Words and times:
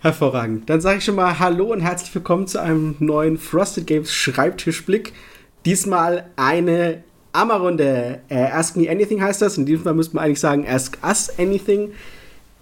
Hervorragend. 0.00 0.70
Dann 0.70 0.80
sage 0.80 0.98
ich 0.98 1.04
schon 1.04 1.16
mal 1.16 1.40
Hallo 1.40 1.72
und 1.72 1.80
herzlich 1.80 2.14
willkommen 2.14 2.46
zu 2.46 2.62
einem 2.62 2.94
neuen 3.00 3.36
Frosted 3.36 3.84
Games 3.84 4.12
Schreibtischblick. 4.12 5.12
Diesmal 5.64 6.26
eine 6.36 7.02
Ammerunde. 7.32 8.20
Äh, 8.28 8.44
Ask 8.44 8.76
Me 8.76 8.88
Anything 8.88 9.20
heißt 9.20 9.42
das. 9.42 9.58
In 9.58 9.66
diesem 9.66 9.82
Fall 9.82 9.94
müsste 9.94 10.14
man 10.14 10.26
eigentlich 10.26 10.38
sagen 10.38 10.64
Ask 10.68 10.98
Us 11.02 11.36
Anything. 11.36 11.90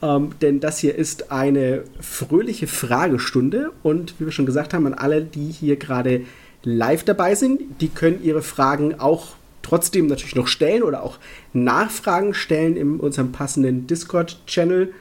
Ähm, 0.00 0.30
denn 0.40 0.60
das 0.60 0.78
hier 0.78 0.94
ist 0.94 1.30
eine 1.30 1.84
fröhliche 2.00 2.66
Fragestunde. 2.66 3.70
Und 3.82 4.18
wie 4.18 4.24
wir 4.24 4.32
schon 4.32 4.46
gesagt 4.46 4.72
haben, 4.72 4.86
an 4.86 4.94
alle, 4.94 5.20
die 5.20 5.50
hier 5.50 5.76
gerade 5.76 6.22
live 6.62 7.04
dabei 7.04 7.34
sind, 7.34 7.82
die 7.82 7.90
können 7.90 8.24
ihre 8.24 8.40
Fragen 8.40 8.98
auch 8.98 9.36
trotzdem 9.60 10.06
natürlich 10.06 10.36
noch 10.36 10.48
stellen 10.48 10.82
oder 10.82 11.02
auch 11.02 11.18
Nachfragen 11.52 12.32
stellen 12.32 12.78
in 12.78 12.98
unserem 12.98 13.32
passenden 13.32 13.86
Discord-Channel. 13.86 14.94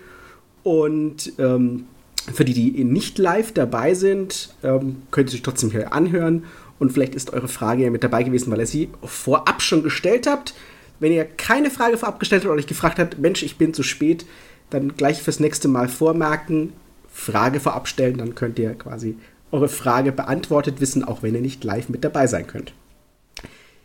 Und 0.64 1.32
ähm, 1.40 1.86
für 2.34 2.46
die, 2.46 2.54
die 2.54 2.84
nicht 2.84 3.18
live 3.18 3.52
dabei 3.54 3.94
sind, 3.94 4.54
ähm, 4.64 5.04
könnt 5.12 5.30
ihr 5.30 5.32
sich 5.32 5.42
trotzdem 5.42 5.72
hier 5.72 5.94
anhören. 5.94 6.44
Und 6.80 6.92
vielleicht 6.92 7.16
ist 7.16 7.34
eure 7.34 7.48
Frage 7.48 7.84
ja 7.84 7.90
mit 7.90 8.04
dabei 8.04 8.24
gewesen, 8.24 8.52
weil 8.52 8.60
ihr 8.60 8.68
sie 8.68 8.90
vorab 9.04 9.62
schon 9.62 9.84
gestellt 9.84 10.28
habt. 10.28 10.54
Wenn 11.00 11.12
ihr 11.12 11.26
keine 11.26 11.70
Frage 11.70 11.98
vorab 11.98 12.20
gestellt 12.20 12.42
habt 12.44 12.52
oder 12.52 12.60
euch 12.60 12.68
gefragt 12.68 13.00
habt, 13.00 13.20
Mensch, 13.20 13.44
ich 13.44 13.58
bin 13.58 13.74
zu 13.74 13.84
spät, 13.84 14.26
dann 14.70 14.96
gleich 14.96 15.22
fürs 15.22 15.40
nächste 15.40 15.68
Mal 15.68 15.88
vormerken, 15.88 16.74
Frage 17.10 17.60
vorab 17.60 17.88
stellen, 17.88 18.18
dann 18.18 18.36
könnt 18.36 18.60
ihr 18.60 18.74
quasi 18.74 19.18
eure 19.52 19.70
Frage 19.70 20.12
beantwortet 20.12 20.82
wissen, 20.82 21.04
auch 21.04 21.24
wenn 21.24 21.36
ihr 21.36 21.42
nicht 21.42 21.64
live 21.64 21.90
mit 21.90 22.04
dabei 22.04 22.28
sein 22.28 22.48
könnt. 22.48 22.74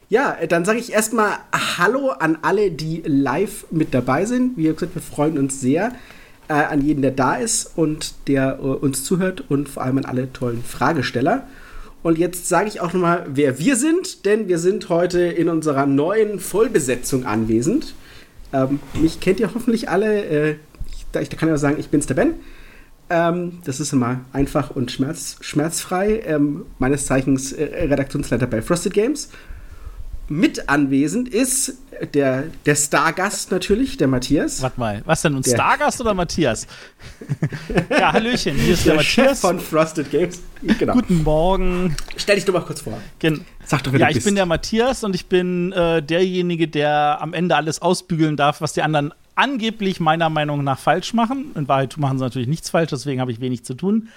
Ja, 0.09 0.37
dann 0.49 0.65
sage 0.65 0.81
ich 0.81 0.93
erstmal 0.93 1.39
Hallo 1.79 2.11
an 2.11 2.39
alle, 2.43 2.73
die 2.73 3.03
live 3.07 3.67
mit 3.71 3.95
dabei 3.95 4.25
sind. 4.25 4.57
Wie 4.57 4.65
gesagt, 4.65 4.97
wir 4.97 5.03
freuen 5.03 5.39
uns 5.39 5.61
sehr 5.61 5.93
äh, 6.51 6.55
an 6.55 6.83
jeden, 6.83 7.01
der 7.01 7.13
da 7.13 7.37
ist 7.37 7.73
und 7.77 8.15
der 8.27 8.59
äh, 8.59 8.63
uns 8.63 9.05
zuhört 9.05 9.45
und 9.49 9.69
vor 9.69 9.85
allem 9.85 9.99
an 9.99 10.05
alle 10.05 10.33
tollen 10.33 10.65
Fragesteller. 10.65 11.47
Und 12.03 12.19
jetzt 12.19 12.49
sage 12.49 12.67
ich 12.67 12.81
auch 12.81 12.93
nochmal, 12.93 13.25
wer 13.29 13.61
wir 13.61 13.77
sind, 13.77 14.25
denn 14.27 14.49
wir 14.49 14.59
sind 14.59 14.89
heute 14.89 15.21
in 15.21 15.49
unserer 15.49 15.87
neuen 15.87 16.41
Vollbesetzung 16.41 17.25
anwesend. 17.25 17.95
Ähm, 18.53 18.81
mich 19.01 19.21
kennt 19.21 19.39
ihr 19.39 19.55
hoffentlich 19.55 19.89
alle. 19.89 20.25
Äh, 20.25 20.57
ich, 20.93 21.21
ich, 21.21 21.31
kann 21.31 21.49
ja 21.49 21.57
sagen, 21.57 21.77
ich 21.79 21.89
bin's 21.89 22.07
der 22.07 22.15
Ben. 22.15 22.35
Ähm, 23.11 23.59
das 23.65 23.79
ist 23.79 23.93
immer 23.93 24.21
einfach 24.33 24.71
und 24.71 24.91
schmerz, 24.91 25.37
schmerzfrei. 25.43 26.23
Ähm, 26.27 26.67
meines 26.81 27.07
Zeichens 27.07 27.53
äh, 27.53 27.63
Redaktionsleiter 27.65 28.49
bei 28.49 28.61
Frosted 28.61 28.93
Games 28.93 29.29
mit 30.31 30.69
anwesend 30.69 31.29
ist 31.29 31.77
der, 32.15 32.45
der 32.65 32.77
Stargast 32.77 33.51
natürlich, 33.51 33.97
der 33.97 34.07
Matthias. 34.07 34.63
Warte 34.63 34.79
mal, 34.79 35.03
was 35.05 35.23
denn, 35.23 35.35
ein 35.35 35.43
Stargast 35.43 36.01
oder 36.01 36.15
Matthias? 36.15 36.69
ja, 37.91 38.13
Hallöchen, 38.13 38.55
hier 38.55 38.75
ist 38.75 38.87
der, 38.87 38.93
der 38.93 39.03
Matthias. 39.03 39.27
Chef 39.27 39.41
von 39.41 39.59
Frosted 39.59 40.09
Games. 40.09 40.41
Genau. 40.79 40.93
Guten 40.93 41.25
Morgen. 41.25 41.97
Stell 42.17 42.37
dich 42.37 42.45
doch 42.45 42.55
mal 42.55 42.61
kurz 42.61 42.81
vor. 42.81 42.97
Gen 43.19 43.45
Sag 43.67 43.83
doch, 43.83 43.93
wer 43.93 44.01
Ja, 44.01 44.09
ich 44.09 44.15
bist. 44.15 44.27
bin 44.27 44.37
der 44.37 44.47
Matthias 44.47 45.03
und 45.03 45.17
ich 45.17 45.27
bin 45.27 45.73
äh, 45.73 46.01
derjenige, 46.01 46.69
der 46.69 47.19
am 47.21 47.35
Ende 47.35 47.57
alles 47.57 47.83
ausbügeln 47.83 48.37
darf, 48.37 48.61
was 48.61 48.73
die 48.73 48.83
anderen 48.83 49.13
angeblich 49.35 49.99
meiner 49.99 50.31
Meinung 50.31 50.63
nach 50.63 50.79
falsch 50.79 51.13
machen. 51.13 51.51
In 51.57 51.67
Wahrheit 51.67 51.97
machen 51.97 52.19
sie 52.19 52.25
natürlich 52.25 52.49
nichts 52.49 52.71
falsch, 52.71 52.91
deswegen 52.91 53.21
habe 53.21 53.33
ich 53.33 53.41
wenig 53.41 53.65
zu 53.65 53.75
tun. 53.75 54.09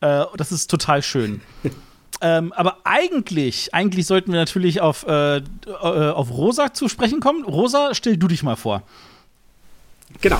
Äh, 0.00 0.24
das 0.36 0.50
ist 0.50 0.68
total 0.68 1.02
schön. 1.02 1.40
Ähm, 2.22 2.52
aber 2.52 2.78
eigentlich, 2.84 3.72
eigentlich 3.74 4.06
sollten 4.06 4.32
wir 4.32 4.38
natürlich 4.38 4.80
auf, 4.80 5.06
äh, 5.06 5.38
äh, 5.38 5.42
auf 5.72 6.30
Rosa 6.30 6.72
zu 6.74 6.88
sprechen 6.88 7.20
kommen. 7.20 7.44
Rosa, 7.44 7.94
stell 7.94 8.16
du 8.16 8.28
dich 8.28 8.42
mal 8.42 8.56
vor. 8.56 8.82
Genau. 10.20 10.38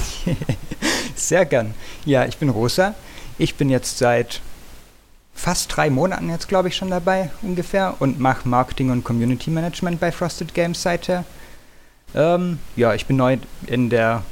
Sehr 1.14 1.46
gern. 1.46 1.74
Ja, 2.04 2.26
ich 2.26 2.36
bin 2.36 2.50
Rosa. 2.50 2.94
Ich 3.38 3.54
bin 3.54 3.70
jetzt 3.70 3.98
seit 3.98 4.40
fast 5.34 5.74
drei 5.74 5.88
Monaten 5.88 6.28
jetzt, 6.28 6.48
glaube 6.48 6.68
ich, 6.68 6.76
schon 6.76 6.90
dabei 6.90 7.30
ungefähr 7.40 7.94
und 7.98 8.20
mache 8.20 8.46
Marketing 8.46 8.90
und 8.90 9.04
Community 9.04 9.50
Management 9.50 10.00
bei 10.00 10.12
Frosted 10.12 10.52
Games 10.52 10.82
seither. 10.82 11.24
Ähm, 12.14 12.58
ja, 12.76 12.94
ich 12.94 13.06
bin 13.06 13.16
neu 13.16 13.38
in 13.66 13.88
der 13.88 14.22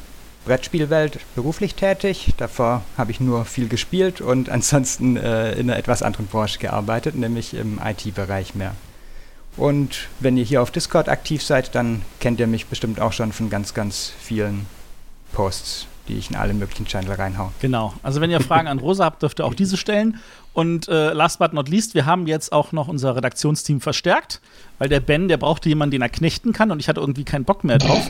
Brettspielwelt 0.49 1.21
beruflich 1.35 1.75
tätig. 1.75 2.33
Davor 2.39 2.83
habe 2.97 3.11
ich 3.11 3.21
nur 3.21 3.45
viel 3.45 3.69
gespielt 3.69 4.23
und 4.23 4.49
ansonsten 4.49 5.19
äh, 5.19 5.53
in 5.53 5.69
einer 5.69 5.79
etwas 5.79 6.03
anderen 6.03 6.27
Branche 6.27 6.59
gearbeitet, 6.59 7.17
nämlich 7.17 7.53
im 7.53 7.79
IT-Bereich 7.85 8.55
mehr. 8.55 8.75
Und 9.59 10.09
wenn 10.21 10.39
ihr 10.39 10.45
hier 10.45 10.63
auf 10.63 10.71
Discord 10.71 11.11
aktiv 11.11 11.43
seid, 11.43 11.75
dann 11.75 12.01
kennt 12.19 12.41
ihr 12.41 12.47
mich 12.47 12.67
bestimmt 12.67 12.99
auch 12.99 13.13
schon 13.13 13.33
von 13.33 13.51
ganz, 13.51 13.75
ganz 13.75 14.13
vielen 14.19 14.67
Posts, 15.33 15.87
die 16.09 16.15
ich 16.15 16.31
in 16.31 16.37
alle 16.37 16.55
möglichen 16.55 16.87
Channel 16.87 17.13
reinhaue. 17.13 17.51
Genau. 17.61 17.93
Also 18.03 18.21
wenn 18.21 18.31
ihr 18.31 18.41
Fragen 18.41 18.67
an 18.69 18.79
Rosa 18.79 19.05
habt, 19.05 19.23
dürft 19.23 19.41
ihr 19.41 19.45
auch 19.45 19.55
diese 19.55 19.77
stellen. 19.77 20.19
Und 20.53 20.89
äh, 20.89 21.13
last 21.13 21.39
but 21.39 21.53
not 21.53 21.69
least, 21.69 21.95
wir 21.95 22.07
haben 22.07 22.27
jetzt 22.27 22.53
auch 22.53 22.73
noch 22.73 22.89
unser 22.89 23.15
Redaktionsteam 23.15 23.81
verstärkt, 23.81 24.41
weil 24.79 24.89
der 24.89 25.01
Ben, 25.01 25.29
der 25.29 25.37
brauchte 25.37 25.69
jemanden, 25.69 25.93
den 25.93 26.03
er 26.03 26.09
knechten 26.09 26.53
kann 26.53 26.71
und 26.71 26.81
ich 26.81 26.89
hatte 26.89 27.01
irgendwie 27.01 27.25
keinen 27.25 27.45
Bock 27.45 27.63
mehr 27.63 27.79
drauf. 27.79 28.09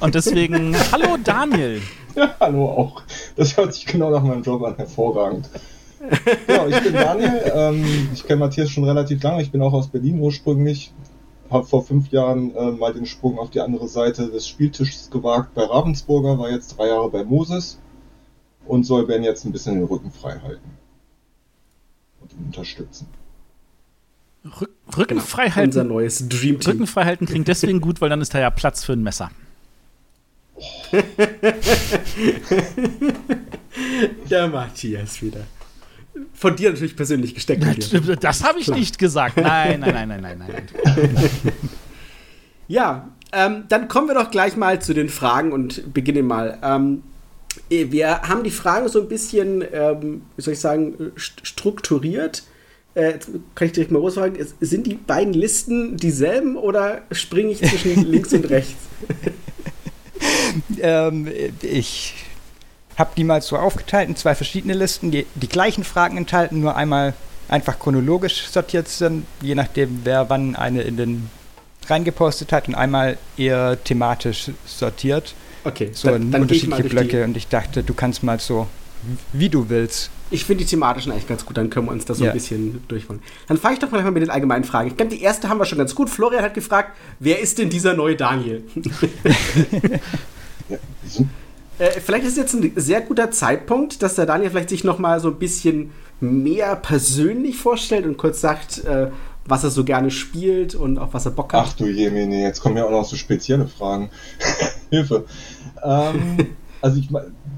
Und 0.00 0.14
deswegen, 0.14 0.74
hallo 0.92 1.16
Daniel. 1.22 1.80
Ja, 2.16 2.34
hallo 2.40 2.66
auch. 2.66 3.02
Das 3.36 3.56
hört 3.56 3.74
sich 3.74 3.86
genau 3.86 4.10
nach 4.10 4.22
meinem 4.22 4.42
Job 4.42 4.64
an, 4.64 4.76
hervorragend. 4.76 5.48
Ja, 6.48 6.66
ich 6.66 6.82
bin 6.82 6.92
Daniel. 6.92 7.52
Ähm, 7.54 8.08
ich 8.12 8.24
kenne 8.26 8.40
Matthias 8.40 8.70
schon 8.70 8.84
relativ 8.84 9.22
lange. 9.22 9.42
Ich 9.42 9.50
bin 9.50 9.62
auch 9.62 9.72
aus 9.72 9.88
Berlin 9.88 10.20
ursprünglich. 10.20 10.92
Habe 11.50 11.66
vor 11.66 11.84
fünf 11.84 12.10
Jahren 12.10 12.54
äh, 12.54 12.72
mal 12.72 12.92
den 12.92 13.06
Sprung 13.06 13.38
auf 13.38 13.50
die 13.50 13.60
andere 13.60 13.88
Seite 13.88 14.28
des 14.30 14.48
Spieltisches 14.48 15.10
gewagt 15.10 15.54
bei 15.54 15.64
Ravensburger, 15.64 16.38
war 16.38 16.50
jetzt 16.50 16.76
drei 16.76 16.88
Jahre 16.88 17.10
bei 17.10 17.24
Moses 17.24 17.78
und 18.66 18.84
soll 18.84 19.06
Ben 19.06 19.22
jetzt 19.22 19.44
ein 19.44 19.52
bisschen 19.52 19.76
den 19.76 19.84
Rücken 19.84 20.10
frei 20.10 20.38
halten 20.40 20.70
und 22.20 22.32
ihn 22.32 22.46
unterstützen. 22.46 23.06
Rück, 24.60 24.70
Rücken 24.96 25.08
genau. 25.14 25.22
frei 25.22 25.50
halten. 25.50 25.70
Unser 25.70 25.84
neues 25.84 26.28
Dream 26.28 26.60
Team. 26.60 26.72
Rücken 26.72 26.86
frei 26.86 27.04
halten 27.04 27.26
klingt 27.26 27.48
deswegen 27.48 27.80
gut, 27.80 28.00
weil 28.00 28.08
dann 28.10 28.20
ist 28.20 28.32
da 28.34 28.38
ja 28.38 28.50
Platz 28.50 28.84
für 28.84 28.92
ein 28.92 29.02
Messer. 29.02 29.30
Der 34.30 34.48
Matthias 34.48 35.20
wieder. 35.20 35.40
Von 36.34 36.56
dir 36.56 36.70
natürlich 36.70 36.96
persönlich 36.96 37.34
gesteckt. 37.34 37.64
Das, 37.66 38.18
das 38.20 38.44
habe 38.44 38.58
ich 38.58 38.68
nicht 38.68 38.98
gesagt. 38.98 39.36
Nein, 39.36 39.80
nein, 39.80 40.08
nein, 40.08 40.08
nein, 40.08 40.38
nein, 40.38 40.38
nein. 41.14 41.52
ja, 42.68 43.08
ähm, 43.32 43.64
dann 43.68 43.88
kommen 43.88 44.08
wir 44.08 44.14
doch 44.14 44.30
gleich 44.30 44.56
mal 44.56 44.80
zu 44.80 44.94
den 44.94 45.08
Fragen 45.08 45.52
und 45.52 45.92
beginnen 45.92 46.26
mal. 46.26 46.58
Ähm, 46.62 47.02
eh, 47.70 47.90
wir 47.90 48.22
haben 48.22 48.44
die 48.44 48.50
Fragen 48.50 48.88
so 48.88 49.00
ein 49.00 49.08
bisschen, 49.08 49.64
ähm, 49.72 50.22
wie 50.36 50.42
soll 50.42 50.54
ich 50.54 50.60
sagen, 50.60 51.12
strukturiert. 51.16 52.44
Äh, 52.94 53.18
kann 53.54 53.66
ich 53.66 53.72
direkt 53.72 53.90
mal 53.90 53.98
rausfragen, 53.98 54.38
sind 54.60 54.86
die 54.86 54.94
beiden 54.94 55.34
Listen 55.34 55.98
dieselben 55.98 56.56
oder 56.56 57.02
springe 57.10 57.50
ich 57.50 57.58
zwischen 57.58 58.06
links 58.10 58.32
und 58.32 58.48
rechts? 58.48 58.74
ähm, 60.80 61.28
ich 61.60 62.14
habe 62.96 63.10
die 63.16 63.24
mal 63.24 63.42
so 63.42 63.56
aufgeteilt 63.56 64.08
in 64.08 64.16
zwei 64.16 64.34
verschiedene 64.34 64.74
Listen, 64.74 65.10
die 65.10 65.26
die 65.34 65.48
gleichen 65.48 65.84
Fragen 65.84 66.16
enthalten, 66.16 66.60
nur 66.60 66.76
einmal 66.76 67.14
einfach 67.48 67.78
chronologisch 67.78 68.46
sortiert 68.48 68.88
sind, 68.88 69.26
je 69.40 69.54
nachdem, 69.54 70.00
wer 70.04 70.28
wann 70.30 70.56
eine 70.56 70.82
in 70.82 70.96
den 70.96 71.30
reingepostet 71.86 72.52
hat 72.52 72.66
und 72.68 72.74
einmal 72.74 73.16
eher 73.36 73.82
thematisch 73.84 74.50
sortiert. 74.64 75.34
Okay, 75.64 75.90
so 75.92 76.10
dann, 76.10 76.30
dann 76.30 76.42
unterschiedliche 76.42 76.84
Blöcke 76.84 77.24
und 77.24 77.36
ich 77.36 77.48
dachte, 77.48 77.82
du 77.82 77.94
kannst 77.94 78.22
mal 78.22 78.40
so, 78.40 78.66
wie 79.32 79.48
du 79.48 79.68
willst. 79.68 80.10
Ich 80.30 80.44
finde 80.44 80.64
die 80.64 80.70
thematischen 80.70 81.12
eigentlich 81.12 81.28
ganz 81.28 81.46
gut, 81.46 81.56
dann 81.56 81.70
können 81.70 81.86
wir 81.86 81.92
uns 81.92 82.04
das 82.04 82.18
so 82.18 82.24
ja. 82.24 82.32
ein 82.32 82.34
bisschen 82.34 82.82
durchholen. 82.88 83.22
Dann 83.46 83.56
fange 83.56 83.74
ich 83.74 83.80
doch 83.80 83.90
mal 83.92 84.02
mit 84.10 84.22
den 84.22 84.30
allgemeinen 84.30 84.64
Fragen. 84.64 84.88
Ich 84.88 84.96
glaube, 84.96 85.14
die 85.14 85.22
erste 85.22 85.48
haben 85.48 85.58
wir 85.58 85.64
schon 85.64 85.78
ganz 85.78 85.94
gut. 85.94 86.10
Florian 86.10 86.42
hat 86.42 86.54
gefragt, 86.54 86.96
wer 87.20 87.38
ist 87.38 87.58
denn 87.58 87.70
dieser 87.70 87.94
neue 87.94 88.16
Daniel? 88.16 88.64
Äh, 91.78 92.00
vielleicht 92.00 92.26
ist 92.26 92.36
jetzt 92.36 92.54
ein 92.54 92.72
sehr 92.76 93.00
guter 93.00 93.30
Zeitpunkt, 93.30 94.02
dass 94.02 94.14
der 94.14 94.26
Daniel 94.26 94.50
vielleicht 94.50 94.70
sich 94.70 94.84
noch 94.84 94.98
mal 94.98 95.20
so 95.20 95.28
ein 95.28 95.38
bisschen 95.38 95.92
mehr 96.20 96.76
persönlich 96.76 97.56
vorstellt 97.56 98.06
und 98.06 98.16
kurz 98.16 98.40
sagt, 98.40 98.84
äh, 98.84 99.10
was 99.44 99.64
er 99.64 99.70
so 99.70 99.84
gerne 99.84 100.10
spielt 100.10 100.74
und 100.74 100.98
auf 100.98 101.14
was 101.14 101.26
er 101.26 101.32
Bock 101.32 101.52
hat. 101.52 101.66
Ach 101.68 101.72
du 101.74 101.86
Jemine, 101.86 102.42
jetzt 102.42 102.60
kommen 102.60 102.76
ja 102.76 102.84
auch 102.84 102.90
noch 102.90 103.04
so 103.04 103.16
spezielle 103.16 103.68
Fragen. 103.68 104.10
Hilfe. 104.90 105.24
Ähm, 105.82 106.38
also 106.80 106.98
ich 106.98 107.08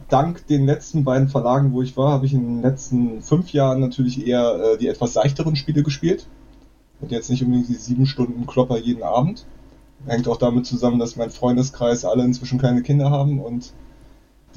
dank 0.08 0.46
den 0.48 0.66
letzten 0.66 1.04
beiden 1.04 1.28
Verlagen, 1.28 1.72
wo 1.72 1.82
ich 1.82 1.96
war, 1.96 2.12
habe 2.12 2.26
ich 2.26 2.34
in 2.34 2.44
den 2.46 2.62
letzten 2.62 3.22
fünf 3.22 3.52
Jahren 3.52 3.80
natürlich 3.80 4.26
eher 4.26 4.74
äh, 4.74 4.78
die 4.78 4.88
etwas 4.88 5.14
seichteren 5.14 5.56
Spiele 5.56 5.82
gespielt. 5.82 6.26
Und 7.00 7.12
jetzt 7.12 7.30
nicht 7.30 7.42
unbedingt 7.42 7.68
die 7.68 7.74
sieben 7.74 8.06
Stunden 8.06 8.46
Klopper 8.46 8.78
jeden 8.78 9.04
Abend. 9.04 9.46
Hängt 10.06 10.26
auch 10.28 10.36
damit 10.36 10.66
zusammen, 10.66 10.98
dass 10.98 11.16
mein 11.16 11.30
Freundeskreis 11.30 12.04
alle 12.04 12.24
inzwischen 12.24 12.58
keine 12.58 12.82
Kinder 12.82 13.10
haben 13.10 13.40
und 13.40 13.72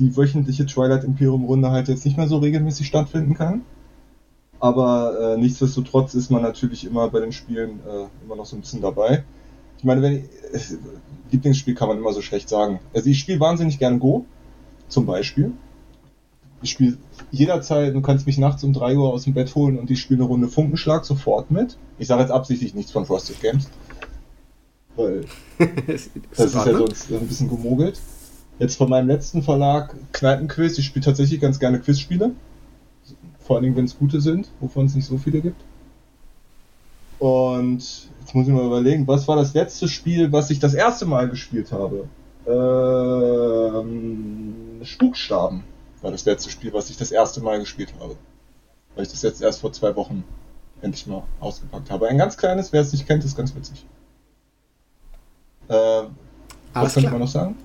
die 0.01 0.17
wöchentliche 0.17 0.65
Twilight 0.65 1.03
Imperium 1.03 1.45
Runde 1.45 1.69
halt 1.71 1.87
jetzt 1.87 2.03
nicht 2.05 2.17
mehr 2.17 2.27
so 2.27 2.39
regelmäßig 2.39 2.87
stattfinden 2.87 3.35
kann. 3.35 3.61
Aber 4.59 5.35
äh, 5.35 5.37
nichtsdestotrotz 5.37 6.13
ist 6.15 6.29
man 6.29 6.41
natürlich 6.41 6.85
immer 6.85 7.07
bei 7.09 7.19
den 7.19 7.31
Spielen 7.31 7.79
äh, 7.87 8.07
immer 8.25 8.35
noch 8.35 8.45
so 8.45 8.55
ein 8.55 8.61
bisschen 8.61 8.81
dabei. 8.81 9.23
Ich 9.77 9.83
meine, 9.83 10.01
wenn 10.01 10.17
ich, 10.17 10.23
äh, 10.53 10.77
Lieblingsspiel 11.31 11.75
kann 11.75 11.87
man 11.87 11.97
immer 11.97 12.13
so 12.13 12.21
schlecht 12.21 12.49
sagen. 12.49 12.79
Also 12.93 13.09
ich 13.09 13.19
spiele 13.19 13.39
wahnsinnig 13.39 13.79
gern 13.79 13.99
Go, 13.99 14.25
zum 14.87 15.05
Beispiel. 15.05 15.53
ich 16.61 16.71
spiele 16.71 16.97
jederzeit, 17.31 17.95
du 17.95 18.01
kannst 18.01 18.27
mich 18.27 18.37
nachts 18.37 18.63
um 18.63 18.73
3 18.73 18.97
Uhr 18.97 19.13
aus 19.13 19.23
dem 19.23 19.33
Bett 19.33 19.53
holen 19.55 19.79
und 19.79 19.89
ich 19.89 20.01
spiele 20.01 20.19
eine 20.19 20.27
Runde 20.27 20.47
Funkenschlag 20.47 21.05
sofort 21.05 21.49
mit. 21.49 21.77
Ich 21.97 22.07
sage 22.07 22.21
jetzt 22.21 22.31
absichtlich 22.31 22.73
nichts 22.75 22.91
von 22.91 23.05
Frosted 23.05 23.41
Games. 23.41 23.67
Weil 24.95 25.25
das 25.87 26.07
ist 26.07 26.55
ja 26.55 26.77
sonst 26.77 27.11
ein 27.11 27.27
bisschen 27.27 27.49
gemogelt. 27.49 27.99
Jetzt 28.61 28.77
von 28.77 28.89
meinem 28.91 29.07
letzten 29.07 29.41
Verlag 29.41 29.95
Kneipenquiz. 30.11 30.77
Ich 30.77 30.85
spiele 30.85 31.03
tatsächlich 31.03 31.41
ganz 31.41 31.59
gerne 31.59 31.79
Quizspiele. 31.79 32.29
Vor 33.39 33.55
allen 33.55 33.63
Dingen, 33.63 33.75
wenn 33.75 33.85
es 33.85 33.97
gute 33.97 34.21
sind, 34.21 34.51
wovon 34.59 34.85
es 34.85 34.93
nicht 34.93 35.07
so 35.07 35.17
viele 35.17 35.41
gibt. 35.41 35.59
Und 37.17 37.79
jetzt 37.79 38.35
muss 38.35 38.47
ich 38.47 38.53
mal 38.53 38.63
überlegen, 38.63 39.07
was 39.07 39.27
war 39.27 39.35
das 39.35 39.55
letzte 39.55 39.87
Spiel, 39.87 40.31
was 40.31 40.51
ich 40.51 40.59
das 40.59 40.75
erste 40.75 41.07
Mal 41.07 41.27
gespielt 41.27 41.71
habe? 41.71 42.07
Ähm, 42.45 44.53
Spukstaben 44.83 45.63
war 46.03 46.11
das 46.11 46.25
letzte 46.25 46.51
Spiel, 46.51 46.71
was 46.71 46.91
ich 46.91 46.97
das 46.97 47.09
erste 47.09 47.41
Mal 47.41 47.59
gespielt 47.59 47.95
habe. 47.99 48.15
Weil 48.93 49.05
ich 49.05 49.09
das 49.09 49.23
jetzt 49.23 49.41
erst 49.41 49.61
vor 49.61 49.73
zwei 49.73 49.95
Wochen 49.95 50.23
endlich 50.83 51.07
mal 51.07 51.23
ausgepackt 51.39 51.89
habe. 51.89 52.09
Ein 52.09 52.19
ganz 52.19 52.37
kleines, 52.37 52.71
wer 52.71 52.81
es 52.81 52.91
nicht 52.91 53.07
kennt, 53.07 53.25
ist 53.25 53.35
ganz 53.35 53.55
witzig. 53.55 53.83
Äh, 55.67 56.03
was 56.73 56.93
könnte 56.93 57.09
man 57.09 57.21
noch 57.21 57.27
sagen? 57.27 57.55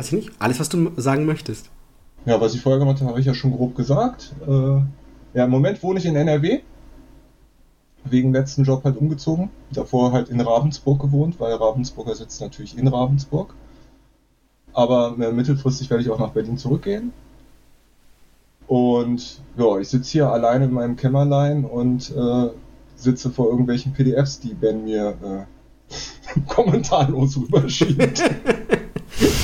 Weiß 0.00 0.06
ich 0.06 0.12
nicht. 0.12 0.30
Alles, 0.38 0.58
was 0.58 0.70
du 0.70 0.92
sagen 0.96 1.26
möchtest. 1.26 1.68
Ja, 2.24 2.40
was 2.40 2.54
ich 2.54 2.62
vorher 2.62 2.78
gemacht 2.78 3.00
habe, 3.00 3.10
habe 3.10 3.20
ich 3.20 3.26
ja 3.26 3.34
schon 3.34 3.52
grob 3.52 3.74
gesagt. 3.74 4.32
Äh, 4.48 4.50
ja, 5.34 5.44
im 5.44 5.50
Moment 5.50 5.82
wohne 5.82 5.98
ich 5.98 6.06
in 6.06 6.16
NRW. 6.16 6.60
Wegen 8.04 8.32
letzten 8.32 8.64
Job 8.64 8.82
halt 8.82 8.96
umgezogen. 8.96 9.50
Davor 9.70 10.12
halt 10.12 10.30
in 10.30 10.40
Ravensburg 10.40 11.02
gewohnt, 11.02 11.38
weil 11.38 11.52
Ravensburger 11.52 12.14
sitzt 12.14 12.40
natürlich 12.40 12.78
in 12.78 12.88
Ravensburg. 12.88 13.52
Aber 14.72 15.16
äh, 15.20 15.32
mittelfristig 15.32 15.90
werde 15.90 16.02
ich 16.02 16.08
auch 16.08 16.18
nach 16.18 16.30
Berlin 16.30 16.56
zurückgehen. 16.56 17.12
Und 18.68 19.42
ja, 19.58 19.76
ich 19.80 19.90
sitze 19.90 20.12
hier 20.12 20.32
alleine 20.32 20.64
in 20.64 20.72
meinem 20.72 20.96
Kämmerlein 20.96 21.66
und 21.66 22.10
äh, 22.16 22.48
sitze 22.96 23.28
vor 23.28 23.50
irgendwelchen 23.50 23.92
PDFs, 23.92 24.40
die 24.40 24.54
Ben 24.54 24.82
mir 24.82 25.14
äh, 25.22 26.40
kommentarlos 26.48 27.36
rüberschiebt. 27.36 28.22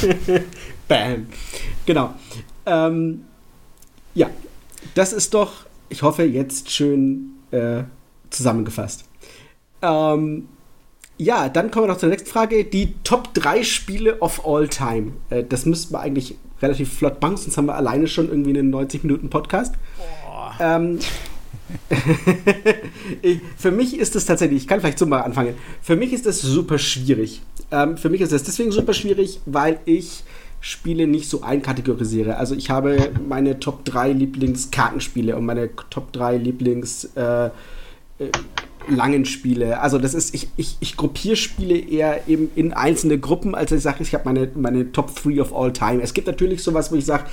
Bam. 0.89 1.27
Genau. 1.85 2.15
Ähm, 2.65 3.25
ja, 4.15 4.31
das 4.95 5.13
ist 5.13 5.35
doch, 5.35 5.67
ich 5.89 6.03
hoffe, 6.03 6.25
jetzt 6.25 6.71
schön 6.71 7.37
äh, 7.51 7.85
zusammengefasst. 8.31 9.05
Ähm, 9.83 10.49
ja, 11.19 11.49
dann 11.49 11.71
kommen 11.71 11.87
wir 11.87 11.93
noch 11.93 11.99
zur 11.99 12.09
nächsten 12.09 12.29
Frage. 12.29 12.65
Die 12.65 12.95
Top 13.05 13.33
3 13.35 13.63
Spiele 13.63 14.19
of 14.21 14.47
all 14.47 14.69
time. 14.69 15.13
Äh, 15.31 15.45
das 15.45 15.67
müssten 15.67 15.95
wir 15.95 16.01
eigentlich 16.01 16.37
relativ 16.61 16.93
flott 16.93 17.21
machen, 17.21 17.37
sonst 17.37 17.57
haben 17.57 17.67
wir 17.67 17.75
alleine 17.75 18.09
schon 18.09 18.29
irgendwie 18.29 18.59
einen 18.59 18.75
90-Minuten-Podcast. 18.75 19.75
Ähm, 20.59 20.99
für 23.57 23.71
mich 23.71 23.99
ist 23.99 24.17
es 24.17 24.25
tatsächlich, 24.25 24.63
ich 24.63 24.69
kann 24.69 24.81
vielleicht 24.81 24.99
so 24.99 25.07
mal 25.07 25.21
anfangen. 25.21 25.55
Für 25.83 25.97
mich 25.97 26.13
ist 26.13 26.27
das 26.27 26.41
super 26.41 26.79
schwierig. 26.79 27.43
Ähm, 27.71 27.97
für 27.97 28.09
mich 28.09 28.21
ist 28.21 28.33
es 28.33 28.45
deswegen 28.45 28.73
super 28.73 28.93
schwierig, 28.93 29.41
weil 29.47 29.81
ich 29.85 30.25
Spiele 30.61 31.07
nicht 31.07 31.29
so 31.29 31.43
einkategorisiere. 31.43 32.37
Also 32.37 32.55
ich 32.55 32.71
habe 32.71 33.11
meine 33.29 33.61
Top 33.61 33.85
3 33.85 34.13
Lieblingskartenspiele 34.13 35.37
und 35.37 35.45
meine 35.45 35.71
Top 35.91 36.13
3 36.13 36.39
Lieblings 36.39 37.05
äh, 37.15 37.47
äh, 37.47 37.51
langen 38.89 39.25
Spiele. 39.25 39.81
Also 39.81 39.99
das 39.99 40.15
ist, 40.15 40.35
ich, 40.35 40.49
ich, 40.57 40.77
ich 40.81 40.97
gruppiere 40.97 41.37
Spiele 41.37 41.77
eher 41.77 42.29
eben 42.29 42.51
in 42.55 42.73
einzelne 42.73 43.19
Gruppen, 43.19 43.55
als 43.55 43.73
ich 43.73 43.83
sage, 43.83 44.03
ich 44.03 44.15
habe 44.15 44.25
meine, 44.25 44.51
meine 44.55 44.93
Top 44.93 45.15
3 45.15 45.41
of 45.41 45.55
all 45.55 45.73
time. 45.73 46.03
Es 46.03 46.15
gibt 46.15 46.27
natürlich 46.27 46.63
sowas, 46.63 46.91
wo 46.91 46.97
ich 46.97 47.05
sage, 47.05 47.25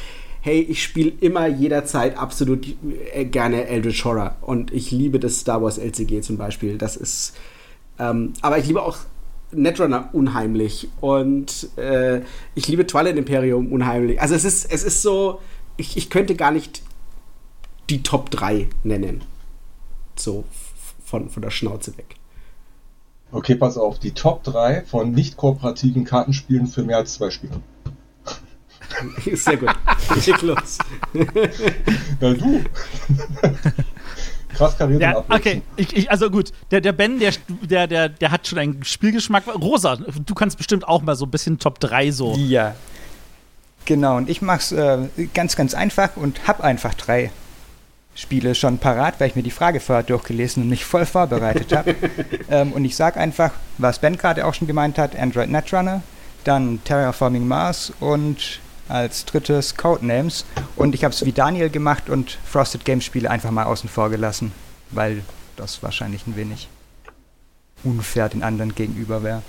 hey, 0.44 0.60
ich 0.60 0.84
spiele 0.84 1.14
immer 1.22 1.48
jederzeit 1.48 2.18
absolut 2.18 2.68
äh, 3.14 3.24
gerne 3.24 3.66
Eldritch 3.66 4.04
Horror 4.04 4.36
und 4.42 4.74
ich 4.74 4.92
liebe 4.92 5.18
das 5.18 5.40
Star 5.40 5.62
Wars 5.62 5.78
LCG 5.78 6.22
zum 6.22 6.38
Beispiel. 6.38 6.78
Das 6.78 6.98
ist, 6.98 7.34
ähm, 7.98 8.34
aber 8.42 8.58
ich 8.58 8.68
liebe 8.68 8.82
auch 8.82 8.98
Netrunner 9.54 10.10
unheimlich 10.12 10.90
und 11.00 11.70
äh, 11.78 12.24
ich 12.56 12.68
liebe 12.68 12.86
Twilight 12.86 13.16
Imperium 13.16 13.72
unheimlich. 13.72 14.22
Also 14.22 14.36
es 14.36 14.44
ist, 14.44 14.70
es 14.70 14.84
ist 14.84 15.02
so, 15.02 15.40
ich, 15.78 15.96
ich 15.96 16.10
könnte 16.10 16.36
gar 16.36 16.52
nicht 16.52 16.84
die 17.90 18.04
Top 18.04 18.30
3 18.30 18.68
nennen. 18.84 19.24
So 20.18 20.44
von, 21.06 21.30
von 21.30 21.42
der 21.42 21.52
Schnauze 21.52 21.98
weg. 21.98 22.18
Okay, 23.32 23.56
pass 23.56 23.78
auf, 23.78 23.98
die 23.98 24.12
Top 24.12 24.44
3 24.44 24.82
von 24.82 25.14
nicht 25.14 25.38
kooperativen 25.38 26.04
Kartenspielen 26.04 26.68
für 26.68 26.84
mehr 26.84 26.98
als 26.98 27.14
zwei 27.14 27.30
Spieler. 27.30 27.62
Sehr 29.34 29.58
gut. 29.58 29.70
Ich 30.16 30.28
leg 30.28 30.42
los. 30.42 30.78
Na 32.20 32.34
du. 32.34 32.64
Krass 34.54 34.78
kariert 34.78 35.02
ja, 35.02 35.24
Okay, 35.30 35.62
ich, 35.76 35.96
ich, 35.96 36.12
also 36.12 36.30
gut, 36.30 36.52
der, 36.72 36.82
der 36.82 36.92
Ben, 36.92 37.20
der, 37.20 37.34
der, 37.62 37.88
der, 37.88 38.10
der 38.10 38.32
hat 38.32 38.48
schon 38.48 38.60
einen 38.60 38.84
Spielgeschmack. 38.84 39.44
Rosa, 39.48 39.96
du 39.96 40.34
kannst 40.36 40.58
bestimmt 40.58 40.88
auch 40.88 41.02
mal 41.02 41.16
so 41.16 41.26
ein 41.26 41.32
bisschen 41.32 41.60
Top 41.60 41.80
3 41.80 42.12
so. 42.12 42.36
Ja. 42.38 42.76
Genau, 43.86 44.18
und 44.18 44.30
ich 44.30 44.42
mach's 44.42 44.72
äh, 44.72 44.98
ganz, 45.34 45.56
ganz 45.56 45.74
einfach 45.74 46.16
und 46.16 46.48
hab 46.48 46.62
einfach 46.62 46.94
drei 46.94 47.32
Spiele 48.16 48.54
schon 48.56 48.78
parat, 48.78 49.20
weil 49.20 49.30
ich 49.30 49.36
mir 49.36 49.44
die 49.44 49.52
Frage 49.52 49.80
vorher 49.80 50.04
durchgelesen 50.04 50.64
und 50.64 50.70
mich 50.70 50.86
voll 50.86 51.06
vorbereitet 51.06 51.76
habe. 51.76 51.96
ähm, 52.50 52.72
und 52.72 52.86
ich 52.86 52.96
sage 52.96 53.20
einfach, 53.20 53.52
was 53.78 54.00
Ben 54.00 54.18
gerade 54.18 54.46
auch 54.46 54.54
schon 54.54 54.68
gemeint 54.68 54.98
hat, 54.98 55.18
Android 55.18 55.50
Netrunner, 55.50 56.04
dann 56.44 56.84
Terraforming 56.84 57.48
Mars 57.48 57.92
und 58.00 58.60
als 58.88 59.26
drittes 59.26 59.76
Codenames. 59.76 60.46
Und 60.76 60.96
ich 60.96 61.04
habe 61.04 61.14
es 61.14 61.26
wie 61.26 61.32
Daniel 61.32 61.70
gemacht 61.70 62.10
und 62.10 62.38
Frosted 62.46 62.86
Games 62.86 63.06
Spiele 63.06 63.30
einfach 63.30 63.52
mal 63.52 63.64
außen 63.64 63.90
vor 63.90 64.10
gelassen, 64.10 64.52
weil 64.92 65.24
das 65.56 65.84
wahrscheinlich 65.84 66.28
ein 66.28 66.36
wenig 66.36 66.68
unfair 67.84 68.30
den 68.30 68.44
anderen 68.44 68.76
gegenüber 68.76 69.24
wäre. 69.24 69.44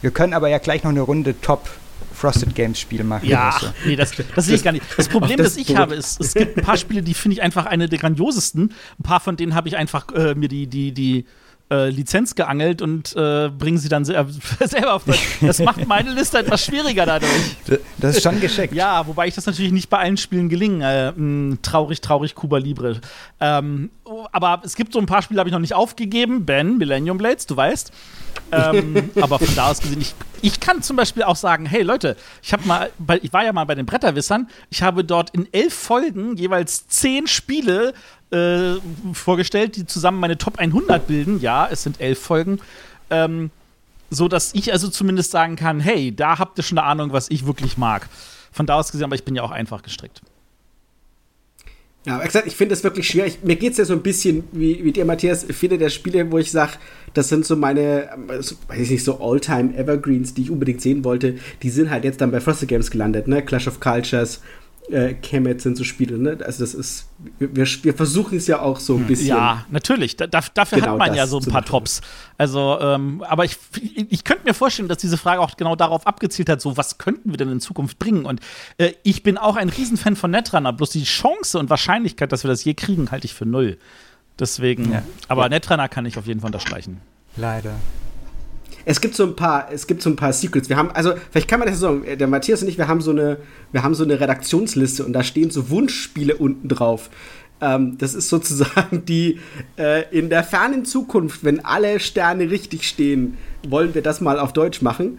Wir 0.00 0.10
können 0.10 0.34
aber 0.34 0.48
ja 0.48 0.58
gleich 0.58 0.82
noch 0.82 0.90
eine 0.90 1.02
Runde 1.02 1.40
Top 1.40 1.68
Frosted 2.12 2.54
Games 2.54 2.78
Spiel 2.78 3.04
machen. 3.04 3.28
Ja, 3.28 3.56
so. 3.60 3.68
nee, 3.84 3.96
das, 3.96 4.12
das 4.34 4.46
sehe 4.46 4.56
ich 4.56 4.64
gar 4.64 4.72
nicht. 4.72 4.84
Das 4.96 5.08
Problem, 5.08 5.36
das, 5.38 5.54
das 5.54 5.56
ich 5.56 5.76
habe, 5.76 5.94
ist, 5.94 6.20
es 6.20 6.34
gibt 6.34 6.58
ein 6.58 6.64
paar 6.64 6.76
Spiele, 6.76 7.02
die 7.02 7.14
finde 7.14 7.34
ich 7.34 7.42
einfach 7.42 7.66
eine 7.66 7.88
der 7.88 7.98
grandiosesten. 7.98 8.74
Ein 8.98 9.02
paar 9.02 9.20
von 9.20 9.36
denen 9.36 9.54
habe 9.54 9.68
ich 9.68 9.76
einfach 9.76 10.06
äh, 10.14 10.34
mir 10.34 10.48
die, 10.48 10.66
die, 10.66 10.92
die 10.92 11.26
äh, 11.72 11.88
Lizenz 11.88 12.34
geangelt 12.34 12.82
und 12.82 13.16
äh, 13.16 13.48
bringen 13.48 13.78
sie 13.78 13.88
dann 13.88 14.04
selber 14.04 14.94
auf. 14.94 15.04
Das 15.40 15.58
macht 15.60 15.86
meine 15.88 16.12
Liste 16.12 16.38
etwas 16.38 16.64
schwieriger 16.64 17.06
dadurch. 17.06 17.30
Das 17.96 18.16
ist 18.16 18.22
schon 18.22 18.40
geschickt. 18.40 18.74
Ja, 18.74 19.06
wobei 19.06 19.26
ich 19.26 19.34
das 19.34 19.46
natürlich 19.46 19.72
nicht 19.72 19.88
bei 19.88 19.98
allen 19.98 20.18
Spielen 20.18 20.48
gelingen. 20.48 20.82
Äh, 20.82 21.12
mh, 21.12 21.58
traurig, 21.62 22.00
traurig, 22.02 22.34
Cuba 22.34 22.58
Libre. 22.58 23.00
Ähm, 23.40 23.90
aber 24.32 24.60
es 24.64 24.76
gibt 24.76 24.92
so 24.92 24.98
ein 24.98 25.06
paar 25.06 25.22
Spiele, 25.22 25.36
die 25.36 25.40
habe 25.40 25.48
ich 25.48 25.54
noch 25.54 25.60
nicht 25.60 25.74
aufgegeben. 25.74 26.44
Ben, 26.44 26.76
Millennium 26.76 27.16
Blades, 27.16 27.46
du 27.46 27.56
weißt. 27.56 27.90
ähm, 28.52 29.10
aber 29.20 29.38
von 29.38 29.54
da 29.54 29.70
aus 29.70 29.80
gesehen, 29.80 30.00
ich, 30.00 30.14
ich 30.42 30.60
kann 30.60 30.82
zum 30.82 30.96
Beispiel 30.96 31.22
auch 31.22 31.36
sagen, 31.36 31.64
hey 31.64 31.82
Leute, 31.82 32.16
ich 32.42 32.52
habe 32.52 32.66
mal, 32.66 32.90
ich 33.22 33.32
war 33.32 33.44
ja 33.44 33.52
mal 33.52 33.64
bei 33.64 33.74
den 33.74 33.86
Bretterwissern, 33.86 34.48
ich 34.70 34.82
habe 34.82 35.04
dort 35.04 35.30
in 35.30 35.48
elf 35.52 35.72
Folgen 35.72 36.36
jeweils 36.36 36.86
zehn 36.88 37.26
Spiele 37.26 37.94
äh, 38.32 38.76
vorgestellt, 39.12 39.76
die 39.76 39.86
zusammen 39.86 40.20
meine 40.20 40.38
Top 40.38 40.58
100 40.58 41.06
bilden. 41.06 41.40
Ja, 41.40 41.68
es 41.70 41.82
sind 41.82 42.00
elf 42.00 42.18
Folgen. 42.18 42.60
Ähm, 43.10 43.50
so 44.10 44.28
dass 44.28 44.54
ich 44.54 44.72
also 44.72 44.88
zumindest 44.88 45.30
sagen 45.30 45.56
kann, 45.56 45.80
hey, 45.80 46.14
da 46.14 46.38
habt 46.38 46.58
ihr 46.58 46.62
schon 46.62 46.78
eine 46.78 46.86
Ahnung, 46.86 47.12
was 47.12 47.30
ich 47.30 47.46
wirklich 47.46 47.78
mag. 47.78 48.08
Von 48.52 48.66
da 48.66 48.74
aus 48.74 48.92
gesehen, 48.92 49.04
aber 49.04 49.14
ich 49.14 49.24
bin 49.24 49.34
ja 49.34 49.42
auch 49.42 49.50
einfach 49.50 49.82
gestrickt. 49.82 50.20
Ja, 52.04 52.16
aber 52.16 52.46
ich 52.46 52.56
finde 52.56 52.74
es 52.74 52.82
wirklich 52.82 53.06
schwierig. 53.06 53.38
Mir 53.44 53.54
geht 53.54 53.72
es 53.72 53.78
ja 53.78 53.84
so 53.84 53.92
ein 53.92 54.02
bisschen 54.02 54.44
wie, 54.50 54.84
wie 54.84 54.90
dir, 54.90 55.04
Matthias. 55.04 55.46
Viele 55.48 55.78
der 55.78 55.88
Spiele, 55.88 56.30
wo 56.32 56.38
ich 56.38 56.50
sage, 56.50 56.72
das 57.14 57.28
sind 57.28 57.46
so 57.46 57.54
meine, 57.54 58.10
weiß 58.26 58.80
ich 58.80 58.90
nicht, 58.90 59.04
so 59.04 59.20
All-Time 59.20 59.76
Evergreens, 59.76 60.34
die 60.34 60.42
ich 60.42 60.50
unbedingt 60.50 60.80
sehen 60.80 61.04
wollte, 61.04 61.36
die 61.62 61.70
sind 61.70 61.90
halt 61.90 62.04
jetzt 62.04 62.20
dann 62.20 62.32
bei 62.32 62.40
Frosted 62.40 62.68
Games 62.68 62.90
gelandet, 62.90 63.28
ne? 63.28 63.40
Clash 63.42 63.68
of 63.68 63.78
Cultures, 63.78 64.40
äh, 64.90 65.14
Kemet 65.14 65.60
sind 65.60 65.76
so 65.76 65.84
Spiele, 65.84 66.18
ne? 66.18 66.38
Also 66.44 66.62
das 66.64 66.74
ist, 66.74 67.08
wir, 67.38 67.66
wir 67.66 67.94
versuchen 67.94 68.36
es 68.36 68.46
ja 68.46 68.60
auch 68.60 68.80
so 68.80 68.94
ein 68.94 69.00
hm. 69.00 69.06
bisschen. 69.06 69.28
Ja, 69.28 69.64
natürlich. 69.70 70.16
Da, 70.16 70.26
dafür 70.26 70.78
genau 70.78 70.92
hat 70.92 70.98
man 70.98 71.14
ja 71.14 71.26
so 71.26 71.38
ein 71.38 71.44
paar 71.44 71.64
Tops. 71.64 72.00
Also, 72.36 72.78
ähm, 72.80 73.22
aber 73.22 73.44
ich, 73.44 73.56
ich 74.08 74.24
könnte 74.24 74.44
mir 74.44 74.54
vorstellen, 74.54 74.88
dass 74.88 74.98
diese 74.98 75.16
Frage 75.16 75.40
auch 75.40 75.56
genau 75.56 75.76
darauf 75.76 76.06
abgezielt 76.06 76.48
hat, 76.48 76.60
so 76.60 76.76
was 76.76 76.98
könnten 76.98 77.30
wir 77.30 77.36
denn 77.36 77.48
in 77.48 77.60
Zukunft 77.60 77.98
bringen? 77.98 78.24
Und 78.24 78.40
äh, 78.78 78.92
ich 79.02 79.22
bin 79.22 79.38
auch 79.38 79.56
ein 79.56 79.68
Riesenfan 79.68 80.16
von 80.16 80.30
Netrunner, 80.30 80.72
bloß 80.72 80.90
die 80.90 81.04
Chance 81.04 81.58
und 81.58 81.70
Wahrscheinlichkeit, 81.70 82.32
dass 82.32 82.44
wir 82.44 82.48
das 82.48 82.64
je 82.64 82.74
kriegen, 82.74 83.10
halte 83.10 83.26
ich 83.26 83.34
für 83.34 83.46
null. 83.46 83.78
Deswegen, 84.38 84.92
ja. 84.92 85.02
aber 85.28 85.42
ja. 85.42 85.48
Netrunner 85.50 85.88
kann 85.88 86.06
ich 86.06 86.18
auf 86.18 86.26
jeden 86.26 86.40
Fall 86.40 86.48
unterstreichen. 86.48 87.00
Leider 87.36 87.74
es 88.84 89.00
gibt 89.00 89.14
so 89.14 89.24
ein 89.24 89.36
paar, 89.36 89.70
es 89.72 89.86
gibt 89.86 90.02
so 90.02 90.10
ein 90.10 90.16
paar 90.16 90.32
Secrets. 90.32 90.68
Wir 90.68 90.76
haben, 90.76 90.90
also, 90.90 91.14
vielleicht 91.30 91.48
kann 91.48 91.60
man 91.60 91.68
das 91.68 91.78
sagen, 91.78 92.04
der 92.18 92.26
Matthias 92.26 92.62
und 92.62 92.68
ich, 92.68 92.78
wir 92.78 92.88
haben 92.88 93.00
so 93.00 93.10
eine, 93.10 93.38
wir 93.70 93.82
haben 93.82 93.94
so 93.94 94.04
eine 94.04 94.20
Redaktionsliste 94.20 95.04
und 95.04 95.12
da 95.12 95.22
stehen 95.22 95.50
so 95.50 95.70
Wunschspiele 95.70 96.36
unten 96.36 96.68
drauf. 96.68 97.10
Ähm, 97.60 97.96
das 97.98 98.14
ist 98.14 98.28
sozusagen 98.28 99.04
die, 99.04 99.38
äh, 99.78 100.08
in 100.10 100.30
der 100.30 100.42
fernen 100.42 100.84
Zukunft, 100.84 101.44
wenn 101.44 101.64
alle 101.64 102.00
Sterne 102.00 102.50
richtig 102.50 102.88
stehen, 102.88 103.38
wollen 103.66 103.94
wir 103.94 104.02
das 104.02 104.20
mal 104.20 104.38
auf 104.38 104.52
Deutsch 104.52 104.82
machen. 104.82 105.18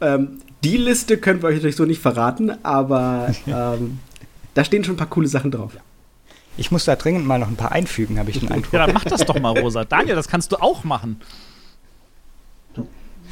Ähm, 0.00 0.38
die 0.64 0.76
Liste 0.76 1.16
können 1.16 1.42
wir 1.42 1.48
euch 1.48 1.56
natürlich 1.56 1.76
so 1.76 1.84
nicht 1.84 2.02
verraten, 2.02 2.52
aber 2.64 3.32
ähm, 3.46 3.98
da 4.54 4.64
stehen 4.64 4.82
schon 4.82 4.94
ein 4.94 4.98
paar 4.98 5.06
coole 5.08 5.28
Sachen 5.28 5.52
drauf. 5.52 5.72
Ich 6.58 6.70
muss 6.70 6.86
da 6.86 6.96
dringend 6.96 7.26
mal 7.26 7.38
noch 7.38 7.48
ein 7.48 7.56
paar 7.56 7.72
einfügen, 7.72 8.18
habe 8.18 8.30
ich 8.30 8.40
den 8.40 8.50
Eindruck. 8.50 8.72
Ja, 8.72 8.86
dann 8.86 8.94
mach 8.94 9.04
das 9.04 9.24
doch 9.24 9.38
mal, 9.38 9.56
Rosa. 9.58 9.84
Daniel, 9.88 10.16
das 10.16 10.26
kannst 10.26 10.52
du 10.52 10.56
auch 10.56 10.84
machen. 10.84 11.20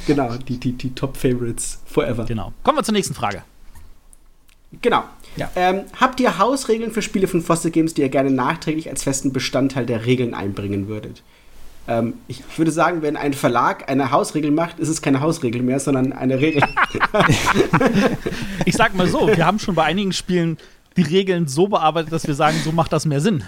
Genau, 0.06 0.36
die, 0.36 0.58
die, 0.58 0.72
die 0.72 0.94
Top-Favorites 0.94 1.80
forever. 1.86 2.24
Genau. 2.24 2.52
Kommen 2.62 2.78
wir 2.78 2.82
zur 2.84 2.94
nächsten 2.94 3.14
Frage. 3.14 3.42
Genau. 4.82 5.04
Ja. 5.36 5.50
Ähm, 5.56 5.82
habt 6.00 6.20
ihr 6.20 6.38
Hausregeln 6.38 6.92
für 6.92 7.02
Spiele 7.02 7.26
von 7.26 7.42
Foster 7.42 7.70
Games, 7.70 7.94
die 7.94 8.02
ihr 8.02 8.08
gerne 8.08 8.30
nachträglich 8.30 8.88
als 8.88 9.02
festen 9.02 9.32
Bestandteil 9.32 9.86
der 9.86 10.06
Regeln 10.06 10.34
einbringen 10.34 10.88
würdet? 10.88 11.22
Ähm, 11.86 12.14
ich 12.28 12.42
würde 12.56 12.70
sagen, 12.70 13.02
wenn 13.02 13.16
ein 13.16 13.34
Verlag 13.34 13.90
eine 13.90 14.10
Hausregel 14.10 14.50
macht, 14.50 14.78
ist 14.78 14.88
es 14.88 15.02
keine 15.02 15.20
Hausregel 15.20 15.62
mehr, 15.62 15.80
sondern 15.80 16.12
eine 16.12 16.40
Regel. 16.40 16.62
ich 18.64 18.74
sag 18.74 18.94
mal 18.94 19.06
so, 19.06 19.26
wir 19.26 19.44
haben 19.44 19.58
schon 19.58 19.74
bei 19.74 19.84
einigen 19.84 20.12
Spielen 20.12 20.56
die 20.96 21.02
Regeln 21.02 21.48
so 21.48 21.66
bearbeitet, 21.68 22.12
dass 22.12 22.26
wir 22.26 22.34
sagen, 22.34 22.56
so 22.64 22.72
macht 22.72 22.92
das 22.92 23.04
mehr 23.04 23.20
Sinn. 23.20 23.44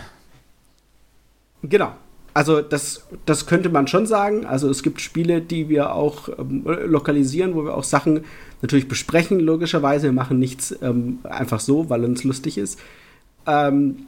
Genau. 1.62 1.92
Also 2.36 2.60
das, 2.60 3.06
das 3.24 3.46
könnte 3.46 3.70
man 3.70 3.88
schon 3.88 4.04
sagen. 4.04 4.44
Also 4.44 4.68
es 4.68 4.82
gibt 4.82 5.00
Spiele, 5.00 5.40
die 5.40 5.70
wir 5.70 5.94
auch 5.94 6.28
ähm, 6.38 6.64
lokalisieren, 6.84 7.54
wo 7.54 7.64
wir 7.64 7.74
auch 7.74 7.82
Sachen 7.82 8.26
natürlich 8.60 8.88
besprechen, 8.88 9.40
logischerweise. 9.40 10.08
Wir 10.08 10.12
machen 10.12 10.38
nichts 10.38 10.76
ähm, 10.82 11.20
einfach 11.22 11.60
so, 11.60 11.88
weil 11.88 12.04
uns 12.04 12.24
lustig 12.24 12.58
ist. 12.58 12.78
Ähm, 13.46 14.04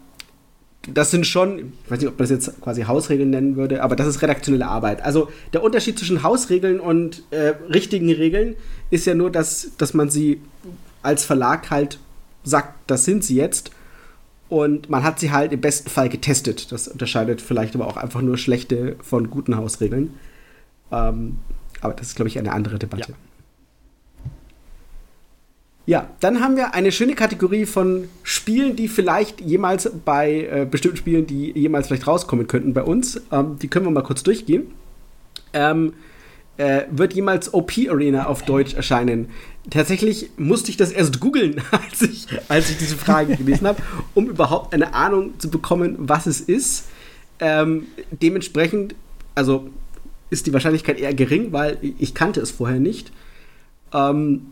das 0.86 1.10
sind 1.10 1.26
schon, 1.26 1.72
ich 1.86 1.90
weiß 1.90 2.00
nicht, 2.00 2.08
ob 2.08 2.18
man 2.18 2.28
das 2.28 2.30
jetzt 2.30 2.60
quasi 2.60 2.82
Hausregeln 2.82 3.30
nennen 3.30 3.56
würde, 3.56 3.82
aber 3.82 3.96
das 3.96 4.06
ist 4.06 4.20
redaktionelle 4.20 4.66
Arbeit. 4.66 5.02
Also 5.02 5.30
der 5.54 5.62
Unterschied 5.62 5.98
zwischen 5.98 6.22
Hausregeln 6.22 6.80
und 6.80 7.22
äh, 7.30 7.54
richtigen 7.72 8.12
Regeln 8.12 8.56
ist 8.90 9.06
ja 9.06 9.14
nur, 9.14 9.30
dass, 9.30 9.70
dass 9.78 9.94
man 9.94 10.10
sie 10.10 10.42
als 11.00 11.24
Verlag 11.24 11.70
halt 11.70 11.98
sagt, 12.44 12.74
das 12.88 13.06
sind 13.06 13.24
sie 13.24 13.36
jetzt. 13.36 13.70
Und 14.48 14.88
man 14.88 15.02
hat 15.02 15.20
sie 15.20 15.30
halt 15.30 15.52
im 15.52 15.60
besten 15.60 15.90
Fall 15.90 16.08
getestet. 16.08 16.72
Das 16.72 16.88
unterscheidet 16.88 17.40
vielleicht 17.42 17.74
aber 17.74 17.86
auch 17.86 17.96
einfach 17.96 18.22
nur 18.22 18.38
schlechte 18.38 18.96
von 19.02 19.30
guten 19.30 19.56
Hausregeln. 19.56 20.14
Ähm, 20.90 21.38
aber 21.80 21.94
das 21.94 22.08
ist, 22.08 22.16
glaube 22.16 22.28
ich, 22.28 22.38
eine 22.38 22.52
andere 22.52 22.78
Debatte. 22.78 23.12
Ja. 23.12 23.16
Ja, 25.88 26.10
dann 26.20 26.42
haben 26.42 26.56
wir 26.56 26.74
eine 26.74 26.92
schöne 26.92 27.14
Kategorie 27.14 27.64
von 27.64 28.10
Spielen, 28.22 28.76
die 28.76 28.88
vielleicht 28.88 29.40
jemals 29.40 29.90
bei 30.04 30.42
äh, 30.44 30.66
bestimmten 30.70 30.98
Spielen, 30.98 31.26
die 31.26 31.50
jemals 31.58 31.86
vielleicht 31.86 32.06
rauskommen 32.06 32.46
könnten 32.46 32.74
bei 32.74 32.82
uns. 32.82 33.22
Ähm, 33.32 33.58
die 33.58 33.68
können 33.68 33.86
wir 33.86 33.90
mal 33.90 34.02
kurz 34.02 34.22
durchgehen. 34.22 34.66
Ähm, 35.54 35.94
äh, 36.58 36.82
wird 36.90 37.14
jemals 37.14 37.54
OP 37.54 37.72
Arena 37.88 38.26
auf 38.26 38.42
Deutsch 38.42 38.74
erscheinen? 38.74 39.30
Tatsächlich 39.70 40.30
musste 40.36 40.70
ich 40.70 40.76
das 40.76 40.92
erst 40.92 41.20
googeln, 41.20 41.62
als 41.70 42.02
ich, 42.02 42.26
als 42.48 42.70
ich 42.70 42.78
diese 42.78 42.96
Frage 42.96 43.36
gelesen 43.36 43.66
habe, 43.66 43.82
um 44.14 44.28
überhaupt 44.28 44.74
eine 44.74 44.94
Ahnung 44.94 45.38
zu 45.38 45.50
bekommen, 45.50 45.96
was 45.98 46.26
es 46.26 46.40
ist. 46.40 46.84
Ähm, 47.40 47.86
dementsprechend, 48.10 48.94
also 49.34 49.70
ist 50.30 50.46
die 50.46 50.52
Wahrscheinlichkeit 50.52 50.98
eher 50.98 51.14
gering, 51.14 51.52
weil 51.52 51.78
ich 51.80 52.14
kannte 52.14 52.40
es 52.40 52.50
vorher 52.50 52.80
nicht. 52.80 53.12
Ähm, 53.92 54.48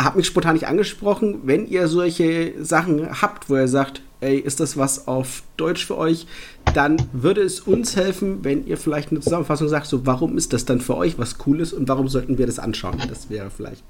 hab 0.00 0.14
mich 0.14 0.26
spontan 0.26 0.54
nicht 0.54 0.68
angesprochen. 0.68 1.40
Wenn 1.44 1.66
ihr 1.66 1.88
solche 1.88 2.54
Sachen 2.64 3.20
habt, 3.20 3.50
wo 3.50 3.56
ihr 3.56 3.68
sagt, 3.68 4.02
ey, 4.20 4.38
ist 4.38 4.60
das 4.60 4.76
was 4.76 5.08
auf 5.08 5.42
Deutsch 5.56 5.86
für 5.86 5.96
euch, 5.96 6.26
dann 6.74 6.96
würde 7.12 7.42
es 7.42 7.60
uns 7.60 7.96
helfen, 7.96 8.44
wenn 8.44 8.66
ihr 8.66 8.76
vielleicht 8.76 9.10
eine 9.10 9.20
Zusammenfassung 9.20 9.68
sagt, 9.68 9.86
so 9.86 10.06
warum 10.06 10.36
ist 10.36 10.52
das 10.52 10.64
dann 10.64 10.80
für 10.80 10.96
euch 10.96 11.18
was 11.18 11.38
Cooles 11.38 11.72
und 11.72 11.88
warum 11.88 12.08
sollten 12.08 12.38
wir 12.38 12.46
das 12.46 12.58
anschauen? 12.58 13.00
Das 13.08 13.30
wäre 13.30 13.50
vielleicht 13.50 13.84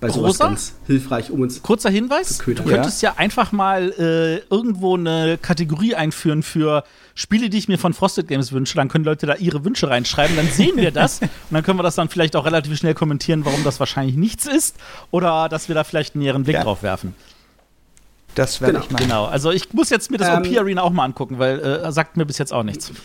bei 0.00 0.10
sowas 0.10 0.34
Rosa? 0.34 0.44
ganz 0.44 0.74
hilfreich, 0.86 1.30
um 1.30 1.40
uns 1.40 1.62
Kurzer 1.62 1.90
Hinweis, 1.90 2.38
du 2.38 2.54
könntest 2.62 3.02
ja, 3.02 3.10
ja 3.10 3.16
einfach 3.18 3.50
mal 3.50 3.90
äh, 3.98 4.54
irgendwo 4.54 4.96
eine 4.96 5.38
Kategorie 5.40 5.94
einführen 5.94 6.42
für 6.42 6.84
Spiele, 7.14 7.50
die 7.50 7.58
ich 7.58 7.66
mir 7.66 7.78
von 7.78 7.94
Frosted 7.94 8.28
Games 8.28 8.52
wünsche. 8.52 8.76
Dann 8.76 8.88
können 8.88 9.04
Leute 9.04 9.26
da 9.26 9.34
ihre 9.34 9.64
Wünsche 9.64 9.90
reinschreiben, 9.90 10.36
dann 10.36 10.46
sehen 10.46 10.76
wir 10.76 10.92
das 10.92 11.20
und 11.22 11.30
dann 11.50 11.64
können 11.64 11.78
wir 11.78 11.82
das 11.82 11.96
dann 11.96 12.08
vielleicht 12.08 12.36
auch 12.36 12.44
relativ 12.44 12.76
schnell 12.76 12.94
kommentieren, 12.94 13.44
warum 13.44 13.64
das 13.64 13.80
wahrscheinlich 13.80 14.16
nichts 14.16 14.46
ist 14.46 14.76
oder 15.10 15.48
dass 15.48 15.68
wir 15.68 15.74
da 15.74 15.82
vielleicht 15.82 16.14
einen 16.14 16.22
näheren 16.22 16.44
Blick 16.44 16.54
ja. 16.54 16.62
drauf 16.62 16.82
werfen. 16.82 17.14
Das 18.34 18.60
werde 18.60 18.74
genau. 18.74 18.84
ich 18.84 18.90
machen. 18.90 19.04
Genau, 19.04 19.24
also 19.24 19.50
ich 19.50 19.72
muss 19.72 19.90
jetzt 19.90 20.10
mir 20.10 20.18
das 20.18 20.28
ähm, 20.28 20.50
OP 20.50 20.58
Arena 20.58 20.82
auch 20.82 20.92
mal 20.92 21.04
angucken, 21.04 21.38
weil 21.38 21.58
äh, 21.60 21.92
sagt 21.92 22.16
mir 22.16 22.26
bis 22.26 22.38
jetzt 22.38 22.52
auch 22.52 22.62
nichts. 22.62 22.92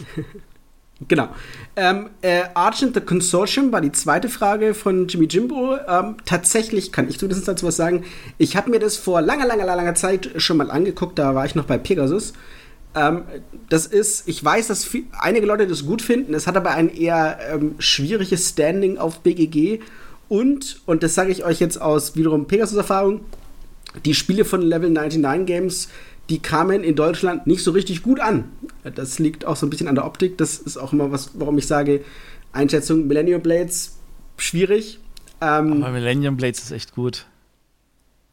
Genau. 1.08 1.30
Ähm, 1.75 2.12
äh, 2.22 2.44
Argent 2.53 2.94
the 2.94 3.01
Consortium 3.01 3.72
war 3.72 3.82
die 3.82 3.92
zweite 3.92 4.30
Frage 4.30 4.74
von 4.74 5.08
Jimmy 5.08 5.25
Jimbo. 5.25 5.75
Ähm, 5.88 6.18
tatsächlich 6.25 6.92
kann 6.92 7.10
ich 7.10 7.20
zumindest 7.20 7.48
dazu 7.48 7.65
was 7.65 7.75
sagen. 7.75 8.06
Ich 8.38 8.56
habe 8.56 8.70
mir 8.70 8.80
das 8.80 8.98
vor 8.98 9.22
langer, 9.22 9.46
langer, 9.46 9.65
langer 9.65 9.96
Zeit 9.96 10.30
schon 10.38 10.58
mal 10.58 10.72
angeguckt. 10.72 11.18
Da 11.20 11.36
war 11.36 11.46
ich 11.46 11.56
noch 11.56 11.65
bei 11.65 11.77
Pegasus. 11.77 12.34
Ähm, 12.96 13.24
das 13.70 13.88
ist, 13.88 14.27
ich 14.27 14.44
weiß, 14.44 14.68
dass 14.68 14.86
viel, 14.86 15.06
einige 15.20 15.46
Leute 15.46 15.68
das 15.68 15.86
gut 15.86 16.01
finden. 16.01 16.34
Es 16.34 16.48
hat 16.48 16.56
aber 16.56 16.72
ein 16.72 16.89
eher 16.89 17.39
ähm, 17.51 17.75
schwieriges 17.80 18.50
Standing 18.50 18.98
auf 18.98 19.20
BGG. 19.22 19.80
Und, 20.30 20.82
und 20.86 21.03
das 21.03 21.15
sage 21.15 21.32
ich 21.32 21.44
euch 21.44 21.60
jetzt 21.60 21.82
aus 21.82 22.15
wiederum 22.15 22.46
Pegasus-Erfahrung, 22.48 23.22
die 24.05 24.13
Spiele 24.13 24.45
von 24.45 24.62
Level 24.62 24.89
99 24.89 25.45
Games 25.45 25.89
die 26.29 26.39
kamen 26.39 26.83
in 26.83 26.95
Deutschland 26.95 27.47
nicht 27.47 27.63
so 27.63 27.71
richtig 27.71 28.01
gut 28.01 28.19
an. 28.19 28.51
Das 28.95 29.19
liegt 29.19 29.45
auch 29.45 29.55
so 29.55 29.65
ein 29.65 29.69
bisschen 29.69 29.88
an 29.88 29.95
der 29.95 30.05
Optik. 30.05 30.38
Das 30.38 30.57
ist 30.57 30.77
auch 30.77 30.93
immer 30.93 31.12
was, 31.12 31.31
warum 31.33 31.57
ich 31.57 31.67
sage, 31.67 32.03
Einschätzung 32.53 33.07
Millennium 33.07 33.41
Blades 33.41 33.97
schwierig. 34.38 35.00
Ähm, 35.41 35.83
Aber 35.83 35.91
Millennium 35.91 36.38
Blades 36.38 36.63
ist 36.63 36.71
echt 36.71 36.95
gut. 36.95 37.25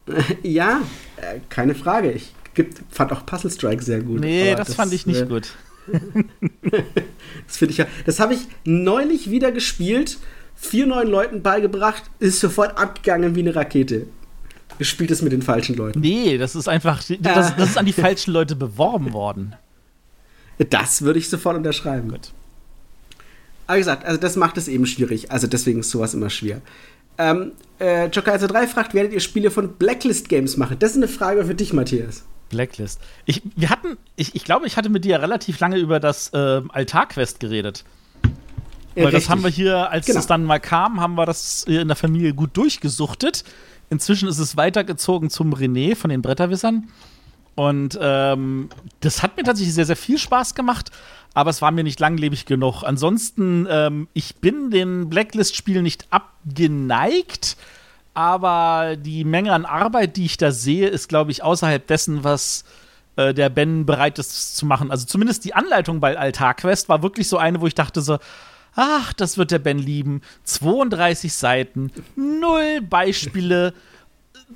ja, 0.43 0.83
äh, 1.17 1.41
keine 1.49 1.75
Frage. 1.75 2.13
Ich 2.13 2.33
gibt, 2.55 2.81
fand 2.91 3.13
auch 3.13 3.27
Puzzle 3.27 3.51
Strike 3.51 3.83
sehr 3.83 4.01
gut. 4.01 4.21
Nee, 4.21 4.55
das, 4.55 4.69
das, 4.69 4.77
fand 4.77 4.93
ich 4.93 5.07
nicht 5.07 5.23
äh, 5.23 5.27
gut. 5.27 5.55
das 7.47 7.57
finde 7.57 7.73
ich 7.73 7.79
ja. 7.79 7.87
Das 8.07 8.21
habe 8.21 8.35
ich 8.35 8.41
neulich 8.65 9.31
wieder 9.31 9.51
gespielt, 9.51 10.19
vier 10.55 10.87
neuen 10.87 11.09
Leuten 11.09 11.43
beigebracht, 11.43 12.05
ist 12.21 12.39
sofort 12.39 12.79
abgegangen 12.79 13.35
wie 13.35 13.41
eine 13.41 13.55
Rakete 13.55 14.07
gespielt 14.81 15.11
ist 15.11 15.21
mit 15.21 15.31
den 15.31 15.43
falschen 15.43 15.77
Leuten. 15.77 16.01
Nee, 16.01 16.39
das 16.39 16.57
ist 16.57 16.67
einfach, 16.67 17.05
das, 17.21 17.55
das 17.55 17.69
ist 17.69 17.77
an 17.77 17.85
die 17.85 17.93
falschen 17.93 18.33
Leute 18.33 18.57
beworben 18.57 19.13
worden. 19.13 19.55
Das 20.71 21.03
würde 21.03 21.19
ich 21.19 21.29
sofort 21.29 21.55
unterschreiben. 21.55 22.09
Gut. 22.09 22.33
Aber 23.67 23.77
wie 23.77 23.81
gesagt, 23.81 24.07
also 24.07 24.19
das 24.19 24.37
macht 24.37 24.57
es 24.57 24.69
eben 24.69 24.87
schwierig. 24.87 25.31
Also 25.31 25.47
deswegen 25.47 25.81
ist 25.81 25.91
sowas 25.91 26.15
immer 26.15 26.31
schwer. 26.31 26.63
Ähm, 27.19 27.53
äh, 27.79 28.07
Joker 28.07 28.39
3 28.39 28.67
fragt, 28.69 28.95
werdet 28.95 29.13
ihr 29.13 29.21
Spiele 29.21 29.51
von 29.51 29.75
Blacklist 29.75 30.31
Games 30.31 30.57
machen? 30.57 30.79
Das 30.79 30.93
ist 30.93 30.97
eine 30.97 31.09
Frage 31.09 31.45
für 31.45 31.55
dich, 31.55 31.75
Matthias. 31.75 32.25
Blacklist. 32.49 33.03
Ich, 33.27 33.43
wir 33.57 33.69
hatten, 33.69 33.99
ich, 34.17 34.35
ich 34.35 34.45
glaube, 34.45 34.67
ich 34.67 34.79
hatte 34.79 34.89
mit 34.89 35.05
dir 35.05 35.21
relativ 35.21 35.61
lange 35.61 35.77
über 35.77 36.01
das 36.01 36.33
äh, 36.33 36.63
Altarquest 36.71 37.39
geredet. 37.39 37.85
Weil 38.95 39.05
Richtig. 39.05 39.25
das 39.25 39.29
haben 39.29 39.43
wir 39.43 39.51
hier, 39.51 39.91
als 39.91 40.07
genau. 40.07 40.21
es 40.21 40.27
dann 40.27 40.45
mal 40.45 40.59
kam, 40.59 41.03
haben 41.03 41.17
wir 41.17 41.27
das 41.27 41.65
in 41.65 41.87
der 41.87 41.97
Familie 41.97 42.33
gut 42.33 42.57
durchgesuchtet. 42.57 43.45
Inzwischen 43.91 44.29
ist 44.29 44.39
es 44.39 44.57
weitergezogen 44.57 45.31
zum 45.31 45.53
René 45.53 45.97
von 45.97 46.11
den 46.11 46.23
Bretterwissern. 46.23 46.89
Und 47.57 47.99
ähm, 48.01 48.71
das 49.01 49.23
hat 49.23 49.37
mir 49.37 49.43
tatsächlich 49.43 49.75
sehr, 49.75 49.85
sehr 49.85 49.97
viel 49.97 50.17
Spaß 50.17 50.55
gemacht, 50.55 50.91
aber 51.35 51.51
es 51.51 51.61
war 51.61 51.73
mir 51.73 51.85
nicht 51.85 52.01
langlebig 52.01 52.47
genug. 52.47 52.85
Ansonsten, 52.85 53.67
ähm, 53.69 54.09
ich 54.15 54.37
bin 54.37 54.71
den 54.71 55.11
Blacklist-Spielen 55.11 55.83
nicht 55.83 56.07
abgeneigt, 56.11 57.57
aber 58.15 58.97
die 58.97 59.25
Menge 59.25 59.53
an 59.53 59.65
Arbeit, 59.65 60.17
die 60.17 60.25
ich 60.25 60.37
da 60.37 60.53
sehe, 60.53 60.89
ist, 60.89 61.09
glaube 61.09 61.33
ich, 61.33 61.43
außerhalb 61.43 61.87
dessen, 61.87 62.25
was 62.25 62.65
äh, 63.17 63.35
der 63.35 63.51
Ben 63.51 63.85
bereit 63.87 64.19
ist 64.19 64.57
zu 64.57 64.65
machen. 64.65 64.91
Also 64.91 65.07
zumindest 65.07 65.45
die 65.45 65.55
Anleitung 65.55 66.01
bei 66.01 66.17
Altarquest 66.17 66.89
war 66.89 67.03
wirklich 67.03 67.29
so 67.29 67.37
eine, 67.37 67.61
wo 67.61 67.67
ich 67.67 67.75
dachte 67.75 68.01
so, 68.01 68.19
Ach, 68.75 69.13
das 69.13 69.39
wird 69.39 69.51
der 69.51 69.59
Ben 69.59 69.79
lieben. 69.79 70.23
32 70.45 71.33
Seiten, 71.33 71.91
null 72.17 72.81
Beispiele, 72.83 73.75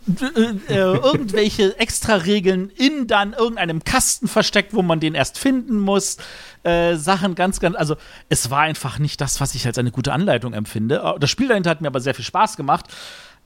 äh, 0.09 0.75
äh, 0.75 0.97
irgendwelche 0.97 1.79
Extra-Regeln 1.79 2.71
in 2.71 3.07
dann 3.07 3.33
irgendeinem 3.33 3.85
Kasten 3.85 4.29
versteckt, 4.29 4.75
wo 4.75 4.83
man 4.83 5.01
den 5.01 5.15
erst 5.15 5.39
finden 5.39 5.79
muss. 5.79 6.17
Äh, 6.63 6.97
Sachen 6.97 7.35
ganz, 7.35 7.61
ganz, 7.61 7.77
also 7.77 7.97
es 8.29 8.51
war 8.51 8.61
einfach 8.61 8.99
nicht 8.99 9.21
das, 9.21 9.41
was 9.41 9.55
ich 9.55 9.67
als 9.67 9.79
eine 9.79 9.93
gute 9.93 10.13
Anleitung 10.13 10.53
empfinde. 10.53 11.17
Das 11.21 11.31
Spiel 11.31 11.49
dahinter 11.49 11.71
hat 11.71 11.81
mir 11.81 11.89
aber 11.89 12.01
sehr 12.01 12.15
viel 12.15 12.25
Spaß 12.25 12.57
gemacht. 12.57 12.87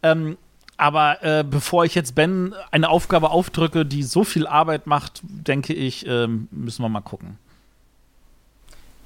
Ähm, 0.02 0.37
aber 0.76 1.22
äh, 1.22 1.44
bevor 1.44 1.84
ich 1.84 1.94
jetzt 1.94 2.14
Ben 2.14 2.54
eine 2.70 2.88
Aufgabe 2.88 3.30
aufdrücke, 3.30 3.84
die 3.84 4.02
so 4.02 4.25
viel 4.25 4.46
Arbeit 4.46 4.87
macht, 4.87 5.20
denke 5.22 5.75
ich, 5.75 6.06
ähm, 6.06 6.48
müssen 6.50 6.82
wir 6.82 6.88
mal 6.88 7.00
gucken. 7.00 7.38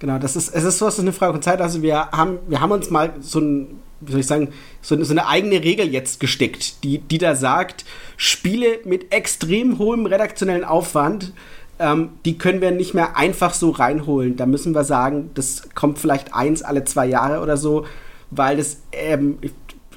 Genau, 0.02 0.18
das 0.18 0.34
ist, 0.34 0.48
es 0.52 0.64
ist 0.64 0.78
so, 0.78 0.88
es 0.88 0.94
ist 0.94 1.00
eine 1.00 1.12
Frage 1.12 1.34
von 1.34 1.42
Zeit. 1.42 1.60
Also 1.60 1.80
wir 1.80 2.08
haben, 2.10 2.40
wir 2.48 2.60
haben 2.60 2.72
uns 2.72 2.90
mal 2.90 3.12
so 3.20 3.38
ein, 3.38 3.80
wie 4.00 4.10
soll 4.10 4.20
ich 4.20 4.26
sagen, 4.26 4.48
so, 4.80 5.00
so 5.04 5.12
eine 5.12 5.28
eigene 5.28 5.62
Regel 5.62 5.86
jetzt 5.86 6.18
gesteckt, 6.18 6.82
die, 6.82 6.98
die 6.98 7.18
da 7.18 7.36
sagt, 7.36 7.84
Spiele 8.16 8.80
mit 8.84 9.14
extrem 9.14 9.78
hohem 9.78 10.06
redaktionellen 10.06 10.64
Aufwand, 10.64 11.32
ähm, 11.78 12.08
die 12.24 12.36
können 12.36 12.60
wir 12.60 12.72
nicht 12.72 12.94
mehr 12.94 13.16
einfach 13.16 13.54
so 13.54 13.70
reinholen. 13.70 14.36
Da 14.36 14.44
müssen 14.44 14.74
wir 14.74 14.82
sagen, 14.82 15.30
das 15.34 15.68
kommt 15.76 16.00
vielleicht 16.00 16.34
eins 16.34 16.62
alle 16.62 16.82
zwei 16.82 17.06
Jahre 17.06 17.40
oder 17.40 17.56
so, 17.56 17.86
weil 18.32 18.56
das, 18.56 18.78
ähm, 18.90 19.38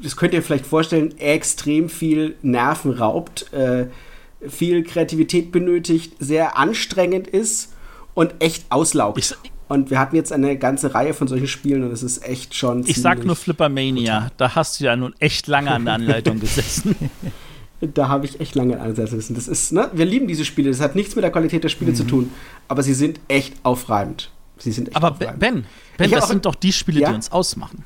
das 0.04 0.16
könnt 0.16 0.36
ihr 0.36 0.44
vielleicht 0.44 0.68
vorstellen, 0.68 1.18
extrem 1.18 1.90
viel 1.90 2.36
Nerven 2.44 2.92
raubt, 2.92 3.52
äh, 3.54 3.88
viel 4.48 4.84
Kreativität 4.84 5.52
benötigt, 5.52 6.14
sehr 6.20 6.60
anstrengend 6.60 7.28
ist 7.28 7.74
und 8.14 8.36
echt 8.38 8.66
auslaugt. 8.70 9.18
Ich, 9.18 9.34
und 9.68 9.90
wir 9.90 10.00
hatten 10.00 10.16
jetzt 10.16 10.32
eine 10.32 10.58
ganze 10.58 10.94
Reihe 10.94 11.14
von 11.14 11.28
solchen 11.28 11.48
Spielen 11.48 11.84
und 11.84 11.92
es 11.92 12.04
ist 12.04 12.28
echt 12.28 12.54
schon. 12.54 12.86
Ich 12.86 13.02
sag 13.02 13.26
nur 13.26 13.36
Flippermania, 13.36 14.20
brutal. 14.20 14.32
da 14.38 14.56
hast 14.56 14.80
du 14.80 14.86
ja 14.86 14.96
nun 14.96 15.16
echt 15.20 15.48
lange 15.48 15.72
an 15.72 15.86
der 15.86 15.96
Anleitung 15.96 16.40
gesessen. 16.42 16.96
da 17.82 18.08
habe 18.08 18.26
ich 18.26 18.40
echt 18.40 18.56
lange 18.56 18.74
an 18.74 18.80
der 18.80 18.88
Anleitung 18.90 19.18
gesessen. 19.18 19.36
Das 19.36 19.48
ist, 19.48 19.72
ne? 19.72 19.90
Wir 19.94 20.06
lieben 20.06 20.28
diese 20.28 20.46
Spiele, 20.46 20.70
das 20.70 20.82
hat 20.82 20.96
nichts 20.96 21.16
mit 21.16 21.24
der 21.24 21.32
Qualität 21.32 21.64
der 21.64 21.70
Spiele 21.70 21.92
mhm. 21.92 21.96
zu 21.96 22.04
tun, 22.04 22.32
aber 22.68 22.84
sie 22.84 22.94
sind 22.94 23.20
echt 23.28 23.54
aufreibend. 23.64 24.32
Sie 24.58 24.72
sind 24.72 24.90
echt 24.90 24.98
aber 24.98 25.12
aufreibend. 25.12 25.40
Ben, 25.40 25.66
ben 25.98 26.12
das 26.12 26.28
sind 26.28 26.46
doch 26.46 26.56
die 26.56 26.72
Spiele, 26.72 27.02
ja? 27.02 27.10
die 27.10 27.16
uns 27.16 27.32
ausmachen. 27.32 27.84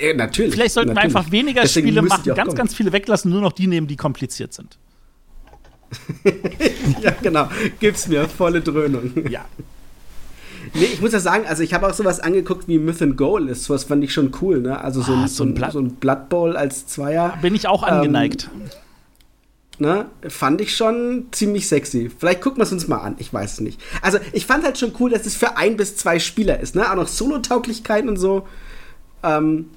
Äh, 0.00 0.14
natürlich. 0.14 0.54
Vielleicht 0.54 0.74
sollten 0.74 0.94
natürlich. 0.94 1.12
wir 1.12 1.18
einfach 1.20 1.30
weniger 1.30 1.62
Deswegen 1.62 1.88
Spiele 1.88 2.02
machen, 2.02 2.24
ganz, 2.24 2.38
kommen. 2.38 2.56
ganz 2.56 2.74
viele 2.74 2.92
weglassen, 2.92 3.30
nur 3.30 3.40
noch 3.42 3.52
die 3.52 3.66
nehmen, 3.66 3.86
die 3.86 3.96
kompliziert 3.96 4.54
sind. 4.54 4.78
ja, 7.02 7.10
genau. 7.22 7.48
Gib's 7.78 8.08
mir, 8.08 8.28
volle 8.28 8.60
Dröhnung. 8.60 9.12
Ja. 9.28 9.44
Nee, 10.74 10.86
ich 10.86 11.00
muss 11.00 11.12
ja 11.12 11.20
sagen, 11.20 11.46
also 11.46 11.62
ich 11.62 11.72
habe 11.72 11.86
auch 11.86 11.94
sowas 11.94 12.18
angeguckt 12.18 12.66
wie 12.66 12.78
Myth 12.78 13.00
and 13.00 13.16
Goal 13.16 13.48
ist. 13.48 13.64
Sowas 13.64 13.84
fand 13.84 14.02
ich 14.02 14.12
schon 14.12 14.32
cool, 14.42 14.60
ne? 14.60 14.80
Also 14.80 15.02
so, 15.02 15.12
ah, 15.12 15.22
ein, 15.22 15.28
so, 15.28 15.44
ein, 15.44 15.54
Blood 15.54 15.72
so 15.72 15.78
ein 15.78 15.94
Blood 15.94 16.28
Bowl 16.28 16.56
als 16.56 16.86
Zweier. 16.88 17.38
Bin 17.40 17.54
ich 17.54 17.68
auch 17.68 17.84
angeneigt. 17.84 18.50
Ähm, 18.52 19.86
ne? 19.86 20.06
Fand 20.28 20.60
ich 20.60 20.76
schon 20.76 21.26
ziemlich 21.30 21.68
sexy. 21.68 22.10
Vielleicht 22.16 22.40
gucken 22.40 22.58
wir 22.58 22.64
es 22.64 22.72
uns 22.72 22.88
mal 22.88 22.98
an, 22.98 23.14
ich 23.18 23.32
weiß 23.32 23.54
es 23.54 23.60
nicht. 23.60 23.80
Also 24.02 24.18
ich 24.32 24.46
fand 24.46 24.64
halt 24.64 24.76
schon 24.76 24.92
cool, 24.98 25.10
dass 25.10 25.26
es 25.26 25.36
für 25.36 25.56
ein 25.56 25.76
bis 25.76 25.96
zwei 25.96 26.18
Spieler 26.18 26.58
ist, 26.58 26.74
ne? 26.74 26.90
Auch 26.90 26.96
noch 26.96 27.08
Solo-Tauglichkeit 27.08 28.06
und 28.08 28.16
so. 28.16 28.46
Ähm, 29.22 29.70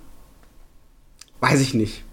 weiß 1.41 1.61
ich 1.61 1.75
nicht. 1.75 2.03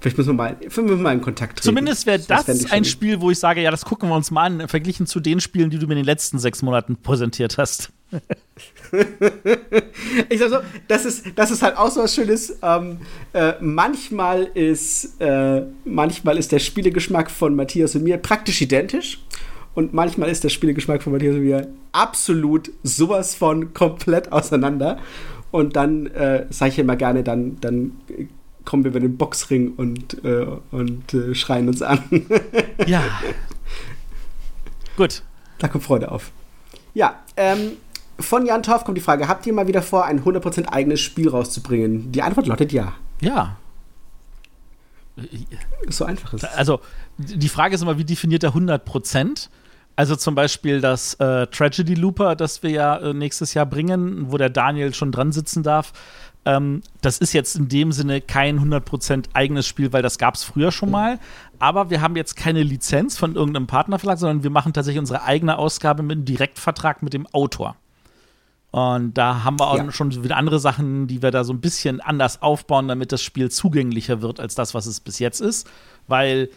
Vielleicht 0.00 0.18
müssen 0.18 0.30
wir 0.30 0.34
mal, 0.34 0.56
müssen 0.62 0.88
wir 0.88 0.96
mal 0.96 1.12
in 1.12 1.20
Kontakt 1.20 1.58
treten. 1.58 1.64
Zumindest 1.64 2.06
wäre 2.06 2.18
das, 2.18 2.46
das 2.46 2.70
ein 2.70 2.84
Spiel, 2.84 3.20
wo 3.20 3.30
ich 3.30 3.38
sage, 3.38 3.60
ja, 3.60 3.70
das 3.70 3.84
gucken 3.84 4.08
wir 4.08 4.14
uns 4.14 4.30
mal 4.30 4.44
an, 4.44 4.68
verglichen 4.68 5.06
zu 5.06 5.20
den 5.20 5.40
Spielen, 5.40 5.68
die 5.68 5.78
du 5.78 5.86
mir 5.86 5.94
in 5.94 5.98
den 5.98 6.06
letzten 6.06 6.38
sechs 6.38 6.62
Monaten 6.62 6.96
präsentiert 6.96 7.58
hast. 7.58 7.92
ich 10.28 10.38
sag 10.38 10.50
so, 10.50 10.58
das 10.88 11.04
ist, 11.04 11.26
das 11.34 11.50
ist 11.50 11.62
halt 11.62 11.76
auch 11.76 11.90
so 11.90 12.02
was 12.02 12.14
Schönes. 12.14 12.58
Ähm, 12.62 12.98
äh, 13.32 13.54
manchmal, 13.60 14.44
ist, 14.54 15.20
äh, 15.20 15.62
manchmal 15.84 16.38
ist 16.38 16.52
der 16.52 16.58
Spielegeschmack 16.58 17.30
von 17.30 17.54
Matthias 17.54 17.94
und 17.94 18.04
mir 18.04 18.18
praktisch 18.18 18.60
identisch. 18.60 19.20
Und 19.74 19.92
manchmal 19.92 20.30
ist 20.30 20.42
der 20.42 20.48
Spielegeschmack 20.48 21.02
von 21.02 21.12
Matthias 21.12 21.34
und 21.34 21.42
mir 21.42 21.68
absolut 21.92 22.70
sowas 22.82 23.34
von 23.34 23.74
komplett 23.74 24.32
auseinander. 24.32 24.98
Und 25.50 25.76
dann 25.76 26.06
äh, 26.06 26.46
sage 26.50 26.72
ich 26.72 26.78
immer 26.78 26.96
gerne, 26.96 27.22
dann, 27.22 27.60
dann 27.60 27.92
kommen 28.64 28.84
wir 28.84 28.90
über 28.90 29.00
den 29.00 29.16
Boxring 29.16 29.74
und, 29.74 30.24
äh, 30.24 30.46
und 30.70 31.14
äh, 31.14 31.34
schreien 31.34 31.68
uns 31.68 31.82
an. 31.82 32.02
ja. 32.86 33.02
Gut. 34.96 35.22
Da 35.58 35.68
kommt 35.68 35.84
Freude 35.84 36.10
auf. 36.10 36.32
Ja, 36.92 37.22
ähm, 37.36 37.72
von 38.18 38.46
Jan 38.46 38.62
Torf 38.62 38.84
kommt 38.84 38.98
die 38.98 39.02
Frage: 39.02 39.28
Habt 39.28 39.46
ihr 39.46 39.52
mal 39.52 39.66
wieder 39.66 39.82
vor, 39.82 40.04
ein 40.04 40.22
100% 40.24 40.68
eigenes 40.68 41.00
Spiel 41.00 41.28
rauszubringen? 41.28 42.12
Die 42.12 42.22
Antwort 42.22 42.46
lautet 42.46 42.72
ja. 42.72 42.94
Ja. 43.20 43.56
So 45.88 46.04
einfach 46.04 46.34
ist 46.34 46.44
Also, 46.44 46.80
die 47.16 47.48
Frage 47.48 47.74
ist 47.74 47.82
immer, 47.82 47.98
wie 47.98 48.04
definiert 48.04 48.44
er 48.44 48.54
100%? 48.54 49.48
Also 49.98 50.14
zum 50.14 50.34
Beispiel 50.34 50.82
das 50.82 51.14
äh, 51.14 51.46
Tragedy 51.46 51.94
Looper, 51.94 52.36
das 52.36 52.62
wir 52.62 52.70
ja 52.70 52.98
äh, 52.98 53.14
nächstes 53.14 53.54
Jahr 53.54 53.64
bringen, 53.64 54.30
wo 54.30 54.36
der 54.36 54.50
Daniel 54.50 54.92
schon 54.92 55.10
dran 55.10 55.32
sitzen 55.32 55.62
darf. 55.62 55.94
Ähm, 56.44 56.82
das 57.00 57.16
ist 57.16 57.32
jetzt 57.32 57.56
in 57.56 57.68
dem 57.68 57.92
Sinne 57.92 58.20
kein 58.20 58.60
100% 58.60 59.24
eigenes 59.32 59.66
Spiel, 59.66 59.94
weil 59.94 60.02
das 60.02 60.18
gab 60.18 60.34
es 60.34 60.44
früher 60.44 60.70
schon 60.70 60.90
mal. 60.90 61.18
Aber 61.58 61.88
wir 61.88 62.02
haben 62.02 62.14
jetzt 62.14 62.36
keine 62.36 62.62
Lizenz 62.62 63.16
von 63.16 63.36
irgendeinem 63.36 63.66
Partnerverlag, 63.66 64.18
sondern 64.18 64.42
wir 64.42 64.50
machen 64.50 64.74
tatsächlich 64.74 65.00
unsere 65.00 65.22
eigene 65.22 65.56
Ausgabe 65.56 66.02
mit 66.02 66.16
einem 66.16 66.24
Direktvertrag 66.26 67.02
mit 67.02 67.14
dem 67.14 67.26
Autor. 67.28 67.76
Und 68.70 69.14
da 69.14 69.44
haben 69.44 69.58
wir 69.58 69.68
auch 69.68 69.78
ja. 69.78 69.92
schon 69.92 70.22
wieder 70.22 70.36
andere 70.36 70.58
Sachen, 70.58 71.06
die 71.06 71.22
wir 71.22 71.30
da 71.30 71.44
so 71.44 71.52
ein 71.52 71.60
bisschen 71.60 72.00
anders 72.00 72.42
aufbauen, 72.42 72.88
damit 72.88 73.12
das 73.12 73.22
Spiel 73.22 73.50
zugänglicher 73.50 74.20
wird 74.20 74.40
als 74.40 74.54
das, 74.54 74.74
was 74.74 74.86
es 74.86 75.00
bis 75.00 75.18
jetzt 75.18 75.40
ist. 75.40 75.68
Weil 76.08 76.50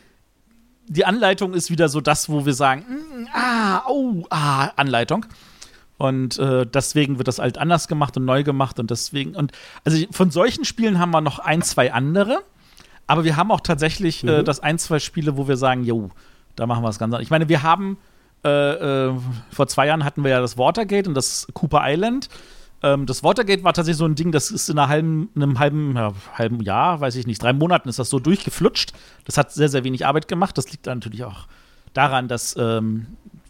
die 0.88 1.06
Anleitung 1.06 1.54
ist 1.54 1.70
wieder 1.70 1.88
so 1.88 2.02
das, 2.02 2.30
wo 2.30 2.46
wir 2.46 2.54
sagen, 2.54 2.82
mm, 2.82 3.28
ah, 3.34 3.84
oh, 3.88 4.26
ah, 4.30 4.72
Anleitung. 4.76 5.26
Und 5.98 6.40
äh, 6.40 6.66
deswegen 6.66 7.18
wird 7.18 7.28
das 7.28 7.40
halt 7.40 7.58
anders 7.58 7.88
gemacht 7.88 8.18
und 8.18 8.26
neu 8.26 8.44
gemacht 8.44 8.80
und 8.80 8.90
deswegen 8.90 9.36
und 9.36 9.52
also 9.84 10.02
von 10.12 10.32
solchen 10.32 10.64
Spielen 10.64 10.98
haben 10.98 11.12
wir 11.12 11.20
noch 11.20 11.40
ein, 11.40 11.62
zwei 11.62 11.92
andere, 11.92 12.42
aber 13.06 13.26
wir 13.26 13.36
haben 13.36 13.52
auch 13.52 13.60
tatsächlich 13.60 14.24
äh, 14.24 14.28
mhm. 14.28 14.32
äh, 14.32 14.44
das 14.44 14.62
ein, 14.62 14.80
zwei 14.80 15.00
Spiele, 15.00 15.36
wo 15.36 15.50
wir 15.50 15.58
sagen, 15.58 15.84
jo, 15.84 16.10
da 16.56 16.66
machen 16.68 16.84
wir 16.84 16.90
es 16.90 17.00
ganz 17.00 17.14
anders. 17.14 17.24
Ich 17.24 17.32
meine, 17.32 17.50
wir 17.50 17.64
haben 17.64 17.98
äh, 18.44 19.08
äh, 19.08 19.14
vor 19.52 19.68
zwei 19.68 19.88
Jahren 19.88 20.04
hatten 20.04 20.24
wir 20.24 20.32
ja 20.32 20.42
das 20.42 20.58
Watergate 20.58 21.08
und 21.08 21.16
das 21.16 21.48
Cooper 21.54 21.82
Island. 21.84 22.30
Ähm, 22.82 23.06
das 23.06 23.24
Watergate 23.24 23.64
war 23.64 23.74
tatsächlich 23.74 23.98
so 23.98 24.06
ein 24.06 24.16
Ding, 24.16 24.32
das 24.32 24.52
ist 24.52 24.70
in 24.70 24.80
halben, 24.80 25.30
einem 25.36 25.60
halben, 25.60 25.96
ja, 25.96 26.14
halben 26.34 26.62
Jahr, 26.62 27.02
weiß 27.02 27.16
ich 27.16 27.28
nicht, 27.28 27.44
drei 27.44 27.54
Monaten 27.54 27.90
ist 27.90 28.00
das 28.00 28.10
so 28.10 28.20
durchgeflutscht. 28.20 28.94
Das 29.26 29.38
hat 29.38 29.52
sehr, 29.52 29.70
sehr 29.70 29.84
wenig 29.84 30.06
Arbeit 30.06 30.28
gemacht. 30.28 30.58
Das 30.58 30.72
liegt 30.72 30.86
natürlich 30.86 31.24
auch 31.24 31.48
daran, 31.94 32.28
dass 32.28 32.56
ähm, 32.58 33.08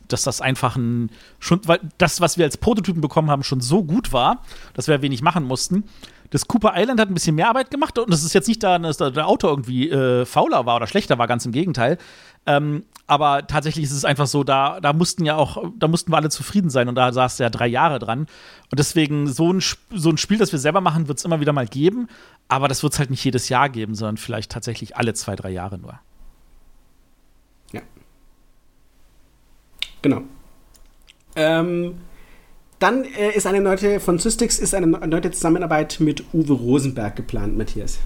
dass 0.10 0.24
das 0.24 0.42
einfach 0.42 0.76
ein 0.76 1.12
schon, 1.40 1.62
weil 1.66 1.80
das, 1.98 2.20
was 2.20 2.38
wir 2.38 2.46
als 2.46 2.58
Prototypen 2.58 3.02
bekommen 3.02 3.30
haben, 3.30 3.44
schon 3.44 3.62
so 3.62 3.84
gut 3.84 4.12
war, 4.12 4.44
dass 4.74 4.88
wir 4.88 5.02
wenig 5.02 5.22
machen 5.22 5.44
mussten. 5.46 5.86
Das 6.30 6.48
Cooper 6.48 6.74
Island 6.76 7.00
hat 7.00 7.10
ein 7.10 7.14
bisschen 7.14 7.36
mehr 7.36 7.50
Arbeit 7.50 7.72
gemacht 7.72 7.98
und 7.98 8.12
das 8.12 8.24
ist 8.24 8.34
jetzt 8.34 8.48
nicht 8.48 8.62
daran, 8.62 8.84
dass 8.84 8.98
der 8.98 9.28
Autor 9.28 9.50
irgendwie 9.50 9.90
äh, 9.90 10.26
fauler 10.26 10.66
war 10.66 10.76
oder 10.76 10.88
schlechter 10.88 11.18
war, 11.18 11.28
ganz 11.28 11.46
im 11.46 11.52
Gegenteil. 11.52 11.98
Ähm, 12.46 12.84
aber 13.08 13.48
tatsächlich 13.48 13.86
ist 13.86 13.92
es 13.92 14.06
einfach 14.06 14.28
so, 14.28 14.44
da, 14.44 14.80
da 14.80 14.94
mussten 14.94 15.26
ja 15.26 15.36
auch, 15.36 15.64
da 15.78 15.88
mussten 15.88 16.12
wir 16.12 16.18
alle 16.18 16.30
zufrieden 16.30 16.70
sein 16.70 16.88
und 16.88 16.96
da 16.96 17.12
saß 17.12 17.40
ja 17.40 17.50
drei 17.50 17.68
Jahre 17.68 18.00
dran. 18.00 18.22
Und 18.72 18.78
deswegen, 18.80 19.28
so 19.28 19.52
ein, 19.52 19.62
so 19.92 20.10
ein 20.10 20.18
Spiel, 20.18 20.38
das 20.38 20.52
wir 20.52 20.60
selber 20.60 20.82
machen, 20.82 21.08
wird 21.08 21.18
es 21.18 21.26
immer 21.26 21.40
wieder 21.40 21.54
mal 21.54 21.68
geben, 21.68 22.08
aber 22.48 22.68
das 22.68 22.84
wird 22.84 22.94
es 22.94 23.00
halt 23.00 23.10
nicht 23.10 23.24
jedes 23.24 23.50
Jahr 23.50 23.70
geben, 23.70 23.96
sondern 23.96 24.18
vielleicht 24.18 24.52
tatsächlich 24.52 24.96
alle 24.96 25.14
zwei, 25.14 25.36
drei 25.36 25.50
Jahre 25.50 25.80
nur. 25.80 26.00
Genau. 30.02 30.22
Ähm, 31.36 31.96
dann 32.80 33.04
äh, 33.04 33.32
ist 33.36 33.46
eine 33.46 33.62
neue 33.62 34.00
von 34.00 34.18
Systix 34.20 34.58
ist 34.60 34.74
eine 34.74 34.88
neue 34.88 35.32
Zusammenarbeit 35.32 36.00
mit 36.00 36.24
Uwe 36.34 36.54
Rosenberg 36.54 37.16
geplant, 37.16 37.58
Matthias. 37.58 38.00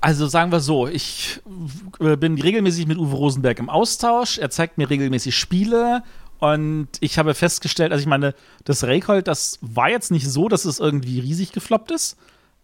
Also 0.00 0.26
sagen 0.26 0.52
wir 0.52 0.60
so, 0.60 0.86
ich 0.86 1.40
äh, 2.00 2.16
bin 2.16 2.40
regelmäßig 2.40 2.86
mit 2.86 2.98
Uwe 2.98 3.16
Rosenberg 3.16 3.58
im 3.58 3.68
Austausch. 3.68 4.38
Er 4.38 4.50
zeigt 4.50 4.78
mir 4.78 4.90
regelmäßig 4.90 5.36
Spiele 5.36 6.02
und 6.38 6.88
ich 7.00 7.18
habe 7.18 7.34
festgestellt, 7.34 7.92
also 7.92 8.02
ich 8.02 8.06
meine, 8.06 8.34
das 8.64 8.84
Raycold, 8.84 9.26
das 9.26 9.58
war 9.62 9.88
jetzt 9.88 10.10
nicht 10.10 10.28
so, 10.28 10.48
dass 10.48 10.64
es 10.64 10.80
irgendwie 10.80 11.20
riesig 11.20 11.52
gefloppt 11.52 11.90
ist. 11.90 12.16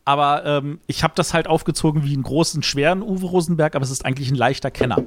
Aber 0.04 0.44
ähm, 0.44 0.80
ich 0.88 1.04
habe 1.04 1.14
das 1.16 1.32
halt 1.32 1.46
aufgezogen 1.46 2.04
wie 2.04 2.12
einen 2.12 2.24
großen, 2.24 2.62
schweren 2.62 3.02
Uwe 3.02 3.26
Rosenberg, 3.26 3.76
aber 3.76 3.84
es 3.84 3.90
ist 3.90 4.04
eigentlich 4.04 4.30
ein 4.30 4.36
leichter 4.36 4.70
Kenner. 4.70 5.04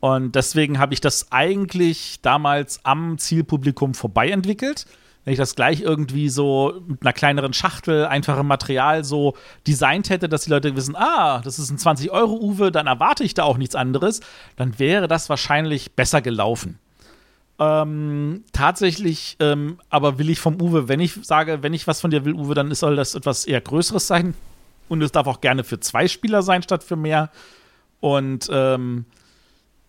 Und 0.00 0.34
deswegen 0.34 0.78
habe 0.78 0.94
ich 0.94 1.00
das 1.00 1.32
eigentlich 1.32 2.20
damals 2.22 2.80
am 2.84 3.18
Zielpublikum 3.18 3.94
vorbei 3.94 4.30
entwickelt. 4.30 4.86
Wenn 5.24 5.32
ich 5.32 5.38
das 5.38 5.56
gleich 5.56 5.80
irgendwie 5.80 6.28
so 6.28 6.80
mit 6.86 7.02
einer 7.02 7.12
kleineren 7.12 7.52
Schachtel, 7.52 8.06
einfachem 8.06 8.46
Material 8.46 9.04
so 9.04 9.34
designt 9.66 10.08
hätte, 10.08 10.28
dass 10.28 10.44
die 10.44 10.50
Leute 10.50 10.74
wissen, 10.74 10.96
ah, 10.96 11.40
das 11.42 11.58
ist 11.58 11.70
ein 11.70 11.76
20-Euro-Uwe, 11.76 12.70
dann 12.72 12.86
erwarte 12.86 13.24
ich 13.24 13.34
da 13.34 13.42
auch 13.42 13.58
nichts 13.58 13.74
anderes, 13.74 14.20
dann 14.56 14.78
wäre 14.78 15.08
das 15.08 15.28
wahrscheinlich 15.28 15.92
besser 15.92 16.22
gelaufen. 16.22 16.78
Ähm, 17.58 18.44
tatsächlich, 18.52 19.36
ähm, 19.40 19.78
aber 19.90 20.18
will 20.18 20.30
ich 20.30 20.38
vom 20.38 20.60
Uwe, 20.62 20.88
wenn 20.88 21.00
ich 21.00 21.14
sage, 21.22 21.62
wenn 21.62 21.74
ich 21.74 21.86
was 21.88 22.00
von 22.00 22.10
dir 22.10 22.24
will, 22.24 22.34
Uwe, 22.34 22.54
dann 22.54 22.72
soll 22.72 22.94
das 22.96 23.14
etwas 23.14 23.44
eher 23.44 23.60
Größeres 23.60 24.06
sein. 24.06 24.34
Und 24.88 25.02
es 25.02 25.12
darf 25.12 25.26
auch 25.26 25.40
gerne 25.40 25.64
für 25.64 25.80
zwei 25.80 26.08
Spieler 26.08 26.42
sein, 26.42 26.62
statt 26.62 26.84
für 26.84 26.96
mehr. 26.96 27.30
Und 28.00 28.48
ähm, 28.50 29.04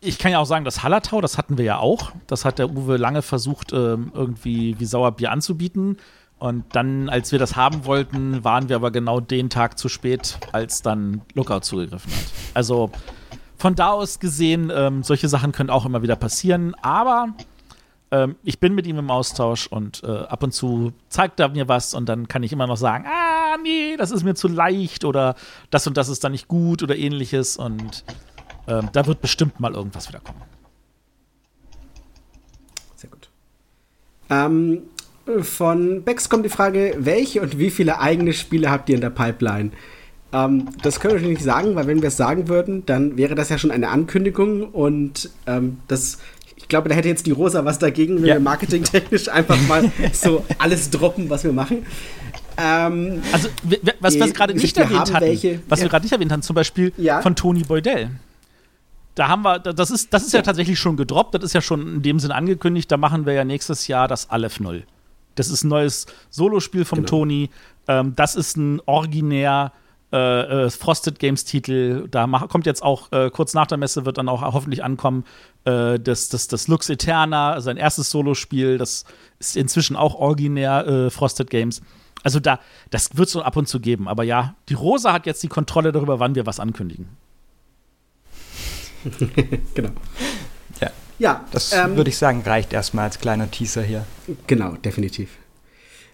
ich 0.02 0.18
kann 0.18 0.32
ja 0.32 0.40
auch 0.40 0.46
sagen, 0.46 0.66
das 0.66 0.84
Hallertau, 0.84 1.22
das 1.22 1.38
hatten 1.38 1.58
wir 1.58 1.66
ja 1.66 1.78
auch. 1.80 2.12
Das 2.28 2.46
hat 2.46 2.60
der 2.60 2.70
Uwe 2.70 2.98
lange 2.98 3.22
versucht, 3.22 3.74
ähm, 3.74 4.12
irgendwie 4.14 4.80
wie 4.80 4.86
Sauerbier 4.86 5.32
anzubieten. 5.32 5.98
Und 6.38 6.64
dann, 6.74 7.10
als 7.10 7.34
wir 7.34 7.40
das 7.40 7.58
haben 7.58 7.86
wollten, 7.86 8.44
waren 8.46 8.70
wir 8.70 8.78
aber 8.78 8.92
genau 8.92 9.20
den 9.20 9.50
Tag 9.50 9.78
zu 9.78 9.90
spät, 9.90 10.40
als 10.54 10.82
dann 10.82 11.22
Lookout 11.34 11.62
zugegriffen 11.62 12.12
hat. 12.12 12.26
Also 12.54 12.92
von 13.58 13.76
da 13.76 13.90
aus 13.90 14.20
gesehen, 14.20 14.72
ähm, 14.74 15.04
solche 15.04 15.28
Sachen 15.28 15.52
können 15.52 15.70
auch 15.70 15.86
immer 15.86 16.02
wieder 16.02 16.16
passieren. 16.16 16.76
Aber 16.82 17.34
ähm, 18.12 18.38
ich 18.44 18.60
bin 18.62 18.74
mit 18.74 18.88
ihm 18.88 18.98
im 18.98 19.12
Austausch 19.12 19.68
und 19.68 20.02
äh, 20.04 20.08
ab 20.08 20.42
und 20.44 20.54
zu 20.54 20.94
zeigt 21.10 21.42
er 21.42 21.50
mir 21.50 21.68
was 21.68 21.94
und 21.94 22.08
dann 22.08 22.30
kann 22.30 22.42
ich 22.42 22.54
immer 22.54 22.68
noch 22.68 22.78
sagen, 22.78 23.06
ah, 23.06 23.58
nee, 23.62 23.98
das 23.98 24.12
ist 24.12 24.24
mir 24.24 24.34
zu 24.34 24.48
leicht 24.48 25.04
oder 25.04 25.36
das 25.72 25.86
und 25.88 25.98
das 25.98 26.08
ist 26.08 26.24
dann 26.24 26.32
nicht 26.32 26.48
gut 26.48 26.82
oder 26.82 26.96
ähnliches. 26.96 27.58
Und 27.58 28.06
ähm, 28.70 28.90
da 28.94 29.06
wird 29.08 29.22
bestimmt 29.22 29.60
mal 29.60 29.74
irgendwas 29.74 30.08
wieder 30.08 30.20
kommen. 30.20 30.42
Sehr 32.96 33.10
gut. 33.10 33.30
Ähm, 34.30 34.84
von 35.42 36.04
Bex 36.04 36.30
kommt 36.30 36.46
die 36.46 36.50
Frage, 36.50 36.96
welche 37.00 37.42
und 37.42 37.60
wie 37.60 37.70
viele 37.70 38.00
eigene 38.00 38.34
Spiele 38.34 38.70
habt 38.70 38.90
ihr 38.90 38.96
in 38.96 39.02
der 39.02 39.10
Pipeline? 39.10 39.72
Ähm, 40.32 40.70
das 40.84 41.00
können 41.00 41.20
wir 41.20 41.28
nicht 41.28 41.42
sagen, 41.42 41.76
weil 41.76 41.88
wenn 41.88 42.02
wir 42.02 42.10
es 42.10 42.18
sagen 42.18 42.48
würden, 42.48 42.86
dann 42.86 43.18
wäre 43.18 43.36
das 43.36 43.50
ja 43.50 43.58
schon 43.58 43.72
eine 43.72 43.90
Ankündigung 43.90 44.70
und 44.70 45.30
ähm, 45.48 45.80
das, 45.88 46.20
ich 46.56 46.68
glaube, 46.68 46.90
da 46.90 46.96
hätte 46.96 47.08
jetzt 47.08 47.26
die 47.26 47.32
Rosa 47.32 47.66
was 47.66 47.80
dagegen, 47.80 48.18
wenn 48.18 48.26
ja. 48.26 48.36
wir 48.36 48.40
marketingtechnisch 48.40 49.28
einfach 49.30 49.60
mal 49.68 49.92
so 50.14 50.46
alles 50.60 50.90
droppen, 50.90 51.30
was 51.30 51.44
wir 51.44 51.54
machen. 51.54 51.86
Ähm, 52.58 53.22
also, 53.32 53.50
was 54.02 54.16
wir 54.16 54.32
gerade 54.32 54.54
nicht 54.54 54.78
erwähnt 54.78 55.14
hatten, 55.14 55.26
welche, 55.26 55.62
was 55.68 55.80
ja. 55.80 55.86
wir 55.86 55.90
gerade 55.90 56.06
nicht 56.06 56.12
erwähnt 56.12 56.32
haben, 56.32 56.42
zum 56.42 56.56
Beispiel 56.56 56.92
ja. 56.98 57.22
von 57.22 57.36
Tony 57.36 57.64
Boydell. 57.64 58.12
Da 59.20 59.28
haben 59.28 59.44
wir, 59.44 59.60
das 59.60 59.92
ist, 59.92 60.14
das 60.14 60.24
ist 60.24 60.32
ja. 60.32 60.42
tatsächlich 60.42 60.80
schon 60.80 60.96
gedroppt, 60.96 61.36
das 61.36 61.44
ist 61.44 61.52
ja 61.52 61.60
schon 61.60 61.96
in 61.96 62.02
dem 62.02 62.20
Sinn 62.20 62.32
angekündigt, 62.32 62.90
da 62.90 62.96
machen 62.96 63.26
wir 63.26 63.34
ja 63.34 63.44
nächstes 63.44 63.90
Jahr 63.90 64.08
das 64.08 64.30
Aleph 64.30 64.62
0. 64.62 64.86
Das 65.36 65.50
ist 65.50 65.66
ein 65.66 65.68
neues 65.68 66.06
Solospiel 66.30 66.86
vom 66.86 67.00
genau. 67.00 67.10
Tony. 67.10 67.50
Ähm, 67.90 68.16
das 68.16 68.38
ist 68.38 68.56
ein 68.56 68.80
originär 68.86 69.74
äh, 70.14 70.68
äh, 70.68 70.70
Frosted 70.70 71.20
Games 71.20 71.44
Titel. 71.44 72.08
Da 72.10 72.28
kommt 72.48 72.66
jetzt 72.66 72.82
auch 72.82 73.12
äh, 73.12 73.30
kurz 73.30 73.54
nach 73.54 73.68
der 73.68 73.78
Messe 73.78 74.06
wird 74.06 74.18
dann 74.18 74.30
auch 74.30 74.42
hoffentlich 74.42 74.86
ankommen 74.86 75.26
äh, 75.66 76.00
das, 76.00 76.30
das, 76.30 76.48
das 76.48 76.70
Lux 76.70 76.90
Eterna, 76.90 77.60
sein 77.60 77.76
erstes 77.76 78.12
Solospiel. 78.12 78.78
Das 78.78 79.04
ist 79.38 79.58
inzwischen 79.58 79.98
auch 79.98 80.16
originär 80.16 80.88
äh, 80.88 81.10
Frosted 81.10 81.50
Games. 81.50 81.82
Also 82.24 82.40
da, 82.40 82.62
das 82.90 83.18
wird 83.18 83.28
es 83.28 83.34
so 83.34 83.42
ab 83.42 83.58
und 83.58 83.68
zu 83.68 83.82
geben. 83.82 84.08
Aber 84.08 84.24
ja, 84.24 84.56
die 84.70 84.76
Rosa 84.76 85.12
hat 85.12 85.26
jetzt 85.26 85.44
die 85.44 85.50
Kontrolle 85.50 85.92
darüber, 85.92 86.22
wann 86.22 86.36
wir 86.36 86.46
was 86.46 86.62
ankündigen. 86.62 87.10
genau. 89.74 89.90
Ja. 90.82 90.92
Ja. 91.20 91.46
Das 91.52 91.74
ähm, 91.74 91.96
würde 91.96 92.10
ich 92.10 92.18
sagen, 92.18 92.42
reicht 92.46 92.74
erstmal 92.74 93.06
als 93.06 93.20
kleiner 93.20 93.50
Teaser 93.50 93.82
hier. 93.82 94.06
Genau, 94.48 94.74
definitiv. 94.74 95.30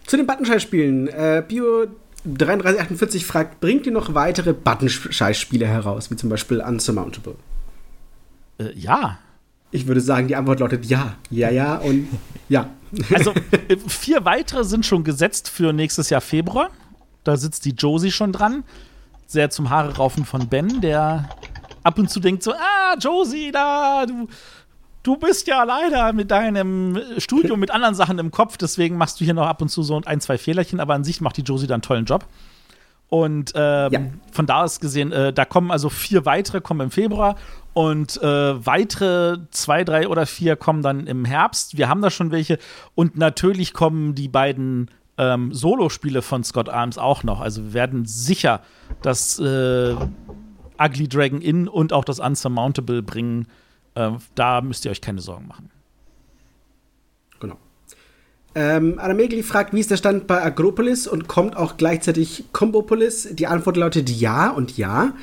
Zu 0.05 0.17
den 0.17 0.27
Buttonscheiß-Spielen. 0.27 1.07
Äh, 1.07 1.43
Bio 1.47 1.87
3348 2.25 3.25
fragt, 3.25 3.59
bringt 3.59 3.85
ihr 3.85 3.91
noch 3.91 4.13
weitere 4.13 4.53
Buttonscheiß-Spiele 4.53 5.67
heraus, 5.67 6.09
wie 6.09 6.15
zum 6.15 6.29
Beispiel 6.29 6.59
Unsurmountable? 6.59 7.35
Äh, 8.57 8.73
ja. 8.73 9.19
Ich 9.71 9.87
würde 9.87 10.01
sagen, 10.01 10.27
die 10.27 10.35
Antwort 10.35 10.59
lautet 10.59 10.85
ja. 10.85 11.15
Ja, 11.29 11.49
ja 11.49 11.75
und 11.77 12.07
ja. 12.49 12.69
Also 13.13 13.31
äh, 13.67 13.77
vier 13.87 14.25
weitere 14.25 14.63
sind 14.63 14.85
schon 14.85 15.03
gesetzt 15.03 15.49
für 15.49 15.73
nächstes 15.73 16.09
Jahr 16.09 16.21
Februar. 16.21 16.69
Da 17.23 17.37
sitzt 17.37 17.65
die 17.65 17.71
Josie 17.71 18.11
schon 18.11 18.31
dran. 18.31 18.63
Sehr 19.27 19.49
zum 19.49 19.71
Haare 19.71 19.95
raufen 19.97 20.23
von 20.23 20.47
Ben, 20.47 20.81
der 20.81 21.29
ab 21.85 21.99
und 21.99 22.09
zu 22.09 22.19
denkt 22.19 22.43
so, 22.43 22.51
ah, 22.51 22.95
Josie, 22.99 23.51
da, 23.51 24.05
du, 24.05 24.27
du 25.03 25.17
bist 25.17 25.47
ja 25.47 25.63
leider 25.63 26.13
mit 26.13 26.31
deinem 26.31 26.99
Studium 27.19 27.59
mit 27.59 27.71
anderen 27.71 27.95
Sachen 27.95 28.17
im 28.17 28.31
Kopf, 28.31 28.57
deswegen 28.57 28.97
machst 28.97 29.21
du 29.21 29.25
hier 29.25 29.35
noch 29.35 29.45
ab 29.45 29.61
und 29.61 29.69
zu 29.69 29.83
so 29.83 30.01
ein, 30.03 30.19
zwei 30.19 30.37
Fehlerchen, 30.37 30.79
aber 30.79 30.95
an 30.95 31.03
sich 31.03 31.21
macht 31.21 31.37
die 31.37 31.43
Josie 31.43 31.67
dann 31.67 31.75
einen 31.75 31.81
tollen 31.83 32.05
Job. 32.05 32.25
Und 33.07 33.53
ähm, 33.55 33.93
ja. 33.93 33.99
von 34.31 34.47
da 34.47 34.63
aus 34.63 34.79
gesehen, 34.79 35.11
äh, 35.11 35.31
da 35.31 35.45
kommen 35.45 35.69
also 35.69 35.89
vier 35.89 36.25
weitere 36.25 36.59
kommen 36.59 36.81
im 36.81 36.91
Februar 36.91 37.35
und 37.73 38.19
äh, 38.21 38.65
weitere 38.65 39.37
zwei, 39.51 39.83
drei 39.83 40.07
oder 40.07 40.25
vier 40.25 40.55
kommen 40.55 40.81
dann 40.81 41.05
im 41.05 41.23
Herbst. 41.23 41.77
Wir 41.77 41.87
haben 41.87 42.01
da 42.01 42.09
schon 42.09 42.31
welche. 42.31 42.57
Und 42.95 43.15
natürlich 43.15 43.73
kommen 43.73 44.15
die 44.15 44.27
beiden 44.27 44.89
ähm, 45.19 45.53
Solospiele 45.53 46.23
von 46.23 46.43
Scott 46.43 46.67
Arms 46.67 46.97
auch 46.97 47.23
noch. 47.23 47.41
Also 47.41 47.63
wir 47.63 47.73
werden 47.73 48.05
sicher 48.05 48.61
das 49.03 49.37
äh, 49.37 49.95
Ugly 50.79 51.07
Dragon 51.07 51.41
Inn 51.41 51.67
und 51.67 51.93
auch 51.93 52.05
das 52.05 52.19
Unsurmountable 52.19 53.01
bringen. 53.01 53.47
Äh, 53.95 54.11
da 54.35 54.61
müsst 54.61 54.85
ihr 54.85 54.91
euch 54.91 55.01
keine 55.01 55.21
Sorgen 55.21 55.47
machen. 55.47 55.69
Genau. 57.39 57.57
Ähm, 58.55 58.99
Anamegli 58.99 59.43
fragt, 59.43 59.73
wie 59.73 59.79
ist 59.79 59.91
der 59.91 59.97
Stand 59.97 60.27
bei 60.27 60.41
Agropolis 60.41 61.07
und 61.07 61.27
kommt 61.27 61.57
auch 61.57 61.77
gleichzeitig 61.77 62.45
Combopolis? 62.53 63.29
Die 63.33 63.47
Antwort 63.47 63.77
lautet 63.77 64.09
ja 64.09 64.49
und 64.49 64.77
ja. 64.77 65.13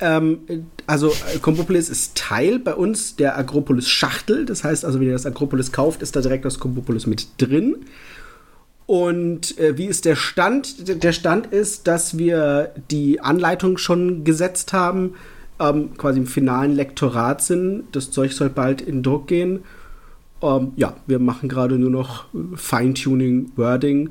Ähm, 0.00 0.40
also 0.86 1.14
Combopolis 1.40 1.88
ist 1.88 2.16
Teil 2.16 2.58
bei 2.58 2.74
uns 2.74 3.16
der 3.16 3.38
Agropolis 3.38 3.88
Schachtel. 3.88 4.44
Das 4.44 4.64
heißt 4.64 4.84
also, 4.84 5.00
wenn 5.00 5.06
ihr 5.06 5.12
das 5.12 5.26
Agropolis 5.26 5.72
kauft, 5.72 6.02
ist 6.02 6.16
da 6.16 6.20
direkt 6.20 6.44
das 6.44 6.58
Combopolis 6.58 7.06
mit 7.06 7.28
drin. 7.38 7.76
Und 8.86 9.58
äh, 9.58 9.78
wie 9.78 9.86
ist 9.86 10.04
der 10.04 10.16
Stand? 10.16 11.02
Der 11.02 11.12
Stand 11.12 11.46
ist, 11.46 11.86
dass 11.86 12.18
wir 12.18 12.72
die 12.90 13.20
Anleitung 13.20 13.78
schon 13.78 14.24
gesetzt 14.24 14.72
haben, 14.72 15.14
ähm, 15.58 15.96
quasi 15.96 16.18
im 16.18 16.26
finalen 16.26 16.72
Lektorat 16.72 17.42
sind. 17.42 17.84
Das 17.92 18.10
Zeug 18.10 18.32
soll 18.32 18.50
bald 18.50 18.82
in 18.82 19.02
Druck 19.02 19.26
gehen. 19.26 19.60
Ähm, 20.42 20.72
ja, 20.76 20.96
wir 21.06 21.18
machen 21.18 21.48
gerade 21.48 21.78
nur 21.78 21.90
noch 21.90 22.26
Feintuning, 22.54 23.52
Wording. 23.56 24.10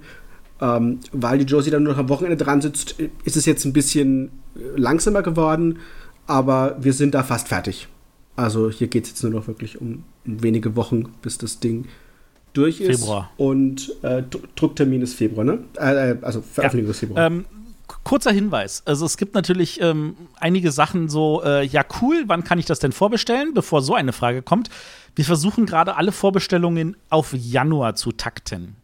Ähm, 0.60 1.00
weil 1.12 1.38
die 1.38 1.46
Josie 1.46 1.70
dann 1.70 1.84
nur 1.84 1.94
noch 1.94 2.00
am 2.00 2.10
Wochenende 2.10 2.44
dran 2.44 2.62
sitzt, 2.62 2.96
ist 3.24 3.38
es 3.38 3.46
jetzt 3.46 3.66
ein 3.66 3.74
bisschen 3.74 4.32
langsamer 4.76 5.22
geworden, 5.22 5.80
aber 6.26 6.78
wir 6.80 6.94
sind 6.94 7.16
da 7.16 7.24
fast 7.24 7.50
fertig. 7.50 7.88
Also 8.36 8.70
hier 8.70 8.88
geht 8.88 9.04
es 9.04 9.10
jetzt 9.12 9.24
nur 9.24 9.32
noch 9.32 9.48
wirklich 9.48 9.82
um, 9.82 10.04
wenige 10.24 10.76
Wochen, 10.76 11.10
bis 11.22 11.38
das 11.38 11.60
Ding 11.60 11.86
durch 12.54 12.80
ist. 12.80 13.02
Februar. 13.02 13.32
Und 13.38 13.94
äh, 14.04 14.24
Drucktermin 14.56 15.02
ist 15.02 15.16
Februar, 15.16 15.44
ne? 15.44 15.60
Äh, 15.78 16.12
äh 16.12 16.18
also 16.22 16.42
Veröffentlichung 16.42 16.88
ja. 16.88 16.92
ist 16.92 17.00
Februar. 17.00 17.28
Ähm, 17.28 17.46
kurzer 18.04 18.32
Hinweis. 18.32 18.84
Also 18.86 19.06
es 19.06 19.18
gibt 19.18 19.36
natürlich 19.36 19.82
ähm, 19.82 20.16
einige 20.40 20.72
Sachen 20.72 21.10
so, 21.10 21.44
äh, 21.44 21.66
ja 21.66 21.84
cool, 22.02 22.24
wann 22.28 22.44
kann 22.44 22.60
ich 22.60 22.66
das 22.66 22.80
denn 22.80 22.92
vorbestellen, 22.92 23.54
bevor 23.54 23.82
so 23.82 23.96
eine 23.96 24.14
Frage 24.14 24.42
kommt. 24.42 24.70
Wir 25.16 25.26
versuchen 25.26 25.66
gerade 25.66 25.96
alle 25.96 26.12
Vorbestellungen 26.12 26.96
auf 27.10 27.34
Januar 27.34 27.96
zu 27.96 28.12
takten. 28.12 28.76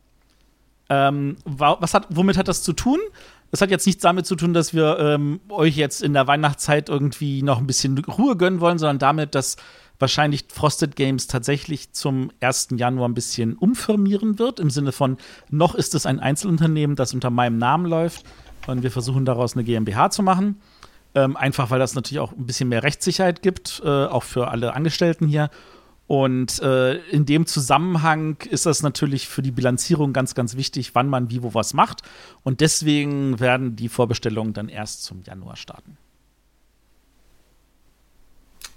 Ähm, 0.89 1.37
was 1.45 1.93
hat, 1.93 2.07
womit 2.09 2.37
hat 2.37 2.47
das 2.47 2.63
zu 2.63 2.73
tun? 2.73 2.99
Das 3.51 3.61
hat 3.61 3.71
jetzt 3.71 3.87
nichts 3.87 4.01
damit 4.01 4.25
zu 4.25 4.35
tun, 4.35 4.53
dass 4.53 4.73
wir 4.73 4.99
ähm, 4.99 5.39
euch 5.49 5.75
jetzt 5.75 6.03
in 6.03 6.13
der 6.13 6.27
Weihnachtszeit 6.27 6.89
irgendwie 6.89 7.41
noch 7.41 7.57
ein 7.57 7.67
bisschen 7.67 7.97
Ruhe 7.97 8.37
gönnen 8.37 8.59
wollen, 8.59 8.77
sondern 8.77 8.99
damit, 8.99 9.33
dass 9.33 9.57
wahrscheinlich 9.99 10.45
Frosted 10.49 10.95
Games 10.95 11.27
tatsächlich 11.27 11.91
zum 11.91 12.31
1. 12.39 12.69
Januar 12.77 13.07
ein 13.07 13.13
bisschen 13.13 13.55
umfirmieren 13.55 14.39
wird, 14.39 14.59
im 14.59 14.69
Sinne 14.69 14.91
von, 14.91 15.17
noch 15.49 15.75
ist 15.75 15.93
es 15.93 16.05
ein 16.05 16.19
Einzelunternehmen, 16.19 16.95
das 16.95 17.13
unter 17.13 17.29
meinem 17.29 17.57
Namen 17.57 17.85
läuft 17.85 18.25
und 18.67 18.83
wir 18.83 18.91
versuchen 18.91 19.25
daraus 19.25 19.55
eine 19.55 19.63
GmbH 19.63 20.09
zu 20.09 20.23
machen. 20.23 20.61
Ähm, 21.15 21.35
einfach 21.35 21.71
weil 21.71 21.79
das 21.79 21.95
natürlich 21.95 22.19
auch 22.19 22.33
ein 22.33 22.45
bisschen 22.45 22.69
mehr 22.69 22.83
Rechtssicherheit 22.83 23.41
gibt, 23.41 23.81
äh, 23.83 24.05
auch 24.05 24.23
für 24.23 24.49
alle 24.49 24.73
Angestellten 24.73 25.27
hier. 25.27 25.49
Und 26.05 26.59
äh, 26.61 26.95
in 27.09 27.25
dem 27.25 27.45
Zusammenhang 27.45 28.37
ist 28.49 28.65
das 28.65 28.81
natürlich 28.81 29.27
für 29.27 29.43
die 29.43 29.51
Bilanzierung 29.51 30.11
ganz, 30.11 30.33
ganz 30.33 30.55
wichtig, 30.55 30.95
wann 30.95 31.07
man 31.07 31.29
wie 31.29 31.43
wo 31.43 31.53
was 31.53 31.73
macht. 31.73 32.01
Und 32.43 32.61
deswegen 32.61 33.39
werden 33.39 33.75
die 33.75 33.89
Vorbestellungen 33.89 34.53
dann 34.53 34.69
erst 34.69 35.03
zum 35.03 35.23
Januar 35.23 35.55
starten. 35.55 35.97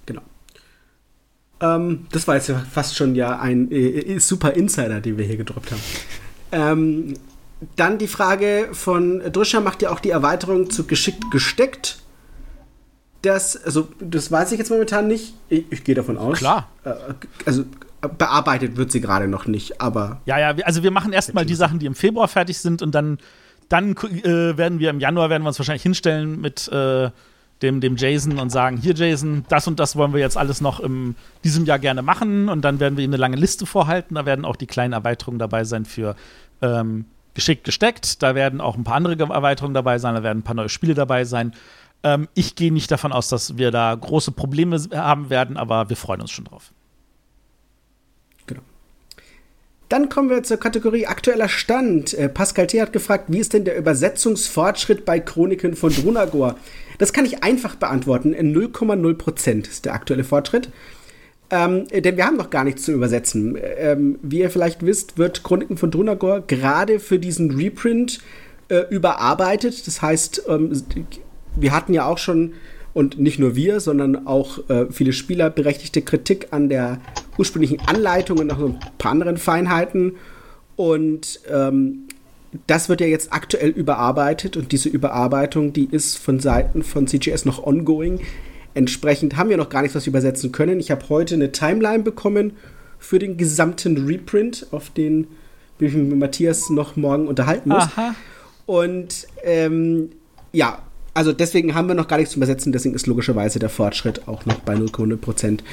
Genau. 0.05 0.23
Ähm, 1.62 2.07
das 2.12 2.29
war 2.29 2.35
jetzt 2.35 2.53
fast 2.70 2.96
schon 2.96 3.14
ja 3.14 3.38
ein 3.38 3.70
äh, 3.70 4.01
äh, 4.01 4.18
super 4.18 4.53
Insider, 4.53 5.01
den 5.01 5.16
wir 5.16 5.25
hier 5.25 5.38
gedroppt 5.38 5.70
haben. 5.70 5.81
Ähm, 6.53 7.14
dann 7.77 7.96
die 7.96 8.09
Frage 8.09 8.68
von 8.72 9.20
Drischer, 9.33 9.61
macht 9.61 9.81
ihr 9.81 9.90
auch 9.90 10.01
die 10.01 10.11
Erweiterung 10.11 10.68
zu 10.68 10.85
geschickt 10.85 11.31
gesteckt? 11.31 12.03
das, 13.22 13.57
also 13.64 13.88
das 14.01 14.31
weiß 14.31 14.53
ich 14.53 14.59
jetzt 14.59 14.70
momentan 14.70 15.07
nicht. 15.07 15.35
Ich, 15.48 15.64
ich 15.70 15.85
gehe 15.85 15.94
davon 15.94 16.18
aus. 16.18 16.38
Klar. 16.38 16.68
Äh, 16.85 16.90
also 17.46 17.64
bearbeitet 18.18 18.77
wird 18.77 18.90
sie 18.90 19.01
gerade 19.01 19.29
noch 19.29 19.46
nicht, 19.46 19.81
aber. 19.81 20.20
Ja, 20.27 20.38
ja, 20.38 20.55
also 20.64 20.83
wir 20.83 20.90
machen 20.90 21.12
erstmal 21.12 21.46
die 21.46 21.55
Sachen, 21.55 21.79
die 21.79 21.87
im 21.87 21.94
Februar 21.94 22.27
fertig 22.27 22.59
sind 22.59 22.83
und 22.83 22.92
dann, 22.94 23.18
dann 23.68 23.92
äh, 23.92 24.57
werden 24.57 24.81
wir 24.81 24.90
im 24.90 24.98
Januar 24.98 25.31
werden 25.31 25.44
wir 25.44 25.48
uns 25.48 25.59
wahrscheinlich 25.59 25.85
hinstellen 25.85 26.40
mit 26.40 26.68
äh, 26.68 27.11
dem, 27.62 27.81
dem 27.81 27.96
Jason 27.96 28.38
und 28.38 28.51
sagen, 28.51 28.77
hier 28.77 28.94
Jason, 28.94 29.44
das 29.48 29.66
und 29.68 29.79
das 29.79 29.96
wollen 29.96 30.12
wir 30.12 30.20
jetzt 30.20 30.37
alles 30.37 30.61
noch 30.61 30.81
in 30.81 31.14
diesem 31.44 31.64
Jahr 31.64 31.79
gerne 31.79 32.03
machen 32.03 32.48
und 32.48 32.62
dann 32.62 32.81
werden 32.81 32.96
wir 32.96 33.05
ihm 33.05 33.11
eine 33.11 33.18
lange 33.18 33.37
Liste 33.37 33.66
vorhalten. 33.66 34.16
Da 34.16 34.27
werden 34.27 34.44
auch 34.44 34.57
die 34.57 34.66
kleinen 34.66 34.92
Erweiterungen 34.92 35.38
dabei 35.38 35.64
sein 35.64 35.85
für 35.85 36.16
ähm, 36.61 37.07
geschickt 37.35 37.64
gesteckt. 37.64 38.22
Da 38.22 38.35
werden 38.35 38.61
auch 38.61 38.77
ein 38.77 38.85
paar 38.85 38.96
andere 38.96 39.16
Erweiterungen 39.18 39.75
dabei 39.75 39.98
sein, 39.98 40.14
da 40.14 40.22
werden 40.22 40.40
ein 40.40 40.44
paar 40.44 40.55
neue 40.55 40.68
Spiele 40.68 40.94
dabei 40.94 41.25
sein. 41.25 41.55
Ähm, 42.03 42.29
ich 42.35 42.57
gehe 42.57 42.72
nicht 42.72 42.90
davon 42.90 43.12
aus, 43.12 43.29
dass 43.29 43.57
wir 43.57 43.70
da 43.70 43.94
große 43.94 44.33
Probleme 44.33 44.77
haben 44.92 45.31
werden, 45.31 45.57
aber 45.57 45.88
wir 45.88 45.96
freuen 45.96 46.20
uns 46.20 46.31
schon 46.31 46.44
drauf. 46.44 46.72
Genau. 48.46 48.62
Dann 49.93 50.09
kommen 50.09 50.31
wir 50.31 50.43
zur 50.43 50.57
Kategorie 50.57 51.07
aktueller 51.07 51.51
Stand. 51.51 52.15
Äh, 52.15 52.31
Pascal 52.31 52.67
T. 52.67 52.81
hat 52.81 52.95
gefragt, 52.95 53.27
wie 53.29 53.41
ist 53.41 53.53
denn 53.53 53.67
der 53.67 53.77
Übersetzungsfortschritt 53.77 55.05
bei 55.05 55.21
Chroniken 55.21 55.77
von 55.77 55.93
Drunagor? 55.93 56.57
Das 56.97 57.13
kann 57.13 57.27
ich 57.27 57.45
einfach 57.45 57.75
beantworten. 57.75 58.33
In 58.33 58.57
0,0% 58.57 59.69
ist 59.69 59.85
der 59.85 59.93
aktuelle 59.93 60.25
Fortschritt. 60.25 60.71
Ähm, 61.51 61.89
denn 61.89 62.17
wir 62.17 62.25
haben 62.25 62.39
noch 62.39 62.49
gar 62.49 62.65
nichts 62.65 62.85
zu 62.85 62.93
übersetzen. 62.93 63.59
Ähm, 63.61 64.19
wie 64.23 64.39
ihr 64.39 64.49
vielleicht 64.49 64.83
wisst, 64.87 65.19
wird 65.19 65.43
Chroniken 65.43 65.77
von 65.77 65.91
Drunagor 65.91 66.41
gerade 66.47 66.99
für 66.99 67.19
diesen 67.19 67.51
Reprint 67.51 68.21
äh, 68.71 68.85
überarbeitet. 68.89 69.87
Das 69.87 70.01
heißt, 70.01 70.45
ähm, 70.49 70.73
wir 71.55 71.73
hatten 71.73 71.93
ja 71.93 72.07
auch 72.07 72.17
schon, 72.17 72.55
und 72.95 73.19
nicht 73.19 73.39
nur 73.39 73.57
wir, 73.57 73.81
sondern 73.81 74.27
auch 74.27 74.69
äh, 74.69 74.87
viele 74.91 75.13
Spieler 75.13 75.51
berechtigte 75.51 76.03
Kritik 76.03 76.49
an 76.51 76.69
der 76.69 77.01
ursprünglichen 77.39 77.81
Anleitung 77.87 78.39
und 78.39 78.49
noch 78.49 78.59
so 78.59 78.67
ein 78.67 78.79
paar 78.99 79.13
anderen 79.13 79.39
Feinheiten. 79.39 80.17
Und 80.77 81.41
ähm, 81.51 82.09
das 82.67 82.89
wird 82.89 83.01
ja 83.01 83.07
jetzt 83.07 83.33
aktuell 83.33 83.71
überarbeitet 83.71 84.57
und 84.57 84.73
diese 84.73 84.89
Überarbeitung, 84.89 85.73
die 85.73 85.89
ist 85.91 86.19
von 86.19 86.39
Seiten 86.39 86.83
von 86.83 87.07
CGS 87.07 87.45
noch 87.45 87.65
ongoing. 87.65 88.21
Entsprechend 88.75 89.37
haben 89.37 89.51
wir 89.51 89.57
noch 89.57 89.71
gar 89.71 89.83
nichts, 89.83 89.95
was 89.95 90.05
wir 90.05 90.11
übersetzen 90.11 90.53
können. 90.53 90.79
Ich 90.79 90.91
habe 90.91 91.09
heute 91.09 91.35
eine 91.35 91.53
Timeline 91.53 92.03
bekommen 92.03 92.53
für 92.99 93.19
den 93.19 93.37
gesamten 93.37 94.07
Reprint, 94.07 94.67
auf 94.71 94.91
den 94.91 95.29
ich 95.79 95.95
mich 95.95 96.09
mit 96.09 96.19
Matthias 96.19 96.71
noch 96.71 96.97
morgen 96.97 97.27
unterhalten 97.27 97.71
muss. 97.71 97.85
Aha. 97.85 98.15
Und 98.67 99.27
ähm, 99.43 100.11
ja, 100.53 100.79
also 101.14 101.33
deswegen 101.33 101.75
haben 101.75 101.88
wir 101.88 101.94
noch 101.94 102.09
gar 102.09 102.16
nichts 102.16 102.33
zu 102.33 102.38
übersetzen, 102.38 102.72
deswegen 102.72 102.94
ist 102.94 103.07
logischerweise 103.07 103.59
der 103.59 103.68
Fortschritt 103.68 104.27
auch 104.29 104.46
noch 104.46 104.61
bei 104.61 104.75
0,0 104.75 105.16
Prozent. 105.16 105.64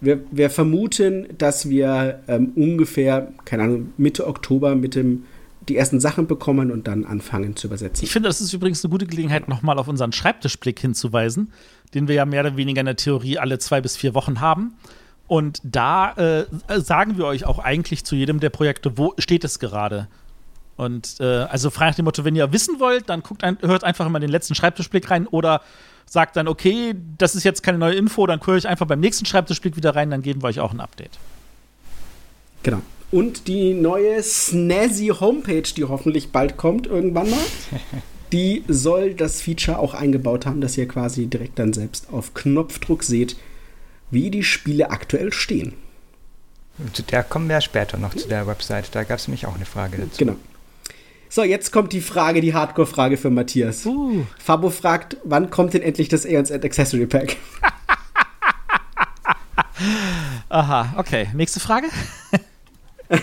Wir, 0.00 0.20
wir, 0.30 0.50
vermuten, 0.50 1.26
dass 1.38 1.68
wir 1.68 2.20
ähm, 2.28 2.52
ungefähr, 2.54 3.32
keine 3.44 3.64
Ahnung, 3.64 3.92
Mitte 3.96 4.26
Oktober 4.26 4.74
mit 4.74 4.94
dem 4.94 5.24
die 5.68 5.76
ersten 5.76 6.00
Sachen 6.00 6.26
bekommen 6.26 6.72
und 6.72 6.88
dann 6.88 7.04
anfangen 7.04 7.54
zu 7.54 7.68
übersetzen. 7.68 8.04
Ich 8.04 8.10
finde, 8.10 8.28
das 8.28 8.40
ist 8.40 8.52
übrigens 8.52 8.84
eine 8.84 8.90
gute 8.90 9.06
Gelegenheit, 9.06 9.48
nochmal 9.48 9.78
auf 9.78 9.86
unseren 9.86 10.12
Schreibtischblick 10.12 10.80
hinzuweisen, 10.80 11.52
den 11.94 12.08
wir 12.08 12.16
ja 12.16 12.24
mehr 12.24 12.40
oder 12.40 12.56
weniger 12.56 12.80
in 12.80 12.86
der 12.86 12.96
Theorie 12.96 13.38
alle 13.38 13.58
zwei 13.58 13.80
bis 13.80 13.96
vier 13.96 14.14
Wochen 14.14 14.40
haben. 14.40 14.74
Und 15.28 15.60
da 15.62 16.12
äh, 16.14 16.46
sagen 16.80 17.16
wir 17.16 17.26
euch 17.26 17.46
auch 17.46 17.58
eigentlich 17.58 18.04
zu 18.04 18.16
jedem 18.16 18.40
der 18.40 18.50
Projekte, 18.50 18.98
wo 18.98 19.14
steht 19.18 19.44
es 19.44 19.60
gerade. 19.60 20.08
Und 20.82 21.16
äh, 21.20 21.24
also 21.24 21.70
frei 21.70 21.88
nach 21.88 21.94
dem 21.94 22.04
Motto, 22.04 22.24
wenn 22.24 22.36
ihr 22.36 22.52
wissen 22.52 22.80
wollt, 22.80 23.08
dann 23.08 23.22
guckt 23.22 23.44
ein, 23.44 23.58
hört 23.60 23.84
einfach 23.84 24.06
immer 24.06 24.20
den 24.20 24.30
letzten 24.30 24.54
Schreibtischblick 24.54 25.10
rein 25.10 25.26
oder 25.26 25.62
sagt 26.06 26.36
dann, 26.36 26.48
okay, 26.48 26.94
das 27.18 27.34
ist 27.34 27.44
jetzt 27.44 27.62
keine 27.62 27.78
neue 27.78 27.94
Info, 27.94 28.26
dann 28.26 28.44
höre 28.44 28.56
ich 28.56 28.68
einfach 28.68 28.86
beim 28.86 29.00
nächsten 29.00 29.24
Schreibtischblick 29.24 29.76
wieder 29.76 29.94
rein, 29.94 30.10
dann 30.10 30.22
geben 30.22 30.42
wir 30.42 30.48
euch 30.48 30.60
auch 30.60 30.72
ein 30.72 30.80
Update. 30.80 31.18
Genau. 32.62 32.82
Und 33.10 33.46
die 33.46 33.74
neue 33.74 34.22
Snazzy 34.22 35.08
Homepage, 35.08 35.62
die 35.62 35.84
hoffentlich 35.84 36.32
bald 36.32 36.56
kommt, 36.56 36.86
irgendwann 36.86 37.30
mal, 37.30 37.44
die 38.32 38.64
soll 38.68 39.14
das 39.14 39.40
Feature 39.40 39.78
auch 39.78 39.94
eingebaut 39.94 40.46
haben, 40.46 40.60
dass 40.60 40.76
ihr 40.76 40.88
quasi 40.88 41.26
direkt 41.26 41.58
dann 41.58 41.72
selbst 41.72 42.08
auf 42.10 42.34
Knopfdruck 42.34 43.02
seht, 43.02 43.36
wie 44.10 44.30
die 44.30 44.44
Spiele 44.44 44.90
aktuell 44.90 45.32
stehen. 45.32 45.74
Zu 46.92 47.02
der 47.02 47.22
kommen 47.22 47.48
wir 47.48 47.60
später 47.60 47.98
noch 47.98 48.14
zu 48.14 48.28
der 48.28 48.46
Website. 48.46 48.94
Da 48.94 49.04
gab 49.04 49.18
es 49.18 49.28
nämlich 49.28 49.46
auch 49.46 49.54
eine 49.54 49.66
Frage 49.66 49.98
dazu. 49.98 50.18
Genau. 50.18 50.36
So, 51.34 51.42
jetzt 51.42 51.72
kommt 51.72 51.94
die 51.94 52.02
Frage, 52.02 52.42
die 52.42 52.52
Hardcore-Frage 52.52 53.16
für 53.16 53.30
Matthias. 53.30 53.86
Uh. 53.86 54.26
Fabo 54.36 54.68
fragt, 54.68 55.16
wann 55.24 55.48
kommt 55.48 55.72
denn 55.72 55.80
endlich 55.80 56.10
das 56.10 56.26
Aeons 56.26 56.52
Accessory 56.52 57.06
Pack? 57.06 57.38
Aha, 60.50 60.92
okay. 60.98 61.28
Nächste 61.32 61.58
Frage. 61.58 61.86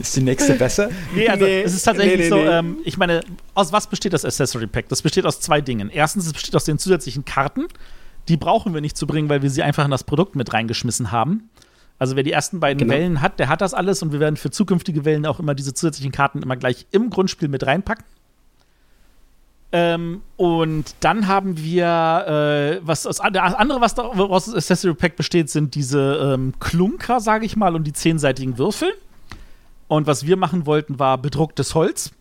ist 0.00 0.16
die 0.16 0.22
nächste 0.22 0.54
besser? 0.54 0.90
Nee, 1.14 1.28
also 1.28 1.44
nee, 1.44 1.62
es 1.62 1.74
ist 1.74 1.84
tatsächlich 1.84 2.18
nee, 2.18 2.24
nee, 2.24 2.28
so, 2.28 2.38
ähm, 2.38 2.78
ich 2.84 2.98
meine, 2.98 3.20
aus 3.54 3.72
was 3.72 3.86
besteht 3.86 4.14
das 4.14 4.24
Accessory 4.24 4.66
Pack? 4.66 4.88
Das 4.88 5.00
besteht 5.00 5.24
aus 5.24 5.38
zwei 5.38 5.60
Dingen. 5.60 5.90
Erstens, 5.90 6.26
es 6.26 6.32
besteht 6.32 6.56
aus 6.56 6.64
den 6.64 6.80
zusätzlichen 6.80 7.24
Karten. 7.24 7.68
Die 8.26 8.36
brauchen 8.36 8.74
wir 8.74 8.80
nicht 8.80 8.96
zu 8.96 9.06
bringen, 9.06 9.28
weil 9.28 9.42
wir 9.42 9.50
sie 9.50 9.62
einfach 9.62 9.84
in 9.84 9.92
das 9.92 10.02
Produkt 10.02 10.34
mit 10.34 10.52
reingeschmissen 10.52 11.12
haben. 11.12 11.50
Also 11.98 12.16
wer 12.16 12.22
die 12.22 12.32
ersten 12.32 12.60
beiden 12.60 12.78
genau. 12.78 12.92
Wellen 12.92 13.20
hat, 13.20 13.38
der 13.38 13.48
hat 13.48 13.60
das 13.60 13.72
alles 13.72 14.02
und 14.02 14.12
wir 14.12 14.20
werden 14.20 14.36
für 14.36 14.50
zukünftige 14.50 15.04
Wellen 15.04 15.26
auch 15.26 15.38
immer 15.38 15.54
diese 15.54 15.74
zusätzlichen 15.74 16.12
Karten 16.12 16.42
immer 16.42 16.56
gleich 16.56 16.86
im 16.90 17.10
Grundspiel 17.10 17.48
mit 17.48 17.64
reinpacken. 17.64 18.04
Ähm, 19.72 20.22
und 20.36 20.94
dann 21.00 21.26
haben 21.26 21.58
wir, 21.58 22.78
äh, 22.80 22.86
was 22.86 23.02
das 23.02 23.18
andere, 23.18 23.80
was 23.80 23.94
daraus 23.96 24.46
das 24.46 24.54
Accessory 24.54 24.94
Pack 24.94 25.16
besteht, 25.16 25.50
sind 25.50 25.74
diese 25.74 26.34
ähm, 26.34 26.52
Klunker, 26.60 27.18
sage 27.18 27.44
ich 27.44 27.56
mal, 27.56 27.74
und 27.74 27.84
die 27.84 27.92
zehnseitigen 27.92 28.56
Würfel. 28.56 28.92
Und 29.88 30.06
was 30.06 30.26
wir 30.26 30.36
machen 30.36 30.66
wollten, 30.66 31.00
war 31.00 31.18
bedrucktes 31.18 31.74
Holz. 31.74 32.12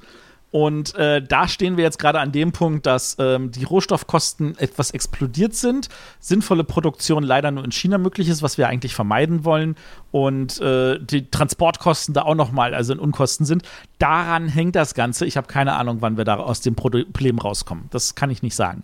Und 0.54 0.94
äh, 0.94 1.20
da 1.20 1.48
stehen 1.48 1.78
wir 1.78 1.84
jetzt 1.84 1.98
gerade 1.98 2.20
an 2.20 2.32
dem 2.32 2.52
Punkt, 2.52 2.86
dass 2.86 3.16
ähm, 3.18 3.50
die 3.50 3.63
Rohstoffkosten 3.63 4.56
etwas 4.60 4.92
explodiert 4.92 5.56
sind, 5.56 5.89
sinnvolle 6.20 6.63
Produktion 6.63 7.24
leider 7.24 7.50
nur 7.50 7.66
in 7.66 7.72
China 7.72 7.98
möglich 7.98 8.30
ist, 8.30 8.44
was 8.44 8.60
wir 8.60 8.68
eigentlich 8.68 8.94
vermeiden 8.94 9.46
wollen, 9.46 9.76
und 10.12 10.62
äh, 10.62 11.00
die 11.00 11.32
Transportkosten 11.32 12.13
da 12.13 12.22
auch 12.22 12.36
nochmal, 12.36 12.76
also 12.76 12.94
in 12.94 13.00
Unkosten 13.00 13.48
sind. 13.48 13.63
Daran 13.98 14.48
hängt 14.48 14.76
das 14.76 14.94
Ganze. 14.94 15.26
Ich 15.26 15.38
habe 15.38 15.48
keine 15.48 15.74
Ahnung, 15.74 15.98
wann 16.02 16.18
wir 16.18 16.24
da 16.24 16.36
aus 16.36 16.62
dem 16.62 16.76
Problem 16.76 17.39
rauskommen. 17.39 17.86
Das 17.89 18.13
kann 18.13 18.30
ich 18.30 18.44
nicht 18.44 18.56
sagen. 18.56 18.84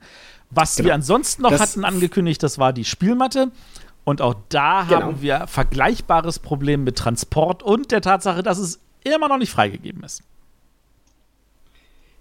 Was 0.50 0.76
genau. 0.76 0.88
wir 0.88 0.94
ansonsten 0.96 1.44
noch 1.44 1.52
das 1.52 1.62
hatten 1.62 1.86
angekündigt, 1.86 2.42
das 2.42 2.58
war 2.58 2.74
die 2.74 2.84
Spielmatte. 2.84 3.52
Und 4.06 4.24
auch 4.24 4.34
da 4.50 4.86
genau. 4.90 5.02
haben 5.02 5.22
wir 5.22 5.46
vergleichbares 5.46 6.40
Problem 6.40 6.84
mit 6.84 6.98
Transport 6.98 7.62
und 7.62 7.92
der 7.92 8.02
Tatsache, 8.02 8.42
dass 8.42 8.58
es 8.58 8.80
immer 9.04 9.28
noch 9.28 9.38
nicht 9.38 9.52
freigegeben 9.52 10.02
ist. 10.02 10.24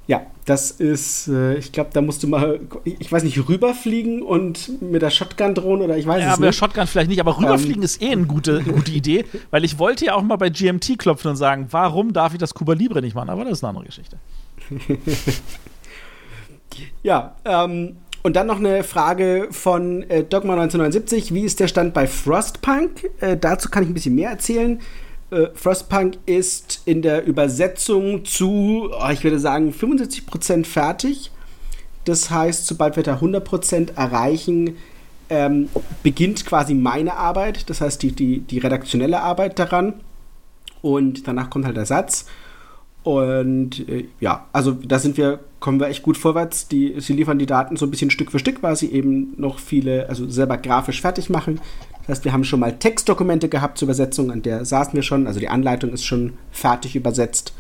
Ja, 0.09 0.23
das 0.47 0.71
ist, 0.71 1.29
äh, 1.29 1.57
ich 1.59 1.71
glaube, 1.71 1.91
da 1.93 2.01
musst 2.01 2.23
du 2.23 2.29
mal, 2.29 2.61
ich 2.85 3.13
weiß 3.13 3.25
nicht, 3.25 3.47
rüberfliegen 3.47 4.23
und 4.23 4.81
mit 4.81 5.03
der 5.03 5.11
Shotgun 5.11 5.55
drohen 5.55 5.83
oder 5.83 5.99
ich 5.99 6.07
weiß 6.07 6.15
ja, 6.15 6.21
es 6.21 6.25
nicht. 6.25 6.31
Ja, 6.31 6.37
mit 6.41 6.47
der 6.47 6.53
Shotgun 6.53 6.87
vielleicht 6.87 7.11
nicht, 7.11 7.21
aber 7.21 7.37
rüberfliegen 7.37 7.83
ähm. 7.83 7.85
ist 7.85 8.01
eh 8.01 8.13
eine 8.13 8.25
gute, 8.25 8.63
gute 8.63 8.91
Idee, 8.91 9.27
weil 9.51 9.67
ich 9.67 9.79
wollte 9.79 10.07
ja 10.07 10.15
auch 10.15 10.23
mal 10.23 10.37
bei 10.37 10.49
GMT 10.49 10.99
klopfen 10.99 11.33
und 11.33 11.37
sagen, 11.37 11.69
warum 11.73 12.15
darf 12.15 12.33
ich 12.33 12.39
das 12.39 12.55
Cuba 12.55 12.73
Libre 12.73 13.03
nicht 13.03 13.15
machen? 13.15 13.29
Aber 13.29 13.45
das 13.45 13.59
ist 13.59 13.65
eine 13.65 13.69
andere 13.69 13.85
Geschichte. 13.85 14.17
ja, 17.03 17.37
ähm, 17.45 17.97
und 18.23 18.35
dann 18.35 18.47
noch 18.47 18.59
eine 18.59 18.85
Frage 18.85 19.49
von 19.51 20.05
äh, 20.05 20.25
Dogma 20.25 20.55
1979. 20.55 21.35
Wie 21.35 21.43
ist 21.43 21.61
der 21.61 21.69
Stand 21.69 21.93
bei 21.93 22.07
Frostpunk? 22.07 23.11
Äh, 23.21 23.37
dazu 23.37 23.69
kann 23.69 23.83
ich 23.83 23.91
ein 23.91 23.95
bisschen 23.95 24.15
mehr 24.15 24.31
erzählen. 24.31 24.81
Äh, 25.31 25.49
Frostpunk 25.55 26.19
ist 26.27 26.83
in 26.85 27.03
der 27.03 27.25
Übersetzung 27.27 28.25
zu, 28.25 28.91
oh, 28.93 29.11
ich 29.11 29.25
würde 29.25 29.39
sagen, 29.39 29.73
75% 29.73 30.65
fertig. 30.65 31.31
Das 32.05 32.31
heißt, 32.31 32.67
sobald 32.67 32.97
wir 32.97 33.03
da 33.03 33.17
100% 33.17 33.97
erreichen, 33.97 34.77
ähm, 35.31 35.69
beginnt 36.03 36.47
quasi 36.47 36.75
meine 36.75 37.15
Arbeit, 37.15 37.69
das 37.69 37.81
heißt 37.81 38.03
die, 38.03 38.13
die, 38.13 38.41
die 38.41 38.59
redaktionelle 38.59 39.21
Arbeit 39.21 39.59
daran. 39.59 39.95
Und 40.81 41.27
danach 41.27 41.51
kommt 41.51 41.67
halt 41.67 41.77
der 41.77 41.87
Satz. 41.87 42.27
Und 43.03 43.89
äh, 43.89 44.09
ja, 44.21 44.47
also 44.53 44.73
da 44.73 44.99
sind 44.99 45.17
wir, 45.17 45.41
kommen 45.61 45.81
wir 45.81 45.89
echt 45.89 46.03
gut 46.03 46.17
vorwärts. 46.17 46.69
Die, 46.69 46.95
sie 46.99 47.13
liefern 47.13 47.39
die 47.39 47.47
Daten 47.47 47.77
so 47.77 47.87
ein 47.87 47.91
bisschen 47.91 48.11
Stück 48.11 48.31
für 48.31 48.39
Stück, 48.39 48.63
weil 48.63 48.77
sie 48.77 48.93
eben 48.93 49.35
noch 49.37 49.59
viele, 49.59 50.09
also 50.09 50.29
selber 50.29 50.57
grafisch 50.57 51.01
fertig 51.01 51.31
machen. 51.31 51.61
Das 52.09 52.17
heißt, 52.17 52.25
wir 52.25 52.33
haben 52.33 52.45
schon 52.45 52.61
mal 52.61 52.73
Textdokumente 52.73 53.51
gehabt 53.51 53.77
zur 53.77 53.85
Übersetzung, 53.85 54.31
an 54.31 54.41
der 54.41 54.65
saßen 54.65 54.95
wir 54.95 55.03
schon. 55.03 55.27
Also 55.27 55.41
die 55.41 55.51
Anleitung 55.51 55.93
ist 55.93 56.07
schon 56.07 56.39
fertig 56.51 56.97
übersetzt. 56.97 57.53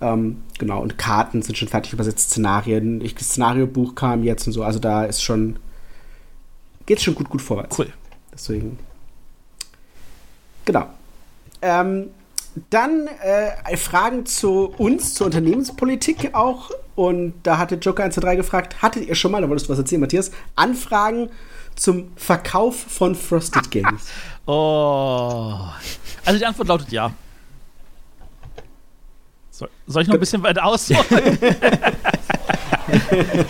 Ähm, 0.00 0.42
genau, 0.58 0.82
und 0.82 0.98
Karten 0.98 1.42
sind 1.42 1.56
schon 1.56 1.68
fertig 1.68 1.92
übersetzt, 1.92 2.30
Szenarien. 2.30 3.00
Ich, 3.00 3.14
das 3.14 3.28
Szenariobuch 3.28 3.94
kam 3.94 4.24
jetzt 4.24 4.48
und 4.48 4.52
so. 4.52 4.64
Also 4.64 4.80
da 4.80 5.04
ist 5.04 5.22
schon, 5.22 5.60
geht 6.86 6.98
es 6.98 7.04
schon 7.04 7.14
gut, 7.14 7.30
gut 7.30 7.40
vorwärts. 7.40 7.78
Cool. 7.78 7.92
Deswegen. 8.32 8.80
Genau. 10.64 10.86
Ähm, 11.62 12.08
dann 12.70 13.06
äh, 13.22 13.76
Fragen 13.76 14.26
zu 14.26 14.74
uns, 14.76 15.14
zur 15.14 15.26
Unternehmenspolitik 15.26 16.34
auch. 16.34 16.72
Und 16.96 17.34
da 17.44 17.58
hatte 17.58 17.76
Joker 17.76 18.02
1 18.02 18.16
3 18.16 18.34
gefragt, 18.34 18.82
hattet 18.82 19.06
ihr 19.06 19.14
schon 19.14 19.30
mal, 19.30 19.40
da 19.40 19.48
wolltest 19.48 19.68
du 19.68 19.72
was 19.72 19.78
erzählen, 19.78 20.00
Matthias, 20.00 20.32
Anfragen 20.56 21.30
zum 21.78 22.12
Verkauf 22.16 22.76
von 22.76 23.14
Frosted 23.14 23.70
Games? 23.70 24.06
oh. 24.46 25.60
Also 26.24 26.38
die 26.38 26.46
Antwort 26.46 26.68
lautet 26.68 26.92
ja. 26.92 27.12
Soll, 29.50 29.70
soll 29.86 30.02
ich 30.02 30.08
noch 30.08 30.14
ein 30.14 30.20
bisschen 30.20 30.42
weiter 30.42 30.64
ausholen? 30.64 31.00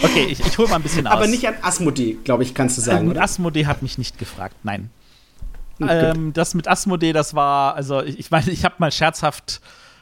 okay, 0.03 0.27
ich, 0.31 0.41
ich 0.41 0.59
hole 0.59 0.69
mal 0.69 0.77
ein 0.77 0.83
bisschen 0.83 1.07
aus. 1.07 1.13
Aber 1.13 1.27
nicht 1.27 1.47
an 1.47 1.55
Asmodee, 1.61 2.19
glaube 2.25 2.45
ich, 2.45 2.55
kannst 2.55 2.79
du 2.79 2.83
sagen. 2.83 3.11
Ähm, 3.11 3.19
Asmodee 3.19 3.67
hat 3.67 3.83
mich 3.83 3.99
nicht 3.99 4.19
gefragt, 4.19 4.57
nein. 4.63 4.91
Hm, 5.79 5.89
ähm, 5.91 6.33
das 6.33 6.55
mit 6.55 6.67
Asmodee, 6.67 7.13
das 7.13 7.35
war, 7.35 7.75
also 7.75 8.03
ich, 8.03 8.19
ich 8.19 8.31
meine, 8.31 8.51
ich 8.51 8.65
habe 8.65 8.77
mal 8.79 8.91
scherzhaft 8.91 9.61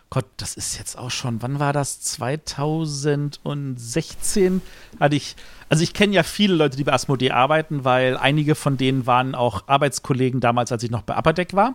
Gott, 0.08 0.26
das 0.36 0.54
ist 0.54 0.78
jetzt 0.78 0.96
auch 0.96 1.10
schon, 1.10 1.42
wann 1.42 1.58
war 1.58 1.72
das? 1.72 2.00
2016 2.00 4.62
hatte 5.00 5.16
ich, 5.16 5.34
also 5.68 5.82
ich 5.82 5.94
kenne 5.94 6.14
ja 6.14 6.22
viele 6.22 6.54
Leute, 6.54 6.76
die 6.76 6.84
bei 6.84 6.92
Asmodee 6.92 7.32
arbeiten, 7.32 7.84
weil 7.84 8.16
einige 8.16 8.54
von 8.54 8.76
denen 8.76 9.06
waren 9.06 9.34
auch 9.34 9.64
Arbeitskollegen 9.66 10.40
damals, 10.40 10.70
als 10.70 10.84
ich 10.84 10.90
noch 10.90 11.02
bei 11.02 11.16
Upper 11.16 11.32
Deck 11.32 11.54
war. 11.54 11.74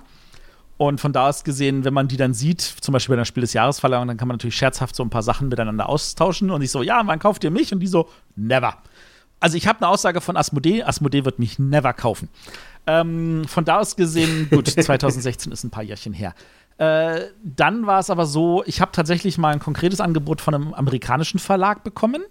Und 0.77 0.99
von 0.99 1.13
da 1.13 1.29
aus 1.29 1.43
gesehen, 1.43 1.83
wenn 1.83 1.93
man 1.93 2.07
die 2.07 2.17
dann 2.17 2.33
sieht, 2.33 2.61
zum 2.61 2.93
Beispiel 2.93 3.13
bei 3.13 3.19
einer 3.19 3.25
Spiel 3.25 3.41
des 3.41 3.53
Jahresverleihung, 3.53 4.07
dann 4.07 4.17
kann 4.17 4.27
man 4.27 4.35
natürlich 4.35 4.55
scherzhaft 4.55 4.95
so 4.95 5.03
ein 5.03 5.11
paar 5.11 5.21
Sachen 5.21 5.49
miteinander 5.49 5.87
austauschen. 5.87 6.49
Und 6.49 6.63
ich 6.63 6.71
so, 6.71 6.81
ja, 6.81 7.01
wann 7.05 7.19
kauft 7.19 7.43
ihr 7.43 7.51
mich? 7.51 7.71
Und 7.71 7.81
die 7.81 7.87
so, 7.87 8.09
never. 8.35 8.77
Also 9.39 9.57
ich 9.57 9.67
habe 9.67 9.81
eine 9.81 9.89
Aussage 9.89 10.21
von 10.21 10.37
Asmodee, 10.37 10.83
Asmodee 10.83 11.25
wird 11.25 11.37
mich 11.37 11.59
never 11.59 11.93
kaufen. 11.93 12.29
Ähm, 12.87 13.43
von 13.47 13.65
da 13.65 13.79
aus 13.79 13.95
gesehen, 13.95 14.49
gut, 14.49 14.69
2016 14.69 15.51
ist 15.51 15.63
ein 15.63 15.69
paar 15.69 15.83
Jährchen 15.83 16.13
her. 16.13 16.33
Äh, 16.81 17.27
dann 17.43 17.85
war 17.85 17.99
es 17.99 18.09
aber 18.09 18.25
so, 18.25 18.63
ich 18.65 18.81
habe 18.81 18.91
tatsächlich 18.91 19.37
mal 19.37 19.53
ein 19.53 19.59
konkretes 19.59 20.01
Angebot 20.01 20.41
von 20.41 20.55
einem 20.55 20.73
amerikanischen 20.73 21.37
Verlag 21.37 21.83
bekommen. 21.83 22.23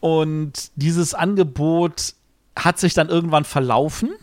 Und 0.00 0.70
dieses 0.76 1.12
Angebot 1.12 2.14
hat 2.58 2.78
sich 2.78 2.94
dann 2.94 3.10
irgendwann 3.10 3.44
verlaufen, 3.44 4.14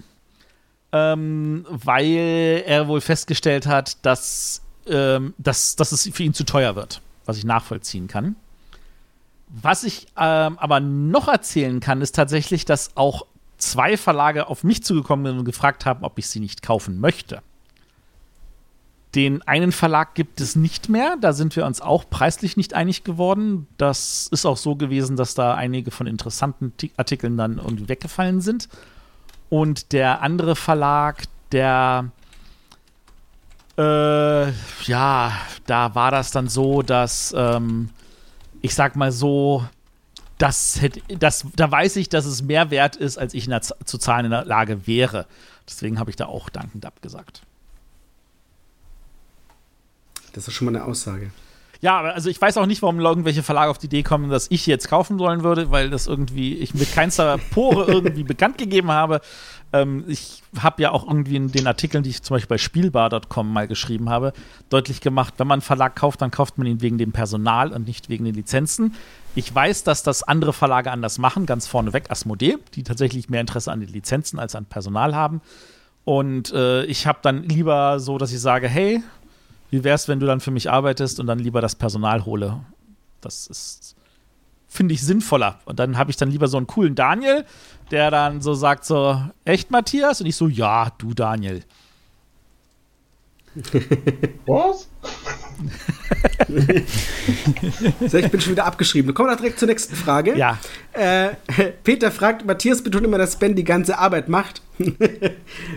ähm, 0.92 1.68
weil 1.70 2.64
er 2.66 2.88
wohl 2.88 3.00
festgestellt 3.00 3.68
hat, 3.68 4.04
dass 4.04 4.64
ähm, 4.88 5.36
dass, 5.38 5.76
dass 5.76 5.92
es 5.92 6.10
für 6.12 6.24
ihn 6.24 6.34
zu 6.34 6.46
teuer 6.46 6.76
wird, 6.76 7.02
was 7.26 7.38
ich 7.38 7.46
nachvollziehen 7.46 8.08
kann. 8.08 8.36
Was 9.50 9.84
ich 9.84 10.08
ähm, 10.18 10.58
aber 10.58 10.80
noch 10.80 11.28
erzählen 11.28 11.80
kann, 11.80 12.02
ist 12.02 12.16
tatsächlich, 12.16 12.66
dass 12.66 12.98
auch 12.98 13.28
zwei 13.60 13.98
Verlage 13.98 14.48
auf 14.48 14.64
mich 14.64 14.84
zugekommen 14.84 15.28
sind 15.28 15.38
und 15.38 15.46
gefragt 15.46 15.86
haben, 15.86 16.04
ob 16.04 16.18
ich 16.18 16.28
sie 16.28 16.40
nicht 16.40 16.64
kaufen 16.64 17.00
möchte. 17.00 17.44
Den 19.16 19.44
einen 19.44 19.72
Verlag 19.72 20.16
gibt 20.16 20.42
es 20.42 20.56
nicht 20.56 20.90
mehr. 20.90 21.16
Da 21.22 21.34
sind 21.34 21.56
wir 21.56 21.66
uns 21.66 21.82
auch 21.82 22.10
preislich 22.10 22.58
nicht 22.58 22.74
einig 22.74 23.04
geworden. 23.04 23.68
Das 23.78 24.28
ist 24.32 24.46
auch 24.46 24.58
so 24.58 24.76
gewesen, 24.76 25.16
dass 25.16 25.36
da 25.36 25.54
einige 25.54 25.92
von 25.92 26.08
interessanten 26.08 26.74
Artikeln 26.98 27.38
dann 27.38 27.60
irgendwie 27.60 27.90
weggefallen 27.90 28.42
sind. 28.42 28.70
Und 29.50 29.92
der 29.92 30.22
andere 30.22 30.56
Verlag, 30.56 31.26
der 31.52 32.12
äh, 33.78 34.50
ja, 34.86 35.32
da 35.66 35.96
war 35.96 36.12
das 36.12 36.32
dann 36.32 36.48
so, 36.48 36.82
dass 36.82 37.34
ähm, 37.38 37.90
ich 38.62 38.74
sag 38.76 38.96
mal 38.96 39.12
so, 39.12 39.66
das, 40.38 40.82
hätte, 40.82 41.02
das, 41.18 41.46
da 41.56 41.70
weiß 41.70 41.96
ich, 41.98 42.10
dass 42.10 42.26
es 42.26 42.42
mehr 42.42 42.72
wert 42.72 42.96
ist, 42.96 43.18
als 43.18 43.34
ich 43.34 43.46
in 43.46 43.52
der, 43.52 43.62
zu 43.62 43.98
zahlen 43.98 44.26
in 44.26 44.32
der 44.32 44.46
Lage 44.46 44.88
wäre. 44.88 45.28
Deswegen 45.68 46.00
habe 46.00 46.10
ich 46.10 46.16
da 46.16 46.26
auch 46.26 46.50
dankend 46.50 46.86
abgesagt. 46.86 47.44
Das 50.34 50.48
ist 50.48 50.54
schon 50.54 50.66
mal 50.66 50.76
eine 50.76 50.86
Aussage. 50.86 51.32
Ja, 51.84 52.00
also 52.00 52.30
ich 52.30 52.42
weiß 52.42 52.56
auch 52.58 52.66
nicht, 52.66 52.82
warum 52.82 53.00
irgendwelche 53.02 53.44
Verlage 53.44 53.70
auf 53.70 53.78
die 53.78 53.88
Idee 53.88 54.04
kommen, 54.04 54.30
dass 54.30 54.50
ich 54.50 54.66
jetzt 54.68 54.88
kaufen 54.88 55.18
sollen 55.18 55.44
würde, 55.44 55.70
weil 55.70 55.90
das 55.90 56.08
irgendwie 56.08 56.54
ich 56.56 56.74
mit 56.74 56.94
keinster 56.94 57.38
Pore 57.52 57.86
irgendwie 57.92 58.24
bekannt 58.24 58.58
gegeben 58.58 58.90
habe. 58.90 59.20
Ähm, 59.74 60.06
ich 60.08 60.44
habe 60.58 60.82
ja 60.82 60.92
auch 60.92 61.06
irgendwie 61.06 61.36
in 61.36 61.52
den 61.52 61.68
Artikeln, 61.68 62.02
die 62.02 62.12
ich 62.12 62.24
zum 62.24 62.36
Beispiel 62.36 62.56
bei 62.56 62.58
Spielbar.com 62.58 63.52
mal 63.52 63.68
geschrieben 63.68 64.10
habe, 64.10 64.32
deutlich 64.70 65.02
gemacht, 65.02 65.34
wenn 65.38 65.48
man 65.48 65.56
einen 65.56 65.62
Verlag 65.62 65.98
kauft, 65.98 66.22
dann 66.22 66.32
kauft 66.32 66.58
man 66.58 66.68
ihn 66.68 66.82
wegen 66.82 66.98
dem 66.98 67.12
Personal 67.12 67.74
und 67.74 67.86
nicht 67.86 68.08
wegen 68.08 68.24
den 68.24 68.36
Lizenzen. 68.36 68.96
Ich 69.36 69.54
weiß, 69.54 69.84
dass 69.84 70.04
das 70.04 70.24
andere 70.24 70.54
Verlage 70.54 70.90
anders 70.90 71.18
machen, 71.18 71.46
ganz 71.46 71.68
vorneweg 71.68 72.10
Asmodee, 72.10 72.60
die 72.76 72.84
tatsächlich 72.84 73.30
mehr 73.30 73.42
Interesse 73.42 73.74
an 73.74 73.82
den 73.82 73.90
Lizenzen 73.90 74.40
als 74.40 74.56
an 74.56 74.64
Personal 74.64 75.16
haben. 75.16 75.42
Und 76.06 76.54
äh, 76.54 76.86
ich 76.86 77.08
habe 77.08 77.20
dann 77.22 77.44
lieber 77.44 78.00
so, 78.00 78.18
dass 78.18 78.32
ich 78.32 78.40
sage, 78.40 78.70
hey, 78.70 79.04
wie 79.74 79.84
wäre 79.84 79.96
es, 79.96 80.08
wenn 80.08 80.20
du 80.20 80.28
dann 80.28 80.40
für 80.40 80.52
mich 80.52 80.70
arbeitest 80.70 81.20
und 81.20 81.26
dann 81.26 81.40
lieber 81.40 81.60
das 81.60 81.74
Personal 81.74 82.26
hole? 82.26 82.64
Das 83.22 83.48
ist, 83.48 83.96
finde 84.68 84.94
ich, 84.94 85.02
sinnvoller. 85.02 85.62
Und 85.66 85.80
dann 85.80 85.98
habe 85.98 86.12
ich 86.12 86.18
dann 86.18 86.30
lieber 86.30 86.48
so 86.48 86.58
einen 86.58 86.68
coolen 86.68 86.94
Daniel, 86.94 87.44
der 87.90 88.12
dann 88.12 88.40
so 88.40 88.54
sagt 88.54 88.86
so, 88.86 89.20
echt 89.46 89.72
Matthias? 89.72 90.22
Und 90.22 90.28
ich 90.28 90.36
so, 90.36 90.48
ja, 90.48 90.92
du 91.00 91.16
Daniel. 91.16 91.64
Was? 94.46 94.90
so, 98.08 98.18
ich 98.18 98.30
bin 98.30 98.42
schon 98.42 98.52
wieder 98.52 98.66
abgeschrieben. 98.66 99.10
Wir 99.10 99.14
kommen 99.14 99.30
da 99.30 99.36
direkt 99.36 99.60
zur 99.60 99.68
nächsten 99.68 99.96
Frage. 99.96 100.36
Ja. 100.38 100.60
Äh, 100.94 101.30
Peter 101.84 102.12
fragt, 102.12 102.46
Matthias 102.46 102.82
betont 102.84 103.06
immer, 103.06 103.18
dass 103.18 103.38
Ben 103.38 103.56
die 103.56 103.64
ganze 103.64 103.98
Arbeit 103.98 104.30
macht. 104.30 104.62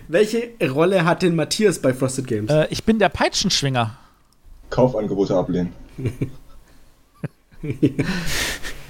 Welche 0.08 0.50
Rolle 0.68 1.04
hat 1.04 1.22
denn 1.22 1.34
Matthias 1.34 1.80
bei 1.80 1.94
Frosted 1.94 2.26
Games? 2.26 2.50
Äh, 2.50 2.66
ich 2.70 2.84
bin 2.84 2.98
der 2.98 3.08
Peitschenschwinger. 3.08 3.96
Kaufangebote 4.70 5.36
ablehnen. 5.36 5.72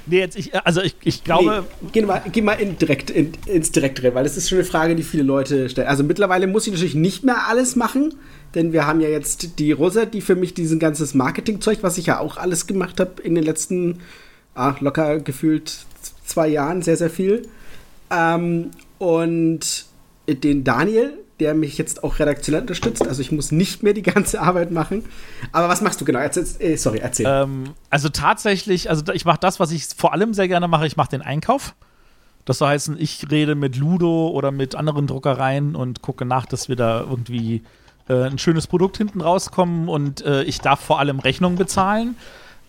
Nee, 0.06 0.20
jetzt 0.20 0.36
ich, 0.36 0.54
also 0.54 0.80
ich, 0.80 0.94
ich 1.02 1.24
glaube. 1.24 1.64
Nee, 1.82 1.88
geh 1.92 2.02
mal, 2.02 2.22
geh 2.30 2.40
mal 2.40 2.54
in 2.54 2.78
direkt, 2.78 3.10
in, 3.10 3.32
ins 3.46 3.72
Direktere, 3.72 4.14
weil 4.14 4.24
das 4.24 4.36
ist 4.36 4.48
schon 4.48 4.58
eine 4.58 4.64
Frage, 4.64 4.94
die 4.94 5.02
viele 5.02 5.24
Leute 5.24 5.68
stellen. 5.68 5.88
Also 5.88 6.04
mittlerweile 6.04 6.46
muss 6.46 6.66
ich 6.66 6.72
natürlich 6.72 6.94
nicht 6.94 7.24
mehr 7.24 7.48
alles 7.48 7.74
machen, 7.74 8.14
denn 8.54 8.72
wir 8.72 8.86
haben 8.86 9.00
ja 9.00 9.08
jetzt 9.08 9.58
die 9.58 9.72
Rosa, 9.72 10.04
die 10.04 10.20
für 10.20 10.36
mich 10.36 10.54
diesen 10.54 10.78
ganzes 10.78 11.14
Marketingzeug, 11.14 11.78
was 11.82 11.98
ich 11.98 12.06
ja 12.06 12.20
auch 12.20 12.36
alles 12.36 12.66
gemacht 12.66 13.00
habe 13.00 13.20
in 13.22 13.34
den 13.34 13.44
letzten 13.44 13.98
ah, 14.54 14.74
locker 14.80 15.18
gefühlt 15.18 15.76
zwei 16.24 16.48
Jahren, 16.48 16.82
sehr, 16.82 16.96
sehr 16.96 17.10
viel. 17.10 17.42
Ähm, 18.10 18.70
und 18.98 19.86
den 20.28 20.64
Daniel, 20.64 21.12
der 21.40 21.54
mich 21.54 21.76
jetzt 21.78 22.02
auch 22.02 22.18
redaktionell 22.18 22.62
unterstützt. 22.62 23.06
Also 23.06 23.20
ich 23.20 23.30
muss 23.30 23.52
nicht 23.52 23.82
mehr 23.82 23.92
die 23.92 24.02
ganze 24.02 24.40
Arbeit 24.40 24.70
machen. 24.70 25.04
Aber 25.52 25.68
was 25.68 25.80
machst 25.82 26.00
du 26.00 26.04
genau? 26.04 26.18
Erzähl, 26.18 26.46
äh, 26.60 26.76
sorry, 26.76 26.98
erzähl. 26.98 27.26
Ähm, 27.28 27.74
also 27.90 28.08
tatsächlich, 28.08 28.88
also 28.88 29.02
ich 29.12 29.24
mache 29.24 29.38
das, 29.40 29.60
was 29.60 29.70
ich 29.70 29.86
vor 29.96 30.12
allem 30.12 30.34
sehr 30.34 30.48
gerne 30.48 30.68
mache. 30.68 30.86
Ich 30.86 30.96
mache 30.96 31.10
den 31.10 31.22
Einkauf. 31.22 31.74
Das 32.46 32.58
soll 32.58 32.68
heißen, 32.68 32.96
ich 32.98 33.26
rede 33.30 33.54
mit 33.54 33.76
Ludo 33.76 34.28
oder 34.28 34.52
mit 34.52 34.76
anderen 34.76 35.06
Druckereien 35.06 35.74
und 35.74 36.00
gucke 36.00 36.24
nach, 36.24 36.46
dass 36.46 36.68
wir 36.68 36.76
da 36.76 37.00
irgendwie 37.00 37.62
äh, 38.08 38.22
ein 38.22 38.38
schönes 38.38 38.68
Produkt 38.68 38.96
hinten 38.96 39.20
rauskommen 39.20 39.88
und 39.88 40.24
äh, 40.24 40.44
ich 40.44 40.60
darf 40.60 40.80
vor 40.80 41.00
allem 41.00 41.18
Rechnungen 41.18 41.58
bezahlen. 41.58 42.16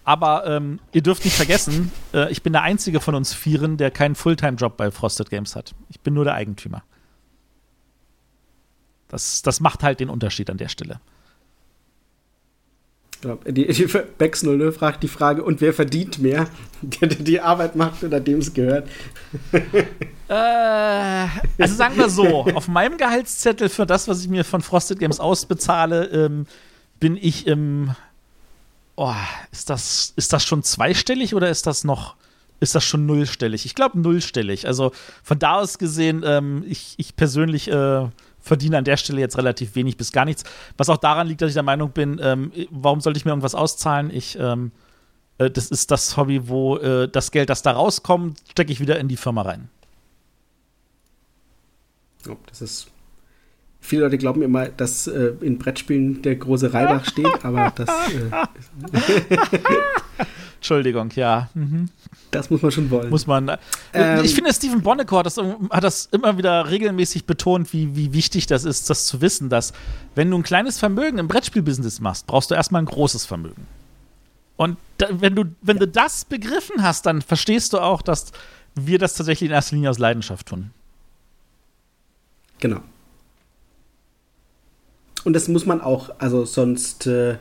Aber 0.04 0.48
ähm, 0.48 0.80
ihr 0.94 1.04
dürft 1.04 1.26
nicht 1.26 1.36
vergessen, 1.36 1.92
äh, 2.14 2.32
ich 2.32 2.42
bin 2.42 2.54
der 2.54 2.64
einzige 2.64 3.02
von 3.02 3.14
uns 3.14 3.34
Vieren, 3.34 3.78
der 3.78 3.92
keinen 3.92 4.16
Fulltime-Job 4.16 4.78
bei 4.78 4.90
Frosted 4.90 5.30
Games 5.30 5.56
hat. 5.56 5.76
Ich 5.90 6.00
bin 6.00 6.14
nur 6.14 6.24
der 6.24 6.34
Eigentümer. 6.34 6.82
Das, 9.08 9.42
das 9.42 9.60
macht 9.60 9.84
halt 9.84 10.00
den 10.00 10.10
Unterschied 10.10 10.50
an 10.50 10.58
der 10.58 10.70
Stelle. 10.70 11.00
Die, 13.48 13.68
die 13.68 13.88
Bex 14.18 14.44
00 14.44 14.72
fragt 14.72 15.02
die 15.02 15.08
Frage, 15.08 15.44
und 15.44 15.60
wer 15.60 15.74
verdient 15.74 16.20
mehr? 16.20 16.48
Der, 16.82 17.08
der 17.08 17.18
die 17.18 17.42
Arbeit 17.42 17.76
macht 17.76 18.04
oder 18.04 18.20
dem 18.20 18.38
es 18.38 18.54
gehört? 18.54 18.88
äh, 19.52 21.28
also 21.58 21.76
sagen 21.76 21.98
wir 21.98 22.08
so, 22.08 22.46
auf 22.54 22.68
meinem 22.68 22.98
Gehaltszettel 22.98 23.70
für 23.70 23.88
das, 23.88 24.08
was 24.08 24.22
ich 24.22 24.30
mir 24.30 24.46
von 24.46 24.62
Frosted 24.62 25.00
Games 25.00 25.20
ausbezahle, 25.20 26.06
ähm, 26.06 26.46
bin 27.00 27.18
ich 27.18 27.48
im. 27.48 27.96
Oh, 28.96 29.14
ist 29.52 29.72
das, 29.72 30.14
ist 30.16 30.34
das 30.34 30.46
schon 30.46 30.62
zweistellig 30.62 31.34
oder 31.34 31.50
ist 31.50 31.66
das 31.66 31.84
noch. 31.84 32.16
Ist 32.60 32.76
das 32.76 32.84
schon 32.84 33.08
nullstellig? 33.08 33.66
Ich 33.66 33.74
glaube 33.74 34.00
nullstellig. 34.00 34.68
Also 34.68 34.92
von 35.24 35.40
da 35.40 35.56
aus 35.56 35.80
gesehen, 35.80 36.24
ähm, 36.24 36.64
ich, 36.68 36.94
ich 36.98 37.16
persönlich 37.16 37.72
äh, 37.72 38.08
verdiene 38.48 38.78
an 38.78 38.84
der 38.84 38.98
Stelle 38.98 39.20
jetzt 39.20 39.38
relativ 39.38 39.76
wenig 39.76 39.98
bis 39.98 40.12
gar 40.12 40.26
nichts. 40.26 40.44
Was 40.78 40.90
auch 40.90 40.98
daran 40.98 41.28
liegt, 41.28 41.42
dass 41.42 41.50
ich 41.50 41.54
der 41.54 41.64
Meinung 41.64 41.92
bin, 41.92 42.20
ähm, 42.22 42.52
warum 42.72 43.02
sollte 43.02 43.18
ich 43.18 43.26
mir 43.26 43.32
irgendwas 43.32 43.56
auszahlen? 43.56 44.10
Ich, 44.12 44.38
ähm, 44.40 44.72
äh, 45.38 45.50
das 45.50 45.70
ist 45.70 45.92
das 45.92 46.18
Hobby, 46.18 46.48
wo 46.48 46.78
äh, 46.78 47.08
das 47.08 47.32
Geld, 47.32 47.50
das 47.50 47.62
da 47.62 47.72
rauskommt, 47.72 48.40
stecke 48.50 48.72
ich 48.72 48.80
wieder 48.80 49.00
in 49.00 49.08
die 49.08 49.18
Firma 49.18 49.44
rein. 49.44 49.70
Oh, 52.28 52.38
das 52.48 52.62
ist. 52.62 52.88
Viele 53.80 54.02
Leute 54.04 54.18
glauben 54.18 54.42
immer, 54.42 54.68
dass 54.68 55.08
äh, 55.08 55.34
in 55.40 55.60
Brettspielen 55.60 56.22
der 56.22 56.36
große 56.36 56.74
Reibach 56.74 57.06
steht, 57.06 57.46
aber 57.46 57.72
das. 57.76 57.90
Äh, 60.18 60.26
Entschuldigung, 60.56 61.12
ja. 61.16 61.50
Mhm. 61.54 61.90
Das 62.32 62.50
muss 62.50 62.62
man 62.62 62.72
schon 62.72 62.90
wollen. 62.90 63.10
Muss 63.10 63.28
man. 63.28 63.58
Ähm, 63.94 64.24
ich 64.24 64.34
finde, 64.34 64.54
Stephen 64.54 64.82
Bonnecore 64.82 65.20
hat 65.20 65.26
das, 65.26 65.38
hat 65.38 65.84
das 65.84 66.08
immer 66.12 66.38
wieder 66.38 66.70
regelmäßig 66.70 67.26
betont, 67.26 67.74
wie, 67.74 67.96
wie 67.96 68.14
wichtig 68.14 68.48
das 68.48 68.64
ist, 68.64 68.90
das 68.90 69.06
zu 69.06 69.22
wissen, 69.22 69.50
dass 69.50 69.74
wenn 70.16 70.30
du 70.32 70.38
ein 70.38 70.44
kleines 70.44 70.80
Vermögen 70.80 71.18
im 71.18 71.28
Brettspielbusiness 71.28 72.00
machst, 72.00 72.28
brauchst 72.28 72.52
du 72.52 72.56
erstmal 72.56 72.82
ein 72.82 72.86
großes 72.86 73.26
Vermögen. 73.26 73.68
Und 74.58 74.78
da, 74.98 75.08
wenn, 75.12 75.36
du, 75.36 75.46
wenn 75.62 75.78
du 75.78 75.88
das 75.88 76.26
begriffen 76.26 76.82
hast, 76.82 77.06
dann 77.06 77.22
verstehst 77.22 77.74
du 77.74 77.80
auch, 77.80 78.02
dass 78.02 78.32
wir 78.76 79.00
das 79.00 79.14
tatsächlich 79.14 79.50
in 79.50 79.54
erster 79.54 79.76
Linie 79.76 79.92
aus 79.92 80.00
Leidenschaft 80.00 80.48
tun. 80.48 80.72
Genau. 82.60 82.82
Und 85.24 85.34
das 85.34 85.48
muss 85.48 85.66
man 85.66 85.82
auch, 85.82 86.10
also 86.20 86.46
sonst, 86.46 87.06
äh, 87.06 87.38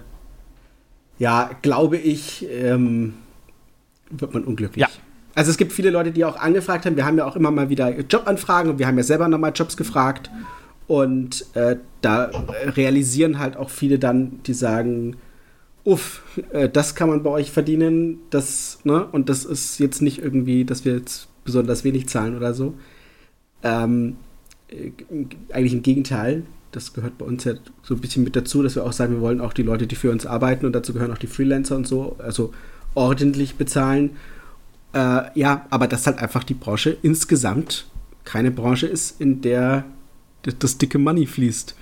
ja, 1.18 1.50
glaube 1.62 1.96
ich, 1.96 2.46
ähm, 2.50 3.14
wird 4.10 4.34
man 4.34 4.44
unglücklich. 4.44 4.80
Ja. 4.80 4.88
Also 5.34 5.50
es 5.50 5.58
gibt 5.58 5.72
viele 5.72 5.90
Leute, 5.90 6.12
die 6.12 6.24
auch 6.24 6.36
angefragt 6.36 6.86
haben. 6.86 6.96
Wir 6.96 7.04
haben 7.04 7.18
ja 7.18 7.26
auch 7.26 7.36
immer 7.36 7.50
mal 7.50 7.68
wieder 7.68 7.98
Jobanfragen 7.98 8.70
und 8.70 8.78
wir 8.78 8.86
haben 8.86 8.96
ja 8.96 9.04
selber 9.04 9.28
nochmal 9.28 9.52
Jobs 9.54 9.76
gefragt. 9.76 10.30
Und 10.86 11.44
äh, 11.54 11.76
da 12.00 12.30
realisieren 12.76 13.38
halt 13.38 13.56
auch 13.56 13.70
viele 13.70 13.98
dann, 13.98 14.40
die 14.44 14.54
sagen, 14.54 15.16
uff, 15.84 16.22
äh, 16.52 16.68
das 16.68 16.94
kann 16.94 17.08
man 17.08 17.22
bei 17.22 17.30
euch 17.30 17.50
verdienen, 17.50 18.20
das, 18.30 18.78
ne? 18.84 19.06
Und 19.06 19.28
das 19.28 19.44
ist 19.44 19.78
jetzt 19.78 20.00
nicht 20.00 20.18
irgendwie, 20.18 20.64
dass 20.64 20.84
wir 20.84 20.94
jetzt 20.94 21.28
besonders 21.44 21.84
wenig 21.84 22.08
zahlen 22.08 22.36
oder 22.36 22.54
so. 22.54 22.74
Ähm, 23.62 24.16
äh, 24.68 24.92
eigentlich 25.52 25.72
im 25.72 25.82
Gegenteil. 25.82 26.44
Das 26.72 26.92
gehört 26.92 27.18
bei 27.18 27.24
uns 27.24 27.44
ja 27.44 27.54
so 27.82 27.94
ein 27.94 28.00
bisschen 28.00 28.24
mit 28.24 28.36
dazu, 28.36 28.62
dass 28.62 28.74
wir 28.74 28.84
auch 28.84 28.92
sagen, 28.92 29.14
wir 29.14 29.20
wollen 29.20 29.40
auch 29.40 29.52
die 29.52 29.62
Leute, 29.62 29.86
die 29.86 29.94
für 29.94 30.10
uns 30.10 30.26
arbeiten 30.26 30.66
und 30.66 30.72
dazu 30.72 30.92
gehören 30.92 31.12
auch 31.12 31.18
die 31.18 31.26
Freelancer 31.26 31.76
und 31.76 31.86
so. 31.86 32.16
Also 32.18 32.52
ordentlich 32.94 33.56
bezahlen. 33.56 34.16
Äh, 34.92 35.38
ja, 35.38 35.66
aber 35.70 35.86
das 35.86 36.06
halt 36.06 36.18
einfach 36.18 36.44
die 36.44 36.54
Branche 36.54 36.96
insgesamt 37.02 37.86
keine 38.24 38.50
Branche 38.50 38.86
ist, 38.86 39.20
in 39.20 39.40
der 39.40 39.84
das 40.42 40.78
dicke 40.78 40.98
Money 40.98 41.26
fließt. 41.26 41.74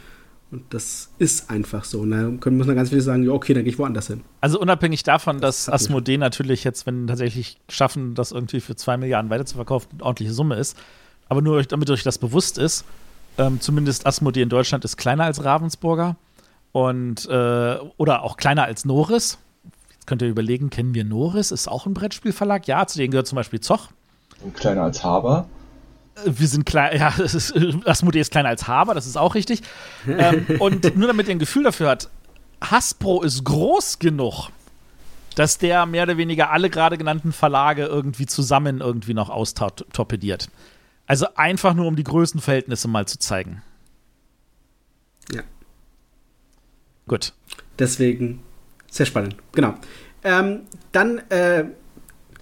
Und 0.50 0.62
das 0.72 1.10
ist 1.18 1.50
einfach 1.50 1.84
so. 1.84 2.04
Da 2.06 2.16
ne? 2.16 2.38
können 2.38 2.56
müssen 2.56 2.76
ganz 2.76 2.90
viele 2.90 3.00
sagen, 3.00 3.24
ja, 3.24 3.32
okay, 3.32 3.54
dann 3.54 3.64
gehe 3.64 3.72
ich 3.72 3.78
woanders 3.78 4.06
hin. 4.06 4.20
Also 4.40 4.60
unabhängig 4.60 5.02
davon, 5.02 5.40
dass 5.40 5.68
Asmodee 5.68 6.16
natürlich 6.16 6.62
jetzt, 6.62 6.86
wenn 6.86 7.08
tatsächlich 7.08 7.58
schaffen, 7.68 8.14
das 8.14 8.30
irgendwie 8.30 8.60
für 8.60 8.76
zwei 8.76 8.96
Milliarden 8.96 9.30
weiterzuverkaufen, 9.30 9.90
eine 9.94 10.04
ordentliche 10.04 10.32
Summe 10.32 10.56
ist. 10.56 10.76
Aber 11.28 11.42
nur 11.42 11.62
damit 11.64 11.90
euch 11.90 12.04
das 12.04 12.18
bewusst 12.18 12.58
ist, 12.58 12.84
ähm, 13.38 13.60
zumindest 13.60 14.06
Asmodee 14.06 14.42
in 14.42 14.48
Deutschland 14.48 14.84
ist 14.84 14.96
kleiner 14.96 15.24
als 15.24 15.44
Ravensburger. 15.44 16.16
Und, 16.72 17.28
äh, 17.28 17.76
oder 17.96 18.22
auch 18.22 18.36
kleiner 18.36 18.64
als 18.64 18.84
Norris. 18.84 19.38
Jetzt 19.92 20.06
könnt 20.06 20.22
ihr 20.22 20.28
überlegen, 20.28 20.70
kennen 20.70 20.94
wir 20.94 21.04
Norris? 21.04 21.50
Ist 21.50 21.68
auch 21.68 21.86
ein 21.86 21.94
Brettspielverlag? 21.94 22.66
Ja, 22.66 22.86
zu 22.86 22.98
denen 22.98 23.12
gehört 23.12 23.28
zum 23.28 23.36
Beispiel 23.36 23.60
Zoch. 23.60 23.88
Und 24.42 24.54
kleiner 24.54 24.82
als 24.82 25.04
Haber. 25.04 25.46
Äh, 26.16 26.30
wir 26.36 26.48
sind 26.48 26.66
klein, 26.66 26.98
ja, 26.98 27.08
ist, 27.18 27.54
Asmodee 27.86 28.20
ist 28.20 28.30
kleiner 28.32 28.48
als 28.48 28.66
Haber, 28.66 28.94
das 28.94 29.06
ist 29.06 29.16
auch 29.16 29.34
richtig. 29.34 29.62
ähm, 30.06 30.46
und 30.58 30.96
nur 30.96 31.08
damit 31.08 31.28
ihr 31.28 31.34
ein 31.34 31.38
Gefühl 31.38 31.64
dafür 31.64 31.90
hat, 31.90 32.08
Hasbro 32.60 33.22
ist 33.22 33.44
groß 33.44 33.98
genug, 33.98 34.48
dass 35.34 35.58
der 35.58 35.86
mehr 35.86 36.04
oder 36.04 36.16
weniger 36.16 36.50
alle 36.50 36.70
gerade 36.70 36.96
genannten 36.96 37.32
Verlage 37.32 37.84
irgendwie 37.84 38.26
zusammen 38.26 38.80
irgendwie 38.80 39.14
noch 39.14 39.30
austorpediert. 39.30 40.48
Also 41.06 41.26
einfach 41.34 41.74
nur, 41.74 41.86
um 41.86 41.96
die 41.96 42.04
Größenverhältnisse 42.04 42.88
mal 42.88 43.06
zu 43.06 43.18
zeigen. 43.18 43.62
Ja. 45.32 45.42
Gut. 47.06 47.32
Deswegen 47.78 48.40
sehr 48.90 49.06
spannend. 49.06 49.36
Genau. 49.52 49.74
Ähm, 50.22 50.60
dann, 50.92 51.18
äh, 51.30 51.64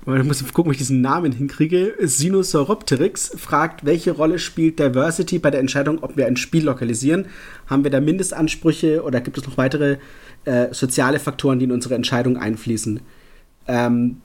ich 0.05 0.25
muss 0.25 0.45
gucken, 0.53 0.71
ob 0.71 0.73
ich 0.73 0.79
diesen 0.79 1.01
Namen 1.01 1.33
hinkriege. 1.33 1.95
Sinosauropteryx 2.01 3.35
fragt, 3.37 3.85
welche 3.85 4.13
Rolle 4.13 4.39
spielt 4.39 4.79
Diversity 4.79 5.39
bei 5.39 5.51
der 5.51 5.61
Entscheidung, 5.61 6.03
ob 6.03 6.17
wir 6.17 6.27
ein 6.27 6.37
Spiel 6.37 6.65
lokalisieren? 6.65 7.27
Haben 7.67 7.85
wir 7.85 7.91
da 7.91 8.01
Mindestansprüche 8.01 9.03
oder 9.03 9.21
gibt 9.21 9.39
es 9.39 9.47
noch 9.47 9.57
weitere 9.57 9.99
äh, 10.45 10.73
soziale 10.73 11.19
Faktoren, 11.19 11.59
die 11.59 11.65
in 11.65 11.73
unsere 11.73 11.95
Entscheidung 11.95 12.37
einfließen? 12.37 13.01
Ähm, 13.67 14.21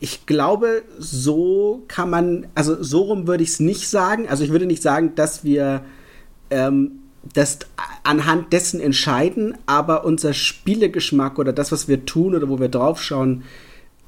ich 0.00 0.26
glaube, 0.26 0.82
so 0.98 1.82
kann 1.88 2.10
man, 2.10 2.46
also 2.54 2.82
so 2.82 3.02
rum 3.02 3.26
würde 3.26 3.42
ich 3.42 3.50
es 3.50 3.60
nicht 3.60 3.88
sagen. 3.88 4.28
Also 4.28 4.44
ich 4.44 4.50
würde 4.50 4.66
nicht 4.66 4.82
sagen, 4.82 5.14
dass 5.14 5.44
wir 5.44 5.84
ähm, 6.50 7.00
das 7.32 7.60
anhand 8.02 8.52
dessen 8.52 8.80
entscheiden, 8.80 9.54
aber 9.66 10.04
unser 10.04 10.34
Spielegeschmack 10.34 11.38
oder 11.38 11.52
das, 11.52 11.72
was 11.72 11.88
wir 11.88 12.04
tun 12.04 12.34
oder 12.34 12.48
wo 12.48 12.60
wir 12.60 12.68
draufschauen, 12.68 13.44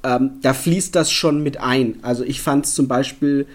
ähm, 0.03 0.31
da 0.41 0.53
fließt 0.53 0.95
das 0.95 1.11
schon 1.11 1.41
mit 1.41 1.59
ein. 1.59 1.99
Also 2.03 2.23
ich 2.23 2.41
fand 2.41 2.65
es 2.65 2.75
zum 2.75 2.87
Beispiel 2.87 3.47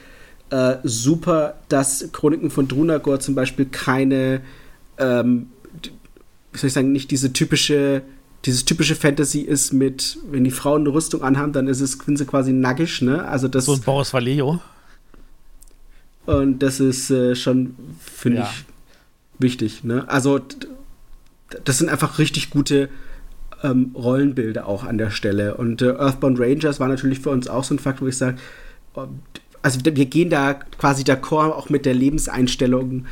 äh, 0.50 0.76
super, 0.82 1.54
dass 1.68 2.10
Chroniken 2.12 2.50
von 2.50 2.68
Drunagor 2.68 3.20
zum 3.20 3.34
Beispiel 3.34 3.66
keine, 3.66 4.42
ähm, 4.98 5.50
wie 6.52 6.58
soll 6.58 6.68
ich 6.68 6.74
sagen, 6.74 6.92
nicht 6.92 7.10
diese 7.10 7.32
typische 7.32 8.02
dieses 8.44 8.64
typische 8.64 8.96
Fantasy 8.96 9.40
ist 9.40 9.72
mit, 9.72 10.18
wenn 10.30 10.44
die 10.44 10.50
Frauen 10.50 10.82
eine 10.82 10.92
Rüstung 10.92 11.22
anhaben, 11.22 11.52
dann 11.52 11.68
ist 11.68 11.80
es, 11.80 11.92
sind 11.92 12.18
sie 12.18 12.26
quasi 12.26 12.52
nackig, 12.52 13.02
ne? 13.02 13.24
Also 13.24 13.48
das. 13.48 13.66
So 13.66 13.74
ein 13.74 13.80
Boris 13.80 14.12
Vallejo. 14.12 14.60
Und 16.26 16.60
das 16.60 16.80
ist 16.80 17.10
äh, 17.10 17.34
schon, 17.34 17.74
finde 18.00 18.38
ja. 18.38 18.50
ich, 18.50 18.64
wichtig, 19.40 19.84
ne? 19.84 20.08
Also, 20.08 20.40
das 21.64 21.78
sind 21.78 21.88
einfach 21.88 22.18
richtig 22.18 22.50
gute 22.50 22.88
ähm, 23.62 23.94
Rollenbilder 23.94 24.66
auch 24.66 24.84
an 24.84 24.98
der 24.98 25.10
Stelle. 25.10 25.56
Und 25.56 25.82
äh, 25.82 25.90
Earthbound 25.90 26.38
Rangers 26.40 26.80
war 26.80 26.88
natürlich 26.88 27.20
für 27.20 27.30
uns 27.30 27.48
auch 27.48 27.64
so 27.64 27.74
ein 27.74 27.78
Fakt, 27.78 28.00
wo 28.00 28.06
ich 28.06 28.16
sage, 28.16 28.38
also 29.62 29.80
wir 29.84 30.06
gehen 30.06 30.30
da 30.30 30.54
quasi 30.54 31.02
d'accord 31.04 31.52
auch 31.52 31.70
mit 31.70 31.86
der 31.86 31.94
Lebenseinstellung 31.94 33.06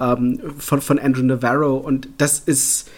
ähm, 0.00 0.40
von, 0.58 0.80
von 0.80 0.98
Andrew 0.98 1.22
Navarro 1.22 1.76
und 1.76 2.08
das 2.18 2.40
ist 2.40 2.90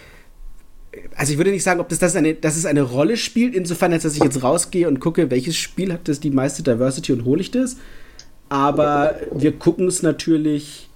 also 1.16 1.32
ich 1.32 1.38
würde 1.38 1.50
nicht 1.50 1.62
sagen, 1.62 1.80
ob 1.80 1.88
das, 1.88 1.98
das, 1.98 2.16
eine, 2.16 2.34
dass 2.34 2.56
es 2.56 2.66
eine 2.66 2.82
Rolle 2.82 3.16
spielt, 3.16 3.54
insofern, 3.54 3.92
als 3.92 4.02
dass 4.02 4.14
ich 4.14 4.22
jetzt 4.22 4.42
rausgehe 4.42 4.88
und 4.88 5.00
gucke, 5.00 5.30
welches 5.30 5.56
Spiel 5.56 5.92
hat 5.92 6.08
das 6.08 6.20
die 6.20 6.30
meiste 6.30 6.62
Diversity 6.62 7.12
und 7.12 7.24
hole 7.24 7.40
ich 7.40 7.50
das. 7.50 7.76
Aber 8.48 9.16
wir 9.32 9.52
gucken 9.52 9.88
es 9.88 10.02
natürlich, 10.02 10.88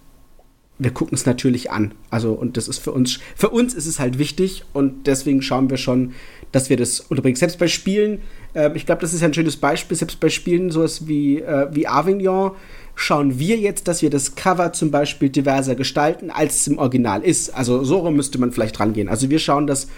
wir 0.78 0.92
gucken 0.92 1.14
es 1.14 1.26
natürlich 1.26 1.70
an. 1.70 1.92
Also, 2.10 2.32
und 2.32 2.56
das 2.56 2.68
ist 2.68 2.78
für 2.78 2.92
uns, 2.92 3.18
für 3.34 3.50
uns 3.50 3.74
ist 3.74 3.86
es 3.86 3.98
halt 3.98 4.18
wichtig 4.18 4.64
und 4.72 5.06
deswegen 5.06 5.42
schauen 5.42 5.70
wir 5.70 5.76
schon, 5.76 6.12
dass 6.52 6.70
wir 6.70 6.76
das 6.76 7.00
unterbringen. 7.00 7.36
Selbst 7.36 7.58
bei 7.58 7.68
Spielen, 7.68 8.20
äh, 8.54 8.70
ich 8.74 8.86
glaube, 8.86 9.00
das 9.00 9.12
ist 9.12 9.22
ein 9.22 9.34
schönes 9.34 9.56
Beispiel, 9.56 9.96
selbst 9.96 10.20
bei 10.20 10.28
Spielen 10.28 10.70
sowas 10.70 11.06
wie, 11.06 11.40
äh, 11.40 11.68
wie 11.72 11.86
Avignon, 11.86 12.52
schauen 12.94 13.38
wir 13.38 13.56
jetzt, 13.56 13.88
dass 13.88 14.02
wir 14.02 14.10
das 14.10 14.34
Cover 14.34 14.72
zum 14.72 14.90
Beispiel 14.90 15.30
diverser 15.30 15.74
gestalten, 15.74 16.30
als 16.30 16.56
es 16.56 16.66
im 16.66 16.78
Original 16.78 17.22
ist. 17.22 17.50
Also 17.50 17.84
so 17.84 17.98
rum 17.98 18.14
müsste 18.14 18.38
man 18.38 18.52
vielleicht 18.52 18.78
rangehen. 18.80 19.08
Also 19.08 19.30
wir 19.30 19.38
schauen, 19.38 19.66
dass 19.66 19.88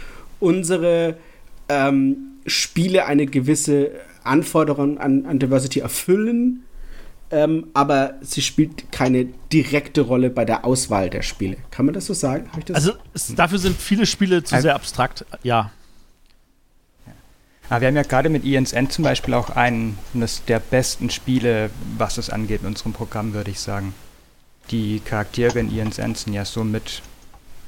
unsere 0.40 1.16
ähm, 1.68 2.16
Spiele 2.46 3.06
eine 3.06 3.26
gewisse 3.26 3.92
Anforderung 4.24 4.98
an, 4.98 5.26
an 5.26 5.38
Diversity 5.38 5.80
erfüllen, 5.80 6.64
ähm, 7.30 7.68
aber 7.72 8.14
sie 8.20 8.42
spielt 8.42 8.92
keine 8.92 9.26
direkte 9.52 10.02
Rolle 10.02 10.30
bei 10.30 10.44
der 10.44 10.64
Auswahl 10.64 11.08
der 11.08 11.22
Spiele. 11.22 11.56
Kann 11.70 11.86
man 11.86 11.94
das 11.94 12.06
so 12.06 12.14
sagen? 12.14 12.50
Das 12.66 12.76
also 12.76 12.92
es, 13.14 13.34
dafür 13.34 13.58
sind 13.58 13.76
viele 13.76 14.06
Spiele 14.06 14.44
zu 14.44 14.54
also, 14.54 14.66
sehr 14.66 14.74
abstrakt, 14.74 15.24
ja. 15.42 15.72
Aber 17.68 17.80
wir 17.80 17.88
haben 17.88 17.96
ja 17.96 18.02
gerade 18.02 18.28
mit 18.28 18.44
INSN 18.44 18.90
zum 18.90 19.04
Beispiel 19.04 19.34
auch 19.34 19.50
einen 19.50 19.98
der 20.48 20.58
besten 20.58 21.10
Spiele, 21.10 21.70
was 21.96 22.18
es 22.18 22.28
angeht 22.28 22.62
in 22.62 22.68
unserem 22.68 22.92
Programm, 22.92 23.34
würde 23.34 23.50
ich 23.50 23.60
sagen. 23.60 23.94
Die 24.70 25.00
Charaktere 25.00 25.58
in 25.58 25.76
INSN 25.76 26.14
sind 26.14 26.34
ja 26.34 26.44
somit 26.44 27.02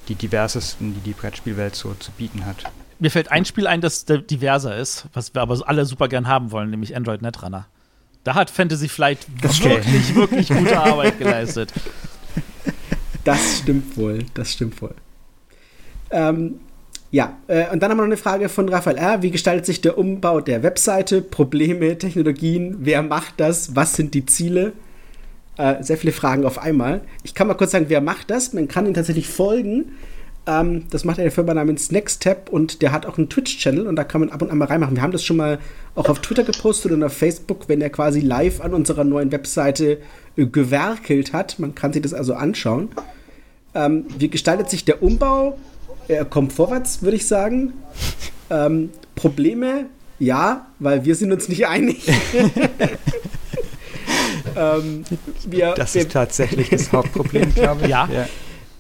die 0.09 0.15
diversesten, 0.15 0.95
die 0.95 1.01
die 1.01 1.13
Brettspielwelt 1.13 1.75
so 1.75 1.95
zu 1.95 2.13
bieten 2.13 2.45
hat. 2.45 2.65
Mir 2.99 3.11
fällt 3.11 3.31
ein 3.31 3.45
Spiel 3.45 3.67
ein, 3.67 3.81
das 3.81 4.05
diverser 4.05 4.77
ist, 4.77 5.07
was 5.13 5.35
wir 5.35 5.43
aber 5.43 5.61
alle 5.67 5.85
super 5.85 6.09
gern 6.09 6.29
haben 6.29 6.53
wollen, 6.53 6.71
nämlich 6.71 6.95
Android 6.97 7.23
Netrunner. 7.23 7.67
Da 8.23 8.35
hat 8.35 8.51
Fantasy 8.51 8.89
Flight 8.89 9.27
okay. 9.43 9.65
wirklich, 9.65 10.15
wirklich 10.15 10.49
gute 10.49 10.79
Arbeit 10.81 11.19
geleistet. 11.19 11.73
Das 13.25 13.59
stimmt 13.59 13.97
wohl, 13.97 14.25
das 14.35 14.53
stimmt 14.53 14.81
wohl. 14.83 14.95
Ähm, 16.11 16.61
ja, 17.15 17.39
äh, 17.47 17.71
und 17.71 17.81
dann 17.81 17.93
haben 17.93 17.99
wir 17.99 18.03
noch 18.03 18.09
eine 18.09 18.17
Frage 18.17 18.49
von 18.49 18.69
Raphael 18.69 18.97
R. 18.97 19.23
Wie 19.23 19.31
gestaltet 19.31 19.67
sich 19.67 19.81
der 19.81 19.97
Umbau 19.99 20.41
der 20.41 20.65
Webseite? 20.65 21.23
Probleme, 21.23 21.97
Technologien, 21.97 22.79
wer 22.81 23.05
macht 23.05 23.35
das? 23.37 23.77
Was 23.77 23.95
sind 23.95 24.15
die 24.15 24.27
Ziele? 24.27 24.73
Äh, 25.57 25.81
sehr 25.85 25.97
viele 25.97 26.13
Fragen 26.13 26.45
auf 26.45 26.59
einmal. 26.59 27.03
Ich 27.23 27.37
kann 27.37 27.47
mal 27.47 27.55
kurz 27.55 27.71
sagen, 27.71 27.85
wer 27.87 28.01
macht 28.01 28.33
das? 28.33 28.53
Man 28.53 28.67
kann 28.67 28.85
ihn 28.85 28.95
tatsächlich 28.95 29.29
folgen. 29.29 29.93
Ähm, 30.49 30.87
das 30.91 31.05
macht 31.05 31.21
eine 31.21 31.31
Firma 31.31 31.55
namens 31.55 31.93
Nexttab 31.93 32.49
und 32.49 32.83
der 32.83 32.91
hat 32.91 33.07
auch 33.07 33.17
einen 33.17 33.29
Twitch-Channel 33.29 33.87
und 33.87 33.95
da 33.95 34.03
kann 34.03 34.21
man 34.21 34.31
ab 34.31 34.43
und 34.43 34.51
an 34.51 34.59
mal 34.59 34.65
reinmachen. 34.65 34.97
Wir 34.97 35.03
haben 35.05 35.13
das 35.13 35.25
schon 35.25 35.37
mal 35.37 35.61
auch 35.95 36.09
auf 36.09 36.19
Twitter 36.19 36.43
gepostet 36.43 36.91
und 36.91 37.05
auf 37.05 37.13
Facebook, 37.13 37.69
wenn 37.69 37.81
er 37.81 37.91
quasi 37.91 38.23
live 38.23 38.61
an 38.61 38.75
unserer 38.75 39.05
neuen 39.05 39.31
Webseite 39.31 39.99
äh, 40.37 40.47
gewerkelt 40.47 41.33
hat. 41.33 41.61
Man 41.61 41.77
kann 41.77 41.93
sich 41.93 42.03
das 42.03 42.13
also 42.13 42.35
anschauen. 42.35 42.89
Ähm, 43.73 44.07
wie 44.19 44.31
gestaltet 44.31 44.69
sich 44.69 44.85
der 44.85 45.01
Umbau? 45.01 45.57
Er 46.09 46.25
kommt 46.25 46.53
vorwärts, 46.53 47.03
würde 47.03 47.17
ich 47.17 47.27
sagen. 47.27 47.73
Ähm, 48.51 48.91
Probleme, 49.15 49.87
ja, 50.19 50.67
weil 50.79 51.05
wir 51.05 51.15
sind 51.15 51.33
uns 51.33 51.49
nicht 51.49 51.67
einig. 51.67 52.07
ähm, 54.57 55.05
wir, 55.47 55.75
das 55.75 55.97
ist 55.97 56.05
wir, 56.05 56.09
tatsächlich 56.11 56.71
das 56.71 56.93
Hauptproblem, 56.93 57.55
glaube 57.55 57.85
ich. 57.85 57.89
Ja. 57.89 58.09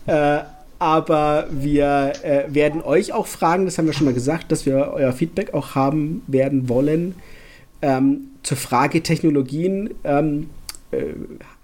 ja. 0.06 0.38
Äh, 0.38 0.44
aber 0.78 1.46
wir 1.50 2.12
äh, 2.22 2.44
werden 2.48 2.82
euch 2.82 3.12
auch 3.12 3.26
fragen, 3.26 3.64
das 3.64 3.78
haben 3.78 3.86
wir 3.86 3.92
schon 3.94 4.06
mal 4.06 4.14
gesagt, 4.14 4.52
dass 4.52 4.66
wir 4.66 4.92
euer 4.92 5.12
Feedback 5.12 5.54
auch 5.54 5.74
haben 5.74 6.22
werden 6.26 6.68
wollen. 6.68 7.14
Ähm, 7.80 8.28
zur 8.42 8.56
Frage 8.56 9.02
Technologien. 9.02 9.90
Ähm, 10.04 10.50
äh, 10.90 11.04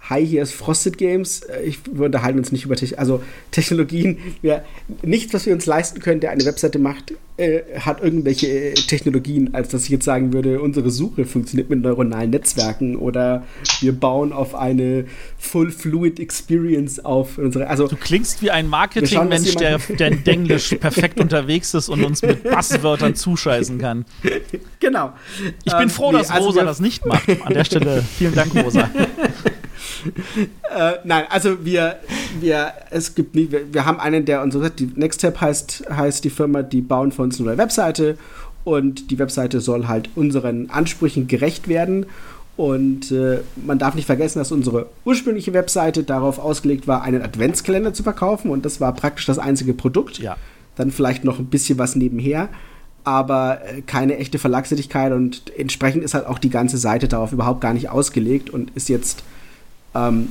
hi, 0.08 0.26
hier 0.26 0.42
ist 0.42 0.52
Frosted 0.52 0.98
Games. 0.98 1.40
Äh, 1.42 1.62
ich, 1.62 1.80
wir 1.90 2.06
unterhalten 2.06 2.38
uns 2.38 2.52
nicht 2.52 2.64
über 2.64 2.76
Te 2.76 2.98
also 2.98 3.22
Technologien. 3.50 4.18
Wir, 4.42 4.64
nichts, 5.02 5.34
was 5.34 5.46
wir 5.46 5.52
uns 5.52 5.66
leisten 5.66 6.00
können, 6.00 6.20
der 6.20 6.30
eine 6.30 6.44
Webseite 6.44 6.78
macht, 6.78 7.12
äh, 7.36 7.60
hat 7.78 8.02
irgendwelche 8.02 8.48
äh, 8.48 8.74
Technologien, 8.74 9.54
als 9.54 9.68
dass 9.68 9.84
ich 9.84 9.90
jetzt 9.90 10.04
sagen 10.04 10.32
würde, 10.32 10.60
unsere 10.60 10.90
Suche 10.90 11.24
funktioniert 11.24 11.70
mit 11.70 11.82
neuronalen 11.82 12.30
Netzwerken 12.30 12.96
oder 12.96 13.44
wir 13.80 13.92
bauen 13.92 14.32
auf 14.32 14.54
eine 14.54 15.04
Full 15.38 15.70
Fluid 15.70 16.18
Experience 16.18 17.04
auf 17.04 17.38
unsere. 17.38 17.68
Also, 17.68 17.86
du 17.86 17.96
klingst 17.96 18.42
wie 18.42 18.50
ein 18.50 18.68
Marketingmensch, 18.68 19.54
der, 19.56 19.78
der 19.78 20.08
in 20.08 20.26
Englisch 20.26 20.74
perfekt 20.80 21.20
unterwegs 21.20 21.74
ist 21.74 21.88
und 21.88 22.04
uns 22.04 22.22
mit 22.22 22.42
Basswörtern 22.42 23.14
zuscheißen 23.14 23.78
kann. 23.78 24.04
Genau. 24.80 25.12
Ich 25.64 25.72
bin 25.72 25.82
ähm, 25.82 25.90
froh, 25.90 26.12
dass 26.12 26.28
nee, 26.28 26.34
also 26.34 26.48
Rosa 26.48 26.64
das 26.64 26.80
nicht 26.80 27.04
macht. 27.06 27.28
An 27.44 27.54
der 27.54 27.64
Stelle 27.64 28.02
vielen 28.02 28.34
Dank, 28.34 28.54
Rosa. 28.54 28.90
äh, 30.76 30.92
nein, 31.04 31.24
also 31.30 31.64
wir, 31.64 31.96
wir, 32.40 32.72
es 32.90 33.14
gibt 33.14 33.34
nie, 33.34 33.50
wir, 33.50 33.72
wir 33.72 33.84
haben 33.84 34.00
einen, 34.00 34.24
der 34.24 34.42
uns 34.42 34.54
sagt, 34.54 34.80
die 34.80 34.90
Nextstep 34.94 35.40
heißt, 35.40 35.84
heißt 35.90 36.24
die 36.24 36.30
Firma, 36.30 36.62
die 36.62 36.80
bauen 36.80 37.12
für 37.12 37.22
uns 37.22 37.38
eine 37.38 37.48
neue 37.48 37.58
Webseite 37.58 38.16
und 38.64 39.10
die 39.10 39.18
Webseite 39.18 39.60
soll 39.60 39.88
halt 39.88 40.10
unseren 40.14 40.70
Ansprüchen 40.70 41.26
gerecht 41.26 41.68
werden. 41.68 42.06
Und 42.56 43.10
äh, 43.10 43.38
man 43.64 43.78
darf 43.78 43.94
nicht 43.94 44.04
vergessen, 44.04 44.38
dass 44.38 44.52
unsere 44.52 44.86
ursprüngliche 45.06 45.54
Webseite 45.54 46.02
darauf 46.02 46.38
ausgelegt 46.38 46.86
war, 46.86 47.02
einen 47.02 47.22
Adventskalender 47.22 47.94
zu 47.94 48.02
verkaufen. 48.02 48.50
Und 48.50 48.66
das 48.66 48.80
war 48.82 48.94
praktisch 48.94 49.24
das 49.24 49.38
einzige 49.38 49.72
Produkt. 49.72 50.18
Ja. 50.18 50.36
Dann 50.76 50.90
vielleicht 50.90 51.24
noch 51.24 51.38
ein 51.38 51.46
bisschen 51.46 51.78
was 51.78 51.96
nebenher, 51.96 52.48
aber 53.02 53.60
äh, 53.64 53.80
keine 53.80 54.18
echte 54.18 54.38
Verlagstätigkeit. 54.38 55.12
Und 55.12 55.50
entsprechend 55.56 56.04
ist 56.04 56.12
halt 56.12 56.26
auch 56.26 56.38
die 56.38 56.50
ganze 56.50 56.76
Seite 56.76 57.08
darauf 57.08 57.32
überhaupt 57.32 57.62
gar 57.62 57.72
nicht 57.72 57.88
ausgelegt 57.88 58.50
und 58.50 58.72
ist 58.74 58.90
jetzt 58.90 59.22
ähm, 59.94 60.28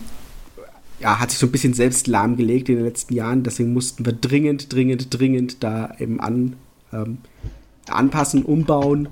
ja, 1.00 1.20
hat 1.20 1.32
sich 1.32 1.40
so 1.40 1.48
ein 1.48 1.52
bisschen 1.52 1.74
selbst 1.74 2.08
lahmgelegt 2.08 2.70
in 2.70 2.76
den 2.76 2.86
letzten 2.86 3.14
Jahren. 3.14 3.44
Deswegen 3.44 3.74
mussten 3.74 4.06
wir 4.06 4.14
dringend, 4.14 4.74
dringend, 4.74 5.18
dringend 5.18 5.64
da 5.64 5.96
eben 6.00 6.20
an, 6.20 6.56
ähm, 6.92 7.20
anpassen, 7.90 8.44
umbauen. 8.44 9.10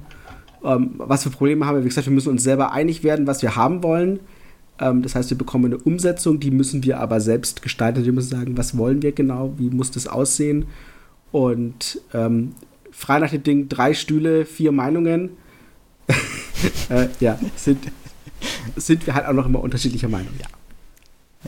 Ähm, 0.64 0.96
was 0.98 1.24
für 1.24 1.30
Probleme 1.30 1.66
haben 1.66 1.78
wir? 1.78 1.84
Wie 1.84 1.88
gesagt, 1.88 2.08
wir 2.08 2.14
müssen 2.14 2.30
uns 2.30 2.44
selber 2.44 2.72
einig 2.72 3.04
werden, 3.04 3.28
was 3.28 3.42
wir 3.42 3.56
haben 3.56 3.84
wollen. 3.84 4.20
Ähm, 4.80 5.02
das 5.02 5.16
heißt, 5.16 5.30
wir 5.30 5.38
bekommen 5.38 5.66
eine 5.66 5.78
Umsetzung, 5.78 6.40
die 6.40 6.52
müssen 6.52 6.84
wir 6.84 7.00
aber 7.00 7.22
selbst 7.22 7.62
gestalten. 7.62 8.04
Wir 8.04 8.14
müssen 8.14 8.30
sagen, 8.30 8.58
was 8.58 8.78
wollen 8.78 9.02
wir 9.02 9.14
genau, 9.14 9.54
wie 9.58 9.70
muss 9.70 9.92
das 9.92 10.08
aussehen. 10.08 10.66
Und 11.32 12.02
ähm, 12.14 12.54
frei 12.92 13.20
nach 13.20 13.30
dem 13.32 13.44
Ding, 13.44 13.70
drei 13.70 13.94
Stühle, 13.94 14.46
vier 14.46 14.72
Meinungen. 14.72 15.32
äh, 16.90 17.08
ja, 17.20 17.38
sind, 17.56 17.80
sind 18.76 19.06
wir 19.06 19.16
halt 19.16 19.26
auch 19.26 19.34
noch 19.34 19.46
immer 19.46 19.62
unterschiedlicher 19.62 20.10
Meinung, 20.10 20.34
ja. 20.40 20.48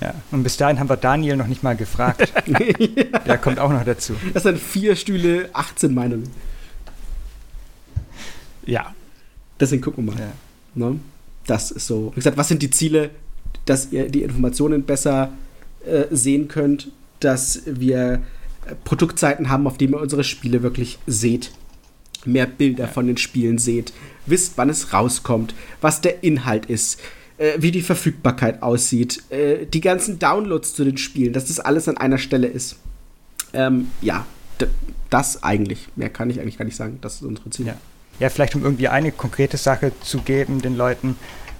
Ja, 0.02 0.14
und 0.32 0.44
bis 0.44 0.56
dahin 0.56 0.80
haben 0.80 0.90
wir 0.90 0.98
Daniel 0.98 1.36
noch 1.36 1.48
nicht 1.48 1.64
mal 1.64 1.76
gefragt. 1.76 2.32
ja. 2.46 2.60
Der 3.26 3.38
kommt 3.38 3.60
auch 3.60 3.72
noch 3.72 3.84
dazu. 3.84 4.14
Das 4.34 4.44
sind 4.44 4.60
vier 4.60 4.96
Stühle, 4.96 5.50
18 5.54 5.94
Meinungen. 5.94 6.30
Ja. 8.66 8.94
Deswegen 9.60 9.82
gucken 9.82 10.06
wir 10.06 10.14
mal. 10.14 10.20
Ja. 10.20 10.32
Ne? 10.76 11.00
Das 11.48 11.72
ist 11.72 11.88
so. 11.88 12.12
Wie 12.14 12.16
gesagt, 12.16 12.38
was 12.38 12.48
sind 12.48 12.62
die 12.62 12.70
Ziele, 12.70 13.10
dass 13.66 13.92
ihr 13.92 14.10
die 14.10 14.24
Informationen 14.24 14.84
besser 14.84 15.32
äh, 15.86 16.06
sehen 16.12 16.48
könnt, 16.48 16.90
dass 17.20 17.64
wir 17.66 18.22
äh, 18.66 18.76
Produktseiten 18.84 19.50
haben, 19.50 19.68
auf 19.68 19.78
denen 19.78 19.94
ihr 19.94 20.02
unsere 20.02 20.24
Spiele 20.24 20.62
wirklich 20.64 21.00
seht. 21.08 21.52
Mehr 22.26 22.46
Bilder 22.46 22.86
ja. 22.86 22.90
von 22.90 23.08
den 23.08 23.18
Spielen 23.18 23.58
seht, 23.58 23.94
wisst, 24.30 24.54
wann 24.58 24.70
es 24.70 24.94
rauskommt, 24.94 25.54
was 25.82 26.02
der 26.02 26.24
Inhalt 26.24 26.66
ist, 26.66 27.00
äh, 27.38 27.54
wie 27.58 27.72
die 27.72 27.82
Verfügbarkeit 27.82 28.62
aussieht, 28.62 29.24
äh, 29.32 29.66
die 29.66 29.82
ganzen 29.82 30.20
Downloads 30.20 30.74
zu 30.74 30.84
den 30.84 30.98
Spielen, 30.98 31.34
dass 31.34 31.46
das 31.46 31.60
alles 31.60 31.88
an 31.88 31.98
einer 31.98 32.18
Stelle 32.18 32.48
ist. 32.48 32.78
Ähm, 33.54 33.90
ja, 34.02 34.26
das 35.10 35.44
eigentlich. 35.44 35.88
Mehr 35.96 36.10
kann 36.10 36.30
ich 36.30 36.40
eigentlich 36.40 36.58
gar 36.58 36.66
nicht 36.66 36.76
sagen. 36.76 37.00
Das 37.02 37.16
ist 37.16 37.24
unsere 37.24 37.50
Ziel. 37.50 37.68
Ja. 37.68 37.78
ja, 38.20 38.30
vielleicht 38.30 38.56
um 38.56 38.64
irgendwie 38.64 38.88
eine 38.88 39.12
konkrete 39.12 39.58
Sache 39.58 39.92
zu 40.02 40.20
geben 40.20 40.62
den 40.62 40.76
Leuten. 40.76 41.16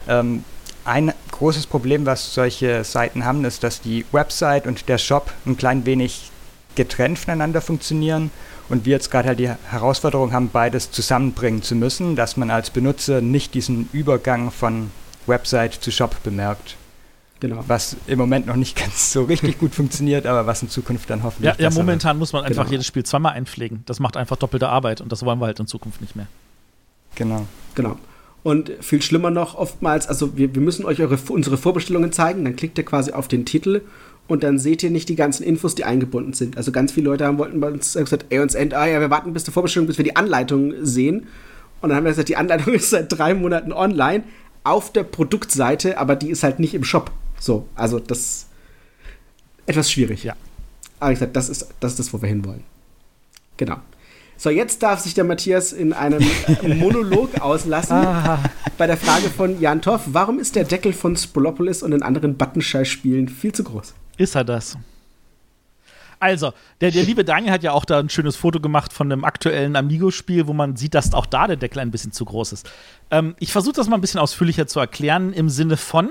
Ähm, 0.08 0.44
ein 0.86 1.14
großes 1.32 1.68
Problem, 1.68 2.06
was 2.06 2.34
solche 2.34 2.84
Seiten 2.84 3.26
haben, 3.26 3.46
ist, 3.46 3.64
dass 3.64 3.82
die 3.82 4.06
Website 4.12 4.68
und 4.68 4.90
der 4.90 4.98
Shop 4.98 5.32
ein 5.46 5.58
klein 5.58 5.86
wenig 5.86 6.32
getrennt 6.76 7.20
voneinander 7.20 7.62
funktionieren 7.62 8.32
und 8.70 8.86
wir 8.86 8.92
jetzt 8.92 9.12
gerade 9.12 9.30
halt 9.30 9.40
die 9.40 9.50
Herausforderung 9.50 10.32
haben, 10.32 10.50
beides 10.50 10.92
zusammenbringen 10.92 11.62
zu 11.62 11.76
müssen, 11.76 12.16
dass 12.16 12.38
man 12.38 12.52
als 12.52 12.70
Benutzer 12.70 13.22
nicht 13.22 13.54
diesen 13.54 13.90
Übergang 13.92 14.52
von 14.52 14.92
Website 15.28 15.74
zu 15.74 15.92
Shop 15.92 16.16
bemerkt. 16.24 16.76
Genau. 17.40 17.64
Was 17.68 17.96
im 18.08 18.20
Moment 18.20 18.48
noch 18.48 18.56
nicht 18.56 18.76
ganz 18.80 19.12
so 19.14 19.24
richtig 19.24 19.60
gut 19.60 19.74
funktioniert, 19.74 20.26
aber 20.26 20.46
was 20.46 20.62
in 20.62 20.70
Zukunft 20.70 21.10
dann 21.10 21.24
hoffentlich. 21.24 21.56
Ja, 21.58 21.70
ja 21.70 21.70
momentan 21.70 22.16
wird. 22.16 22.20
muss 22.20 22.34
man 22.34 22.44
einfach 22.44 22.64
genau. 22.64 22.72
jedes 22.72 22.88
Spiel 22.88 23.04
zweimal 23.04 23.34
einpflegen. 23.34 23.84
Das 23.86 24.00
macht 24.00 24.18
einfach 24.18 24.36
doppelte 24.36 24.70
Arbeit 24.70 25.02
und 25.02 25.12
das 25.12 25.24
wollen 25.24 25.40
wir 25.40 25.46
halt 25.46 25.60
in 25.60 25.68
Zukunft 25.68 26.02
nicht 26.02 26.16
mehr. 26.16 26.28
Genau. 27.16 27.48
Genau. 27.76 27.98
Und 28.42 28.72
viel 28.80 29.02
schlimmer 29.02 29.32
noch, 29.32 29.56
oftmals, 29.56 30.08
also 30.08 30.38
wir, 30.38 30.56
wir 30.56 30.62
müssen 30.62 30.86
euch 30.86 31.02
eure, 31.02 31.18
unsere 31.30 31.58
Vorbestellungen 31.58 32.14
zeigen, 32.14 32.46
dann 32.46 32.56
klickt 32.56 32.78
ihr 32.78 32.86
quasi 32.86 33.12
auf 33.12 33.28
den 33.28 33.46
Titel 33.46 33.82
und 34.30 34.44
dann 34.44 34.60
seht 34.60 34.84
ihr 34.84 34.92
nicht 34.92 35.10
die 35.10 35.16
ganzen 35.16 35.44
Infos, 35.44 35.74
die 35.74 35.84
eingebunden 35.84 36.34
sind. 36.34 36.56
Also 36.56 36.72
ganz 36.72 36.92
viele 36.92 37.10
Leute 37.10 37.26
haben 37.26 37.40
wollten 37.40 37.60
bei 37.60 37.68
uns 37.68 37.94
gesagt, 37.94 38.28
ey, 38.30 38.40
uns 38.40 38.54
end, 38.54 38.76
ah, 38.76 38.86
ja, 38.86 39.02
wir 39.02 39.10
warten 39.10 39.34
bis 39.34 39.44
zur 39.44 39.54
Vorbestellung, 39.54 39.88
bis 39.88 39.98
wir 39.98 40.06
die 40.06 40.16
Anleitung 40.16 40.74
sehen. 40.84 41.28
Und 41.82 41.90
dann 41.90 41.98
haben 41.98 42.04
wir 42.04 42.12
gesagt, 42.12 42.30
die 42.30 42.38
Anleitung 42.38 42.74
ist 42.76 42.92
seit 42.92 43.12
drei 43.12 43.34
Monaten 43.34 43.74
online, 43.74 44.24
auf 44.64 44.94
der 44.94 45.04
Produktseite, 45.04 45.98
aber 45.98 46.16
die 46.16 46.30
ist 46.30 46.44
halt 46.44 46.60
nicht 46.60 46.76
im 46.76 46.84
Shop. 46.84 47.12
So, 47.40 47.66
also 47.74 47.98
das 47.98 48.20
ist 48.20 48.48
etwas 49.66 49.92
schwierig. 49.92 50.24
Ja. 50.24 50.36
Aber 51.00 51.12
ich 51.12 51.18
sag, 51.18 51.34
das 51.34 51.50
ist, 51.50 51.68
das 51.80 51.94
ist 51.94 52.00
das, 52.00 52.14
wo 52.14 52.22
wir 52.22 52.30
hinwollen. 52.30 52.64
Genau. 53.58 53.78
So, 54.38 54.52
jetzt 54.52 54.84
darf 54.84 55.00
sich 55.00 55.16
der 55.16 55.24
Matthias 55.24 55.74
in 55.74 55.92
einem 55.92 56.24
Monolog 56.78 57.42
auslassen 57.42 57.94
ah. 57.94 58.44
bei 58.78 58.86
der 58.86 58.96
Frage 58.96 59.28
von 59.30 59.60
Jan 59.60 59.82
Toff. 59.82 60.02
Warum 60.06 60.38
ist 60.38 60.56
der 60.56 60.66
Deckel 60.66 60.94
von 60.94 61.18
Spolopolis 61.18 61.82
und 61.82 61.92
den 61.92 62.04
anderen 62.04 62.38
Buttonschei-Spielen 62.38 63.28
viel 63.28 63.54
zu 63.54 63.64
groß? 63.64 63.96
Ist 64.20 64.36
er 64.36 64.44
das? 64.44 64.78
Also, 66.20 66.52
der, 66.82 66.92
der 66.92 67.04
liebe 67.04 67.24
Daniel 67.24 67.54
hat 67.54 67.64
ja 67.64 67.72
auch 67.72 67.86
da 67.86 68.00
ein 68.00 68.10
schönes 68.10 68.36
Foto 68.36 68.60
gemacht 68.60 68.92
von 68.92 69.10
einem 69.10 69.24
aktuellen 69.24 69.78
Amigo-Spiel, 69.78 70.46
wo 70.48 70.52
man 70.52 70.76
sieht, 70.76 70.94
dass 70.94 71.14
auch 71.14 71.26
da 71.26 71.48
der 71.48 71.56
Deckel 71.56 71.80
ein 71.80 71.90
bisschen 71.90 72.12
zu 72.12 72.26
groß 72.26 72.52
ist. 72.52 72.70
Ähm, 73.12 73.36
ich 73.40 73.54
versuche 73.54 73.76
das 73.76 73.88
mal 73.88 73.96
ein 73.96 74.02
bisschen 74.02 74.20
ausführlicher 74.20 74.68
zu 74.68 74.82
erklären 74.82 75.32
im 75.32 75.48
Sinne 75.48 75.78
von, 75.78 76.10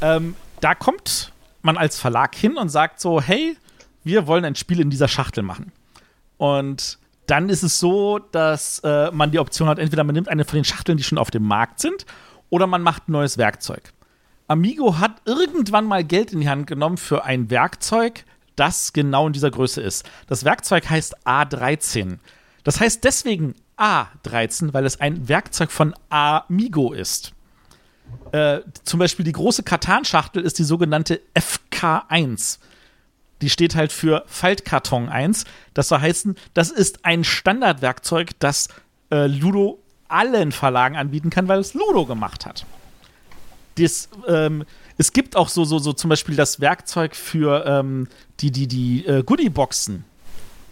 ähm, 0.00 0.36
da 0.60 0.76
kommt 0.76 1.32
man 1.62 1.76
als 1.76 1.98
Verlag 1.98 2.36
hin 2.36 2.56
und 2.56 2.68
sagt 2.68 3.00
so, 3.00 3.20
hey, 3.20 3.56
wir 4.04 4.28
wollen 4.28 4.44
ein 4.44 4.54
Spiel 4.54 4.78
in 4.78 4.88
dieser 4.88 5.08
Schachtel 5.08 5.42
machen. 5.42 5.72
Und 6.36 6.98
dann 7.26 7.48
ist 7.48 7.64
es 7.64 7.80
so, 7.80 8.20
dass 8.20 8.78
äh, 8.84 9.10
man 9.10 9.32
die 9.32 9.40
Option 9.40 9.68
hat, 9.68 9.80
entweder 9.80 10.04
man 10.04 10.14
nimmt 10.14 10.28
eine 10.28 10.44
von 10.44 10.54
den 10.54 10.64
Schachteln, 10.64 10.96
die 10.96 11.02
schon 11.02 11.18
auf 11.18 11.32
dem 11.32 11.42
Markt 11.42 11.80
sind, 11.80 12.06
oder 12.48 12.68
man 12.68 12.82
macht 12.82 13.08
ein 13.08 13.12
neues 13.12 13.38
Werkzeug. 13.38 13.92
Amigo 14.48 14.98
hat 14.98 15.20
irgendwann 15.26 15.84
mal 15.84 16.02
Geld 16.02 16.32
in 16.32 16.40
die 16.40 16.48
Hand 16.48 16.66
genommen 16.66 16.96
für 16.96 17.24
ein 17.24 17.50
Werkzeug, 17.50 18.24
das 18.56 18.94
genau 18.94 19.26
in 19.26 19.34
dieser 19.34 19.50
Größe 19.50 19.82
ist. 19.82 20.08
Das 20.26 20.44
Werkzeug 20.44 20.88
heißt 20.88 21.26
A13. 21.26 22.18
Das 22.64 22.80
heißt 22.80 23.04
deswegen 23.04 23.54
A13, 23.76 24.72
weil 24.72 24.86
es 24.86 25.00
ein 25.00 25.28
Werkzeug 25.28 25.70
von 25.70 25.94
Amigo 26.08 26.94
ist. 26.94 27.34
Äh, 28.32 28.60
zum 28.84 28.98
Beispiel 28.98 29.26
die 29.26 29.32
große 29.32 29.62
Katan-Schachtel 29.62 30.42
ist 30.42 30.58
die 30.58 30.64
sogenannte 30.64 31.20
FK1. 31.34 32.58
Die 33.42 33.50
steht 33.50 33.76
halt 33.76 33.92
für 33.92 34.24
Faltkarton 34.26 35.10
1. 35.10 35.44
Das 35.74 35.88
soll 35.88 36.00
heißen, 36.00 36.36
das 36.54 36.70
ist 36.70 37.04
ein 37.04 37.22
Standardwerkzeug, 37.22 38.30
das 38.38 38.68
äh, 39.10 39.26
Ludo 39.26 39.78
allen 40.08 40.52
Verlagen 40.52 40.96
anbieten 40.96 41.28
kann, 41.28 41.48
weil 41.48 41.60
es 41.60 41.74
Ludo 41.74 42.06
gemacht 42.06 42.46
hat. 42.46 42.64
Das, 43.78 44.08
ähm, 44.26 44.64
es 44.96 45.12
gibt 45.12 45.36
auch 45.36 45.48
so, 45.48 45.64
so, 45.64 45.78
so 45.78 45.92
zum 45.92 46.10
Beispiel 46.10 46.36
das 46.36 46.60
Werkzeug 46.60 47.14
für 47.14 47.64
ähm, 47.66 48.08
die, 48.40 48.50
die, 48.50 48.66
die 48.66 49.06
äh, 49.06 49.22
Goodie-Boxen. 49.22 50.04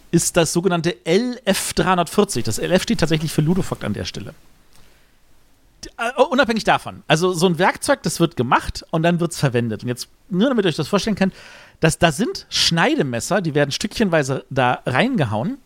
Ist 0.09 0.37
das 0.37 0.53
sogenannte 0.53 0.95
LF340. 1.05 2.43
Das 2.43 2.59
LF 2.59 2.83
steht 2.83 3.01
tatsächlich 3.01 3.31
für 3.31 3.41
Ludofoct 3.41 3.83
an 3.83 3.93
der 3.93 4.05
Stelle. 4.05 4.33
Uh, 5.99 6.23
unabhängig 6.23 6.63
davon. 6.63 7.03
Also 7.07 7.33
so 7.33 7.47
ein 7.47 7.59
Werkzeug, 7.59 8.03
das 8.03 8.19
wird 8.19 8.35
gemacht 8.35 8.85
und 8.91 9.03
dann 9.03 9.19
wird 9.19 9.31
es 9.31 9.39
verwendet. 9.39 9.83
Und 9.83 9.89
jetzt, 9.89 10.07
nur 10.29 10.49
damit 10.49 10.65
ihr 10.65 10.69
euch 10.69 10.75
das 10.75 10.87
vorstellen 10.87 11.15
könnt, 11.15 11.33
dass, 11.79 11.97
da 11.97 12.11
sind 12.11 12.45
Schneidemesser, 12.49 13.41
die 13.41 13.53
werden 13.53 13.71
stückchenweise 13.71 14.45
da 14.49 14.81
reingehauen. 14.85 15.57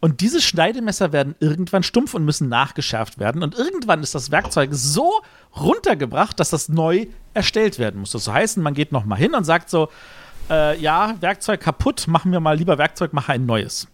Und 0.00 0.20
diese 0.20 0.40
Schneidemesser 0.40 1.12
werden 1.12 1.34
irgendwann 1.40 1.82
stumpf 1.82 2.14
und 2.14 2.24
müssen 2.24 2.48
nachgeschärft 2.48 3.18
werden. 3.18 3.42
Und 3.42 3.54
irgendwann 3.54 4.02
ist 4.02 4.14
das 4.14 4.30
Werkzeug 4.30 4.70
so 4.72 5.22
runtergebracht, 5.56 6.38
dass 6.38 6.50
das 6.50 6.68
neu 6.68 7.06
erstellt 7.32 7.78
werden 7.78 8.00
muss. 8.00 8.12
Das 8.12 8.24
so 8.24 8.32
heißen, 8.32 8.62
man 8.62 8.74
geht 8.74 8.92
nochmal 8.92 9.18
hin 9.18 9.34
und 9.34 9.44
sagt 9.44 9.70
so, 9.70 9.88
äh, 10.50 10.78
ja, 10.78 11.14
Werkzeug 11.20 11.60
kaputt, 11.60 12.08
machen 12.08 12.30
wir 12.30 12.40
mal 12.40 12.56
lieber 12.56 12.78
Werkzeug, 12.78 13.12
mache 13.12 13.32
ein 13.32 13.46
neues. 13.46 13.88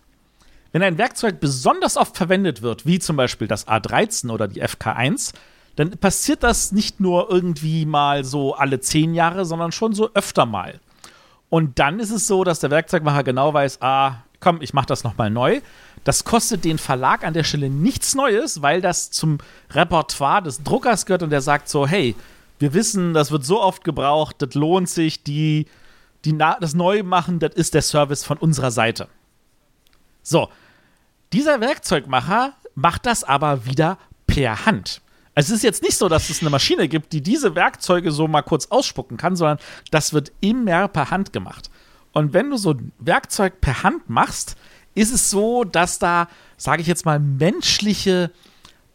Wenn 0.72 0.82
ein 0.82 0.98
Werkzeug 0.98 1.38
besonders 1.38 1.96
oft 1.96 2.16
verwendet 2.16 2.62
wird, 2.62 2.86
wie 2.86 2.98
zum 2.98 3.16
Beispiel 3.16 3.46
das 3.46 3.68
A13 3.68 4.30
oder 4.30 4.48
die 4.48 4.62
FK1, 4.62 5.34
dann 5.76 5.90
passiert 5.92 6.42
das 6.42 6.72
nicht 6.72 7.00
nur 7.00 7.30
irgendwie 7.30 7.86
mal 7.86 8.24
so 8.24 8.54
alle 8.54 8.80
zehn 8.80 9.14
Jahre, 9.14 9.44
sondern 9.44 9.72
schon 9.72 9.94
so 9.94 10.10
öfter 10.14 10.46
mal. 10.46 10.80
Und 11.48 11.78
dann 11.78 12.00
ist 12.00 12.10
es 12.10 12.26
so, 12.26 12.44
dass 12.44 12.60
der 12.60 12.70
Werkzeugmacher 12.70 13.22
genau 13.22 13.52
weiß, 13.52 13.82
ah, 13.82 14.22
komm, 14.40 14.60
ich 14.60 14.74
mache 14.74 14.86
das 14.86 15.04
nochmal 15.04 15.30
neu. 15.30 15.60
Das 16.04 16.24
kostet 16.24 16.64
den 16.64 16.78
Verlag 16.78 17.24
an 17.24 17.34
der 17.34 17.44
Stelle 17.44 17.70
nichts 17.70 18.14
Neues, 18.14 18.62
weil 18.62 18.80
das 18.80 19.10
zum 19.10 19.38
Repertoire 19.70 20.42
des 20.42 20.62
Druckers 20.62 21.06
gehört 21.06 21.22
und 21.22 21.30
der 21.30 21.40
sagt 21.40 21.68
so, 21.68 21.86
hey, 21.86 22.16
wir 22.58 22.74
wissen, 22.74 23.14
das 23.14 23.30
wird 23.30 23.44
so 23.44 23.60
oft 23.60 23.84
gebraucht, 23.84 24.36
das 24.40 24.54
lohnt 24.54 24.88
sich, 24.88 25.22
die, 25.22 25.66
die 26.24 26.36
das 26.36 26.74
Neumachen, 26.74 27.38
das 27.38 27.54
ist 27.54 27.74
der 27.74 27.82
Service 27.82 28.24
von 28.24 28.38
unserer 28.38 28.70
Seite. 28.70 29.08
So, 30.22 30.48
dieser 31.32 31.60
Werkzeugmacher 31.60 32.52
macht 32.74 33.06
das 33.06 33.24
aber 33.24 33.66
wieder 33.66 33.98
per 34.26 34.66
Hand. 34.66 35.00
Es 35.34 35.50
ist 35.50 35.62
jetzt 35.62 35.82
nicht 35.82 35.96
so, 35.96 36.08
dass 36.08 36.30
es 36.30 36.40
eine 36.40 36.50
Maschine 36.50 36.88
gibt, 36.88 37.12
die 37.12 37.22
diese 37.22 37.54
Werkzeuge 37.54 38.12
so 38.12 38.28
mal 38.28 38.42
kurz 38.42 38.66
ausspucken 38.66 39.16
kann, 39.16 39.34
sondern 39.34 39.58
das 39.90 40.12
wird 40.12 40.30
immer 40.40 40.88
per 40.88 41.10
Hand 41.10 41.32
gemacht. 41.32 41.70
Und 42.12 42.34
wenn 42.34 42.50
du 42.50 42.58
so 42.58 42.72
ein 42.72 42.92
Werkzeug 42.98 43.60
per 43.60 43.82
Hand 43.82 44.10
machst, 44.10 44.56
ist 44.94 45.12
es 45.12 45.30
so, 45.30 45.64
dass 45.64 45.98
da, 45.98 46.28
sage 46.56 46.82
ich 46.82 46.88
jetzt 46.88 47.04
mal, 47.04 47.18
menschliche 47.18 48.30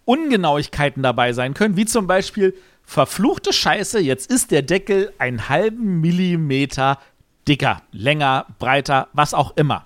Ungenauigkeiten 0.06 1.04
dabei 1.04 1.34
sein 1.34 1.54
können, 1.54 1.76
wie 1.76 1.86
zum 1.86 2.08
Beispiel 2.08 2.56
verfluchte 2.84 3.52
Scheiße, 3.52 4.00
jetzt 4.00 4.32
ist 4.32 4.52
der 4.52 4.62
Deckel 4.62 5.12
einen 5.18 5.50
halben 5.50 6.00
Millimeter 6.00 7.00
dicker, 7.48 7.82
länger, 7.92 8.46
breiter, 8.60 9.10
was 9.14 9.34
auch 9.34 9.56
immer. 9.58 9.86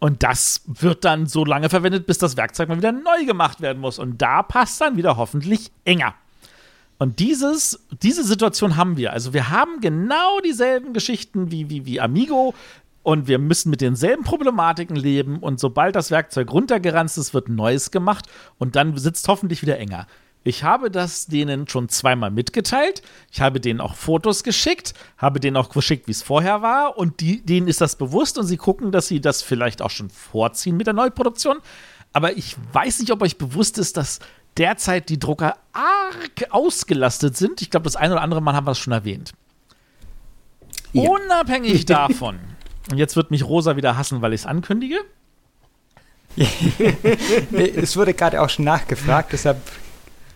Und 0.00 0.22
das 0.22 0.62
wird 0.66 1.04
dann 1.04 1.26
so 1.26 1.44
lange 1.44 1.68
verwendet, 1.68 2.06
bis 2.06 2.18
das 2.18 2.36
Werkzeug 2.36 2.68
mal 2.68 2.78
wieder 2.78 2.92
neu 2.92 3.24
gemacht 3.26 3.60
werden 3.60 3.80
muss. 3.80 3.98
Und 3.98 4.22
da 4.22 4.42
passt 4.42 4.80
dann 4.80 4.96
wieder 4.96 5.16
hoffentlich 5.16 5.70
enger. 5.84 6.14
Und 6.98 7.18
dieses, 7.18 7.86
diese 8.02 8.24
Situation 8.24 8.76
haben 8.76 8.96
wir. 8.96 9.12
Also 9.12 9.32
wir 9.32 9.50
haben 9.50 9.80
genau 9.80 10.40
dieselben 10.40 10.92
Geschichten 10.92 11.50
wie, 11.50 11.70
wie, 11.70 11.86
wie 11.86 12.00
Amigo 12.00 12.54
und 13.02 13.28
wir 13.28 13.38
müssen 13.38 13.70
mit 13.70 13.80
denselben 13.80 14.24
Problematiken 14.24 14.96
leben 14.96 15.38
und 15.38 15.58
sobald 15.58 15.96
das 15.96 16.10
Werkzeug 16.10 16.52
runtergeranzt 16.52 17.18
ist, 17.18 17.34
wird 17.34 17.48
Neues 17.48 17.90
gemacht 17.90 18.26
und 18.58 18.76
dann 18.76 18.96
sitzt 18.96 19.26
hoffentlich 19.28 19.62
wieder 19.62 19.78
enger. 19.78 20.06
Ich 20.42 20.64
habe 20.64 20.90
das 20.90 21.26
denen 21.26 21.68
schon 21.68 21.90
zweimal 21.90 22.30
mitgeteilt. 22.30 23.02
Ich 23.30 23.42
habe 23.42 23.60
denen 23.60 23.80
auch 23.80 23.94
Fotos 23.94 24.42
geschickt, 24.42 24.94
habe 25.18 25.38
denen 25.38 25.56
auch 25.56 25.68
geschickt, 25.68 26.08
wie 26.08 26.12
es 26.12 26.22
vorher 26.22 26.62
war. 26.62 26.96
Und 26.96 27.20
die, 27.20 27.42
denen 27.42 27.68
ist 27.68 27.82
das 27.82 27.96
bewusst 27.96 28.38
und 28.38 28.46
sie 28.46 28.56
gucken, 28.56 28.90
dass 28.90 29.06
sie 29.06 29.20
das 29.20 29.42
vielleicht 29.42 29.82
auch 29.82 29.90
schon 29.90 30.08
vorziehen 30.08 30.78
mit 30.78 30.86
der 30.86 30.94
Neuproduktion. 30.94 31.58
Aber 32.14 32.36
ich 32.38 32.56
weiß 32.72 33.00
nicht, 33.00 33.12
ob 33.12 33.20
euch 33.20 33.36
bewusst 33.36 33.76
ist, 33.76 33.98
dass 33.98 34.20
derzeit 34.56 35.10
die 35.10 35.18
Drucker 35.18 35.56
arg 35.74 36.50
ausgelastet 36.50 37.36
sind. 37.36 37.60
Ich 37.60 37.70
glaube, 37.70 37.84
das 37.84 37.96
eine 37.96 38.14
oder 38.14 38.22
andere 38.22 38.40
Mal 38.40 38.54
haben 38.54 38.66
wir 38.66 38.72
es 38.72 38.78
schon 38.78 38.94
erwähnt. 38.94 39.32
Ja. 40.94 41.02
Unabhängig 41.02 41.84
davon. 41.86 42.38
Und 42.90 42.98
jetzt 42.98 43.16
wird 43.16 43.30
mich 43.30 43.44
Rosa 43.44 43.76
wieder 43.76 43.96
hassen, 43.96 44.22
weil 44.22 44.32
ich 44.32 44.42
es 44.42 44.46
ankündige. 44.46 44.96
es 47.56 47.96
wurde 47.96 48.14
gerade 48.14 48.40
auch 48.40 48.48
schon 48.48 48.64
nachgefragt, 48.64 49.32
deshalb 49.32 49.58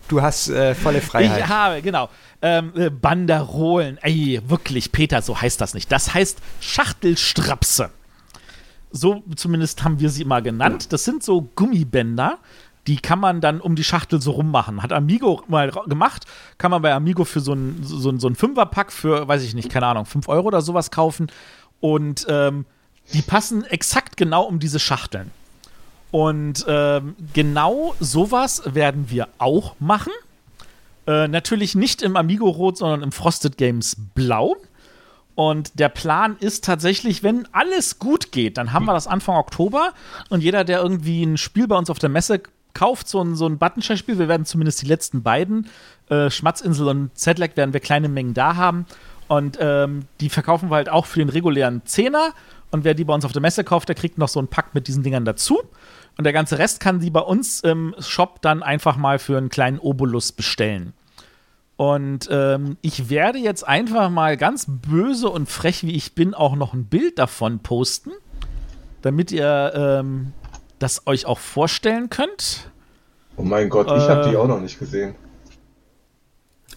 Du 0.07 0.21
hast 0.21 0.49
äh, 0.49 0.75
volle 0.75 1.01
Freiheit. 1.01 1.41
Ich 1.41 1.47
habe, 1.47 1.81
genau. 1.81 2.09
Ähm, 2.41 2.73
äh, 2.75 2.89
Banderolen. 2.89 3.97
Ey, 4.01 4.39
wirklich, 4.47 4.91
Peter, 4.91 5.21
so 5.21 5.39
heißt 5.39 5.59
das 5.59 5.73
nicht. 5.73 5.91
Das 5.91 6.13
heißt 6.13 6.39
Schachtelstrapse. 6.59 7.89
So 8.91 9.23
zumindest 9.35 9.83
haben 9.83 9.99
wir 9.99 10.09
sie 10.09 10.21
immer 10.21 10.41
genannt. 10.41 10.93
Das 10.93 11.03
sind 11.03 11.23
so 11.23 11.49
Gummibänder, 11.55 12.37
die 12.87 12.97
kann 12.97 13.19
man 13.19 13.41
dann 13.41 13.59
um 13.59 13.75
die 13.75 13.83
Schachtel 13.83 14.21
so 14.21 14.31
rummachen. 14.31 14.83
Hat 14.83 14.93
Amigo 14.93 15.43
mal 15.47 15.71
gemacht, 15.71 16.25
kann 16.59 16.71
man 16.71 16.81
bei 16.81 16.93
Amigo 16.93 17.25
für 17.25 17.39
so 17.39 17.53
einen 17.53 17.83
so 17.83 18.15
so 18.17 18.27
ein 18.27 18.35
Fünferpack 18.35 18.91
für, 18.91 19.27
weiß 19.27 19.43
ich 19.43 19.55
nicht, 19.55 19.69
keine 19.69 19.87
Ahnung, 19.87 20.05
5 20.05 20.29
Euro 20.29 20.47
oder 20.47 20.61
sowas 20.61 20.91
kaufen. 20.91 21.27
Und 21.85 22.25
ähm, 22.29 22.65
die 23.13 23.21
passen 23.21 23.63
exakt 23.63 24.17
genau 24.17 24.41
um 24.45 24.57
diese 24.57 24.79
Schachteln. 24.79 25.29
Und 26.09 26.65
ähm, 26.67 27.15
genau 27.33 27.93
sowas 27.99 28.63
werden 28.65 29.11
wir 29.11 29.27
auch 29.37 29.75
machen. 29.79 30.11
Äh, 31.05 31.27
natürlich 31.27 31.75
nicht 31.75 32.01
im 32.01 32.17
Amigo 32.17 32.49
Rot, 32.49 32.79
sondern 32.79 33.03
im 33.03 33.11
Frosted 33.11 33.59
Games 33.59 33.97
Blau. 34.15 34.55
Und 35.35 35.79
der 35.79 35.89
Plan 35.89 36.37
ist 36.39 36.63
tatsächlich, 36.63 37.21
wenn 37.21 37.47
alles 37.51 37.99
gut 37.99 38.31
geht, 38.31 38.57
dann 38.57 38.73
haben 38.73 38.85
wir 38.85 38.93
das 38.93 39.05
Anfang 39.05 39.35
Oktober 39.35 39.93
und 40.29 40.41
jeder, 40.41 40.63
der 40.63 40.79
irgendwie 40.81 41.23
ein 41.23 41.37
Spiel 41.37 41.67
bei 41.67 41.77
uns 41.77 41.91
auf 41.91 41.99
der 41.99 42.09
Messe 42.09 42.41
kauft, 42.73 43.07
so 43.07 43.21
ein, 43.21 43.35
so 43.35 43.45
ein 43.45 43.59
Buttonshare-Spiel, 43.59 44.17
wir 44.17 44.27
werden 44.27 44.47
zumindest 44.47 44.81
die 44.81 44.87
letzten 44.87 45.21
beiden, 45.21 45.69
äh, 46.09 46.31
Schmatzinsel 46.31 46.87
und 46.87 47.15
Zedlek, 47.15 47.55
werden 47.57 47.73
wir 47.73 47.79
kleine 47.79 48.09
Mengen 48.09 48.33
da 48.33 48.55
haben. 48.55 48.87
Und 49.27 49.57
ähm, 49.59 50.03
die 50.19 50.29
verkaufen 50.29 50.69
wir 50.69 50.75
halt 50.75 50.89
auch 50.89 51.05
für 51.05 51.19
den 51.19 51.29
regulären 51.29 51.81
Zehner. 51.85 52.33
Und 52.71 52.83
wer 52.83 52.93
die 52.93 53.03
bei 53.03 53.13
uns 53.13 53.25
auf 53.25 53.31
der 53.31 53.41
Messe 53.41 53.63
kauft, 53.63 53.87
der 53.87 53.95
kriegt 53.95 54.17
noch 54.17 54.27
so 54.27 54.39
einen 54.39 54.47
Pack 54.47 54.73
mit 54.73 54.87
diesen 54.87 55.03
Dingern 55.03 55.25
dazu. 55.25 55.61
Und 56.17 56.23
der 56.23 56.33
ganze 56.33 56.57
Rest 56.57 56.79
kann 56.79 57.01
sie 57.01 57.09
bei 57.09 57.19
uns 57.19 57.61
im 57.61 57.95
Shop 57.99 58.41
dann 58.41 58.63
einfach 58.63 58.97
mal 58.97 59.19
für 59.19 59.37
einen 59.37 59.49
kleinen 59.49 59.79
Obolus 59.79 60.31
bestellen. 60.31 60.93
Und 61.77 62.29
ähm, 62.31 62.77
ich 62.81 63.09
werde 63.09 63.37
jetzt 63.37 63.67
einfach 63.67 64.09
mal 64.09 64.37
ganz 64.37 64.65
böse 64.67 65.29
und 65.29 65.49
frech, 65.49 65.83
wie 65.83 65.95
ich 65.95 66.15
bin, 66.15 66.33
auch 66.33 66.55
noch 66.55 66.73
ein 66.73 66.85
Bild 66.85 67.19
davon 67.19 67.59
posten, 67.59 68.11
damit 69.01 69.31
ihr 69.31 69.73
ähm, 69.75 70.31
das 70.79 71.05
euch 71.05 71.25
auch 71.25 71.39
vorstellen 71.39 72.09
könnt. 72.09 72.71
Oh 73.35 73.43
mein 73.43 73.69
Gott, 73.69 73.87
ich 73.87 74.03
äh, 74.03 74.09
habe 74.09 74.29
die 74.29 74.37
auch 74.37 74.47
noch 74.47 74.61
nicht 74.61 74.79
gesehen. 74.79 75.15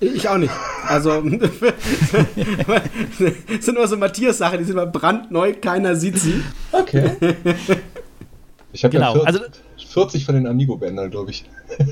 Ich 0.01 0.29
auch 0.29 0.39
nicht. 0.39 0.53
Also, 0.87 1.21
das 1.23 1.51
sind 3.65 3.75
nur 3.75 3.89
so 3.89 3.97
Matthias-Sachen, 3.97 4.59
die 4.59 4.65
sind 4.65 4.77
mal 4.77 4.87
brandneu, 4.87 5.55
keiner 5.55 5.97
sieht 5.97 6.19
sie. 6.19 6.43
Okay. 6.71 7.17
Ich 8.73 8.85
habe 8.85 8.93
genau. 8.93 9.17
ja 9.17 9.25
40, 9.25 9.27
also, 9.27 9.41
40 9.93 10.25
von 10.25 10.35
den 10.35 10.47
Amigo-Bändern, 10.47 11.11
glaube 11.11 11.31
ich. 11.31 11.45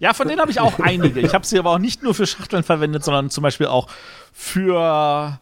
ja, 0.00 0.12
von 0.12 0.26
denen 0.26 0.40
habe 0.40 0.50
ich 0.50 0.60
auch 0.60 0.78
einige. 0.80 1.20
Ich 1.20 1.34
habe 1.34 1.46
sie 1.46 1.58
aber 1.58 1.70
auch 1.70 1.78
nicht 1.78 2.02
nur 2.02 2.14
für 2.14 2.26
Schachteln 2.26 2.62
verwendet, 2.62 3.04
sondern 3.04 3.30
zum 3.30 3.42
Beispiel 3.42 3.66
auch 3.66 3.88
für 4.32 5.38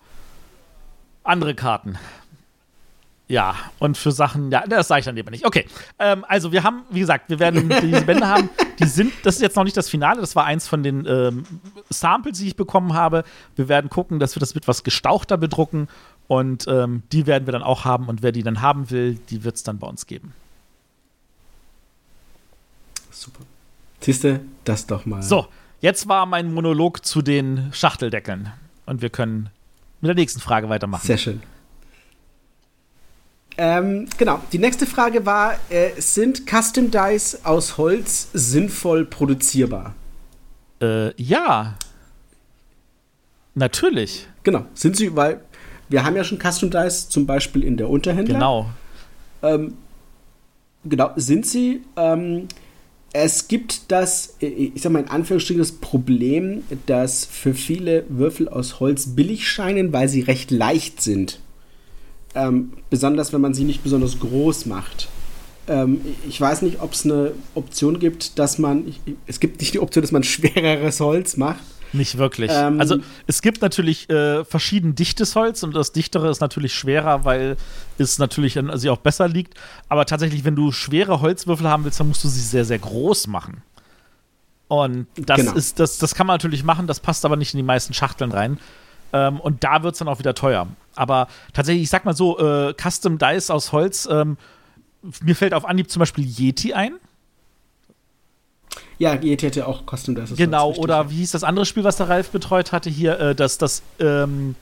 andere 1.25 1.55
Karten. 1.55 1.99
Ja, 3.33 3.57
und 3.78 3.97
für 3.97 4.12
Sachen, 4.12 4.51
ja, 4.51 4.66
das 4.66 4.89
sage 4.89 4.99
ich 4.99 5.05
dann 5.07 5.16
lieber 5.16 5.30
nicht. 5.30 5.47
Okay, 5.47 5.64
ähm, 5.99 6.22
also 6.28 6.53
wir 6.53 6.64
haben, 6.64 6.83
wie 6.91 7.01
gesagt, 7.01 7.30
wir 7.30 7.39
werden 7.39 7.72
diese 7.80 8.03
Bände 8.03 8.28
haben, 8.28 8.51
die 8.78 8.85
sind, 8.85 9.11
das 9.22 9.37
ist 9.37 9.41
jetzt 9.41 9.57
noch 9.57 9.64
nicht 9.64 9.74
das 9.74 9.89
Finale, 9.89 10.20
das 10.20 10.37
war 10.37 10.45
eins 10.45 10.68
von 10.68 10.83
den 10.83 11.07
ähm, 11.07 11.45
Samples, 11.89 12.41
die 12.41 12.49
ich 12.49 12.57
bekommen 12.57 12.93
habe. 12.93 13.24
Wir 13.57 13.70
werden 13.70 13.89
gucken, 13.89 14.18
dass 14.18 14.37
wir 14.37 14.41
das 14.41 14.55
etwas 14.55 14.85
gestauchter 14.85 15.39
bedrucken 15.39 15.89
und 16.28 16.66
ähm, 16.68 17.05
die 17.11 17.26
werden 17.26 17.47
wir 17.47 17.53
dann 17.53 17.62
auch 17.62 17.87
haben 17.87 18.09
und 18.09 18.22
wer 18.22 18.33
die 18.33 18.43
dann 18.43 18.61
haben 18.61 18.91
will, 18.91 19.18
die 19.30 19.45
wird 19.45 19.57
es 19.57 19.62
dann 19.62 19.78
bei 19.78 19.87
uns 19.87 20.07
geben. 20.07 20.35
Super. 23.11 23.41
Siehst 24.01 24.24
du, 24.24 24.41
das 24.64 24.87
doch 24.87 25.07
mal. 25.07 25.22
So, 25.22 25.47
jetzt 25.80 26.07
war 26.07 26.26
mein 26.26 26.53
Monolog 26.53 27.07
zu 27.07 27.22
den 27.22 27.70
Schachteldeckeln. 27.72 28.53
Und 28.85 29.01
wir 29.01 29.09
können 29.09 29.49
mit 30.03 30.11
der 30.11 30.16
nächsten 30.16 30.41
Frage 30.41 30.68
weitermachen. 30.68 31.07
Sehr 31.07 31.16
schön. 31.16 31.41
Ähm, 33.59 34.07
genau, 34.18 34.40
die 34.53 34.59
nächste 34.59 34.86
Frage 34.86 35.26
war: 35.26 35.55
äh, 35.68 35.90
Sind 35.98 36.44
Custom 36.48 36.90
Dice 36.90 37.40
aus 37.44 37.76
Holz 37.76 38.28
sinnvoll 38.32 39.05
produzierbar? 39.05 39.94
Äh, 40.80 41.14
ja. 41.22 41.76
Natürlich. 43.55 44.26
Genau, 44.42 44.64
sind 44.74 44.96
sie, 44.96 45.14
weil 45.14 45.40
wir 45.88 46.05
haben 46.05 46.16
ja 46.16 46.24
schon 46.24 46.38
Custom 46.38 46.70
Dice 46.70 47.09
zum 47.09 47.26
Beispiel 47.26 47.62
in 47.62 47.76
der 47.76 47.90
Unterhändler. 47.90 48.34
Genau. 48.34 48.70
Ähm, 49.42 49.74
genau, 50.84 51.11
sind 51.16 51.46
sie. 51.46 51.82
Ähm, 51.96 52.48
es 53.12 53.46
gibt 53.46 53.92
das, 53.92 54.36
ich 54.40 54.80
sag 54.80 54.90
mal 54.90 55.00
in 55.00 55.09
Anführungsstrichen, 55.09 55.59
das 55.59 55.72
Problem, 55.72 56.62
dass 56.86 57.26
für 57.26 57.53
viele 57.53 58.05
Würfel 58.09 58.48
aus 58.48 58.80
Holz 58.80 59.14
billig 59.14 59.46
scheinen, 59.46 59.92
weil 59.92 60.09
sie 60.09 60.22
recht 60.22 60.50
leicht 60.50 61.03
sind. 61.03 61.38
Ähm, 62.35 62.72
besonders 62.89 63.33
wenn 63.33 63.41
man 63.41 63.55
sie 63.55 63.64
nicht 63.64 63.83
besonders 63.83 64.18
groß 64.18 64.66
macht. 64.66 65.09
Ähm, 65.68 66.01
ich 66.28 66.41
weiß 66.41 66.62
nicht, 66.62 66.80
ob 66.80 66.93
es 66.93 67.05
eine 67.05 67.33
Option 67.55 67.99
gibt, 67.99 68.39
dass 68.39 68.59
man. 68.59 68.89
Ich, 68.89 69.01
es 69.26 69.39
gibt 69.39 69.61
nicht 69.61 69.74
die 69.74 69.80
Option, 69.80 70.03
dass 70.03 70.12
man 70.12 70.22
schwereres 70.24 71.01
Holz 71.01 71.37
macht. 71.37 71.61
Nicht 71.93 72.16
wirklich. 72.16 72.51
Ähm, 72.53 72.80
also 72.80 72.99
es 73.26 73.43
gibt 73.43 73.61
natürlich 73.61 74.09
äh, 74.09 74.45
verschieden 74.45 74.95
dichtes 74.95 75.37
Holz 75.37 75.62
und 75.62 75.76
das 75.76 75.93
dichtere 75.93 76.30
ist 76.30 76.41
natürlich 76.41 76.72
schwerer, 76.72 77.24
weil 77.24 77.57
es 77.99 78.18
natürlich 78.18 78.59
an 78.59 78.76
sie 78.78 78.89
auch 78.89 78.99
besser 78.99 79.28
liegt. 79.28 79.55
Aber 79.89 80.07
tatsächlich, 80.07 80.45
wenn 80.45 80.57
du 80.57 80.72
schwere 80.72 81.20
Holzwürfel 81.20 81.68
haben 81.68 81.85
willst, 81.85 82.01
dann 82.01 82.09
musst 82.09 82.24
du 82.24 82.28
sie 82.28 82.41
sehr, 82.41 82.64
sehr 82.64 82.78
groß 82.78 83.26
machen. 83.26 83.62
Und 84.68 85.07
das 85.16 85.37
genau. 85.37 85.53
ist, 85.53 85.78
das, 85.80 85.99
das 85.99 86.14
kann 86.14 86.26
man 86.26 86.35
natürlich 86.35 86.64
machen, 86.64 86.87
das 86.87 86.99
passt 86.99 87.26
aber 87.26 87.37
nicht 87.37 87.53
in 87.53 87.59
die 87.59 87.62
meisten 87.62 87.93
Schachteln 87.93 88.33
rein. 88.33 88.59
Ähm, 89.13 89.41
und 89.41 89.63
da 89.65 89.83
wird 89.83 89.95
es 89.95 89.99
dann 89.99 90.09
auch 90.09 90.19
wieder 90.19 90.35
teuer. 90.35 90.69
Aber 90.95 91.29
tatsächlich, 91.53 91.85
ich 91.85 91.91
sag 91.91 92.05
mal 92.05 92.15
so, 92.17 92.39
äh, 92.39 92.75
Custom 92.75 93.19
Dice 93.19 93.51
aus 93.51 93.73
Holz, 93.73 94.09
ähm, 94.11 94.37
mir 95.23 95.35
fällt 95.35 95.55
auf 95.55 95.65
Anhieb 95.65 95.91
zum 95.91 96.01
Beispiel 96.01 96.25
Yeti 96.25 96.73
ein. 96.73 96.95
Ja, 98.99 99.15
Yeti 99.15 99.47
hätte 99.47 99.67
auch 99.67 99.83
Custom 99.85 100.15
Dice. 100.15 100.37
Genau, 100.37 100.69
richtig, 100.69 100.85
oder 100.85 101.11
wie 101.11 101.17
hieß 101.17 101.33
das 101.33 101.45
andere 101.45 101.67
Spiel, 101.67 101.85
was 101.85 101.97
der 101.97 102.09
Ralf 102.09 102.31
betreut 102.31 102.73
hatte 102.73 102.89
hier? 102.89 103.19
Äh, 103.19 103.35
das 103.35 103.59
das 103.59 103.83
ähm, 103.99 104.55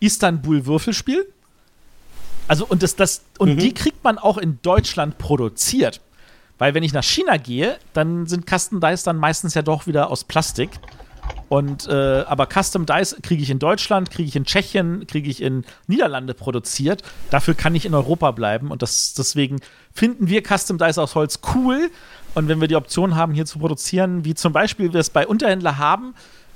Istanbul-Würfelspiel. 0.00 1.26
Also, 2.46 2.66
und, 2.66 2.82
das, 2.82 2.96
das, 2.96 3.22
und 3.38 3.54
mhm. 3.54 3.58
die 3.58 3.74
kriegt 3.74 4.02
man 4.04 4.18
auch 4.18 4.38
in 4.38 4.58
Deutschland 4.62 5.18
produziert. 5.18 6.00
Weil, 6.56 6.74
wenn 6.74 6.82
ich 6.82 6.92
nach 6.92 7.04
China 7.04 7.36
gehe, 7.36 7.78
dann 7.92 8.26
sind 8.26 8.46
Custom 8.48 8.80
Dice 8.80 9.02
dann 9.04 9.16
meistens 9.16 9.54
ja 9.54 9.62
doch 9.62 9.86
wieder 9.86 10.10
aus 10.10 10.24
Plastik. 10.24 10.70
Und 11.48 11.86
äh, 11.88 12.24
aber 12.26 12.46
Custom 12.46 12.84
Dice 12.84 13.16
kriege 13.22 13.42
ich 13.42 13.50
in 13.50 13.58
Deutschland, 13.58 14.10
kriege 14.10 14.28
ich 14.28 14.36
in 14.36 14.44
Tschechien, 14.44 15.06
kriege 15.06 15.30
ich 15.30 15.42
in 15.42 15.64
Niederlande 15.86 16.34
produziert. 16.34 17.02
Dafür 17.30 17.54
kann 17.54 17.74
ich 17.74 17.86
in 17.86 17.94
Europa 17.94 18.32
bleiben 18.32 18.70
und 18.70 18.82
das, 18.82 19.14
deswegen 19.14 19.60
finden 19.94 20.28
wir 20.28 20.42
Custom 20.42 20.78
Dice 20.78 20.98
aus 20.98 21.14
Holz 21.14 21.40
cool. 21.54 21.90
Und 22.34 22.48
wenn 22.48 22.60
wir 22.60 22.68
die 22.68 22.76
Option 22.76 23.16
haben, 23.16 23.32
hier 23.32 23.46
zu 23.46 23.58
produzieren, 23.58 24.24
wie 24.24 24.34
zum 24.34 24.52
Beispiel 24.52 24.92
wir 24.92 25.00
es 25.00 25.10
bei 25.10 25.26
Unterhändler 25.26 25.78
haben, 25.78 26.14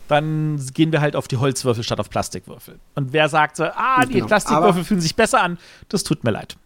dann 0.09 0.61
gehen 0.75 0.93
wir 0.93 1.01
halt 1.01 1.17
auf 1.17 1.27
die 1.27 1.39
Holzwürfel 1.39 1.83
statt 1.83 1.99
auf 1.99 2.11
Plastikwürfel. 2.11 2.79
Und 2.95 3.13
wer 3.13 3.29
sagt 3.29 3.57
so, 3.57 3.65
ah, 3.65 4.05
die 4.05 4.15
genau. 4.15 4.27
Plastikwürfel 4.27 4.71
aber 4.71 4.85
fühlen 4.85 5.01
sich 5.01 5.17
besser 5.17 5.43
an, 5.43 5.59
das 5.89 6.05
tut 6.05 6.23
mir 6.23 6.31
leid. 6.33 6.57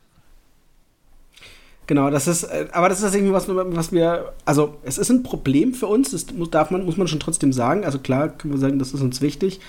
Genau, 1.87 2.11
das 2.11 2.27
ist, 2.27 2.45
äh, 2.45 2.67
aber 2.73 2.89
das 2.89 3.03
ist 3.03 3.15
irgendwie 3.15 3.33
was, 3.33 3.47
was 3.49 3.93
wir, 3.93 4.33
also 4.45 4.77
es 4.83 4.99
ist 4.99 5.11
ein 5.11 5.23
Problem 5.23 5.73
für 5.73 5.87
uns, 5.87 6.11
das 6.11 6.33
muss, 6.33 6.51
darf 6.51 6.71
man, 6.71 6.85
muss 6.85 6.97
man 6.97 7.07
schon 7.07 7.21
trotzdem 7.21 7.53
sagen. 7.53 7.85
Also 7.85 7.99
klar 7.99 8.29
können 8.29 8.55
wir 8.55 8.59
sagen, 8.59 8.79
das 8.79 8.93
ist 8.93 9.01
uns 9.01 9.21
wichtig, 9.21 9.61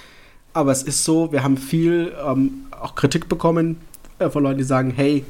aber 0.54 0.72
es 0.72 0.82
ist 0.82 1.04
so, 1.04 1.32
wir 1.32 1.44
haben 1.44 1.58
viel 1.58 2.14
ähm, 2.26 2.66
auch 2.72 2.96
Kritik 2.96 3.30
bekommen 3.30 3.78
äh, 4.18 4.30
von 4.30 4.44
Leuten, 4.44 4.58
die 4.58 4.64
sagen, 4.64 4.92
hey, 4.96 5.26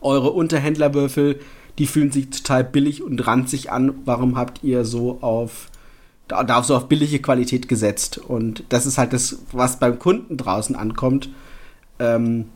eure 0.00 0.30
Unterhändlerwürfel, 0.30 1.38
die 1.78 1.86
fühlen 1.86 2.10
sich 2.10 2.30
total 2.30 2.64
billig 2.64 3.02
und 3.02 3.24
ranzig 3.26 3.70
an. 3.70 3.94
Warum 4.04 4.36
habt 4.36 4.64
ihr 4.64 4.84
so 4.84 5.18
auf 5.20 5.68
da, 6.32 6.44
da 6.44 6.62
so 6.62 6.76
auf 6.76 6.88
billige 6.88 7.20
Qualität 7.20 7.68
gesetzt. 7.68 8.18
Und 8.18 8.64
das 8.70 8.86
ist 8.86 8.98
halt 8.98 9.12
das, 9.12 9.38
was 9.52 9.78
beim 9.78 9.98
Kunden 9.98 10.36
draußen 10.36 10.74
ankommt. 10.74 11.28
Ähm, 11.98 12.46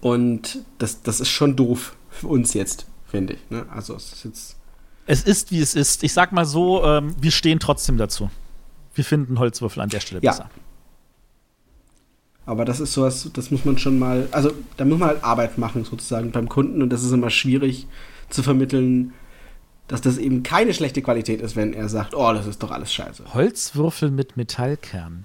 und 0.00 0.64
das, 0.78 1.02
das 1.02 1.20
ist 1.20 1.28
schon 1.28 1.56
doof 1.56 1.94
für 2.22 2.28
uns 2.28 2.54
jetzt, 2.54 2.86
finde 3.06 3.34
ich. 3.34 3.50
Ne? 3.50 3.66
Also 3.70 3.94
es 3.94 4.12
ist 4.12 4.24
jetzt. 4.24 4.56
Es 5.06 5.22
ist, 5.24 5.50
wie 5.50 5.60
es 5.60 5.74
ist. 5.74 6.02
Ich 6.04 6.12
sag 6.12 6.32
mal 6.32 6.44
so, 6.44 6.84
ähm, 6.84 7.14
wir 7.20 7.32
stehen 7.32 7.58
trotzdem 7.58 7.98
dazu. 7.98 8.30
Wir 8.94 9.04
finden 9.04 9.38
Holzwürfel 9.38 9.82
an 9.82 9.88
der 9.88 10.00
Stelle 10.00 10.22
ja. 10.22 10.30
besser. 10.30 10.50
Aber 12.46 12.64
das 12.64 12.80
ist 12.80 12.92
sowas, 12.92 13.28
das 13.32 13.50
muss 13.50 13.64
man 13.64 13.78
schon 13.78 13.98
mal, 13.98 14.28
also 14.32 14.52
da 14.76 14.84
muss 14.84 14.98
man 14.98 15.10
halt 15.10 15.24
Arbeit 15.24 15.58
machen 15.58 15.84
sozusagen 15.84 16.32
beim 16.32 16.48
Kunden 16.48 16.82
und 16.82 16.90
das 16.90 17.04
ist 17.04 17.12
immer 17.12 17.30
schwierig 17.30 17.86
zu 18.30 18.42
vermitteln, 18.42 19.12
dass 19.86 20.00
das 20.00 20.18
eben 20.18 20.42
keine 20.42 20.74
schlechte 20.74 21.02
Qualität 21.02 21.40
ist, 21.40 21.54
wenn 21.54 21.72
er 21.72 21.88
sagt, 21.88 22.14
oh, 22.14 22.32
das 22.32 22.46
ist 22.46 22.62
doch 22.62 22.70
alles 22.70 22.92
scheiße. 22.92 23.34
Holzwürfel 23.34 24.10
mit 24.10 24.36
Metallkern. 24.36 25.24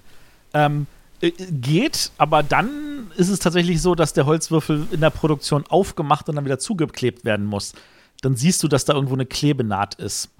Ähm, 0.54 0.82
äh, 0.82 0.97
geht, 1.20 2.12
aber 2.18 2.42
dann 2.42 3.10
ist 3.16 3.28
es 3.28 3.38
tatsächlich 3.40 3.82
so, 3.82 3.94
dass 3.94 4.12
der 4.12 4.26
Holzwürfel 4.26 4.86
in 4.90 5.00
der 5.00 5.10
Produktion 5.10 5.64
aufgemacht 5.68 6.28
und 6.28 6.36
dann 6.36 6.44
wieder 6.44 6.58
zugeklebt 6.58 7.24
werden 7.24 7.46
muss. 7.46 7.72
Dann 8.22 8.36
siehst 8.36 8.62
du, 8.62 8.68
dass 8.68 8.84
da 8.84 8.94
irgendwo 8.94 9.14
eine 9.14 9.26
Klebenaht 9.26 9.94
ist. 9.96 10.30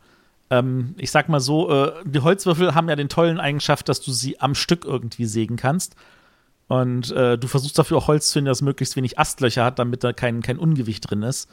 Ähm, 0.50 0.94
ich 0.96 1.10
sag 1.10 1.28
mal 1.28 1.40
so, 1.40 1.70
äh, 1.70 1.92
die 2.04 2.20
Holzwürfel 2.20 2.74
haben 2.74 2.88
ja 2.88 2.96
den 2.96 3.08
tollen 3.08 3.40
Eigenschaft, 3.40 3.88
dass 3.88 4.00
du 4.00 4.12
sie 4.12 4.40
am 4.40 4.54
Stück 4.54 4.84
irgendwie 4.84 5.26
sägen 5.26 5.56
kannst. 5.56 5.94
Und 6.68 7.10
äh, 7.12 7.38
du 7.38 7.48
versuchst 7.48 7.78
dafür 7.78 7.96
auch 7.96 8.08
Holz 8.08 8.28
zu 8.28 8.34
finden, 8.34 8.48
das 8.48 8.62
möglichst 8.62 8.94
wenig 8.94 9.18
Astlöcher 9.18 9.64
hat, 9.64 9.78
damit 9.78 10.04
da 10.04 10.12
kein, 10.12 10.42
kein 10.42 10.58
Ungewicht 10.58 11.10
drin 11.10 11.22
ist. 11.22 11.48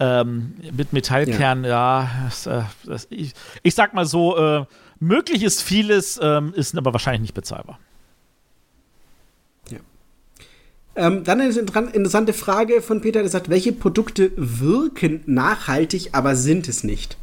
Ähm, 0.00 0.54
mit 0.72 0.92
Metallkern, 0.92 1.62
ja, 1.64 2.02
ja 2.02 2.10
das, 2.24 2.46
äh, 2.46 2.62
das, 2.84 3.06
ich, 3.10 3.32
ich, 3.62 3.74
sag 3.74 3.94
mal 3.94 4.06
so, 4.06 4.36
äh, 4.36 4.64
möglich 4.98 5.42
ist 5.44 5.62
vieles, 5.62 6.18
ähm, 6.20 6.52
ist 6.54 6.76
aber 6.76 6.92
wahrscheinlich 6.92 7.20
nicht 7.20 7.34
bezahlbar. 7.34 7.78
Ja. 9.70 9.78
Ähm, 10.96 11.24
dann 11.24 11.40
eine 11.40 11.50
interessante 11.50 12.32
Frage 12.32 12.80
von 12.80 13.00
Peter, 13.00 13.20
der 13.20 13.28
sagt, 13.28 13.48
welche 13.48 13.72
Produkte 13.72 14.30
wirken 14.36 15.22
nachhaltig, 15.26 16.10
aber 16.12 16.36
sind 16.36 16.68
es 16.68 16.84
nicht? 16.84 17.16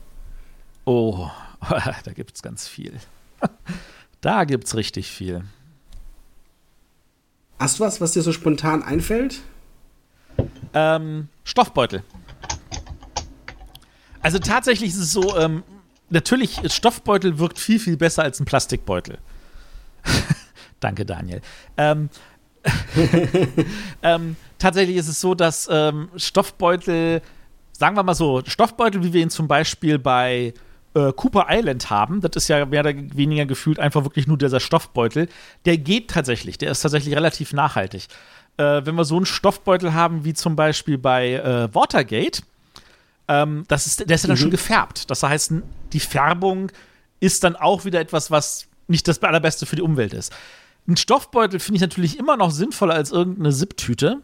Oh, 0.85 1.29
da 2.03 2.11
gibt 2.13 2.35
es 2.35 2.41
ganz 2.41 2.67
viel. 2.67 2.93
da 4.21 4.43
gibt 4.43 4.65
es 4.65 4.75
richtig 4.75 5.09
viel. 5.09 5.43
Hast 7.59 7.79
du 7.79 7.83
was, 7.83 8.01
was 8.01 8.13
dir 8.13 8.23
so 8.23 8.33
spontan 8.33 8.83
einfällt? 8.83 9.41
Ähm, 10.73 11.29
Stoffbeutel. 11.43 12.03
Also 14.21 14.39
tatsächlich 14.39 14.91
ist 14.91 14.97
es 14.97 15.11
so, 15.11 15.37
ähm, 15.37 15.63
natürlich, 16.09 16.59
Stoffbeutel 16.73 17.39
wirkt 17.39 17.59
viel, 17.59 17.79
viel 17.79 17.97
besser 17.97 18.23
als 18.23 18.39
ein 18.39 18.45
Plastikbeutel. 18.45 19.17
Danke, 20.79 21.05
Daniel. 21.05 21.41
Ähm, 21.77 22.09
ähm, 24.03 24.35
tatsächlich 24.59 24.97
ist 24.97 25.07
es 25.07 25.21
so, 25.21 25.35
dass 25.35 25.67
ähm, 25.71 26.09
Stoffbeutel, 26.15 27.21
sagen 27.71 27.95
wir 27.95 28.03
mal 28.03 28.13
so, 28.13 28.41
Stoffbeutel, 28.45 29.03
wie 29.03 29.13
wir 29.13 29.21
ihn 29.21 29.29
zum 29.29 29.47
Beispiel 29.47 29.97
bei 29.97 30.53
äh, 30.93 31.13
Cooper 31.13 31.47
Island 31.49 31.89
haben, 31.89 32.21
das 32.21 32.31
ist 32.35 32.47
ja 32.47 32.65
mehr 32.65 32.81
oder 32.81 32.93
weniger 32.95 33.45
gefühlt 33.45 33.79
einfach 33.79 34.03
wirklich 34.03 34.27
nur 34.27 34.37
dieser 34.37 34.59
Stoffbeutel, 34.59 35.29
der 35.65 35.77
geht 35.77 36.09
tatsächlich, 36.09 36.57
der 36.57 36.71
ist 36.71 36.81
tatsächlich 36.81 37.15
relativ 37.15 37.53
nachhaltig. 37.53 38.07
Äh, 38.57 38.85
wenn 38.85 38.95
wir 38.95 39.05
so 39.05 39.15
einen 39.15 39.25
Stoffbeutel 39.25 39.93
haben 39.93 40.25
wie 40.25 40.33
zum 40.33 40.55
Beispiel 40.55 40.97
bei 40.97 41.33
äh, 41.33 41.73
Watergate, 41.73 42.43
ähm, 43.27 43.63
das 43.67 43.87
ist, 43.87 44.07
der 44.07 44.15
ist 44.15 44.23
ja 44.23 44.27
dann 44.27 44.37
mhm. 44.37 44.41
schon 44.41 44.51
gefärbt. 44.51 45.09
Das 45.09 45.23
heißt, 45.23 45.53
die 45.93 45.99
Färbung 45.99 46.71
ist 47.19 47.43
dann 47.43 47.55
auch 47.55 47.85
wieder 47.85 47.99
etwas, 47.99 48.29
was 48.29 48.67
nicht 48.87 49.07
das 49.07 49.21
allerbeste 49.23 49.65
für 49.65 49.77
die 49.77 49.81
Umwelt 49.81 50.13
ist. 50.13 50.33
Ein 50.87 50.97
Stoffbeutel 50.97 51.59
finde 51.59 51.77
ich 51.77 51.81
natürlich 51.81 52.17
immer 52.19 52.37
noch 52.37 52.51
sinnvoller 52.51 52.95
als 52.95 53.11
irgendeine 53.11 53.51
Sipptüte. 53.51 54.21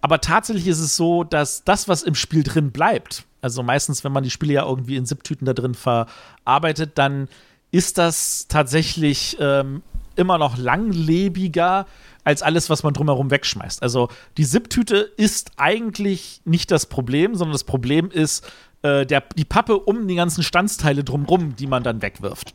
Aber 0.00 0.20
tatsächlich 0.20 0.66
ist 0.66 0.80
es 0.80 0.96
so, 0.96 1.24
dass 1.24 1.62
das, 1.64 1.86
was 1.86 2.02
im 2.02 2.14
Spiel 2.14 2.42
drin 2.42 2.70
bleibt, 2.70 3.24
also 3.42 3.62
meistens, 3.62 4.04
wenn 4.04 4.12
man 4.12 4.22
die 4.22 4.30
Spiele 4.30 4.54
ja 4.54 4.66
irgendwie 4.66 4.96
in 4.96 5.06
Sipptüten 5.06 5.46
da 5.46 5.52
drin 5.54 5.74
verarbeitet, 5.74 6.92
dann 6.96 7.28
ist 7.70 7.98
das 7.98 8.46
tatsächlich 8.48 9.36
ähm, 9.40 9.82
immer 10.16 10.38
noch 10.38 10.58
langlebiger 10.58 11.86
als 12.24 12.42
alles, 12.42 12.68
was 12.68 12.82
man 12.82 12.92
drumherum 12.92 13.30
wegschmeißt. 13.30 13.82
Also 13.82 14.08
die 14.36 14.44
Sipptüte 14.44 14.96
ist 15.16 15.52
eigentlich 15.56 16.42
nicht 16.44 16.70
das 16.70 16.86
Problem, 16.86 17.34
sondern 17.34 17.52
das 17.52 17.64
Problem 17.64 18.10
ist 18.10 18.46
äh, 18.82 19.06
der, 19.06 19.22
die 19.36 19.44
Pappe 19.44 19.78
um 19.78 20.06
die 20.06 20.16
ganzen 20.16 20.42
Standsteile 20.42 21.04
drumherum, 21.04 21.56
die 21.56 21.66
man 21.66 21.82
dann 21.82 22.02
wegwirft. 22.02 22.54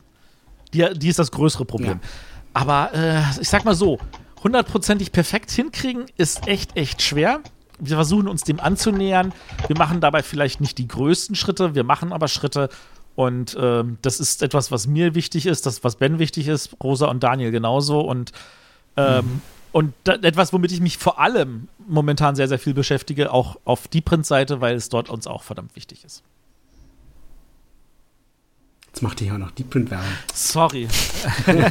Die, 0.72 0.86
die 0.94 1.08
ist 1.08 1.18
das 1.18 1.32
größere 1.32 1.64
Problem. 1.64 2.00
Ja. 2.02 2.08
Aber 2.56 2.94
äh, 2.94 3.22
ich 3.40 3.48
sag 3.48 3.64
mal 3.64 3.74
so, 3.74 3.98
hundertprozentig 4.42 5.12
perfekt 5.12 5.50
hinkriegen 5.50 6.06
ist 6.16 6.46
echt, 6.48 6.76
echt 6.76 7.02
schwer 7.02 7.40
wir 7.78 7.96
versuchen 7.96 8.28
uns 8.28 8.42
dem 8.42 8.60
anzunähern. 8.60 9.32
Wir 9.66 9.76
machen 9.76 10.00
dabei 10.00 10.22
vielleicht 10.22 10.60
nicht 10.60 10.78
die 10.78 10.88
größten 10.88 11.36
Schritte, 11.36 11.74
wir 11.74 11.84
machen 11.84 12.12
aber 12.12 12.28
Schritte. 12.28 12.68
Und 13.14 13.56
ähm, 13.58 13.98
das 14.02 14.20
ist 14.20 14.42
etwas, 14.42 14.70
was 14.70 14.86
mir 14.86 15.14
wichtig 15.14 15.46
ist, 15.46 15.66
das, 15.66 15.82
was 15.84 15.96
Ben 15.96 16.18
wichtig 16.18 16.48
ist, 16.48 16.76
Rosa 16.82 17.06
und 17.06 17.22
Daniel 17.22 17.50
genauso. 17.50 18.00
Und, 18.00 18.32
ähm, 18.96 19.24
mhm. 19.24 19.40
und 19.72 19.94
da, 20.04 20.14
etwas, 20.14 20.52
womit 20.52 20.72
ich 20.72 20.80
mich 20.80 20.98
vor 20.98 21.18
allem 21.18 21.68
momentan 21.86 22.36
sehr, 22.36 22.48
sehr 22.48 22.58
viel 22.58 22.74
beschäftige, 22.74 23.32
auch 23.32 23.56
auf 23.64 23.88
die 23.88 24.02
Print-Seite, 24.02 24.60
weil 24.60 24.74
es 24.74 24.90
dort 24.90 25.08
uns 25.08 25.26
auch 25.26 25.42
verdammt 25.42 25.74
wichtig 25.76 26.04
ist. 26.04 26.22
Jetzt 28.96 29.02
macht 29.02 29.20
ihr 29.20 29.26
ja 29.26 29.36
noch 29.36 29.50
die 29.50 29.62
Print-Werbung. 29.62 30.06
Sorry. 30.32 30.88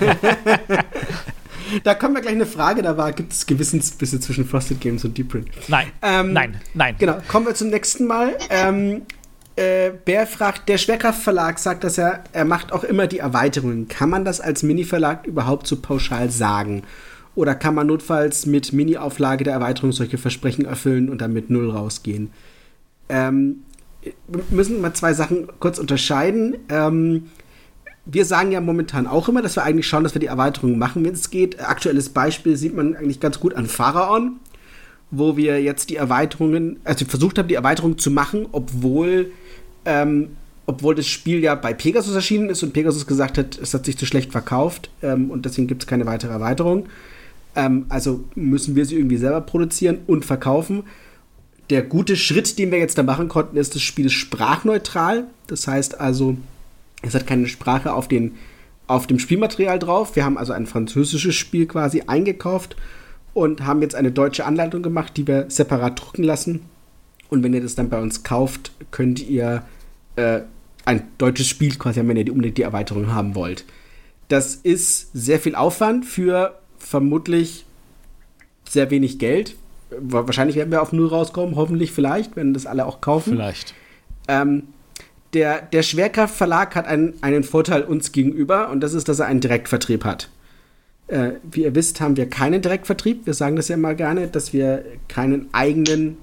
da 1.84 1.96
kommt 1.96 2.14
mir 2.14 2.22
gleich 2.22 2.36
eine 2.36 2.46
Frage, 2.46 2.84
da 2.84 2.98
war, 2.98 3.12
gibt 3.14 3.34
es 3.34 3.48
Gewissensbisse 3.48 4.20
zwischen 4.20 4.46
Frosted 4.46 4.80
Games 4.80 5.04
und 5.06 5.18
Deep 5.18 5.30
Print? 5.30 5.48
Nein, 5.68 5.88
ähm, 6.04 6.34
nein, 6.34 6.62
nein. 6.76 6.96
Genau, 7.00 7.18
kommen 7.28 7.48
wir 7.48 7.56
zum 7.56 7.70
nächsten 7.70 8.06
Mal. 8.06 8.38
Ähm, 8.52 9.08
äh, 9.56 9.90
Bär 9.90 10.28
fragt, 10.28 10.70
der 10.70 10.78
Schwerkraftverlag 10.78 11.58
sagt, 11.58 11.84
dass 11.84 11.98
er, 11.98 12.26
er 12.32 12.46
macht 12.46 12.72
auch 12.72 12.84
immer 12.84 13.08
die 13.08 13.18
Erweiterungen. 13.18 13.88
Kann 13.88 14.12
man 14.12 14.24
das 14.24 14.40
als 14.40 14.62
Mini-Verlag 14.62 15.26
überhaupt 15.26 15.66
so 15.66 15.78
pauschal 15.78 16.30
sagen? 16.30 16.84
Oder 17.34 17.56
kann 17.56 17.74
man 17.74 17.88
notfalls 17.88 18.46
mit 18.46 18.72
Mini-Auflage 18.72 19.44
der 19.44 19.54
Erweiterung 19.54 19.94
solche 19.94 20.20
Versprechen 20.20 20.66
erfüllen 20.66 21.10
und 21.10 21.22
dann 21.22 21.34
mit 21.34 21.50
Null 21.50 21.72
rausgehen? 21.72 22.30
Ähm, 23.10 23.64
wir 23.75 23.75
müssen 24.50 24.82
mal 24.82 24.94
zwei 24.94 25.14
Sachen 25.14 25.48
kurz 25.60 25.80
unterscheiden. 25.80 26.58
Ähm, 26.70 27.28
wir 28.06 28.26
sagen 28.26 28.52
ja 28.52 28.62
momentan 28.62 29.08
auch 29.08 29.28
immer, 29.28 29.42
dass 29.42 29.56
wir 29.56 29.64
eigentlich 29.64 29.88
schauen, 29.88 30.04
dass 30.04 30.14
wir 30.14 30.20
die 30.20 30.28
Erweiterungen 30.28 30.78
machen, 30.78 31.04
wenn 31.04 31.14
es 31.14 31.32
geht. 31.32 31.60
Aktuelles 31.60 32.10
Beispiel 32.10 32.56
sieht 32.56 32.76
man 32.76 32.96
eigentlich 32.96 33.20
ganz 33.20 33.40
gut 33.40 33.56
an 33.56 33.66
Pharaon, 33.66 34.38
wo 35.10 35.38
wir 35.38 35.62
jetzt 35.62 35.90
die 35.90 35.96
Erweiterungen, 35.96 36.80
also 36.84 37.06
versucht 37.06 37.40
haben, 37.40 37.48
die 37.48 37.56
Erweiterung 37.56 37.98
zu 37.98 38.12
machen, 38.12 38.46
obwohl, 38.52 39.32
ähm, 39.86 40.36
obwohl 40.68 40.94
das 40.94 41.08
Spiel 41.08 41.40
ja 41.40 41.56
bei 41.56 41.74
Pegasus 41.74 42.14
erschienen 42.14 42.50
ist 42.50 42.62
und 42.62 42.74
Pegasus 42.74 43.08
gesagt 43.08 43.38
hat, 43.40 43.58
es 43.58 43.74
hat 43.74 43.86
sich 43.86 43.98
zu 43.98 44.06
schlecht 44.06 44.32
verkauft 44.32 44.90
ähm, 45.02 45.32
und 45.32 45.46
deswegen 45.46 45.68
gibt 45.68 45.84
es 45.84 45.88
keine 45.88 46.06
weitere 46.06 46.32
Erweiterung. 46.32 46.86
Ähm, 47.56 47.86
also 47.90 48.24
müssen 48.36 48.76
wir 48.76 48.86
sie 48.86 48.98
irgendwie 48.98 49.18
selber 49.18 49.42
produzieren 49.42 50.00
und 50.06 50.26
verkaufen. 50.26 50.84
Der 51.70 51.82
gute 51.82 52.16
Schritt, 52.16 52.60
den 52.60 52.72
wir 52.72 52.80
jetzt 52.80 52.98
da 52.98 53.04
machen 53.04 53.28
konnten, 53.28 53.58
ist, 53.58 53.76
das 53.76 53.82
Spiel 53.82 54.06
ist 54.06 54.14
sprachneutral. 54.14 55.26
Das 55.48 55.68
heißt 55.68 56.00
also, 56.00 56.38
es 57.02 57.16
hat 57.16 57.28
keine 57.28 57.48
Sprache 57.48 57.94
auf, 57.94 58.08
den, 58.08 58.36
auf 58.88 59.08
dem 59.08 59.20
Spielmaterial 59.20 59.80
drauf. 59.80 60.16
Wir 60.16 60.26
haben 60.26 60.38
also 60.38 60.54
ein 60.54 60.68
französisches 60.68 61.36
Spiel 61.36 61.66
quasi 61.66 62.04
eingekauft 62.08 62.76
und 63.34 63.66
haben 63.66 63.82
jetzt 63.82 63.96
eine 63.96 64.12
deutsche 64.12 64.46
Anleitung 64.46 64.84
gemacht, 64.84 65.18
die 65.18 65.28
wir 65.28 65.46
separat 65.50 66.00
drucken 66.00 66.24
lassen. 66.24 66.62
Und 67.30 67.44
wenn 67.44 67.54
ihr 67.54 67.62
das 67.62 67.76
dann 67.76 67.90
bei 67.90 68.00
uns 68.00 68.24
kauft, 68.24 68.72
könnt 68.92 69.20
ihr 69.20 69.64
äh, 70.16 70.42
ein 70.86 71.04
deutsches 71.18 71.48
Spiel 71.48 71.76
quasi 71.76 72.00
haben, 72.00 72.08
wenn 72.08 72.18
ihr 72.18 72.26
die, 72.26 72.32
unbedingt 72.32 72.58
die 72.58 72.64
Erweiterung 72.64 73.12
haben 73.12 73.36
wollt. 73.36 73.66
Das 74.28 74.56
ist 74.56 75.10
sehr 75.14 75.40
viel 75.40 75.56
Aufwand 75.56 76.06
für 76.06 76.60
vermutlich 76.78 77.66
sehr 78.70 78.90
wenig 78.92 79.20
Geld. 79.20 79.56
Wahrscheinlich 80.00 80.56
werden 80.56 80.72
wir 80.72 80.82
auf 80.82 80.92
Null 80.92 81.08
rauskommen, 81.08 81.56
hoffentlich 81.56 81.92
vielleicht, 81.92 82.36
wenn 82.36 82.54
das 82.54 82.66
alle 82.66 82.86
auch 82.86 83.02
kaufen. 83.02 83.34
Vielleicht. 83.34 83.74
Ähm, 84.28 84.64
der, 85.34 85.62
der 85.62 85.84
Schwerkraftverlag 85.84 86.76
hat 86.76 86.88
einen, 86.88 87.14
einen 87.22 87.44
Vorteil 87.44 87.84
uns 87.84 88.12
gegenüber 88.12 88.70
und 88.70 88.82
das 88.82 88.94
ist, 88.94 89.10
dass 89.10 89.20
er 89.20 89.26
einen 89.26 89.42
Direktvertrieb 89.42 90.06
hat. 90.06 90.30
Äh, 91.08 91.34
wie 91.44 91.64
ihr 91.64 91.76
wisst, 91.76 92.02
haben 92.02 92.18
wir 92.18 92.30
keinen 92.30 92.62
Direktvertrieb. 92.62 93.26
Wir 93.26 93.34
sagen 93.34 93.56
das 93.56 93.68
ja 93.68 93.78
mal 93.78 93.96
gerne, 93.96 94.28
dass 94.28 94.54
wir 94.54 94.84
keinen 95.08 95.48
eigenen, 95.54 96.18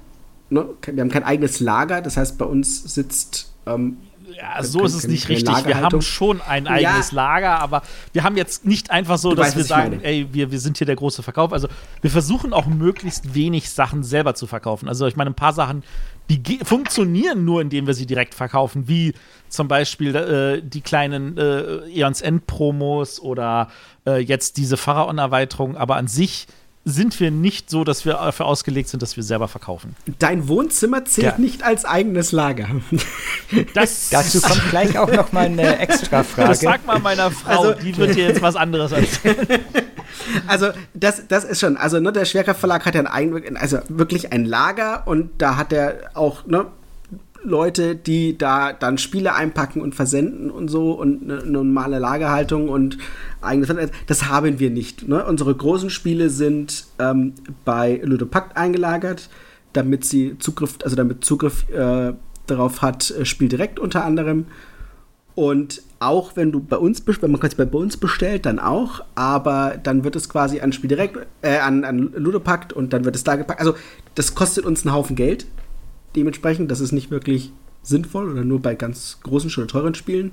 ne, 0.50 0.66
wir 0.86 1.00
haben 1.00 1.10
kein 1.10 1.24
eigenes 1.24 1.60
Lager. 1.60 2.00
Das 2.00 2.16
heißt, 2.16 2.38
bei 2.38 2.46
uns 2.46 2.94
sitzt. 2.94 3.52
Ähm, 3.66 3.98
Ja, 4.43 4.61
so 4.64 4.84
ist 4.84 4.95
es 4.95 5.07
nicht 5.07 5.28
richtig. 5.28 5.66
Wir 5.66 5.80
haben 5.80 6.03
schon 6.03 6.40
ein 6.40 6.66
eigenes 6.66 7.12
ja. 7.12 7.16
Lager, 7.16 7.61
aber 7.61 7.82
wir 8.12 8.24
haben 8.24 8.36
jetzt 8.36 8.64
nicht 8.64 8.90
einfach 8.90 9.16
so, 9.16 9.30
du 9.30 9.36
dass 9.36 9.49
weißt, 9.49 9.57
wir 9.57 9.64
sagen, 9.64 10.01
ey, 10.03 10.26
wir, 10.32 10.51
wir 10.51 10.59
sind 10.59 10.78
hier 10.78 10.86
der 10.86 10.97
große 10.97 11.22
Verkauf. 11.22 11.53
Also 11.53 11.68
wir 12.01 12.11
versuchen 12.11 12.53
auch 12.53 12.66
möglichst 12.66 13.36
wenig 13.36 13.70
Sachen 13.70 14.03
selber 14.03 14.34
zu 14.34 14.49
verkaufen. 14.49 14.88
Also 14.88 15.07
ich 15.07 15.14
meine, 15.14 15.30
ein 15.30 15.34
paar 15.34 15.53
Sachen, 15.53 15.84
die 16.28 16.59
funktionieren 16.64 17.45
nur, 17.45 17.61
indem 17.61 17.86
wir 17.86 17.95
sie 17.95 18.07
direkt 18.07 18.34
verkaufen, 18.34 18.88
wie 18.88 19.14
zum 19.49 19.68
Beispiel 19.68 20.16
äh, 20.16 20.61
die 20.61 20.80
kleinen 20.80 21.38
äh, 21.38 21.88
Eons 22.01 22.20
End-Promos 22.20 23.20
oder 23.20 23.68
äh, 24.07 24.18
jetzt 24.18 24.57
diese 24.57 24.76
Pharaon-Erweiterung, 24.76 25.76
aber 25.76 25.97
an 25.97 26.09
sich 26.09 26.49
sind 26.84 27.20
wir 27.20 27.30
nicht 27.30 27.70
so, 27.70 27.84
dass 27.84 28.04
wir 28.04 28.14
dafür 28.14 28.46
ausgelegt 28.46 28.88
sind, 28.88 29.02
dass 29.02 29.16
wir 29.16 29.22
selber 29.22 29.46
verkaufen. 29.46 29.94
Dein 30.18 30.48
Wohnzimmer 30.48 31.04
zählt 31.04 31.26
ja. 31.26 31.38
nicht 31.38 31.62
als 31.62 31.84
eigenes 31.84 32.32
Lager. 32.32 32.68
Das 33.74 34.08
Dazu 34.10 34.40
kommt 34.40 34.70
gleich 34.70 34.98
auch 34.98 35.12
noch 35.12 35.32
mal 35.32 35.44
eine 35.44 35.78
extra 35.78 36.22
Frage. 36.24 36.48
Das 36.48 36.60
sag 36.60 36.86
mal 36.86 36.98
meiner 36.98 37.30
Frau, 37.30 37.70
also, 37.70 37.82
die 37.82 37.94
wird 37.98 38.16
dir 38.16 38.28
jetzt 38.28 38.40
was 38.40 38.56
anderes 38.56 38.92
erzählen. 38.92 39.46
Also 40.46 40.70
das, 40.94 41.28
das 41.28 41.44
ist 41.44 41.60
schon, 41.60 41.76
also 41.76 42.00
ne, 42.00 42.12
der 42.12 42.24
Schwerkraftverlag 42.24 42.86
hat 42.86 42.94
ja 42.94 43.02
ein, 43.02 43.56
also 43.58 43.80
wirklich 43.88 44.32
ein 44.32 44.46
Lager 44.46 45.06
und 45.06 45.30
da 45.36 45.56
hat 45.56 45.74
er 45.74 46.12
auch 46.14 46.46
ne, 46.46 46.66
Leute, 47.45 47.97
die 47.97 48.38
da 48.38 48.72
dann 48.72 48.99
Spiele 48.99 49.34
einpacken 49.34 49.80
und 49.80 49.95
versenden 49.95 50.51
und 50.51 50.68
so 50.68 50.93
und 50.93 51.22
eine 51.22 51.45
normale 51.45 51.99
Lagerhaltung 51.99 52.68
und 52.68 52.99
eigenes. 53.40 53.90
Das 54.07 54.28
haben 54.28 54.59
wir 54.59 54.70
nicht. 54.70 55.09
Ne? 55.09 55.24
Unsere 55.24 55.55
großen 55.55 55.90
Spiele 55.90 56.30
sind 56.30 56.86
ähm, 56.99 57.34
bei 57.64 58.01
Ludopakt 58.05 58.57
eingelagert, 58.57 59.28
damit 59.72 60.05
sie 60.05 60.38
Zugriff, 60.38 60.78
also 60.84 60.97
damit 60.97 61.24
Zugriff 61.24 61.68
äh, 61.70 62.12
darauf 62.47 62.82
hat, 62.82 63.11
äh, 63.11 63.24
Spiel 63.24 63.49
direkt 63.49 63.78
unter 63.78 64.05
anderem. 64.05 64.47
Und 65.34 65.82
auch 65.99 66.36
wenn 66.36 66.53
du 66.53 66.61
bei 66.61 66.76
uns, 66.76 67.03
wenn 67.07 67.30
man 67.30 67.40
es 67.40 67.55
bei 67.55 67.64
uns 67.64 67.97
bestellt, 67.97 68.45
dann 68.45 68.59
auch, 68.59 69.03
aber 69.14 69.78
dann 69.82 70.05
wird 70.05 70.14
es 70.14 70.28
quasi 70.28 70.61
an 70.61 70.72
Spiel 70.72 70.88
direkt, 70.88 71.16
äh, 71.40 71.59
an, 71.59 71.84
an 71.84 72.12
Ludopakt 72.14 72.72
und 72.72 72.93
dann 72.93 73.05
wird 73.05 73.16
es 73.16 73.24
da 73.24 73.36
gepackt. 73.36 73.61
Also 73.61 73.74
das 74.14 74.34
kostet 74.34 74.66
uns 74.66 74.84
einen 74.84 74.95
Haufen 74.95 75.16
Geld. 75.16 75.47
Dementsprechend, 76.16 76.70
das 76.70 76.80
ist 76.80 76.92
nicht 76.92 77.10
wirklich 77.10 77.52
sinnvoll 77.82 78.30
oder 78.30 78.44
nur 78.44 78.60
bei 78.60 78.74
ganz 78.74 79.18
großen, 79.22 79.50
schon 79.50 79.68
teuren 79.68 79.94
Spielen. 79.94 80.32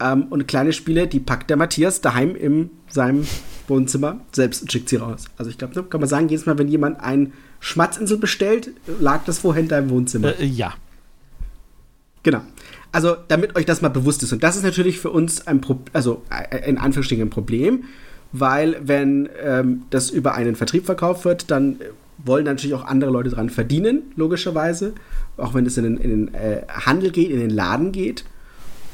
Ähm, 0.00 0.24
und 0.30 0.48
kleine 0.48 0.72
Spiele, 0.72 1.06
die 1.06 1.20
packt 1.20 1.50
der 1.50 1.56
Matthias 1.56 2.00
daheim 2.00 2.34
in 2.34 2.70
seinem 2.88 3.26
Wohnzimmer 3.68 4.20
selbst 4.32 4.62
und 4.62 4.72
schickt 4.72 4.88
sie 4.88 4.96
raus. 4.96 5.26
Also 5.36 5.50
ich 5.50 5.58
glaube, 5.58 5.74
da 5.74 5.82
kann 5.82 6.00
man 6.00 6.08
sagen, 6.08 6.28
jedes 6.28 6.46
Mal, 6.46 6.58
wenn 6.58 6.68
jemand 6.68 7.00
ein 7.00 7.32
Schmatzinsel 7.60 8.16
bestellt, 8.16 8.70
lag 8.98 9.24
das 9.24 9.38
vorher 9.40 9.62
in 9.62 9.68
deinem 9.68 9.90
Wohnzimmer. 9.90 10.38
Äh, 10.38 10.46
ja. 10.46 10.74
Genau. 12.22 12.42
Also, 12.92 13.16
damit 13.28 13.56
euch 13.56 13.66
das 13.66 13.82
mal 13.82 13.88
bewusst 13.88 14.22
ist. 14.22 14.32
Und 14.32 14.42
das 14.42 14.56
ist 14.56 14.64
natürlich 14.64 14.98
für 14.98 15.10
uns 15.10 15.46
ein 15.46 15.60
Pro 15.60 15.78
also 15.92 16.22
äh, 16.30 16.68
in 16.68 16.76
Anführungsstrichen 16.76 17.26
ein 17.26 17.30
Problem, 17.30 17.84
weil 18.32 18.76
wenn 18.82 19.28
ähm, 19.40 19.82
das 19.90 20.10
über 20.10 20.34
einen 20.34 20.56
Vertrieb 20.56 20.86
verkauft 20.86 21.24
wird, 21.24 21.50
dann 21.50 21.76
wollen 22.24 22.44
natürlich 22.44 22.74
auch 22.74 22.84
andere 22.84 23.10
Leute 23.10 23.30
dran 23.30 23.50
verdienen, 23.50 24.12
logischerweise. 24.16 24.94
Auch 25.36 25.54
wenn 25.54 25.66
es 25.66 25.76
in 25.76 25.84
den, 25.84 25.96
in 25.96 26.10
den 26.10 26.34
äh, 26.34 26.62
Handel 26.68 27.10
geht, 27.10 27.30
in 27.30 27.40
den 27.40 27.50
Laden 27.50 27.92
geht. 27.92 28.24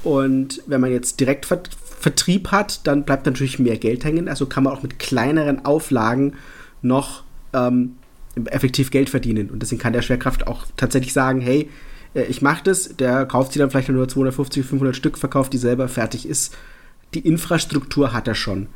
Und 0.02 0.62
wenn 0.66 0.80
man 0.80 0.92
jetzt 0.92 1.18
direkt 1.20 1.46
Vertrieb 1.46 2.52
hat, 2.52 2.86
dann 2.86 3.04
bleibt 3.04 3.26
natürlich 3.26 3.58
mehr 3.58 3.78
Geld 3.78 4.04
hängen. 4.04 4.28
Also 4.28 4.46
kann 4.46 4.64
man 4.64 4.72
auch 4.72 4.82
mit 4.82 4.98
kleineren 4.98 5.64
Auflagen 5.64 6.34
noch 6.82 7.24
ähm, 7.52 7.96
effektiv 8.44 8.90
Geld 8.90 9.10
verdienen. 9.10 9.50
Und 9.50 9.62
deswegen 9.62 9.80
kann 9.80 9.92
der 9.92 10.02
Schwerkraft 10.02 10.46
auch 10.46 10.66
tatsächlich 10.76 11.12
sagen, 11.12 11.40
hey, 11.40 11.68
äh, 12.14 12.24
ich 12.24 12.42
mache 12.42 12.64
das, 12.64 12.96
der 12.96 13.26
kauft 13.26 13.52
sie 13.52 13.58
dann 13.58 13.70
vielleicht 13.70 13.88
nur 13.88 14.08
250, 14.08 14.64
500 14.64 14.94
Stück, 14.94 15.18
verkauft 15.18 15.52
die 15.52 15.58
selber, 15.58 15.88
fertig 15.88 16.28
ist. 16.28 16.56
Die 17.14 17.20
Infrastruktur 17.20 18.12
hat 18.12 18.28
er 18.28 18.34
schon. 18.34 18.68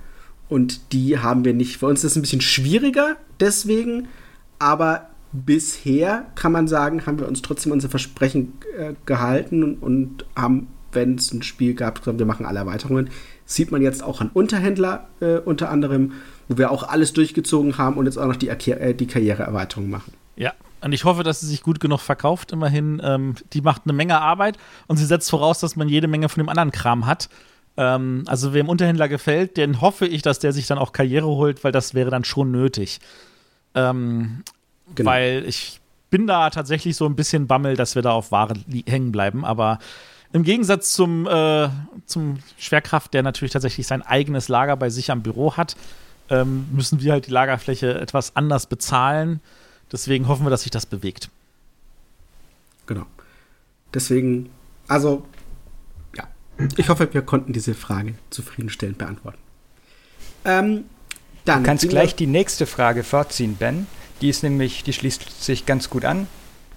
Und 0.49 0.93
die 0.93 1.19
haben 1.19 1.45
wir 1.45 1.55
nicht. 1.55 1.77
Für 1.79 1.87
uns 1.87 2.03
ist 2.03 2.13
es 2.13 2.17
ein 2.17 2.23
bisschen 2.23 2.41
schwieriger 2.41 3.17
deswegen, 3.39 4.09
aber 4.61 5.09
bisher 5.33 6.27
kann 6.37 6.53
man 6.53 6.69
sagen, 6.69 7.07
haben 7.07 7.19
wir 7.19 7.27
uns 7.27 7.43
trotzdem 7.43 7.73
unser 7.73 7.89
Versprechen 7.89 8.53
äh, 8.77 8.93
gehalten 9.07 9.65
und, 9.65 9.83
und 9.83 10.25
haben, 10.37 10.69
wenn 10.93 11.17
es 11.17 11.33
ein 11.33 11.43
Spiel 11.43 11.75
gab, 11.75 12.01
gesagt, 12.01 12.19
wir 12.19 12.27
machen 12.27 12.47
alle 12.47 12.61
Erweiterungen. 12.61 13.11
Sieht 13.47 13.73
man 13.73 13.83
jetzt 13.83 14.03
auch 14.03 14.21
an 14.21 14.31
Unterhändler 14.33 15.09
äh, 15.21 15.39
unter 15.39 15.71
anderem, 15.71 16.13
wo 16.49 16.59
wir 16.59 16.71
auch 16.71 16.89
alles 16.89 17.13
durchgezogen 17.13 17.79
haben 17.79 17.97
und 17.97 18.07
jetzt 18.07 18.19
auch 18.19 18.27
noch 18.27 18.37
die, 18.37 18.49
äh, 18.49 18.95
die 18.95 19.07
Karriereerweiterung 19.07 19.89
machen. 19.91 20.13
Ja, 20.37 20.53
und 20.81 20.93
ich 20.93 21.05
hoffe, 21.05 21.23
dass 21.23 21.41
sie 21.41 21.47
sich 21.47 21.63
gut 21.63 21.81
genug 21.81 22.01
verkauft, 22.01 22.53
immerhin. 22.53 23.01
Ähm, 23.03 23.35
die 23.53 23.61
macht 23.61 23.83
eine 23.85 23.93
Menge 23.93 24.21
Arbeit 24.21 24.59
und 24.89 24.97
sie 24.97 25.07
setzt 25.07 25.31
voraus, 25.31 25.61
dass 25.61 25.77
man 25.77 25.89
jede 25.89 26.09
Menge 26.09 26.29
von 26.29 26.43
dem 26.43 26.49
anderen 26.49 26.71
Kram 26.71 27.07
hat. 27.07 27.29
Ähm, 27.77 28.25
also, 28.27 28.53
wem 28.53 28.69
Unterhändler 28.69 29.09
gefällt, 29.09 29.57
den 29.57 29.81
hoffe 29.81 30.07
ich, 30.07 30.23
dass 30.23 30.39
der 30.39 30.53
sich 30.53 30.67
dann 30.67 30.79
auch 30.79 30.93
Karriere 30.93 31.27
holt, 31.27 31.63
weil 31.65 31.73
das 31.73 31.95
wäre 31.95 32.11
dann 32.11 32.25
schon 32.25 32.51
nötig. 32.51 33.01
Ähm, 33.75 34.43
genau. 34.95 35.11
Weil 35.11 35.45
ich 35.47 35.81
bin 36.11 36.27
da 36.27 36.51
tatsächlich 36.51 36.97
so 36.97 37.07
ein 37.07 37.17
bisschen 37.17 37.47
bammel, 37.47 37.77
dass 37.77 37.95
wir 37.95 38.03
da 38.03 38.13
auf 38.13 38.33
Ware 38.33 38.55
hängen 38.87 39.13
bleiben. 39.13 39.45
Aber 39.45 39.79
im 40.33 40.43
Gegensatz 40.43 40.93
zum, 40.93 41.27
äh, 41.27 41.69
zum 42.07 42.39
Schwerkraft, 42.59 43.15
der 43.15 43.23
natürlich 43.23 43.53
tatsächlich 43.53 43.87
sein 43.87 44.03
eigenes 44.03 44.49
Lager 44.49 44.77
bei 44.77 44.91
sich 44.91 45.11
am 45.11 45.23
Büro 45.23 45.57
hat, 45.57 45.77
ähm, 46.29 46.69
müssen 46.73 47.01
wir 47.01 47.13
halt 47.13 47.27
die 47.27 47.33
Lagerfläche 47.33 47.99
etwas 47.99 48.37
anders 48.37 48.67
bezahlen. 48.67 49.41
Deswegen 49.91 50.29
hoffen 50.29 50.47
wir, 50.47 50.51
dass 50.51 50.63
sich 50.63 50.71
das 50.71 50.87
bewegt. 50.87 51.31
Genau. 52.87 53.07
Deswegen, 53.93 54.51
also, 54.87 55.27
ja. 56.17 56.29
Ich 56.77 56.89
hoffe, 56.89 57.13
wir 57.13 57.23
konnten 57.23 57.53
diese 57.53 57.75
Frage 57.75 58.15
zufriedenstellend 58.31 58.99
beantworten. 58.99 59.39
Ähm, 60.45 60.85
dann 61.45 61.63
du 61.63 61.69
kannst 61.69 61.89
gleich 61.89 62.15
die 62.15 62.27
nächste 62.27 62.67
Frage 62.67 63.05
vorziehen, 63.05 63.57
Ben. 63.59 63.87
Die 64.21 64.29
ist 64.29 64.43
nämlich, 64.43 64.85
die 64.85 64.93
schließt 64.93 65.43
sich 65.43 65.67
ganz 65.67 65.89
gut 65.91 66.05
an. 66.05 66.27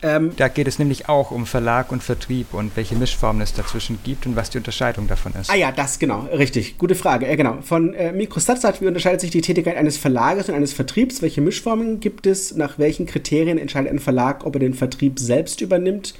Ähm, 0.04 0.32
da 0.36 0.50
geht 0.50 0.68
es 0.68 0.80
nämlich 0.80 1.08
auch 1.08 1.32
um 1.32 1.46
Verlag 1.46 1.92
und 1.92 2.04
Vertrieb 2.04 2.54
und 2.54 2.76
welche 2.76 2.96
Mischformen 2.96 3.42
es 3.42 3.54
dazwischen 3.54 4.00
gibt 4.04 4.26
und 4.26 4.36
was 4.36 4.50
die 4.50 4.58
Unterscheidung 4.58 5.08
davon 5.08 5.32
ist. 5.40 5.50
Ah 5.50 5.56
ja, 5.56 5.72
das 5.72 5.98
genau, 5.98 6.28
richtig. 6.34 6.78
Gute 6.78 6.96
Frage. 6.96 7.26
Äh, 7.26 7.38
genau. 7.38 7.60
Von 7.62 7.94
äh, 7.94 8.12
Mikrostat 8.12 8.82
wie 8.82 8.88
unterscheidet 8.88 9.22
sich 9.22 9.32
die 9.32 9.40
Tätigkeit 9.40 9.78
eines 9.78 9.98
Verlages 9.98 10.50
und 10.50 10.56
eines 10.56 10.74
Vertriebs? 10.74 11.22
Welche 11.22 11.40
Mischformen 11.40 12.02
gibt 12.02 12.28
es? 12.28 12.54
Nach 12.54 12.78
welchen 12.78 13.06
Kriterien 13.06 13.58
entscheidet 13.58 13.92
ein 13.92 14.00
Verlag, 14.00 14.46
ob 14.46 14.58
er 14.58 14.60
den 14.60 14.74
Vertrieb 14.74 15.20
selbst 15.20 15.62
übernimmt? 15.62 16.16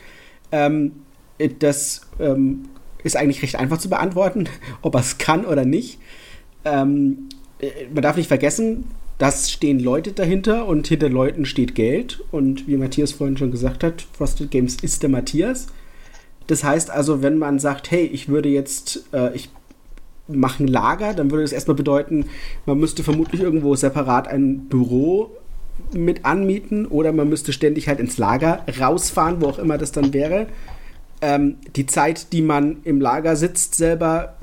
Ähm, 0.54 0.94
äh, 1.38 1.50
das 1.50 2.02
ähm, 2.22 2.70
ist 3.04 3.18
eigentlich 3.18 3.42
recht 3.42 3.58
einfach 3.58 3.80
zu 3.80 3.90
beantworten, 3.90 4.48
ob 4.82 4.96
er 4.96 5.02
es 5.02 5.18
kann 5.18 5.46
oder 5.46 5.66
nicht. 5.66 6.00
Ähm, 6.64 7.28
äh, 7.28 7.43
man 7.94 8.04
darf 8.04 8.18
nicht 8.18 8.28
vergessen, 8.28 8.86
das 9.18 9.52
stehen 9.52 9.80
Leute 9.80 10.12
dahinter 10.12 10.66
und 10.68 10.88
hinter 10.88 11.10
Leuten 11.10 11.46
steht 11.46 11.76
Geld. 11.76 12.24
Und 12.32 12.68
wie 12.68 12.78
Matthias 12.78 13.12
vorhin 13.12 13.38
schon 13.38 13.52
gesagt 13.52 13.84
hat, 13.84 14.06
Frosted 14.18 14.52
Games 14.52 14.78
ist 14.82 15.04
der 15.04 15.10
Matthias. 15.10 15.68
Das 16.48 16.64
heißt 16.64 16.90
also, 16.90 17.22
wenn 17.22 17.38
man 17.38 17.60
sagt, 17.60 17.92
hey, 17.92 18.06
ich 18.06 18.28
würde 18.28 18.50
jetzt, 18.50 19.06
äh, 19.14 19.34
ich 19.36 19.50
mache 20.28 20.64
ein 20.64 20.68
Lager, 20.68 21.14
dann 21.14 21.32
würde 21.32 21.44
das 21.44 21.54
erstmal 21.54 21.76
bedeuten, 21.76 22.26
man 22.66 22.78
müsste 22.80 23.04
vermutlich 23.04 23.42
irgendwo 23.42 23.76
separat 23.76 24.28
ein 24.28 24.66
Büro 24.68 25.32
mit 25.92 26.26
anmieten 26.26 26.86
oder 26.86 27.12
man 27.12 27.30
müsste 27.30 27.54
ständig 27.54 27.88
halt 27.88 28.00
ins 28.00 28.18
Lager 28.18 28.64
rausfahren, 28.80 29.42
wo 29.42 29.48
auch 29.48 29.60
immer 29.60 29.78
das 29.78 29.92
dann 29.92 30.14
wäre. 30.14 30.48
Ähm, 31.22 31.56
die 31.76 31.86
Zeit, 31.86 32.34
die 32.34 32.42
man 32.42 32.78
im 32.84 33.00
Lager 33.00 33.36
sitzt, 33.36 33.76
selber 33.76 34.36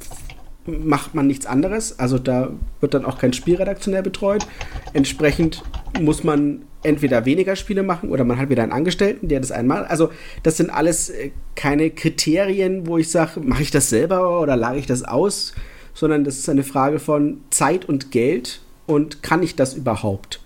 macht 0.70 1.14
man 1.14 1.26
nichts 1.26 1.46
anderes. 1.46 1.98
Also 1.98 2.18
da 2.18 2.50
wird 2.80 2.94
dann 2.94 3.04
auch 3.04 3.18
kein 3.18 3.32
Spiel 3.32 3.56
redaktionell 3.56 4.02
betreut. 4.02 4.46
Entsprechend 4.92 5.62
muss 6.00 6.24
man 6.24 6.62
entweder 6.82 7.26
weniger 7.26 7.56
Spiele 7.56 7.82
machen 7.82 8.10
oder 8.10 8.24
man 8.24 8.38
hat 8.38 8.48
wieder 8.48 8.62
einen 8.62 8.72
Angestellten, 8.72 9.28
der 9.28 9.40
das 9.40 9.52
einmal. 9.52 9.84
Also 9.84 10.10
das 10.42 10.56
sind 10.56 10.70
alles 10.70 11.10
äh, 11.10 11.30
keine 11.54 11.90
Kriterien, 11.90 12.86
wo 12.86 12.98
ich 12.98 13.10
sage, 13.10 13.40
mache 13.40 13.62
ich 13.62 13.70
das 13.70 13.90
selber 13.90 14.40
oder 14.40 14.56
lage 14.56 14.78
ich 14.78 14.86
das 14.86 15.02
aus, 15.02 15.54
sondern 15.94 16.24
das 16.24 16.38
ist 16.38 16.48
eine 16.48 16.62
Frage 16.62 16.98
von 16.98 17.40
Zeit 17.50 17.84
und 17.84 18.10
Geld 18.10 18.60
und 18.86 19.22
kann 19.22 19.42
ich 19.42 19.56
das 19.56 19.74
überhaupt? 19.74 20.40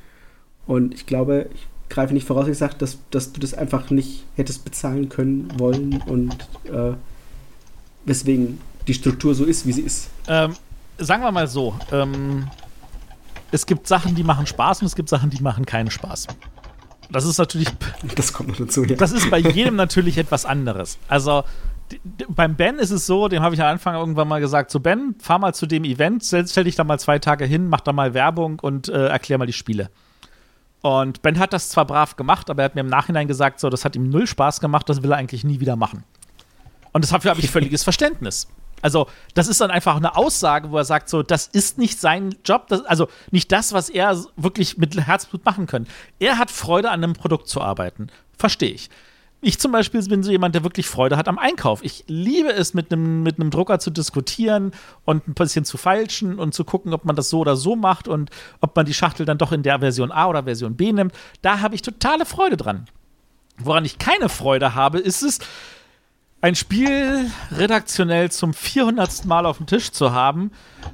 Und 0.67 0.95
ich 0.95 1.07
glaube, 1.07 1.47
ich 1.55 1.67
greife 1.89 2.15
nicht 2.15 2.27
voraus, 2.27 2.49
ich 2.49 2.59
sage, 2.59 2.75
dass, 2.79 2.99
dass 3.11 3.33
du 3.33 3.41
das 3.41 3.55
einfach 3.55 3.91
nicht 3.91 4.25
hättest 4.35 4.65
bezahlen 4.65 5.09
können 5.09 5.53
wollen 5.59 6.03
und 6.07 6.33
äh, 6.65 6.95
weswegen 8.05 8.59
die 8.87 8.95
Struktur 8.95 9.35
so 9.35 9.45
ist, 9.45 9.67
wie 9.67 9.73
sie 9.73 9.83
ist. 9.83 10.09
Ähm, 10.29 10.55
sagen 10.99 11.23
wir 11.23 11.33
mal 11.33 11.47
so, 11.47 11.75
ähm, 11.93 12.49
es 13.51 13.67
gibt 13.67 13.87
Sachen, 13.87 14.15
die 14.15 14.25
machen 14.25 14.47
Spaß 14.47 14.81
und 14.81 14.87
es 14.87 14.97
gibt 14.97 15.09
Sachen, 15.09 15.31
die 15.31 15.43
machen 15.43 15.65
keinen 15.65 15.91
Spaß. 15.91 16.27
Das 17.11 17.25
ist 17.25 17.39
natürlich. 17.39 17.69
Das 18.17 18.33
kommt 18.33 18.49
noch 18.49 18.57
dazu, 18.57 18.85
ja. 18.85 18.97
Das 18.97 19.13
ist 19.13 19.31
bei 19.31 19.39
jedem 19.39 19.77
natürlich 19.77 20.19
etwas 20.19 20.45
anderes. 20.45 20.99
Also, 21.09 21.45
beim 22.29 22.57
Ben 22.57 22.79
ist 22.79 22.91
es 22.91 23.07
so, 23.07 23.29
dem 23.29 23.43
habe 23.43 23.55
ich 23.55 23.61
am 23.61 23.69
Anfang 23.69 23.95
irgendwann 23.95 24.27
mal 24.27 24.41
gesagt: 24.41 24.71
So, 24.71 24.81
Ben, 24.81 25.15
fahr 25.21 25.39
mal 25.39 25.55
zu 25.55 25.67
dem 25.67 25.85
Event, 25.85 26.25
stell, 26.25 26.65
dich 26.65 26.75
da 26.75 26.85
mal 26.85 26.99
zwei 26.99 27.19
Tage 27.19 27.45
hin, 27.45 27.69
mach 27.69 27.81
da 27.81 27.93
mal 27.93 28.15
Werbung 28.15 28.59
und 28.61 28.89
äh, 28.89 29.07
erklär 29.07 29.39
mal 29.39 29.47
die 29.47 29.53
Spiele. 29.53 29.91
Und 30.81 31.23
Ben 31.23 31.39
hat 31.39 31.53
das 31.53 31.71
zwar 31.71 31.87
brav 31.87 32.17
gemacht, 32.17 32.51
aber 32.51 32.63
er 32.63 32.65
hat 32.67 32.75
mir 32.75 32.83
im 32.83 32.89
Nachhinein 32.89 33.29
gesagt, 33.29 33.61
so, 33.61 33.71
das 33.71 33.85
hat 33.85 33.97
ihm 33.97 34.11
null 34.11 34.27
Spaß 34.27 34.61
gemacht, 34.61 34.89
das 34.89 35.03
will 35.03 35.13
er 35.13 35.17
eigentlich 35.17 35.45
nie 35.45 35.61
wieder 35.61 35.77
machen. 35.77 36.05
Und 36.93 37.11
dafür 37.11 37.31
habe 37.31 37.41
ich 37.41 37.51
völliges 37.51 37.85
Verständnis. 37.85 38.49
Also, 38.85 39.07
das 39.33 39.49
ist 39.49 39.63
dann 39.63 39.71
einfach 39.71 39.97
eine 39.97 40.15
Aussage, 40.15 40.71
wo 40.71 40.77
er 40.77 40.85
sagt, 40.85 41.09
so, 41.09 41.23
das 41.23 41.47
ist 41.47 41.79
nicht 41.79 41.99
sein 41.99 42.35
Job, 42.45 42.69
das, 42.69 42.85
also 42.85 43.09
nicht 43.31 43.51
das, 43.51 43.73
was 43.73 43.89
er 43.89 44.23
wirklich 44.37 44.77
mit 44.77 44.95
Herzblut 44.95 45.43
machen 45.47 45.67
kann. 45.67 45.87
Er 46.19 46.37
hat 46.37 46.51
Freude 46.51 46.91
an 46.91 47.03
einem 47.03 47.15
Produkt 47.15 47.49
zu 47.49 47.63
arbeiten. 47.63 48.09
Verstehe 48.37 48.73
ich. 48.73 48.91
Ich 49.41 49.59
zum 49.59 49.73
Beispiel 49.73 50.03
bin 50.03 50.23
so 50.23 50.31
jemand, 50.31 50.55
der 50.55 50.65
wirklich 50.65 50.87
Freude 50.87 51.17
hat 51.17 51.29
am 51.29 51.39
Einkauf. 51.39 51.83
Ich 51.83 52.05
liebe 52.09 52.53
es, 52.53 52.75
mit 52.75 52.93
einem 52.93 53.23
mit 53.23 53.37
Drucker 53.39 53.79
zu 53.79 53.91
diskutieren 53.91 54.73
und 55.07 55.29
ein 55.29 55.35
bisschen 55.35 55.65
zu 55.65 55.79
feilschen 55.79 56.39
und 56.39 56.53
zu 56.53 56.65
gucken, 56.65 56.93
ob 56.93 57.07
man 57.07 57.17
das 57.17 57.31
so 57.31 57.39
oder 57.39 57.57
so 57.57 57.77
macht 57.77 58.07
und 58.07 58.29
ob 58.61 58.77
man 58.77 58.85
die 58.85 58.93
Schachtel 58.93 59.25
dann 59.25 59.39
doch 59.39 59.53
in 59.53 59.63
der 59.63 59.79
Version 59.79 60.13
A 60.13 60.27
oder 60.27 60.45
Version 60.45 60.77
B 60.77 60.93
nimmt. 60.93 61.15
Da 61.41 61.61
habe 61.61 61.75
ich 61.75 61.81
totale 61.81 62.27
Freude 62.27 62.59
dran. 62.59 62.85
Woran 63.57 63.87
ich 63.87 63.97
keine 63.97 64.29
Freude 64.29 64.75
habe, 64.75 64.99
ist 64.99 65.23
es, 65.23 65.39
ein 66.45 66.57
Spiel 66.57 67.31
redaktionell 67.53 68.31
zum 68.31 68.53
400. 68.53 69.25
Mal 69.25 69.47
auf 69.47 69.57
dem 69.57 69.67
Tisch 69.67 69.93
zu 69.93 70.13
haben, 70.13 70.51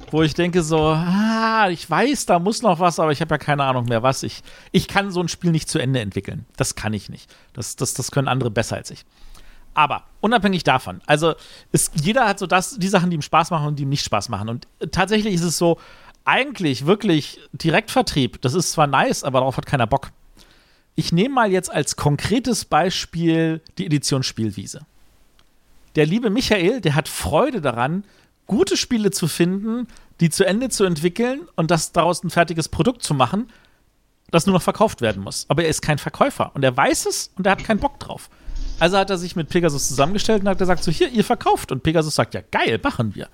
wo 0.09 0.21
ich 0.21 0.33
denke 0.33 0.63
so, 0.63 0.79
ah, 0.79 1.67
ich 1.69 1.89
weiß, 1.89 2.25
da 2.25 2.39
muss 2.39 2.61
noch 2.61 2.79
was, 2.79 3.01
aber 3.01 3.11
ich 3.11 3.19
habe 3.19 3.33
ja 3.33 3.37
keine 3.37 3.65
Ahnung 3.65 3.83
mehr 3.83 4.01
was. 4.01 4.23
Ich, 4.23 4.43
ich 4.71 4.87
kann 4.87 5.11
so 5.11 5.19
ein 5.19 5.27
Spiel 5.27 5.51
nicht 5.51 5.67
zu 5.67 5.77
Ende 5.77 5.99
entwickeln. 5.99 6.45
Das 6.55 6.75
kann 6.75 6.93
ich 6.93 7.09
nicht. 7.09 7.29
Das, 7.51 7.75
das, 7.75 7.93
das 7.93 8.11
können 8.11 8.29
andere 8.29 8.49
besser 8.49 8.77
als 8.77 8.91
ich. 8.91 9.03
Aber 9.73 10.05
unabhängig 10.21 10.63
davon, 10.63 11.01
also 11.05 11.33
ist, 11.73 11.99
jeder 12.01 12.29
hat 12.29 12.39
so 12.39 12.47
das, 12.47 12.77
die 12.77 12.87
Sachen, 12.87 13.09
die 13.09 13.15
ihm 13.15 13.21
Spaß 13.21 13.51
machen 13.51 13.67
und 13.67 13.77
die 13.77 13.83
ihm 13.83 13.89
nicht 13.89 14.05
Spaß 14.05 14.29
machen. 14.29 14.47
Und 14.47 14.67
tatsächlich 14.93 15.33
ist 15.33 15.43
es 15.43 15.57
so, 15.57 15.77
eigentlich 16.23 16.85
wirklich 16.85 17.41
Direktvertrieb, 17.51 18.41
das 18.41 18.53
ist 18.53 18.71
zwar 18.71 18.87
nice, 18.87 19.25
aber 19.25 19.39
darauf 19.39 19.57
hat 19.57 19.65
keiner 19.65 19.87
Bock. 19.87 20.11
Ich 20.95 21.11
nehme 21.11 21.35
mal 21.35 21.51
jetzt 21.51 21.69
als 21.69 21.97
konkretes 21.97 22.63
Beispiel 22.63 23.61
die 23.77 23.85
Edition 23.85 24.23
Spielwiese 24.23 24.85
der 25.95 26.05
liebe 26.05 26.29
Michael, 26.29 26.81
der 26.81 26.95
hat 26.95 27.07
Freude 27.07 27.61
daran, 27.61 28.03
gute 28.47 28.77
Spiele 28.77 29.11
zu 29.11 29.27
finden, 29.27 29.87
die 30.19 30.29
zu 30.29 30.45
Ende 30.45 30.69
zu 30.69 30.83
entwickeln 30.83 31.47
und 31.55 31.71
das 31.71 31.91
daraus 31.91 32.23
ein 32.23 32.29
fertiges 32.29 32.69
Produkt 32.69 33.03
zu 33.03 33.13
machen, 33.13 33.51
das 34.29 34.45
nur 34.45 34.53
noch 34.53 34.61
verkauft 34.61 35.01
werden 35.01 35.23
muss. 35.23 35.45
Aber 35.49 35.63
er 35.63 35.69
ist 35.69 35.81
kein 35.81 35.97
Verkäufer 35.97 36.51
und 36.53 36.63
er 36.63 36.75
weiß 36.75 37.05
es 37.05 37.31
und 37.37 37.45
er 37.45 37.53
hat 37.53 37.63
keinen 37.63 37.79
Bock 37.79 37.99
drauf. 37.99 38.29
Also 38.79 38.97
hat 38.97 39.09
er 39.09 39.17
sich 39.17 39.35
mit 39.35 39.49
Pegasus 39.49 39.87
zusammengestellt 39.87 40.41
und 40.41 40.49
hat 40.49 40.57
gesagt: 40.57 40.83
So, 40.83 40.91
hier, 40.91 41.09
ihr 41.09 41.23
verkauft. 41.23 41.71
Und 41.71 41.83
Pegasus 41.83 42.15
sagt: 42.15 42.33
Ja, 42.33 42.41
geil, 42.49 42.79
machen 42.81 43.13
wir. 43.15 43.29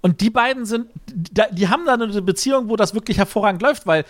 Und 0.00 0.20
die 0.20 0.30
beiden 0.30 0.66
sind, 0.66 0.88
die 1.06 1.68
haben 1.68 1.84
da 1.86 1.94
eine 1.94 2.22
Beziehung, 2.22 2.68
wo 2.68 2.76
das 2.76 2.94
wirklich 2.94 3.18
hervorragend 3.18 3.62
läuft, 3.62 3.86
weil 3.86 4.04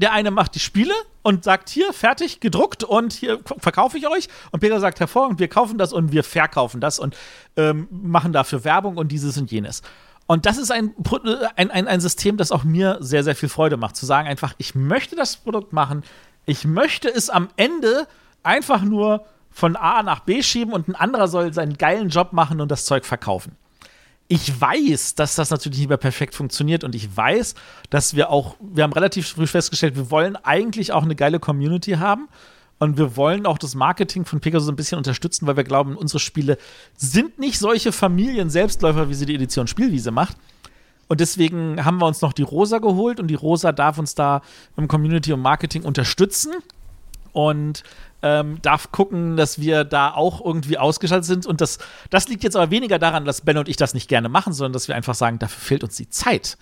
der 0.00 0.12
eine 0.12 0.30
macht 0.30 0.54
die 0.54 0.60
Spiele 0.60 0.94
und 1.22 1.44
sagt 1.44 1.68
hier, 1.68 1.92
fertig, 1.92 2.40
gedruckt 2.40 2.84
und 2.84 3.12
hier 3.12 3.40
verkaufe 3.58 3.98
ich 3.98 4.08
euch. 4.08 4.28
Und 4.50 4.60
Peter 4.60 4.80
sagt 4.80 4.98
hervorragend, 4.98 5.38
wir 5.38 5.48
kaufen 5.48 5.78
das 5.78 5.92
und 5.92 6.12
wir 6.12 6.24
verkaufen 6.24 6.80
das 6.80 6.98
und 6.98 7.16
ähm, 7.56 7.86
machen 7.90 8.32
dafür 8.32 8.64
Werbung 8.64 8.96
und 8.96 9.12
dieses 9.12 9.36
und 9.36 9.50
jenes. 9.50 9.82
Und 10.26 10.46
das 10.46 10.58
ist 10.58 10.70
ein, 10.70 10.94
ein, 11.56 11.70
ein, 11.70 11.88
ein 11.88 12.00
System, 12.00 12.36
das 12.36 12.52
auch 12.52 12.64
mir 12.64 12.98
sehr, 13.00 13.24
sehr 13.24 13.34
viel 13.34 13.48
Freude 13.48 13.76
macht. 13.76 13.96
Zu 13.96 14.06
sagen 14.06 14.28
einfach, 14.28 14.54
ich 14.58 14.74
möchte 14.74 15.16
das 15.16 15.36
Produkt 15.36 15.72
machen, 15.72 16.02
ich 16.46 16.64
möchte 16.64 17.08
es 17.08 17.28
am 17.28 17.48
Ende 17.56 18.06
einfach 18.42 18.82
nur 18.82 19.26
von 19.50 19.76
A 19.76 20.02
nach 20.02 20.20
B 20.20 20.42
schieben 20.42 20.72
und 20.72 20.88
ein 20.88 20.94
anderer 20.94 21.28
soll 21.28 21.52
seinen 21.52 21.76
geilen 21.76 22.08
Job 22.08 22.32
machen 22.32 22.60
und 22.60 22.70
das 22.70 22.84
Zeug 22.86 23.04
verkaufen 23.04 23.56
ich 24.32 24.60
weiß, 24.60 25.16
dass 25.16 25.34
das 25.34 25.50
natürlich 25.50 25.80
nicht 25.80 25.88
mehr 25.88 25.96
perfekt 25.96 26.36
funktioniert 26.36 26.84
und 26.84 26.94
ich 26.94 27.16
weiß, 27.16 27.56
dass 27.90 28.14
wir 28.14 28.30
auch, 28.30 28.54
wir 28.60 28.84
haben 28.84 28.92
relativ 28.92 29.30
früh 29.30 29.48
festgestellt, 29.48 29.96
wir 29.96 30.12
wollen 30.12 30.36
eigentlich 30.36 30.92
auch 30.92 31.02
eine 31.02 31.16
geile 31.16 31.40
Community 31.40 31.94
haben 31.94 32.28
und 32.78 32.96
wir 32.96 33.16
wollen 33.16 33.44
auch 33.44 33.58
das 33.58 33.74
Marketing 33.74 34.24
von 34.24 34.38
Pegasus 34.38 34.68
ein 34.68 34.76
bisschen 34.76 34.98
unterstützen, 34.98 35.48
weil 35.48 35.56
wir 35.56 35.64
glauben, 35.64 35.96
unsere 35.96 36.20
Spiele 36.20 36.58
sind 36.96 37.40
nicht 37.40 37.58
solche 37.58 37.90
Familien-Selbstläufer, 37.90 39.08
wie 39.08 39.14
sie 39.14 39.26
die 39.26 39.34
Edition 39.34 39.66
Spielwiese 39.66 40.12
macht. 40.12 40.36
Und 41.08 41.18
deswegen 41.18 41.84
haben 41.84 41.98
wir 41.98 42.06
uns 42.06 42.20
noch 42.20 42.32
die 42.32 42.44
Rosa 42.44 42.78
geholt 42.78 43.18
und 43.18 43.26
die 43.26 43.34
Rosa 43.34 43.72
darf 43.72 43.98
uns 43.98 44.14
da 44.14 44.42
im 44.76 44.86
Community 44.86 45.32
und 45.32 45.40
Marketing 45.40 45.82
unterstützen 45.82 46.52
und 47.32 47.82
ähm, 48.22 48.58
darf 48.62 48.92
gucken, 48.92 49.36
dass 49.36 49.58
wir 49.58 49.84
da 49.84 50.12
auch 50.12 50.44
irgendwie 50.44 50.78
ausgeschaltet 50.78 51.24
sind. 51.24 51.46
Und 51.46 51.60
das, 51.60 51.78
das 52.10 52.28
liegt 52.28 52.44
jetzt 52.44 52.56
aber 52.56 52.70
weniger 52.70 52.98
daran, 52.98 53.24
dass 53.24 53.40
Ben 53.40 53.58
und 53.58 53.68
ich 53.68 53.76
das 53.76 53.94
nicht 53.94 54.08
gerne 54.08 54.28
machen, 54.28 54.52
sondern 54.52 54.72
dass 54.72 54.88
wir 54.88 54.94
einfach 54.94 55.14
sagen, 55.14 55.38
dafür 55.38 55.60
fehlt 55.60 55.84
uns 55.84 55.96
die 55.96 56.08
Zeit. 56.08 56.58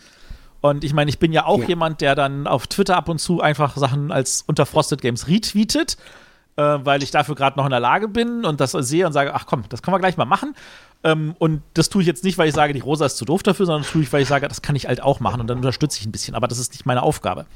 Und 0.61 0.85
ich 0.85 0.93
meine, 0.93 1.09
ich 1.09 1.19
bin 1.19 1.33
ja 1.33 1.47
auch 1.47 1.61
ja. 1.61 1.69
jemand, 1.69 2.01
der 2.01 2.15
dann 2.15 2.47
auf 2.47 2.67
Twitter 2.67 2.97
ab 2.97 3.09
und 3.09 3.19
zu 3.19 3.41
einfach 3.41 3.77
Sachen 3.77 4.11
als 4.11 4.43
unter 4.47 4.67
Frosted 4.67 5.01
Games 5.01 5.29
retweetet, 5.29 5.97
äh, 6.57 6.63
weil 6.63 7.03
ich 7.03 7.11
dafür 7.11 7.35
gerade 7.35 7.57
noch 7.57 7.65
in 7.65 7.71
der 7.71 7.81
Lage 7.81 8.09
bin 8.09 8.45
und 8.45 8.61
das 8.61 8.73
sehe 8.73 9.07
und 9.07 9.13
sage, 9.13 9.35
ach 9.35 9.47
komm, 9.47 9.65
das 9.69 9.83
können 9.83 9.95
wir 9.95 10.01
gleich 10.01 10.17
mal 10.17 10.25
machen. 10.25 10.55
Ähm, 11.05 11.37
und 11.39 11.63
das 11.75 11.89
tue 11.89 12.03
ich 12.03 12.09
jetzt 12.09 12.25
nicht, 12.25 12.39
weil 12.39 12.49
ich 12.49 12.55
sage, 12.55 12.73
die 12.73 12.81
Rosa 12.81 13.07
ist 13.07 13.17
zu 13.17 13.25
doof 13.25 13.45
dafür, 13.45 13.67
sondern 13.67 13.83
das 13.83 13.93
tue 13.93 14.03
ich, 14.03 14.13
weil 14.13 14.23
ich 14.23 14.29
sage, 14.29 14.49
das 14.49 14.63
kann 14.63 14.75
ich 14.75 14.89
halt 14.89 15.01
auch 15.01 15.21
machen 15.21 15.41
und 15.41 15.47
dann 15.47 15.59
unterstütze 15.59 16.01
ich 16.01 16.07
ein 16.07 16.13
bisschen. 16.13 16.35
Aber 16.35 16.49
das 16.49 16.59
ist 16.59 16.73
nicht 16.73 16.87
meine 16.87 17.03
Aufgabe. 17.03 17.47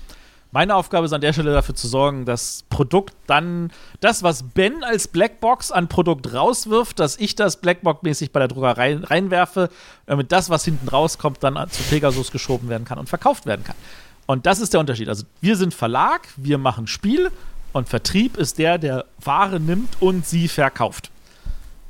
Meine 0.55 0.77
Aufgabe 0.77 1.07
ist 1.07 1.15
an 1.15 1.23
der 1.23 1.33
Stelle 1.33 1.55
dafür 1.55 1.75
zu 1.75 1.89
sorgen, 1.89 2.27
dass 2.27 2.65
Produkt 2.69 3.15
dann 3.27 3.73
das, 4.01 4.23
was 4.23 4.43
Ben 4.43 4.85
als 4.85 5.09
Blackbox 5.09 5.73
an 5.73 5.89
Produkt 5.89 6.35
rauswirft, 6.35 6.99
dass 6.99 7.17
ich 7.17 7.35
das 7.35 7.63
Blackbox-mäßig 7.63 8.33
bei 8.33 8.41
der 8.41 8.49
Druckerei 8.49 8.99
reinwerfe, 8.99 9.71
damit 10.05 10.31
das, 10.31 10.51
was 10.51 10.67
hinten 10.67 10.89
rauskommt, 10.89 11.43
dann 11.43 11.55
zu 11.71 11.83
Pegasus 11.85 12.31
geschoben 12.31 12.69
werden 12.69 12.85
kann 12.85 12.99
und 12.99 13.09
verkauft 13.09 13.47
werden 13.47 13.65
kann. 13.65 13.77
Und 14.27 14.45
das 14.45 14.61
ist 14.61 14.75
der 14.75 14.81
Unterschied. 14.81 15.09
Also 15.09 15.25
wir 15.41 15.57
sind 15.57 15.73
Verlag, 15.73 16.29
wir 16.37 16.59
machen 16.59 16.87
Spiel 16.87 17.31
und 17.73 17.89
Vertrieb 17.89 18.37
ist 18.37 18.59
der, 18.59 18.77
der 18.77 19.07
Ware 19.25 19.59
nimmt 19.59 20.03
und 20.03 20.27
sie 20.27 20.49
verkauft. 20.49 21.11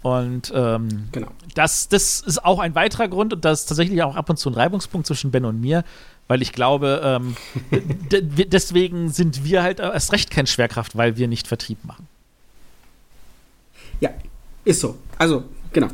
Und 0.02 0.52
ähm, 0.54 1.08
genau. 1.12 1.28
das, 1.54 1.88
das 1.88 2.20
ist 2.20 2.44
auch 2.44 2.58
ein 2.58 2.74
weiterer 2.74 3.06
Grund 3.06 3.32
und 3.32 3.44
das 3.44 3.60
ist 3.60 3.66
tatsächlich 3.66 4.02
auch 4.02 4.16
ab 4.16 4.28
und 4.30 4.36
zu 4.36 4.50
ein 4.50 4.54
Reibungspunkt 4.54 5.06
zwischen 5.06 5.30
Ben 5.30 5.44
und 5.44 5.60
mir, 5.60 5.84
weil 6.28 6.42
ich 6.42 6.52
glaube, 6.52 7.00
ähm, 7.04 7.36
deswegen 8.10 9.10
sind 9.10 9.44
wir 9.44 9.62
halt 9.62 9.80
erst 9.80 10.12
recht 10.12 10.30
kein 10.30 10.46
Schwerkraft, 10.46 10.96
weil 10.96 11.16
wir 11.16 11.28
nicht 11.28 11.46
Vertrieb 11.46 11.84
machen. 11.84 12.06
Ja, 14.00 14.10
ist 14.64 14.80
so. 14.80 14.96
Also, 15.18 15.44
genau. 15.72 15.88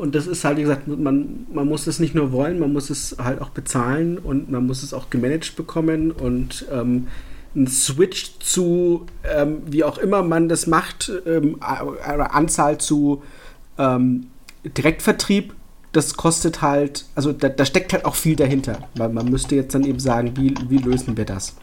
Und 0.00 0.14
das 0.14 0.26
ist 0.26 0.44
halt, 0.44 0.56
wie 0.56 0.62
gesagt, 0.62 0.88
man, 0.88 1.46
man 1.52 1.68
muss 1.68 1.86
es 1.86 2.00
nicht 2.00 2.14
nur 2.14 2.32
wollen, 2.32 2.58
man 2.58 2.72
muss 2.72 2.88
es 2.88 3.16
halt 3.22 3.42
auch 3.42 3.50
bezahlen 3.50 4.16
und 4.16 4.50
man 4.50 4.66
muss 4.66 4.82
es 4.82 4.94
auch 4.94 5.10
gemanagt 5.10 5.56
bekommen 5.56 6.10
und 6.10 6.64
ähm, 6.72 7.08
ein 7.54 7.66
Switch 7.66 8.38
zu, 8.38 9.06
ähm, 9.24 9.62
wie 9.66 9.84
auch 9.84 9.98
immer 9.98 10.22
man 10.22 10.48
das 10.48 10.66
macht, 10.66 11.12
ähm, 11.26 11.56
Anzahl 11.60 12.78
zu 12.78 13.22
ähm, 13.76 14.28
Direktvertrieb 14.64 15.54
das 15.92 16.14
kostet 16.14 16.62
halt, 16.62 17.04
also 17.14 17.32
da, 17.32 17.48
da, 17.48 17.64
steckt 17.64 17.92
halt 17.92 18.04
auch 18.04 18.14
viel 18.14 18.36
dahinter, 18.36 18.78
weil 18.94 19.08
man 19.08 19.28
müsste 19.28 19.56
jetzt 19.56 19.74
dann 19.74 19.84
eben 19.84 19.98
sagen, 19.98 20.32
wie, 20.36 20.54
wie 20.68 20.78
lösen 20.78 21.16
wir 21.16 21.24
das? 21.24 21.54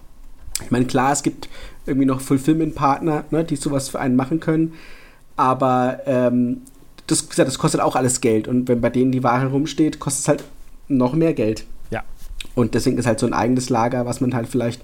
Ich 0.64 0.72
meine, 0.72 0.86
klar, 0.86 1.14
es 1.14 1.24
gibt 1.24 1.48
irgendwie 1.86 2.06
noch 2.06 2.20
Fulfillment-Partner, 2.20 3.26
ne, 3.32 3.44
die 3.44 3.56
sowas 3.56 3.90
für 3.90 4.00
einen 4.00 4.16
machen 4.16 4.40
können, 4.40 4.74
aber 5.36 6.00
ähm, 6.06 6.62
das, 7.06 7.28
das 7.30 7.58
kostet 7.58 7.80
auch 7.80 7.96
alles 7.96 8.20
Geld 8.20 8.48
und 8.48 8.68
wenn 8.68 8.82
bei 8.82 8.90
denen 8.90 9.12
die 9.12 9.24
Ware 9.24 9.48
rumsteht, 9.48 10.00
kostet 10.00 10.22
es 10.24 10.28
halt 10.28 10.44
noch 10.90 11.14
mehr 11.14 11.34
Geld. 11.34 11.64
Ja. 11.90 12.04
Und 12.56 12.74
deswegen 12.74 12.98
ist 12.98 13.06
halt 13.06 13.20
so 13.20 13.28
ein 13.28 13.34
eigenes 13.34 13.70
Lager, 13.70 14.06
was 14.06 14.20
man 14.20 14.34
halt 14.34 14.48
vielleicht 14.48 14.82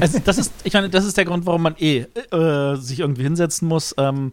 also 0.00 0.18
das 0.24 0.38
ist, 0.38 0.52
ich 0.64 0.72
meine, 0.74 0.90
das 0.90 1.04
ist 1.04 1.16
der 1.16 1.24
Grund, 1.24 1.46
warum 1.46 1.62
man 1.62 1.74
eh 1.78 2.06
äh, 2.30 2.76
sich 2.76 3.00
irgendwie 3.00 3.22
hinsetzen 3.22 3.66
muss. 3.66 3.94
Ähm, 3.98 4.32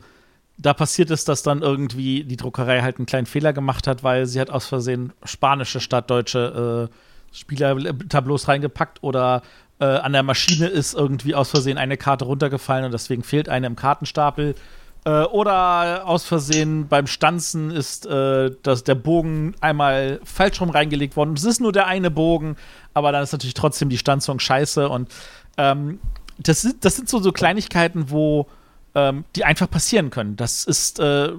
da 0.61 0.73
passiert 0.73 1.09
es, 1.09 1.25
dass 1.25 1.43
dann 1.43 1.61
irgendwie 1.61 2.23
die 2.23 2.37
Druckerei 2.37 2.81
halt 2.81 2.97
einen 2.97 3.05
kleinen 3.05 3.25
Fehler 3.25 3.53
gemacht 3.53 3.87
hat, 3.87 4.03
weil 4.03 4.25
sie 4.25 4.39
hat 4.39 4.49
aus 4.49 4.67
Versehen 4.67 5.11
spanische 5.23 5.79
statt 5.79 6.09
deutsche 6.09 6.89
äh, 6.89 7.35
Spielertableaus 7.35 8.47
reingepackt 8.47 9.01
oder 9.01 9.41
äh, 9.79 9.85
an 9.85 10.13
der 10.13 10.23
Maschine 10.23 10.67
ist 10.67 10.93
irgendwie 10.93 11.33
aus 11.33 11.49
Versehen 11.49 11.77
eine 11.77 11.97
Karte 11.97 12.25
runtergefallen 12.25 12.85
und 12.85 12.91
deswegen 12.91 13.23
fehlt 13.23 13.49
eine 13.49 13.67
im 13.67 13.75
Kartenstapel. 13.75 14.55
Äh, 15.03 15.23
oder 15.23 16.05
aus 16.05 16.25
Versehen 16.25 16.87
beim 16.87 17.07
Stanzen 17.07 17.71
ist 17.71 18.05
äh, 18.05 18.51
dass 18.61 18.83
der 18.83 18.95
Bogen 18.95 19.55
einmal 19.61 20.19
falsch 20.23 20.61
rum 20.61 20.69
reingelegt 20.69 21.15
worden. 21.15 21.33
Es 21.33 21.43
ist 21.43 21.59
nur 21.59 21.71
der 21.71 21.87
eine 21.87 22.11
Bogen, 22.11 22.55
aber 22.93 23.11
dann 23.11 23.23
ist 23.23 23.31
natürlich 23.31 23.55
trotzdem 23.55 23.89
die 23.89 23.97
Stanzung 23.97 24.39
scheiße. 24.39 24.87
Und 24.89 25.09
ähm, 25.57 25.99
das, 26.37 26.61
sind, 26.61 26.85
das 26.85 26.97
sind 26.97 27.09
so, 27.09 27.19
so 27.19 27.31
Kleinigkeiten, 27.31 28.11
wo 28.11 28.47
ähm, 28.93 29.23
die 29.35 29.45
einfach 29.45 29.69
passieren 29.69 30.09
können. 30.09 30.35
Das 30.35 30.65
ist, 30.65 30.99
äh, 30.99 31.31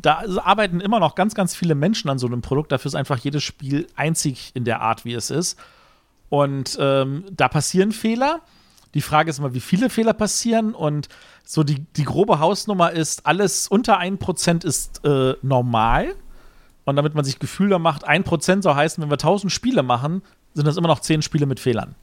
da 0.00 0.24
arbeiten 0.42 0.80
immer 0.80 1.00
noch 1.00 1.14
ganz, 1.14 1.34
ganz 1.34 1.54
viele 1.54 1.74
Menschen 1.74 2.08
an 2.08 2.18
so 2.18 2.26
einem 2.26 2.40
Produkt. 2.40 2.72
Dafür 2.72 2.88
ist 2.88 2.94
einfach 2.94 3.18
jedes 3.18 3.42
Spiel 3.42 3.86
einzig 3.94 4.52
in 4.54 4.64
der 4.64 4.80
Art, 4.80 5.04
wie 5.04 5.14
es 5.14 5.30
ist. 5.30 5.58
Und 6.30 6.76
ähm, 6.80 7.24
da 7.30 7.48
passieren 7.48 7.92
Fehler. 7.92 8.40
Die 8.94 9.02
Frage 9.02 9.30
ist 9.30 9.38
immer, 9.38 9.54
wie 9.54 9.60
viele 9.60 9.90
Fehler 9.90 10.14
passieren. 10.14 10.74
Und 10.74 11.08
so 11.44 11.62
die, 11.62 11.84
die 11.96 12.04
grobe 12.04 12.40
Hausnummer 12.40 12.90
ist, 12.90 13.26
alles 13.26 13.68
unter 13.68 14.00
1% 14.00 14.64
ist 14.64 15.04
äh, 15.04 15.34
normal. 15.42 16.14
Und 16.84 16.96
damit 16.96 17.14
man 17.14 17.24
sich 17.24 17.38
Gefühl 17.38 17.78
macht, 17.78 18.08
1% 18.08 18.62
soll 18.62 18.74
heißen, 18.74 19.02
wenn 19.02 19.10
wir 19.10 19.14
1000 19.14 19.52
Spiele 19.52 19.82
machen, 19.82 20.22
sind 20.54 20.66
das 20.66 20.78
immer 20.78 20.88
noch 20.88 21.00
10 21.00 21.20
Spiele 21.20 21.44
mit 21.44 21.60
Fehlern. 21.60 21.94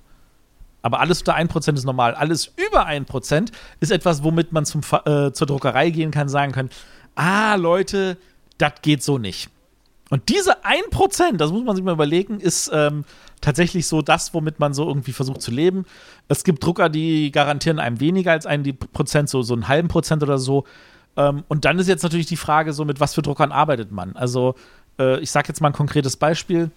Aber 0.85 0.99
alles 0.99 1.21
unter 1.21 1.35
1% 1.35 1.73
ist 1.73 1.83
normal. 1.83 2.13
Alles 2.13 2.53
über 2.57 2.85
1% 2.85 3.51
ist 3.79 3.91
etwas, 3.91 4.23
womit 4.23 4.51
man 4.51 4.67
zum, 4.67 4.81
äh, 5.05 5.31
zur 5.31 5.47
Druckerei 5.47 5.89
gehen 5.89 6.11
kann, 6.11 6.29
sagen 6.29 6.51
kann, 6.51 6.69
ah, 7.15 7.55
Leute, 7.55 8.17
das 8.59 8.73
geht 8.83 9.01
so 9.01 9.17
nicht. 9.17 9.49
Und 10.11 10.29
diese 10.29 10.63
1%, 10.63 11.37
das 11.37 11.51
muss 11.51 11.63
man 11.63 11.75
sich 11.75 11.83
mal 11.83 11.93
überlegen, 11.93 12.39
ist 12.39 12.69
ähm, 12.71 13.03
tatsächlich 13.41 13.87
so 13.87 14.03
das, 14.03 14.35
womit 14.35 14.59
man 14.59 14.75
so 14.75 14.87
irgendwie 14.87 15.11
versucht 15.11 15.41
zu 15.41 15.49
leben. 15.49 15.85
Es 16.27 16.43
gibt 16.43 16.63
Drucker, 16.63 16.89
die 16.89 17.31
garantieren 17.31 17.79
einem 17.79 17.99
weniger 17.99 18.33
als 18.33 18.45
einen 18.45 18.63
die 18.63 18.73
Prozent, 18.73 19.27
so, 19.27 19.41
so 19.41 19.55
einen 19.55 19.67
halben 19.67 19.87
Prozent 19.87 20.21
oder 20.21 20.37
so. 20.37 20.65
Ähm, 21.17 21.45
und 21.47 21.65
dann 21.65 21.79
ist 21.79 21.87
jetzt 21.87 22.03
natürlich 22.03 22.27
die 22.27 22.37
Frage, 22.37 22.73
so 22.73 22.85
mit 22.85 22.99
was 22.99 23.15
für 23.15 23.23
Druckern 23.23 23.51
arbeitet 23.51 23.91
man. 23.91 24.15
Also, 24.15 24.53
äh, 24.99 25.19
ich 25.19 25.31
sage 25.31 25.47
jetzt 25.47 25.61
mal 25.61 25.69
ein 25.69 25.73
konkretes 25.73 26.15
Beispiel. 26.15 26.69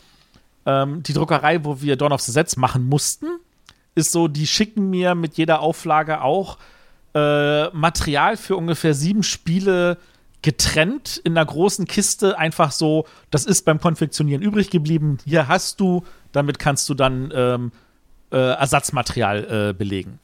Ähm, 0.65 1.03
die 1.03 1.13
Druckerei, 1.13 1.63
wo 1.63 1.83
wir 1.83 1.97
Dawn 1.97 2.13
of 2.13 2.23
the 2.23 2.33
Sets 2.33 2.57
machen 2.57 2.89
mussten, 2.89 3.27
ist 3.99 4.12
so, 4.12 4.28
die 4.28 4.46
schicken 4.46 4.88
mir 4.88 5.14
mit 5.14 5.36
jeder 5.36 5.61
Auflage 5.61 6.22
auch 6.22 6.59
äh, 7.14 7.68
Material 7.70 8.36
für 8.36 8.57
ungefähr 8.57 8.94
sieben 8.94 9.22
Spiele 9.22 9.99
getrennt 10.42 11.20
in 11.24 11.36
einer 11.36 11.44
großen 11.44 11.86
Kiste 11.86 12.38
einfach 12.38 12.70
so, 12.70 13.07
das 13.30 13.44
ist 13.44 13.64
beim 13.64 13.80
Konfektionieren 13.80 14.42
übrig 14.42 14.70
geblieben. 14.70 15.18
Hier 15.24 15.49
hast 15.49 15.80
du, 15.80 16.05
damit 16.32 16.59
kannst 16.59 16.88
du 16.88 16.94
dann 16.94 17.32
ähm, 17.34 17.72
äh, 18.30 18.36
Ersatzmaterial 18.36 19.70
äh, 19.70 19.72
belegen. 19.72 20.20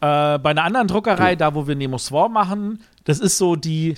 Äh, 0.00 0.38
bei 0.38 0.50
einer 0.50 0.64
anderen 0.64 0.88
Druckerei, 0.88 1.30
ja. 1.30 1.36
da 1.36 1.54
wo 1.54 1.68
wir 1.68 1.76
Nemo 1.76 1.98
War 2.10 2.28
machen, 2.28 2.82
das 3.04 3.20
ist 3.20 3.38
so, 3.38 3.54
die 3.54 3.94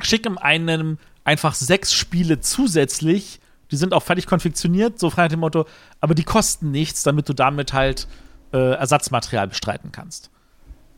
schicken 0.00 0.38
einem 0.38 0.98
einfach 1.24 1.54
sechs 1.54 1.92
Spiele 1.92 2.40
zusätzlich. 2.40 3.40
Die 3.70 3.76
sind 3.76 3.92
auch 3.92 4.02
fertig 4.02 4.26
konfektioniert, 4.26 4.98
so 4.98 5.10
frei 5.10 5.24
nach 5.24 5.30
dem 5.30 5.40
Motto, 5.40 5.66
aber 6.00 6.14
die 6.14 6.24
kosten 6.24 6.70
nichts, 6.70 7.02
damit 7.02 7.28
du 7.28 7.32
damit 7.32 7.72
halt 7.72 8.06
äh, 8.54 8.74
Ersatzmaterial 8.74 9.48
bestreiten 9.48 9.90
kannst. 9.92 10.30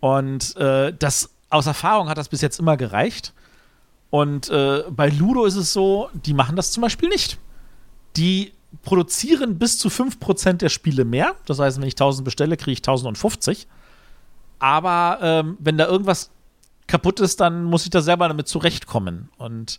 Und 0.01 0.55
äh, 0.57 0.93
das 0.97 1.31
aus 1.49 1.67
Erfahrung 1.67 2.09
hat 2.09 2.19
das 2.19 2.29
bis 2.29 2.43
jetzt 2.43 2.61
immer 2.61 2.77
gereicht. 2.77 3.33
Und 4.11 4.51
äh, 4.51 4.85
bei 4.91 5.09
Ludo 5.09 5.47
ist 5.47 5.57
es 5.57 5.73
so, 5.73 6.11
die 6.13 6.35
machen 6.35 6.55
das 6.55 6.71
zum 6.71 6.83
Beispiel 6.83 7.09
nicht. 7.09 7.39
Die 8.17 8.53
produzieren 8.83 9.59
bis 9.59 9.79
zu 9.79 9.89
5% 9.89 10.55
der 10.55 10.69
Spiele 10.69 11.05
mehr. 11.05 11.35
Das 11.47 11.59
heißt, 11.59 11.81
wenn 11.81 11.89
ich 11.89 11.95
1000 11.95 12.25
bestelle, 12.25 12.57
kriege 12.57 12.73
ich 12.73 12.81
1050. 12.81 13.67
Aber 14.59 15.19
ähm, 15.23 15.57
wenn 15.59 15.79
da 15.79 15.87
irgendwas 15.87 16.31
kaputt 16.87 17.21
ist, 17.21 17.41
dann 17.41 17.65
muss 17.65 17.85
ich 17.85 17.91
da 17.91 18.03
selber 18.03 18.29
damit 18.29 18.49
zurechtkommen. 18.49 19.31
Und 19.39 19.79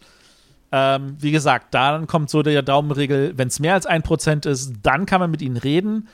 ähm, 0.71 1.15
wie 1.19 1.32
gesagt, 1.32 1.73
dann 1.73 2.07
kommt 2.07 2.30
so 2.30 2.41
der 2.43 2.61
Daumenregel, 2.63 3.38
wenn 3.38 3.47
es 3.47 3.59
mehr 3.59 3.75
als 3.75 3.88
1% 3.88 4.47
ist, 4.47 4.73
dann 4.82 5.05
kann 5.05 5.21
man 5.21 5.32
mit 5.32 5.41
ihnen 5.41 5.57
reden. 5.57 6.07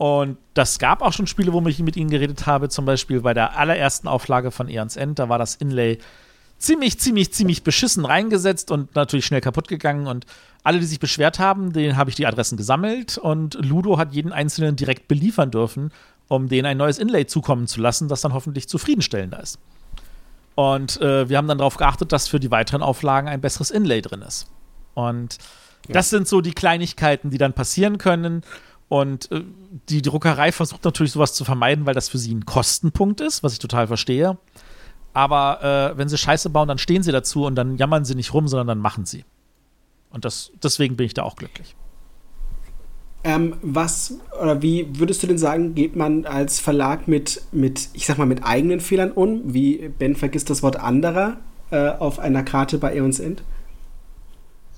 Und 0.00 0.38
das 0.54 0.78
gab 0.78 1.02
auch 1.02 1.12
schon 1.12 1.26
Spiele, 1.26 1.52
wo 1.52 1.60
ich 1.66 1.78
mit 1.80 1.94
ihnen 1.94 2.08
geredet 2.08 2.46
habe, 2.46 2.70
zum 2.70 2.86
Beispiel 2.86 3.20
bei 3.20 3.34
der 3.34 3.58
allerersten 3.58 4.08
Auflage 4.08 4.50
von 4.50 4.66
Eons 4.66 4.96
End, 4.96 5.18
da 5.18 5.28
war 5.28 5.38
das 5.38 5.56
Inlay 5.56 5.98
ziemlich, 6.56 6.98
ziemlich, 6.98 7.34
ziemlich 7.34 7.64
beschissen 7.64 8.06
reingesetzt 8.06 8.70
und 8.70 8.94
natürlich 8.94 9.26
schnell 9.26 9.42
kaputt 9.42 9.68
gegangen. 9.68 10.06
Und 10.06 10.24
alle, 10.64 10.80
die 10.80 10.86
sich 10.86 11.00
beschwert 11.00 11.38
haben, 11.38 11.74
denen 11.74 11.98
habe 11.98 12.08
ich 12.08 12.16
die 12.16 12.26
Adressen 12.26 12.56
gesammelt 12.56 13.18
und 13.18 13.58
Ludo 13.62 13.98
hat 13.98 14.14
jeden 14.14 14.32
einzelnen 14.32 14.74
direkt 14.74 15.06
beliefern 15.06 15.50
dürfen, 15.50 15.92
um 16.28 16.48
denen 16.48 16.64
ein 16.64 16.78
neues 16.78 16.96
Inlay 16.96 17.26
zukommen 17.26 17.66
zu 17.66 17.82
lassen, 17.82 18.08
das 18.08 18.22
dann 18.22 18.32
hoffentlich 18.32 18.70
zufriedenstellender 18.70 19.42
ist. 19.42 19.58
Und 20.54 20.98
äh, 21.02 21.28
wir 21.28 21.36
haben 21.36 21.46
dann 21.46 21.58
darauf 21.58 21.76
geachtet, 21.76 22.10
dass 22.10 22.26
für 22.26 22.40
die 22.40 22.50
weiteren 22.50 22.80
Auflagen 22.80 23.28
ein 23.28 23.42
besseres 23.42 23.70
Inlay 23.70 24.00
drin 24.00 24.22
ist. 24.22 24.48
Und 24.94 25.36
ja. 25.88 25.92
das 25.92 26.08
sind 26.08 26.26
so 26.26 26.40
die 26.40 26.54
Kleinigkeiten, 26.54 27.28
die 27.28 27.36
dann 27.36 27.52
passieren 27.52 27.98
können. 27.98 28.44
Und 28.90 29.30
äh, 29.30 29.44
die 29.88 30.02
Druckerei 30.02 30.50
versucht 30.50 30.84
natürlich 30.84 31.12
sowas 31.12 31.32
zu 31.32 31.44
vermeiden, 31.44 31.86
weil 31.86 31.94
das 31.94 32.08
für 32.08 32.18
sie 32.18 32.34
ein 32.34 32.44
Kostenpunkt 32.44 33.20
ist, 33.20 33.44
was 33.44 33.52
ich 33.52 33.60
total 33.60 33.86
verstehe. 33.86 34.36
Aber 35.14 35.92
äh, 35.94 35.96
wenn 35.96 36.08
sie 36.08 36.18
Scheiße 36.18 36.50
bauen, 36.50 36.66
dann 36.66 36.78
stehen 36.78 37.04
sie 37.04 37.12
dazu 37.12 37.46
und 37.46 37.54
dann 37.54 37.76
jammern 37.76 38.04
sie 38.04 38.16
nicht 38.16 38.34
rum, 38.34 38.48
sondern 38.48 38.66
dann 38.66 38.78
machen 38.80 39.06
sie. 39.06 39.24
Und 40.10 40.24
das, 40.24 40.50
deswegen 40.60 40.96
bin 40.96 41.06
ich 41.06 41.14
da 41.14 41.22
auch 41.22 41.36
glücklich. 41.36 41.76
Ähm, 43.22 43.54
was 43.62 44.18
oder 44.42 44.60
wie 44.60 44.88
würdest 44.98 45.22
du 45.22 45.28
denn 45.28 45.38
sagen, 45.38 45.76
geht 45.76 45.94
man 45.94 46.26
als 46.26 46.58
Verlag 46.58 47.06
mit, 47.06 47.42
mit, 47.52 47.90
ich 47.92 48.06
sag 48.06 48.18
mal, 48.18 48.26
mit 48.26 48.42
eigenen 48.42 48.80
Fehlern 48.80 49.12
um? 49.12 49.54
Wie 49.54 49.88
Ben 50.00 50.16
vergisst 50.16 50.50
das 50.50 50.64
Wort 50.64 50.80
anderer 50.80 51.36
äh, 51.70 51.90
auf 51.90 52.18
einer 52.18 52.42
Karte 52.42 52.78
bei 52.78 52.96
Eons 52.96 53.20
End? 53.20 53.44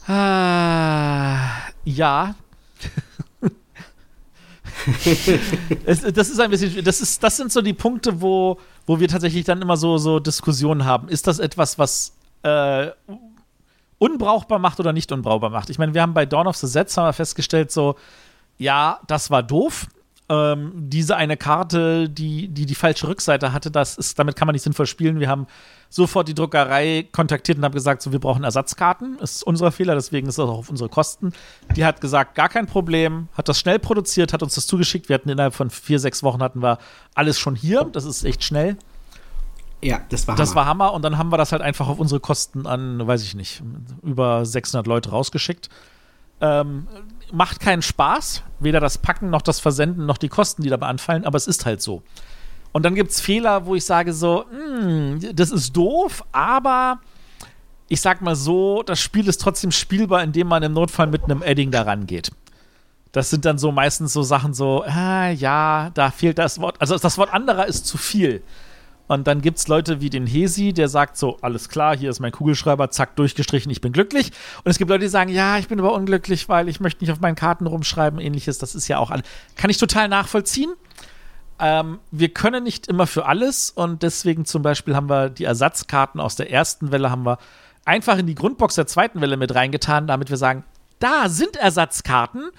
Ah, 0.07 1.49
ja, 1.85 2.35
es, 5.87 6.03
das 6.03 6.31
ist 6.31 6.41
ein 6.41 6.51
bisschen, 6.51 6.85
das 6.85 7.01
ist, 7.01 7.23
das 7.23 7.37
sind 7.37 7.53
so 7.53 7.63
die 7.63 7.73
Punkte, 7.73 8.21
wo, 8.21 8.59
wo 8.87 9.01
wir 9.01 9.09
tatsächlich 9.09 9.45
dann 9.45 9.63
immer 9.63 9.77
so, 9.77 9.99
so 9.99 10.21
Diskussionen 10.21 10.85
haben. 10.85 11.09
Ist 11.09 11.27
das 11.27 11.39
etwas, 11.39 11.79
was 11.79 12.15
äh, 12.43 12.89
unbrauchbar 13.99 14.59
macht 14.59 14.81
oder 14.81 14.93
nicht 14.93 15.13
unbrauchbar 15.13 15.51
macht? 15.51 15.71
Ich 15.71 15.79
meine, 15.79 15.95
wir 15.95 16.03
haben 16.03 16.15
bei 16.15 16.27
Dawn 16.27 16.47
of 16.47 16.57
the 16.57 16.67
Sets 16.67 16.97
haben 16.97 17.07
wir 17.07 17.13
festgestellt, 17.13 17.71
so, 17.71 17.97
ja, 18.59 19.01
das 19.07 19.31
war 19.31 19.43
doof. 19.43 19.87
Ähm, 20.33 20.73
diese 20.75 21.17
eine 21.17 21.37
Karte, 21.37 22.09
die, 22.09 22.49
die 22.49 22.65
die 22.65 22.75
falsche 22.75 23.07
Rückseite 23.07 23.53
hatte, 23.53 23.71
das 23.71 23.99
ist, 23.99 24.19
damit 24.19 24.35
kann 24.35 24.47
man 24.47 24.55
nicht 24.55 24.63
sinnvoll 24.63 24.87
spielen. 24.87 25.21
Wir 25.21 25.29
haben 25.29 25.47
sofort 25.91 26.27
die 26.27 26.33
Druckerei 26.33 27.07
kontaktiert 27.13 27.59
und 27.59 27.65
haben 27.65 27.75
gesagt, 27.75 28.01
so, 28.01 28.13
wir 28.13 28.19
brauchen 28.19 28.43
Ersatzkarten. 28.43 29.19
Das 29.21 29.37
ist 29.37 29.43
unser 29.43 29.71
Fehler, 29.71 29.95
deswegen 29.95 30.27
ist 30.27 30.39
das 30.39 30.49
auch 30.49 30.57
auf 30.57 30.71
unsere 30.71 30.89
Kosten. 30.89 31.35
Die 31.77 31.85
hat 31.85 32.01
gesagt, 32.01 32.35
gar 32.35 32.49
kein 32.49 32.67
Problem, 32.67 33.29
hat 33.35 33.51
das 33.51 33.59
schnell 33.59 33.79
produziert, 33.79 34.33
hat 34.33 34.43
uns 34.43 34.55
das 34.55 34.67
zugeschickt. 34.67 35.11
Wir 35.11 35.15
hatten 35.15 35.29
innerhalb 35.29 35.53
von 35.53 35.69
vier, 35.69 35.99
sechs 35.99 36.23
Wochen 36.23 36.43
hatten 36.43 36.63
wir 36.63 36.79
alles 37.15 37.39
schon 37.39 37.55
hier. 37.55 37.85
Das 37.93 38.07
ist 38.07 38.25
echt 38.25 38.43
schnell. 38.43 38.79
Ja, 39.83 40.01
das 40.09 40.27
war 40.27 40.35
Hammer. 40.35 40.43
Das 40.43 40.55
war 40.55 40.65
Hammer 40.65 40.95
und 40.95 41.03
dann 41.03 41.19
haben 41.19 41.31
wir 41.31 41.37
das 41.37 41.53
halt 41.53 41.61
einfach 41.61 41.89
auf 41.89 41.99
unsere 41.99 42.21
Kosten 42.21 42.67
an, 42.67 43.07
weiß 43.07 43.23
ich 43.23 43.35
nicht, 43.35 43.63
über 44.03 44.47
600 44.47 44.87
Leute 44.87 45.11
rausgeschickt. 45.11 45.69
Ähm, 46.41 46.89
macht 47.33 47.61
keinen 47.61 47.83
Spaß, 47.83 48.43
weder 48.61 48.81
das 48.81 48.99
Packen 48.99 49.31
noch 49.31 49.43
das 49.43 49.61
Versenden 49.61 50.07
noch 50.07 50.19
die 50.19 50.29
Kosten, 50.29 50.63
die 50.63 50.69
dabei 50.69 50.87
anfallen, 50.87 51.25
aber 51.25 51.37
es 51.37 51.47
ist 51.47 51.67
halt 51.67 51.83
so. 51.83 52.03
Und 52.73 52.85
dann 52.85 52.95
gibt 52.95 53.11
es 53.11 53.21
Fehler, 53.21 53.67
wo 53.67 53.75
ich 53.75 53.85
sage 53.85 54.13
so, 54.13 54.47
hm, 54.51 55.21
das 55.35 55.51
ist 55.51 55.77
doof, 55.77 56.25
aber 56.33 57.01
ich 57.89 58.01
sag 58.01 58.23
mal 58.23 58.37
so, 58.37 58.83
das 58.83 59.01
Spiel 59.01 59.29
ist 59.29 59.41
trotzdem 59.41 59.71
spielbar, 59.71 60.23
indem 60.23 60.49
man 60.49 60.63
im 60.63 60.73
Notfall 60.73 61.09
mit 61.09 61.25
einem 61.25 61.43
Edding 61.43 61.71
daran 61.71 62.07
geht. 62.07 62.31
Das 63.13 63.29
sind 63.29 63.45
dann 63.45 63.59
so 63.59 63.71
meistens 63.73 64.15
so 64.15 64.23
Sachen 64.23 64.55
so, 64.55 64.85
ah, 64.87 65.29
ja, 65.29 65.91
da 65.93 66.11
fehlt 66.11 66.39
das 66.39 66.59
Wort, 66.61 66.81
also 66.81 66.97
das 66.97 67.19
Wort 67.19 67.33
anderer 67.35 67.67
ist 67.67 67.87
zu 67.87 67.99
viel. 67.99 68.43
Und 69.13 69.27
dann 69.27 69.43
gibt 69.43 69.59
es 69.59 69.69
Leute 69.69 70.01
wie 70.01 70.11
den 70.11 70.27
Hesi, 70.27 70.73
der 70.73 70.89
sagt 70.89 71.17
so, 71.17 71.39
alles 71.43 71.69
klar, 71.69 71.97
hier 71.97 72.11
ist 72.11 72.21
mein 72.21 72.33
Kugelschreiber, 72.33 72.91
zack, 72.91 73.15
durchgestrichen, 73.17 73.71
ich 73.71 73.81
bin 73.81 73.93
glücklich. 73.93 74.33
Und 74.65 74.71
es 74.71 74.79
gibt 74.79 74.91
Leute, 74.91 75.05
die 75.05 75.09
sagen, 75.09 75.31
ja, 75.31 75.59
ich 75.59 75.69
bin 75.69 75.79
aber 75.79 75.93
unglücklich, 75.93 76.49
weil 76.49 76.69
ich 76.69 76.81
möchte 76.81 77.05
nicht 77.05 77.13
auf 77.13 77.21
meinen 77.21 77.35
Karten 77.35 77.67
rumschreiben, 77.67 78.19
ähnliches. 78.19 78.59
Das 78.59 78.75
ist 78.75 78.89
ja 78.89 78.99
auch 78.99 79.11
alles. 79.11 79.25
Kann 79.57 79.71
ich 79.71 79.77
total 79.77 80.09
nachvollziehen. 80.09 80.73
Ähm, 81.59 81.99
wir 82.11 82.31
können 82.31 82.65
nicht 82.65 82.89
immer 82.89 83.07
für 83.07 83.27
alles 83.27 83.71
und 83.71 84.03
deswegen 84.03 84.47
zum 84.47 84.63
Beispiel 84.63 84.97
haben 84.97 85.09
wir 85.09 85.29
die 85.29 85.45
Ersatzkarten 85.45 86.21
aus 86.21 86.35
der 86.35 86.51
ersten 86.51 86.91
Welle 86.91 87.11
haben 87.11 87.25
wir 87.25 87.39
einfach 87.85 88.19
in 88.19 88.27
die 88.27 88.35
Grundbox 88.35 88.75
der 88.75 88.87
zweiten 88.87 89.21
Welle 89.21 89.37
mit 89.37 89.55
reingetan, 89.55 90.07
damit 90.07 90.31
wir 90.31 90.37
sagen, 90.39 90.65
da 90.99 91.29
sind 91.29 91.57
Ersatzkarten, 91.57 92.51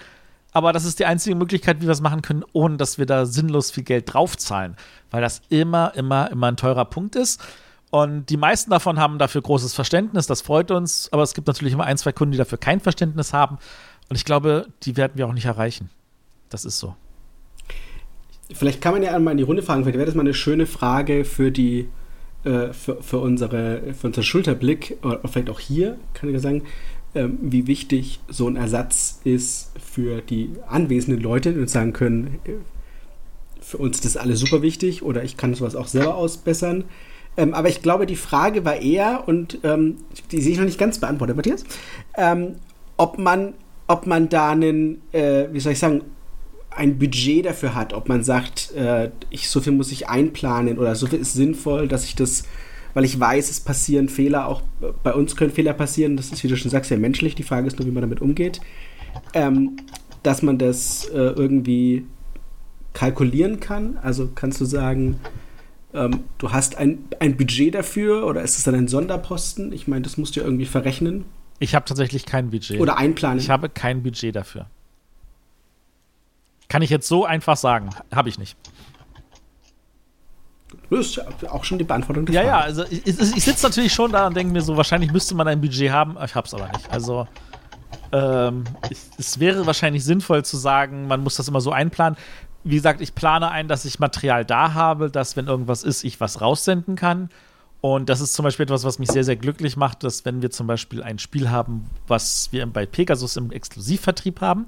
aber 0.53 0.71
das 0.71 0.85
ist 0.85 0.99
die 0.99 1.05
einzige 1.05 1.35
Möglichkeit, 1.35 1.81
wie 1.81 1.85
wir 1.85 1.91
es 1.91 2.01
machen 2.01 2.21
können, 2.21 2.43
ohne 2.53 2.77
dass 2.77 2.97
wir 2.97 3.05
da 3.05 3.25
sinnlos 3.25 3.71
viel 3.71 3.83
Geld 3.83 4.13
draufzahlen, 4.13 4.75
weil 5.11 5.21
das 5.21 5.41
immer, 5.49 5.93
immer, 5.95 6.31
immer 6.31 6.47
ein 6.47 6.57
teurer 6.57 6.85
Punkt 6.85 7.15
ist. 7.15 7.41
Und 7.89 8.29
die 8.29 8.37
meisten 8.37 8.71
davon 8.71 8.99
haben 8.99 9.19
dafür 9.19 9.41
großes 9.41 9.73
Verständnis, 9.73 10.25
das 10.25 10.41
freut 10.41 10.71
uns, 10.71 11.09
aber 11.11 11.23
es 11.23 11.33
gibt 11.33 11.47
natürlich 11.47 11.73
immer 11.73 11.83
ein, 11.83 11.97
zwei 11.97 12.11
Kunden, 12.11 12.31
die 12.31 12.37
dafür 12.37 12.57
kein 12.57 12.79
Verständnis 12.79 13.33
haben. 13.33 13.57
Und 14.09 14.15
ich 14.15 14.25
glaube, 14.25 14.67
die 14.83 14.97
werden 14.97 15.13
wir 15.15 15.27
auch 15.27 15.33
nicht 15.33 15.45
erreichen. 15.45 15.89
Das 16.49 16.65
ist 16.65 16.79
so. 16.79 16.95
Vielleicht 18.53 18.81
kann 18.81 18.93
man 18.93 19.03
ja 19.03 19.15
einmal 19.15 19.31
in 19.31 19.37
die 19.37 19.43
Runde 19.43 19.63
fragen, 19.63 19.83
vielleicht 19.83 19.97
wäre 19.97 20.05
das 20.05 20.15
mal 20.15 20.21
eine 20.21 20.33
schöne 20.33 20.65
Frage 20.65 21.25
für 21.25 21.51
die, 21.51 21.89
äh, 22.43 22.73
für, 22.73 23.01
für, 23.01 23.19
unsere, 23.19 23.93
für 23.93 24.07
unseren 24.07 24.23
Schulterblick, 24.23 24.97
oder 25.03 25.19
vielleicht 25.27 25.49
auch 25.49 25.59
hier, 25.59 25.97
kann 26.13 26.29
ich 26.29 26.33
ja 26.33 26.39
sagen, 26.39 26.63
ähm, 27.15 27.37
wie 27.41 27.67
wichtig 27.67 28.19
so 28.27 28.47
ein 28.47 28.55
Ersatz 28.55 29.19
ist 29.23 29.71
für 29.79 30.21
die 30.21 30.51
anwesenden 30.67 31.21
Leute 31.21 31.53
und 31.53 31.69
sagen 31.69 31.93
können, 31.93 32.39
äh, 32.45 32.53
für 33.61 33.77
uns 33.77 33.97
ist 33.97 34.05
das 34.05 34.17
alles 34.17 34.39
super 34.39 34.61
wichtig 34.61 35.03
oder 35.03 35.23
ich 35.23 35.37
kann 35.37 35.53
sowas 35.53 35.75
auch 35.75 35.87
selber 35.87 36.15
ausbessern. 36.15 36.83
Ähm, 37.37 37.53
aber 37.53 37.69
ich 37.69 37.81
glaube, 37.81 38.05
die 38.05 38.15
Frage 38.15 38.65
war 38.65 38.75
eher, 38.75 39.23
und 39.27 39.59
ähm, 39.63 39.97
die 40.31 40.41
sehe 40.41 40.51
ich 40.51 40.57
noch 40.57 40.65
nicht 40.65 40.77
ganz 40.77 40.99
beantwortet, 40.99 41.35
Matthias, 41.35 41.63
ähm, 42.15 42.55
ob, 42.97 43.17
man, 43.17 43.53
ob 43.87 44.05
man 44.05 44.29
da 44.29 44.51
einen, 44.51 45.01
äh, 45.11 45.47
wie 45.51 45.59
soll 45.59 45.73
ich 45.73 45.79
sagen, 45.79 46.01
ein 46.69 46.97
Budget 46.97 47.45
dafür 47.45 47.75
hat, 47.75 47.93
ob 47.93 48.09
man 48.09 48.23
sagt, 48.23 48.71
äh, 48.75 49.11
ich, 49.29 49.49
so 49.49 49.61
viel 49.61 49.73
muss 49.73 49.91
ich 49.91 50.09
einplanen 50.09 50.77
oder 50.77 50.95
so 50.95 51.07
viel 51.07 51.19
ist 51.19 51.33
sinnvoll, 51.33 51.87
dass 51.87 52.05
ich 52.05 52.15
das, 52.15 52.43
weil 52.93 53.05
ich 53.05 53.19
weiß, 53.19 53.49
es 53.49 53.59
passieren 53.59 54.09
Fehler, 54.09 54.47
auch 54.47 54.61
bei 55.03 55.13
uns 55.13 55.35
können 55.35 55.51
Fehler 55.51 55.73
passieren, 55.73 56.17
das 56.17 56.31
ist, 56.31 56.43
wie 56.43 56.47
du 56.47 56.57
schon 56.57 56.71
sagst, 56.71 56.89
sehr 56.89 56.97
menschlich, 56.97 57.35
die 57.35 57.43
Frage 57.43 57.67
ist 57.67 57.79
nur, 57.79 57.87
wie 57.87 57.91
man 57.91 58.01
damit 58.01 58.21
umgeht, 58.21 58.61
ähm, 59.33 59.77
dass 60.21 60.41
man 60.41 60.57
das 60.57 61.05
äh, 61.05 61.17
irgendwie 61.17 62.05
kalkulieren 62.93 63.59
kann, 63.59 63.97
also 63.97 64.29
kannst 64.33 64.61
du 64.61 64.65
sagen, 64.65 65.19
ähm, 65.93 66.23
du 66.37 66.51
hast 66.51 66.77
ein, 66.77 67.05
ein 67.19 67.37
Budget 67.37 67.75
dafür 67.75 68.25
oder 68.25 68.41
ist 68.41 68.57
es 68.57 68.63
dann 68.63 68.75
ein 68.75 68.87
Sonderposten? 68.87 69.71
Ich 69.73 69.87
meine, 69.87 70.01
das 70.01 70.17
musst 70.17 70.35
du 70.35 70.39
ja 70.39 70.45
irgendwie 70.45 70.65
verrechnen. 70.65 71.25
Ich 71.59 71.75
habe 71.75 71.85
tatsächlich 71.85 72.25
kein 72.25 72.49
Budget. 72.49 72.79
Oder 72.79 72.97
einplanen. 72.97 73.39
Ich 73.39 73.49
habe 73.49 73.69
kein 73.69 74.03
Budget 74.03 74.35
dafür. 74.35 74.67
Kann 76.67 76.81
ich 76.81 76.89
jetzt 76.89 77.07
so 77.07 77.25
einfach 77.25 77.57
sagen. 77.57 77.89
Habe 78.11 78.29
ich 78.29 78.39
nicht. 78.39 78.57
Das 80.89 80.99
ist 81.07 81.15
ja 81.15 81.23
auch 81.51 81.63
schon 81.63 81.77
die 81.77 81.83
Beantwortung 81.83 82.25
der 82.25 82.35
Ja, 82.35 82.41
Frage. 82.41 82.51
ja, 82.51 82.59
also 82.61 82.83
ich, 82.89 83.07
ich 83.07 83.43
sitze 83.43 83.65
natürlich 83.65 83.93
schon 83.93 84.11
da 84.11 84.27
und 84.27 84.35
denke 84.35 84.53
mir 84.53 84.61
so, 84.61 84.77
wahrscheinlich 84.77 85.11
müsste 85.11 85.33
man 85.35 85.47
ein 85.47 85.59
Budget 85.61 85.91
haben. 85.91 86.17
Ich 86.23 86.35
habe 86.35 86.45
es 86.47 86.53
aber 86.53 86.67
nicht. 86.67 86.91
Also 86.91 87.27
ähm, 88.11 88.63
es, 88.89 89.09
es 89.17 89.39
wäre 89.39 89.65
wahrscheinlich 89.65 90.03
sinnvoll 90.03 90.45
zu 90.45 90.57
sagen, 90.57 91.07
man 91.07 91.21
muss 91.23 91.35
das 91.35 91.47
immer 91.47 91.61
so 91.61 91.71
einplanen. 91.71 92.17
Wie 92.63 92.75
gesagt, 92.75 93.01
ich 93.01 93.15
plane 93.15 93.49
ein, 93.49 93.67
dass 93.67 93.85
ich 93.85 93.99
Material 93.99 94.45
da 94.45 94.73
habe, 94.73 95.09
dass, 95.09 95.35
wenn 95.35 95.47
irgendwas 95.47 95.83
ist, 95.83 96.03
ich 96.03 96.19
was 96.19 96.41
raussenden 96.41 96.95
kann. 96.95 97.29
Und 97.81 98.07
das 98.07 98.21
ist 98.21 98.33
zum 98.33 98.43
Beispiel 98.43 98.63
etwas, 98.63 98.85
was 98.85 98.99
mich 98.99 99.11
sehr, 99.11 99.25
sehr 99.25 99.35
glücklich 99.35 99.75
macht, 99.75 100.03
dass 100.03 100.23
wenn 100.23 100.41
wir 100.41 100.51
zum 100.51 100.67
Beispiel 100.67 101.03
ein 101.03 101.19
Spiel 101.19 101.49
haben, 101.49 101.89
was 102.07 102.47
wir 102.51 102.65
bei 102.65 102.85
Pegasus 102.85 103.35
im 103.35 103.51
Exklusivvertrieb 103.51 104.39
haben, 104.39 104.67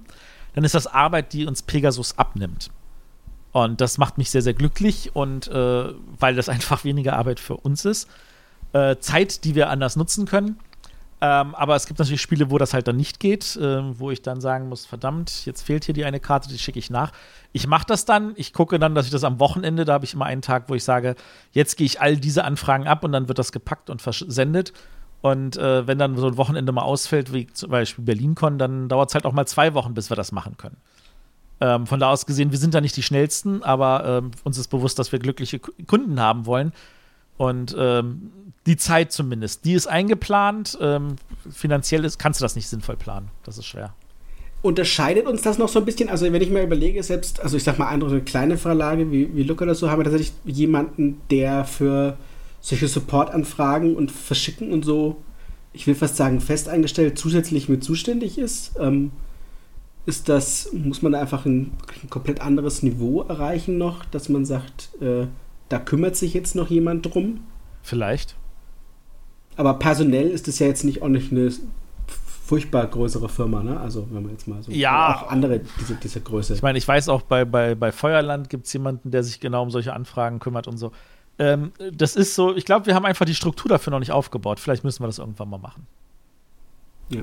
dann 0.54 0.66
ist 0.66 0.76
das 0.76 0.88
Arbeit, 0.88 1.32
die 1.32 1.46
uns 1.46 1.62
Pegasus 1.62 2.18
abnimmt. 2.18 2.72
Und 3.56 3.80
das 3.80 3.98
macht 3.98 4.18
mich 4.18 4.32
sehr, 4.32 4.42
sehr 4.42 4.54
glücklich 4.54 5.16
und 5.16 5.48
äh, 5.48 5.94
weil 6.20 6.36
das 6.36 6.50
einfach 6.56 6.84
weniger 6.84 7.16
Arbeit 7.16 7.40
für 7.40 7.56
uns 7.56 7.86
ist. 7.86 8.10
Äh, 8.74 8.98
Zeit, 8.98 9.46
die 9.46 9.56
wir 9.56 9.70
anders 9.70 9.96
nutzen 9.96 10.26
können. 10.26 10.60
Ähm, 11.22 11.56
aber 11.56 11.78
es 11.78 11.88
gibt 11.88 12.00
natürlich 12.00 12.22
Spiele, 12.22 12.52
wo 12.52 12.58
das 12.58 12.74
halt 12.74 12.90
dann 12.90 12.98
nicht 12.98 13.22
geht, 13.22 13.56
äh, 13.56 13.98
wo 13.98 14.12
ich 14.12 14.22
dann 14.22 14.42
sagen 14.42 14.68
muss, 14.68 14.86
verdammt, 14.86 15.46
jetzt 15.46 15.62
fehlt 15.62 15.86
hier 15.86 15.94
die 15.94 16.04
eine 16.04 16.20
Karte, 16.20 16.50
die 16.50 16.60
schicke 16.60 16.80
ich 16.80 16.90
nach. 16.90 17.14
Ich 17.54 17.66
mache 17.66 17.86
das 17.88 18.04
dann, 18.04 18.34
ich 18.36 18.52
gucke 18.52 18.78
dann, 18.78 18.94
dass 18.94 19.06
ich 19.06 19.12
das 19.14 19.24
am 19.24 19.40
Wochenende, 19.40 19.86
da 19.86 19.94
habe 19.94 20.04
ich 20.04 20.14
immer 20.14 20.26
einen 20.26 20.42
Tag, 20.42 20.66
wo 20.68 20.76
ich 20.76 20.84
sage, 20.84 21.16
jetzt 21.54 21.78
gehe 21.78 21.86
ich 21.86 22.02
all 22.02 22.18
diese 22.18 22.44
Anfragen 22.44 22.88
ab 22.88 23.06
und 23.06 23.14
dann 23.14 23.30
wird 23.30 23.40
das 23.40 23.54
gepackt 23.54 23.90
und 23.90 24.02
versendet. 24.02 24.74
Und 25.22 25.56
äh, 25.56 25.88
wenn 25.88 25.98
dann 25.98 26.18
so 26.18 26.28
ein 26.28 26.36
Wochenende 26.36 26.74
mal 26.74 26.82
ausfällt, 26.82 27.32
wie 27.32 27.48
zum 27.48 27.72
Beispiel 27.72 28.04
BerlinCon, 28.04 28.58
dann 28.58 28.90
dauert 28.90 29.12
es 29.12 29.16
halt 29.16 29.26
auch 29.26 29.32
mal 29.32 29.48
zwei 29.48 29.74
Wochen, 29.74 29.94
bis 29.94 30.12
wir 30.12 30.18
das 30.18 30.34
machen 30.34 30.58
können. 30.58 30.76
Ähm, 31.62 31.88
von 31.88 32.00
da 32.00 32.12
aus 32.12 32.26
gesehen, 32.26 32.52
wir 32.52 32.58
sind 32.58 32.74
da 32.74 32.82
nicht 32.82 32.98
die 32.98 33.04
schnellsten, 33.04 33.64
aber 33.64 34.06
ähm, 34.06 34.32
uns 34.44 34.58
ist 34.58 34.68
bewusst, 34.68 35.00
dass 35.00 35.12
wir 35.12 35.20
glückliche 35.20 35.60
Kunden 35.60 36.20
haben 36.20 36.46
wollen. 36.46 36.74
Und 37.38 37.76
ähm, 37.78 38.32
die 38.66 38.78
Zeit 38.78 39.12
zumindest, 39.12 39.66
die 39.66 39.74
ist 39.74 39.88
eingeplant. 39.88 40.78
Ähm, 40.82 41.16
finanziell 41.50 42.04
ist, 42.04 42.18
kannst 42.18 42.42
du 42.42 42.44
das 42.44 42.56
nicht 42.56 42.68
sinnvoll 42.68 42.98
planen. 42.98 43.30
Das 43.44 43.58
ist 43.58 43.66
schwer. 43.66 43.94
Unterscheidet 44.62 45.28
uns 45.28 45.44
das 45.44 45.58
noch 45.58 45.70
so 45.70 45.80
ein 45.80 45.86
bisschen? 45.86 46.10
Also, 46.10 46.26
wenn 46.32 46.42
ich 46.42 46.50
mir 46.50 46.64
überlege, 46.64 47.04
selbst, 47.04 47.40
also 47.40 47.56
ich 47.56 47.64
sag 47.64 47.78
mal, 47.78 47.88
andere 47.88 48.22
kleine 48.22 48.58
Verlage 48.58 49.12
wie, 49.12 49.36
wie 49.36 49.44
Luca 49.44 49.64
oder 49.64 49.76
so, 49.76 49.92
haben 49.92 50.00
wir 50.00 50.06
tatsächlich 50.06 50.34
jemanden, 50.46 51.22
der 51.30 51.66
für 51.66 52.18
solche 52.62 52.88
Support-Anfragen 52.88 53.96
und 53.96 54.12
Verschicken 54.12 54.74
und 54.74 54.84
so, 54.84 55.18
ich 55.72 55.86
will 55.86 55.94
fast 55.94 56.16
sagen, 56.16 56.42
fest 56.42 56.68
eingestellt, 56.68 57.20
zusätzlich 57.20 57.70
mit 57.70 57.84
zuständig 57.84 58.40
ist. 58.40 58.72
Ähm, 58.80 59.12
ist 60.06 60.30
das, 60.30 60.70
muss 60.74 61.02
man 61.02 61.16
einfach 61.16 61.46
ein, 61.46 61.72
ein, 62.04 62.10
komplett 62.10 62.42
anderes 62.42 62.84
Niveau 62.84 63.24
erreichen 63.24 63.78
noch, 63.78 64.06
dass 64.06 64.30
man 64.30 64.46
sagt, 64.46 64.90
äh, 65.02 65.28
da 65.70 65.80
kümmert 65.80 66.16
sich 66.16 66.34
jetzt 66.34 66.56
noch 66.56 66.70
jemand 66.70 67.06
drum? 67.06 67.44
Vielleicht. 67.82 68.36
Aber 69.58 69.76
personell 69.76 70.28
ist 70.28 70.48
es 70.48 70.60
ja 70.60 70.68
jetzt 70.68 70.84
nicht 70.84 71.02
auch 71.02 71.08
nicht 71.08 71.32
eine 71.32 71.52
furchtbar 72.46 72.86
größere 72.86 73.30
Firma, 73.30 73.64
ne? 73.64 73.80
Also 73.80 74.08
wenn 74.12 74.22
man 74.22 74.32
jetzt 74.32 74.48
mal 74.48 74.62
so 74.62 74.72
ja. 74.72 75.16
auch 75.16 75.32
andere 75.32 75.62
diese, 75.80 75.96
diese 75.96 76.22
Größe. 76.22 76.54
Ich 76.54 76.62
meine, 76.62 76.78
ich 76.78 76.88
weiß 76.88 77.10
auch 77.10 77.24
bei, 77.24 77.44
bei, 77.44 77.74
bei 77.74 77.92
Feuerland 77.92 78.50
gibt 78.50 78.68
es 78.68 78.74
jemanden, 78.74 79.10
der 79.10 79.24
sich 79.24 79.40
genau 79.40 79.64
um 79.64 79.72
solche 79.72 79.94
Anfragen 79.94 80.40
kümmert 80.40 80.68
und 80.68 80.78
so. 80.78 80.92
Ähm, 81.40 81.72
das 81.92 82.16
ist 82.16 82.36
so, 82.36 82.56
ich 82.56 82.66
glaube, 82.66 82.86
wir 82.86 82.94
haben 82.94 83.06
einfach 83.06 83.26
die 83.26 83.34
Struktur 83.34 83.70
dafür 83.70 83.92
noch 83.92 84.00
nicht 84.00 84.12
aufgebaut. 84.12 84.60
Vielleicht 84.60 84.84
müssen 84.84 85.02
wir 85.02 85.08
das 85.08 85.18
irgendwann 85.18 85.50
mal 85.50 85.58
machen. 85.58 85.88
Ja. 87.10 87.22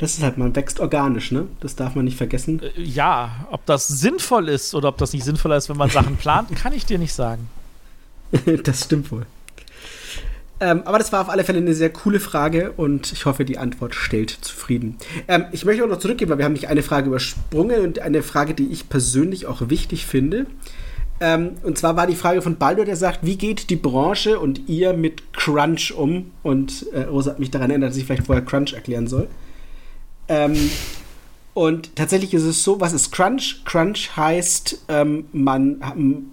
Das 0.00 0.14
ist 0.14 0.22
halt, 0.22 0.38
man 0.38 0.56
wächst 0.56 0.80
organisch, 0.80 1.30
ne? 1.30 1.46
Das 1.60 1.76
darf 1.76 1.94
man 1.94 2.06
nicht 2.06 2.16
vergessen. 2.16 2.62
Äh, 2.62 2.80
ja, 2.80 3.46
ob 3.50 3.66
das 3.66 3.86
sinnvoll 3.86 4.48
ist 4.48 4.74
oder 4.74 4.88
ob 4.88 4.96
das 4.96 5.12
nicht 5.12 5.24
sinnvoller 5.24 5.58
ist, 5.58 5.68
wenn 5.68 5.76
man 5.76 5.90
Sachen 5.90 6.16
plant, 6.16 6.48
kann 6.56 6.72
ich 6.72 6.86
dir 6.86 6.98
nicht 6.98 7.12
sagen. 7.12 7.50
das 8.64 8.84
stimmt 8.84 9.12
wohl. 9.12 9.26
Ähm, 10.58 10.80
aber 10.86 10.96
das 10.96 11.12
war 11.12 11.20
auf 11.20 11.28
alle 11.28 11.44
Fälle 11.44 11.58
eine 11.58 11.74
sehr 11.74 11.90
coole 11.90 12.18
Frage 12.18 12.72
und 12.72 13.12
ich 13.12 13.26
hoffe, 13.26 13.44
die 13.44 13.58
Antwort 13.58 13.94
stellt 13.94 14.30
zufrieden. 14.30 14.96
Ähm, 15.28 15.44
ich 15.52 15.66
möchte 15.66 15.84
auch 15.84 15.88
noch 15.88 15.98
zurückgehen, 15.98 16.30
weil 16.30 16.38
wir 16.38 16.46
haben 16.46 16.54
nicht 16.54 16.68
eine 16.68 16.82
Frage 16.82 17.08
übersprungen 17.08 17.82
und 17.82 17.98
eine 17.98 18.22
Frage, 18.22 18.54
die 18.54 18.68
ich 18.68 18.88
persönlich 18.88 19.44
auch 19.44 19.68
wichtig 19.68 20.06
finde. 20.06 20.46
Ähm, 21.20 21.56
und 21.62 21.76
zwar 21.76 21.96
war 21.96 22.06
die 22.06 22.16
Frage 22.16 22.40
von 22.40 22.56
Baldur, 22.56 22.86
der 22.86 22.96
sagt, 22.96 23.18
wie 23.20 23.36
geht 23.36 23.68
die 23.68 23.76
Branche 23.76 24.38
und 24.38 24.66
ihr 24.66 24.94
mit 24.94 25.34
Crunch 25.34 25.92
um? 25.92 26.30
Und 26.42 26.86
äh, 26.94 27.02
Rosa 27.02 27.32
hat 27.32 27.38
mich 27.38 27.50
daran 27.50 27.68
erinnert, 27.68 27.90
dass 27.90 27.98
ich 27.98 28.06
vielleicht 28.06 28.24
vorher 28.24 28.42
Crunch 28.42 28.72
erklären 28.72 29.06
soll. 29.06 29.28
Ähm, 30.30 30.70
und 31.52 31.96
tatsächlich 31.96 32.32
ist 32.32 32.44
es 32.44 32.62
so, 32.62 32.80
was 32.80 32.92
ist 32.92 33.10
Crunch? 33.10 33.62
Crunch 33.64 34.16
heißt, 34.16 34.84
ähm, 34.88 35.26
man 35.32 35.82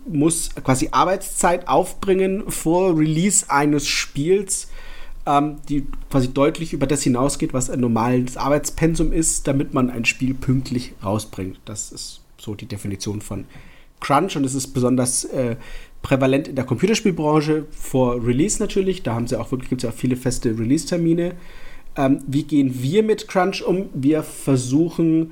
muss 0.05 0.51
quasi 0.63 0.89
Arbeitszeit 0.91 1.67
aufbringen 1.67 2.49
vor 2.49 2.97
Release 2.97 3.49
eines 3.49 3.87
Spiels, 3.87 4.69
ähm, 5.25 5.57
die 5.67 5.87
quasi 6.11 6.31
deutlich 6.31 6.71
über 6.71 6.85
das 6.85 7.01
hinausgeht, 7.01 7.53
was 7.53 7.71
ein 7.71 7.79
normales 7.79 8.37
Arbeitspensum 8.37 9.11
ist, 9.11 9.47
damit 9.47 9.73
man 9.73 9.89
ein 9.89 10.05
Spiel 10.05 10.35
pünktlich 10.35 10.93
rausbringt. 11.03 11.59
Das 11.65 11.91
ist 11.91 12.21
so 12.37 12.53
die 12.53 12.67
Definition 12.67 13.21
von 13.21 13.45
Crunch 13.99 14.37
und 14.37 14.45
es 14.45 14.53
ist 14.53 14.67
besonders 14.67 15.25
äh, 15.25 15.55
prävalent 16.03 16.47
in 16.47 16.55
der 16.55 16.65
Computerspielbranche 16.65 17.65
vor 17.71 18.23
Release 18.23 18.61
natürlich. 18.61 19.01
Da 19.01 19.15
haben 19.15 19.25
sie 19.25 19.39
auch 19.39 19.51
wirklich, 19.51 19.69
gibt 19.69 19.83
es 19.83 19.87
ja 19.87 19.89
auch 19.89 19.99
viele 19.99 20.15
feste 20.15 20.49
Release-Termine. 20.49 21.33
Ähm, 21.97 22.19
wie 22.27 22.43
gehen 22.43 22.81
wir 22.81 23.03
mit 23.03 23.27
Crunch 23.27 23.63
um? 23.63 23.89
Wir 23.93 24.23
versuchen 24.23 25.31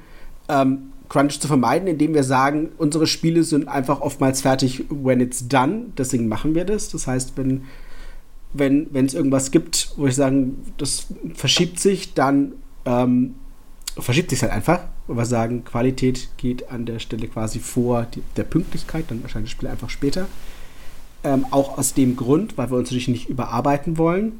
ähm, 0.49 0.91
Crunch 1.07 1.39
zu 1.39 1.47
vermeiden, 1.47 1.87
indem 1.87 2.13
wir 2.13 2.23
sagen, 2.23 2.69
unsere 2.77 3.07
Spiele 3.07 3.43
sind 3.43 3.67
einfach 3.67 4.01
oftmals 4.01 4.41
fertig 4.41 4.85
when 4.89 5.21
it's 5.21 5.47
done. 5.47 5.87
Deswegen 5.97 6.27
machen 6.27 6.55
wir 6.55 6.65
das. 6.65 6.89
Das 6.89 7.07
heißt, 7.07 7.37
wenn 7.37 7.63
wenn 8.57 9.05
es 9.05 9.13
irgendwas 9.13 9.51
gibt, 9.51 9.91
wo 9.97 10.07
ich 10.07 10.15
sagen, 10.15 10.57
das 10.77 11.07
verschiebt 11.33 11.77
sich, 11.79 12.13
dann 12.13 12.53
ähm, 12.85 13.35
verschiebt 13.97 14.29
sich 14.29 14.41
halt 14.41 14.51
einfach. 14.51 14.79
Und 15.07 15.17
wir 15.17 15.25
sagen, 15.25 15.65
Qualität 15.65 16.29
geht 16.37 16.69
an 16.69 16.85
der 16.85 16.99
Stelle 16.99 17.27
quasi 17.27 17.59
vor 17.59 18.07
die, 18.13 18.21
der 18.37 18.43
Pünktlichkeit, 18.43 19.05
dann 19.09 19.21
erscheint 19.23 19.45
das 19.45 19.51
Spiel 19.51 19.67
einfach 19.67 19.89
später. 19.89 20.27
Ähm, 21.23 21.45
auch 21.51 21.77
aus 21.77 21.93
dem 21.93 22.15
Grund, 22.15 22.57
weil 22.57 22.71
wir 22.71 22.77
uns 22.77 22.89
natürlich 22.89 23.07
nicht 23.07 23.29
überarbeiten 23.29 23.97
wollen. 23.97 24.39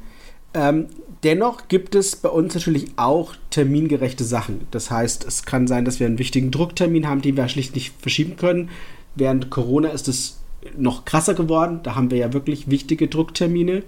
Ähm, 0.55 0.87
dennoch 1.23 1.67
gibt 1.67 1.93
es 1.95 2.15
bei 2.15 2.29
uns 2.29 2.55
natürlich 2.55 2.87
auch 2.95 3.35
termingerechte 3.51 4.23
Sachen. 4.23 4.61
Das 4.71 4.89
heißt, 4.89 5.25
es 5.25 5.43
kann 5.43 5.67
sein, 5.67 5.85
dass 5.85 5.99
wir 5.99 6.07
einen 6.07 6.17
wichtigen 6.17 6.49
Drucktermin 6.49 7.07
haben, 7.07 7.21
den 7.21 7.37
wir 7.37 7.47
schlicht 7.49 7.75
nicht 7.75 7.93
verschieben 7.99 8.37
können. 8.37 8.69
Während 9.15 9.51
Corona 9.51 9.89
ist 9.89 10.07
es 10.07 10.39
noch 10.77 11.05
krasser 11.05 11.33
geworden. 11.33 11.81
Da 11.83 11.95
haben 11.95 12.09
wir 12.09 12.17
ja 12.17 12.33
wirklich 12.33 12.69
wichtige 12.69 13.07
Drucktermine. 13.07 13.83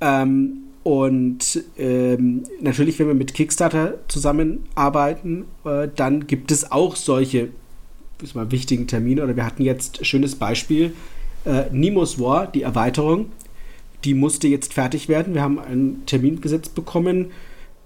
Ähm, 0.00 0.64
und 0.82 1.62
ähm, 1.78 2.42
natürlich, 2.60 2.98
wenn 2.98 3.06
wir 3.06 3.14
mit 3.14 3.34
Kickstarter 3.34 3.98
zusammenarbeiten, 4.08 5.44
äh, 5.64 5.88
dann 5.94 6.26
gibt 6.26 6.50
es 6.50 6.72
auch 6.72 6.96
solche 6.96 7.50
mal, 8.34 8.50
wichtigen 8.50 8.88
Termine. 8.88 9.22
Oder 9.22 9.36
wir 9.36 9.46
hatten 9.46 9.62
jetzt 9.62 10.04
schönes 10.04 10.34
Beispiel: 10.34 10.92
äh, 11.44 11.64
Nemo's 11.70 12.18
War, 12.18 12.48
die 12.48 12.62
Erweiterung 12.62 13.26
die 14.04 14.14
musste 14.14 14.48
jetzt 14.48 14.74
fertig 14.74 15.08
werden. 15.08 15.34
Wir 15.34 15.42
haben 15.42 15.58
einen 15.58 16.04
Termin 16.06 16.40
gesetzt 16.40 16.74
bekommen. 16.74 17.32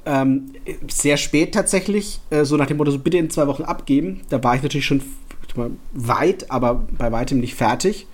Ähm, 0.04 0.52
sehr 0.88 1.16
spät 1.16 1.52
tatsächlich, 1.52 2.20
äh, 2.30 2.44
so 2.44 2.56
nach 2.56 2.66
dem 2.66 2.76
Motto, 2.76 2.92
so 2.92 2.98
bitte 2.98 3.18
in 3.18 3.30
zwei 3.30 3.46
Wochen 3.48 3.64
abgeben. 3.64 4.20
Da 4.28 4.42
war 4.42 4.54
ich 4.54 4.62
natürlich 4.62 4.86
schon 4.86 5.02
weit, 5.92 6.50
aber 6.50 6.86
bei 6.96 7.10
weitem 7.10 7.40
nicht 7.40 7.54
fertig. 7.54 8.06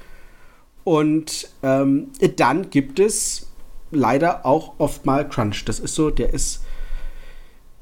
Und 0.85 1.51
ähm, 1.63 2.09
dann 2.37 2.71
gibt 2.71 2.99
es 2.99 3.49
leider 3.91 4.47
auch 4.47 4.75
oft 4.79 5.07
mal 5.07 5.29
Crunch. 5.29 5.65
Das 5.65 5.79
ist 5.79 5.95
so, 5.95 6.11
der 6.11 6.33
ist, 6.33 6.65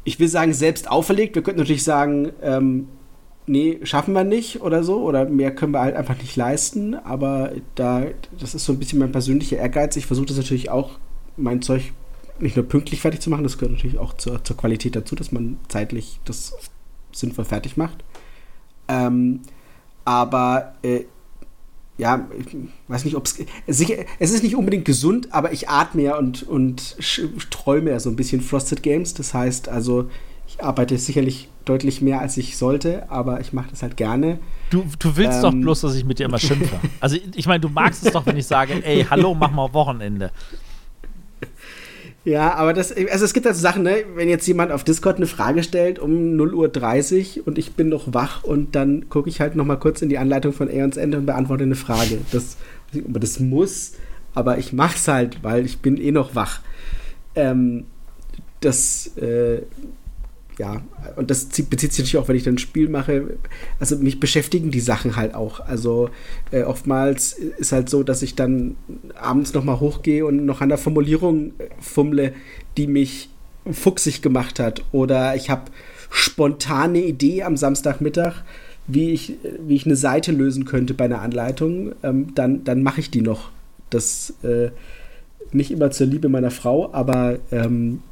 ich 0.05 0.19
will 0.19 0.29
sagen, 0.29 0.53
selbst 0.53 0.91
auferlegt. 0.91 1.35
Wir 1.35 1.43
könnten 1.43 1.61
natürlich 1.61 1.85
sagen, 1.85 2.33
ähm, 2.43 2.89
nee, 3.51 3.81
schaffen 3.83 4.15
wir 4.15 4.25
nicht 4.25 4.63
oder 4.63 4.85
so, 4.85 5.03
oder 5.03 5.29
mehr 5.29 5.55
können 5.55 5.73
wir 5.73 5.81
halt 5.81 5.97
einfach 5.97 6.17
nicht 6.17 6.37
leisten. 6.37 6.95
Aber 6.95 7.53
da, 7.75 8.07
das 8.39 8.55
ist 8.55 8.65
so 8.65 8.73
ein 8.73 8.79
bisschen 8.79 8.99
mein 8.99 9.13
persönlicher 9.13 9.57
Ehrgeiz. 9.57 9.97
Ich 9.97 10.07
versuche 10.07 10.27
das 10.27 10.37
natürlich 10.37 10.71
auch, 10.71 10.99
mein 11.37 11.61
Zeug 11.61 11.93
nicht 12.39 12.57
nur 12.57 12.65
pünktlich 12.65 13.01
fertig 13.01 13.21
zu 13.21 13.29
machen, 13.29 13.43
das 13.43 13.59
gehört 13.59 13.73
natürlich 13.73 13.99
auch 13.99 14.15
zur, 14.15 14.43
zur 14.43 14.57
Qualität 14.57 14.97
dazu, 14.97 15.15
dass 15.15 15.31
man 15.31 15.59
zeitlich 15.69 16.21
das 16.25 16.55
sinnvoll 17.13 17.45
fertig 17.45 17.77
macht. 17.77 18.03
Ähm, 18.89 19.41
aber 20.05 20.75
äh, 20.83 21.05
ja, 21.99 22.29
ich 22.39 22.57
weiß 22.89 23.05
nicht, 23.05 23.17
ob 23.17 23.27
es. 23.27 23.39
Es 23.67 24.31
ist 24.31 24.43
nicht 24.43 24.57
unbedingt 24.57 24.87
gesund, 24.87 25.35
aber 25.35 25.53
ich 25.53 25.69
atme 25.69 26.03
ja 26.03 26.17
und, 26.17 26.45
und 26.45 26.97
träume 27.51 27.91
ja 27.91 28.01
so 28.01 28.09
ein 28.09 28.17
bisschen 28.17 28.41
Frosted 28.41 28.83
Games. 28.83 29.13
Das 29.13 29.35
heißt 29.35 29.69
also, 29.69 30.09
arbeite 30.63 30.99
sicherlich 30.99 31.49
deutlich 31.65 32.01
mehr, 32.01 32.21
als 32.21 32.37
ich 32.37 32.57
sollte, 32.57 33.11
aber 33.11 33.41
ich 33.41 33.53
mache 33.53 33.71
das 33.71 33.83
halt 33.83 33.97
gerne. 33.97 34.39
Du, 34.71 34.85
du 34.99 35.17
willst 35.17 35.39
ähm, 35.39 35.43
doch 35.43 35.53
bloß, 35.53 35.81
dass 35.83 35.95
ich 35.95 36.05
mit 36.05 36.19
dir 36.19 36.27
immer 36.27 36.39
schimpfe. 36.39 36.77
Also 37.01 37.17
ich 37.35 37.47
meine, 37.47 37.61
du 37.61 37.69
magst 37.69 38.05
es 38.05 38.13
doch, 38.13 38.27
wenn 38.27 38.37
ich 38.37 38.47
sage, 38.47 38.85
ey, 38.85 39.07
hallo, 39.09 39.35
mach 39.35 39.51
mal 39.51 39.73
Wochenende. 39.73 40.31
Ja, 42.25 42.55
aber 42.55 42.75
das, 42.75 42.93
also 42.93 43.25
es 43.25 43.33
gibt 43.33 43.47
also 43.47 43.61
Sachen, 43.61 43.83
ne, 43.83 44.05
wenn 44.15 44.29
jetzt 44.29 44.47
jemand 44.47 44.73
auf 44.73 44.85
Discord 44.85 45.17
eine 45.17 45.27
Frage 45.27 45.63
stellt 45.63 45.99
um 45.99 46.11
0.30 46.11 47.39
Uhr 47.39 47.47
und 47.47 47.59
ich 47.59 47.73
bin 47.75 47.89
noch 47.89 48.13
wach 48.13 48.45
und 48.45 48.75
dann 48.75 49.09
gucke 49.09 49.31
ich 49.31 49.41
halt 49.41 49.57
noch 49.57 49.65
mal 49.65 49.77
kurz 49.77 50.03
in 50.03 50.11
die 50.11 50.19
Anleitung 50.19 50.53
von 50.53 50.69
Aeons 50.69 50.99
Ende 50.99 51.17
und 51.17 51.27
beantworte 51.27 51.65
eine 51.65 51.77
Frage. 51.77 52.19
Das, 52.31 52.59
das 52.93 53.41
muss, 53.41 53.93
aber 54.35 54.59
ich 54.59 54.75
mach's 54.75 55.09
halt, 55.09 55.43
weil 55.43 55.65
ich 55.65 55.79
bin 55.79 55.97
eh 55.97 56.13
noch 56.13 56.35
wach. 56.35 56.61
Ähm, 57.35 57.87
das, 58.61 59.17
äh, 59.17 59.63
ja, 60.61 60.83
und 61.17 61.31
das 61.31 61.47
bezieht 61.47 61.95
sich 61.95 62.05
natürlich 62.05 62.19
auch, 62.19 62.29
wenn 62.29 62.37
ich 62.37 62.43
dann 62.43 62.57
ein 62.57 62.59
Spiel 62.59 62.91
mache. 62.91 63.39
Also 63.79 63.97
mich 63.97 64.21
beschäftigen 64.21 64.71
die 64.71 64.81
Sachen 64.81 65.17
halt 65.17 65.35
auch. 65.35 65.61
Also 65.61 66.11
äh, 66.51 66.65
oftmals 66.65 67.33
ist 67.33 67.73
halt 67.73 67.89
so, 67.89 68.03
dass 68.03 68.21
ich 68.21 68.35
dann 68.35 68.77
abends 69.19 69.55
nochmal 69.55 69.81
hochgehe 69.81 70.27
und 70.27 70.45
noch 70.45 70.61
an 70.61 70.69
der 70.69 70.77
Formulierung 70.77 71.55
äh, 71.57 71.69
fummle, 71.81 72.35
die 72.77 72.89
mich 72.89 73.31
fuchsig 73.71 74.21
gemacht 74.21 74.61
hat. 74.61 74.85
Oder 74.93 75.35
ich 75.35 75.49
habe 75.49 75.71
spontane 76.11 77.01
Idee 77.01 77.45
am 77.45 77.57
Samstagmittag, 77.57 78.43
wie 78.87 79.13
ich, 79.13 79.37
wie 79.67 79.77
ich 79.77 79.87
eine 79.87 79.97
Seite 79.97 80.31
lösen 80.31 80.67
könnte 80.67 80.93
bei 80.93 81.07
einer 81.07 81.23
Anleitung. 81.23 81.93
Ähm, 82.03 82.35
dann 82.35 82.65
dann 82.65 82.83
mache 82.83 83.01
ich 83.01 83.11
die 83.11 83.23
noch. 83.23 83.51
Das 83.89 84.35
äh, 84.43 84.69
nicht 85.53 85.71
immer 85.71 85.91
zur 85.91 86.07
Liebe 86.07 86.29
meiner 86.29 86.51
Frau, 86.51 86.93
aber 86.93 87.39
ähm, 87.51 88.03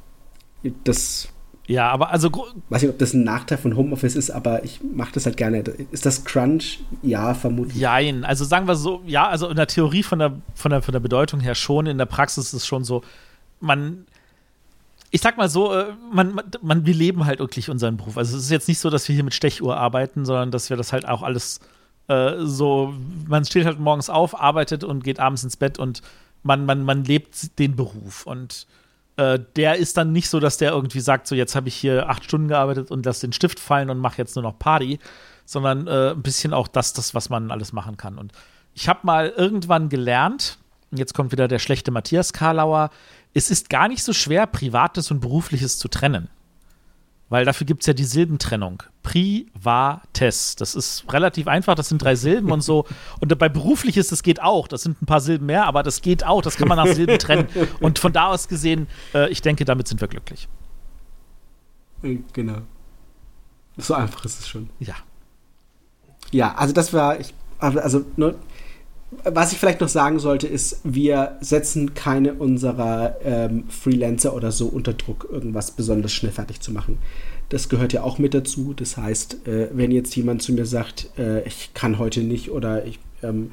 das 0.85 1.29
ja, 1.69 1.91
aber 1.91 2.11
also. 2.11 2.31
Weiß 2.71 2.83
nicht, 2.83 2.91
ob 2.91 2.99
das 2.99 3.13
ein 3.13 3.25
Nachteil 3.25 3.59
von 3.59 3.77
Homeoffice 3.77 4.17
ist, 4.17 4.31
aber 4.31 4.65
ich 4.65 4.81
mache 4.83 5.13
das 5.13 5.27
halt 5.27 5.37
gerne. 5.37 5.59
Ist 5.91 6.07
das 6.07 6.25
Crunch? 6.25 6.81
Ja, 7.03 7.35
vermutlich. 7.35 7.77
Jein. 7.77 8.25
Also 8.25 8.47
sagen 8.47 8.67
wir 8.67 8.75
so, 8.75 9.03
ja, 9.07 9.29
also 9.29 9.49
in 9.49 9.57
der 9.57 9.67
Theorie 9.67 10.03
von 10.03 10.19
der, 10.19 10.33
von 10.55 10.71
der, 10.71 10.81
von 10.81 10.93
der 10.93 11.01
Bedeutung 11.01 11.41
her 11.41 11.55
schon, 11.55 11.87
in 11.87 11.99
der 11.99 12.07
Praxis 12.07 12.47
ist 12.47 12.53
es 12.55 12.67
schon 12.67 12.85
so, 12.85 13.03
man. 13.61 14.07
Ich 15.11 15.23
sag 15.23 15.39
mal 15.39 15.49
so, 15.49 15.75
äh, 15.75 15.87
man, 16.13 16.41
man, 16.61 16.85
wir 16.85 16.95
leben 16.95 17.25
halt 17.25 17.39
wirklich 17.39 17.71
unseren 17.71 17.97
Beruf. 17.97 18.19
Also 18.19 18.37
es 18.37 18.45
ist 18.45 18.51
jetzt 18.51 18.69
nicht 18.69 18.79
so, 18.79 18.91
dass 18.91 19.09
wir 19.09 19.15
hier 19.15 19.25
mit 19.25 19.33
Stechuhr 19.33 19.77
arbeiten, 19.77 20.27
sondern 20.27 20.51
dass 20.51 20.69
wir 20.69 20.77
das 20.77 20.93
halt 20.93 21.09
auch 21.09 21.23
alles 21.23 21.61
äh, 22.09 22.37
so, 22.41 22.95
man 23.27 23.45
steht 23.45 23.65
halt 23.65 23.79
morgens 23.79 24.11
auf, 24.11 24.39
arbeitet 24.39 24.85
und 24.85 25.05
geht 25.05 25.21
abends 25.21 25.45
ins 25.45 25.57
Bett 25.57 25.79
und 25.79 26.03
man, 26.43 26.67
man, 26.67 26.83
man 26.83 27.05
lebt 27.05 27.59
den 27.59 27.77
Beruf. 27.77 28.27
Und 28.27 28.67
äh, 29.19 29.41
der 29.57 29.77
ist 29.77 29.97
dann 29.97 30.13
nicht 30.13 30.31
so, 30.31 30.39
dass 30.39 30.57
der 30.57 30.71
irgendwie 30.71 31.01
sagt, 31.01 31.27
so 31.27 31.35
jetzt 31.35 31.57
habe 31.57 31.69
ich 31.69 31.75
hier 31.75 32.09
acht 32.09 32.25
Stunden 32.25 32.49
gearbeitet 32.49 32.91
und 32.91 33.05
lass 33.05 33.21
den 33.21 33.33
Stift 33.33 33.59
fallen 33.59 33.91
und 33.91 33.99
mache 33.99 34.19
jetzt 34.19 34.37
nur 34.37 34.45
noch 34.45 34.59
Party, 34.59 35.01
sondern 35.45 35.87
äh, 35.89 36.11
ein 36.11 36.23
bisschen 36.23 36.55
auch 36.55 36.69
das, 36.69 36.93
das, 36.93 37.15
was 37.15 37.29
man 37.29 37.51
alles 37.51 37.73
machen 37.73 37.97
kann. 37.97 38.17
Und 38.17 38.33
ich 38.75 38.89
habe 38.89 39.01
mal 39.03 39.29
irgendwann 39.37 39.89
gelernt, 39.89 40.59
jetzt 40.93 41.15
kommt 41.15 41.33
wieder 41.33 41.49
der 41.49 41.59
schlechte 41.59 41.91
Matthias 41.91 42.33
Karlauer, 42.33 42.91
es 43.35 43.51
ist 43.51 43.69
gar 43.69 43.89
nicht 43.89 44.05
so 44.05 44.13
schwer, 44.13 44.47
Privates 44.47 45.11
und 45.11 45.21
Berufliches 45.21 45.79
zu 45.79 45.89
trennen. 45.89 46.29
Weil 47.31 47.45
dafür 47.45 47.67
gibt 47.67 47.83
es 47.83 47.87
ja 47.87 47.93
die 47.93 48.05
Silbentrennung. 48.05 48.83
Privates. 49.03 50.57
Das 50.57 50.75
ist 50.75 51.05
relativ 51.13 51.47
einfach, 51.47 51.75
das 51.75 51.89
sind 51.89 52.03
drei 52.03 52.15
Silben 52.15 52.51
und 52.51 52.63
so. 52.63 52.87
Und 53.21 53.39
bei 53.39 53.49
berufliches, 53.49 54.09
das 54.09 54.23
geht 54.23 54.41
auch. 54.41 54.67
Das 54.69 54.83
sind 54.83 55.03
ein 55.03 55.07
paar 55.07 55.21
Silben 55.21 55.47
mehr, 55.47 55.67
aber 55.67 55.83
das 55.83 56.01
geht 56.01 56.25
auch. 56.25 56.43
Das 56.43 56.57
kann 56.57 56.69
man 56.69 56.79
nach 56.79 56.87
Silben 56.87 57.19
trennen. 57.19 57.49
Und 57.81 57.99
von 57.99 58.13
da 58.13 58.29
aus 58.29 58.49
gesehen, 58.49 58.87
äh, 59.15 59.29
ich 59.31 59.43
denke, 59.43 59.65
damit 59.65 59.89
sind 59.89 60.01
wir 60.01 60.09
glücklich. 60.09 60.49
Genau. 62.03 62.63
So 63.77 63.95
einfach 63.95 64.25
ist 64.25 64.41
es 64.41 64.49
schon. 64.49 64.71
Ja. 64.79 64.95
Ja, 66.31 66.55
also 66.55 66.73
das 66.73 66.93
war, 66.93 67.19
ich, 67.21 67.35
also 67.59 68.05
ne, 68.17 68.35
was 69.11 69.53
ich 69.53 69.59
vielleicht 69.59 69.81
noch 69.81 69.89
sagen 69.89 70.19
sollte, 70.19 70.47
ist, 70.47 70.81
wir 70.85 71.39
setzen 71.41 71.95
keine 71.95 72.35
unserer 72.35 73.17
ähm, 73.25 73.65
Freelancer 73.69 74.35
oder 74.35 74.53
so 74.53 74.67
unter 74.67 74.93
Druck, 74.93 75.29
irgendwas 75.31 75.71
besonders 75.71 76.13
schnell 76.13 76.33
fertig 76.33 76.61
zu 76.61 76.73
machen. 76.73 76.99
Das 77.49 77.71
gehört 77.71 77.95
ja 77.95 78.03
auch 78.03 78.19
mit 78.19 78.35
dazu. 78.35 78.75
Das 78.75 78.97
heißt, 78.99 79.47
äh, 79.49 79.69
wenn 79.73 79.91
jetzt 79.91 80.15
jemand 80.15 80.43
zu 80.43 80.53
mir 80.53 80.67
sagt, 80.67 81.11
äh, 81.19 81.43
ich 81.47 81.73
kann 81.73 81.99
heute 81.99 82.21
nicht 82.21 82.51
oder 82.51 82.85
ich 82.85 82.99
ähm, 83.23 83.53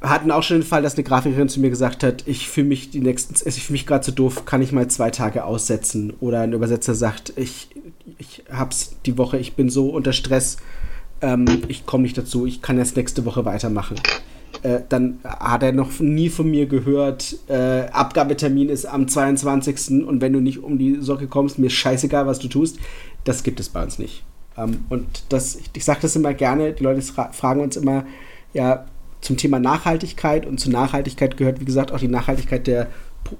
hatten 0.00 0.30
auch 0.30 0.42
schon 0.42 0.58
den 0.58 0.66
Fall, 0.66 0.82
dass 0.82 0.94
eine 0.94 1.04
Grafikerin 1.04 1.48
zu 1.48 1.60
mir 1.60 1.70
gesagt 1.70 2.02
hat, 2.02 2.24
ich 2.26 2.48
fühle 2.48 2.66
mich 2.66 2.90
die 2.90 3.00
nächsten, 3.00 3.34
ich 3.48 3.62
fühle 3.62 3.74
mich 3.74 3.86
gerade 3.86 4.04
so 4.04 4.12
doof, 4.12 4.44
kann 4.44 4.62
ich 4.62 4.72
mal 4.72 4.88
zwei 4.88 5.10
Tage 5.10 5.44
aussetzen? 5.44 6.12
Oder 6.20 6.40
ein 6.40 6.52
Übersetzer 6.52 6.94
sagt, 6.94 7.32
ich, 7.36 7.68
ich 8.18 8.42
hab's 8.50 8.96
die 9.06 9.16
Woche, 9.16 9.38
ich 9.38 9.54
bin 9.54 9.70
so 9.70 9.90
unter 9.90 10.12
Stress, 10.12 10.58
ähm, 11.24 11.46
ich 11.68 11.86
komme 11.86 12.02
nicht 12.02 12.18
dazu, 12.18 12.46
ich 12.46 12.60
kann 12.60 12.78
erst 12.78 12.96
nächste 12.96 13.24
Woche 13.24 13.44
weitermachen. 13.44 13.96
Äh, 14.62 14.80
dann 14.88 15.18
hat 15.24 15.62
er 15.62 15.72
noch 15.72 15.98
nie 15.98 16.28
von 16.28 16.50
mir 16.50 16.66
gehört, 16.66 17.36
äh, 17.48 17.86
Abgabetermin 17.90 18.68
ist 18.68 18.84
am 18.84 19.08
22. 19.08 20.06
und 20.06 20.20
wenn 20.20 20.32
du 20.32 20.40
nicht 20.40 20.62
um 20.62 20.78
die 20.78 21.00
Socke 21.00 21.26
kommst, 21.26 21.58
mir 21.58 21.70
scheißegal, 21.70 22.26
was 22.26 22.38
du 22.38 22.48
tust. 22.48 22.78
Das 23.24 23.42
gibt 23.42 23.58
es 23.58 23.70
bei 23.70 23.82
uns 23.82 23.98
nicht. 23.98 24.22
Ähm, 24.56 24.84
und 24.90 25.24
das, 25.30 25.56
ich, 25.56 25.70
ich 25.74 25.84
sage 25.84 26.00
das 26.02 26.14
immer 26.14 26.34
gerne, 26.34 26.72
die 26.74 26.84
Leute 26.84 27.00
fragen 27.00 27.60
uns 27.60 27.76
immer, 27.76 28.04
ja, 28.52 28.84
zum 29.22 29.38
Thema 29.38 29.58
Nachhaltigkeit 29.58 30.44
und 30.44 30.60
zur 30.60 30.72
Nachhaltigkeit 30.72 31.38
gehört, 31.38 31.58
wie 31.58 31.64
gesagt, 31.64 31.90
auch 31.92 31.98
die 31.98 32.08
Nachhaltigkeit 32.08 32.66
der 32.66 32.88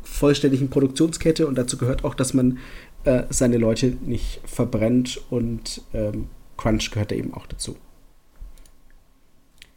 vollständigen 0.02 0.70
Produktionskette 0.70 1.47
und 1.47 1.59
dazu 1.59 1.77
gehört 1.77 2.05
auch, 2.05 2.15
dass 2.15 2.32
man 2.32 2.59
äh, 3.05 3.24
seine 3.28 3.59
Leute 3.59 3.98
nicht 4.06 4.40
verbrennt 4.47 5.20
und 5.28 5.82
ähm, 5.93 6.28
Crunch 6.56 6.90
gehört 6.90 7.10
da 7.10 7.14
eben 7.14 7.35
auch 7.35 7.47
dazu. 7.47 7.76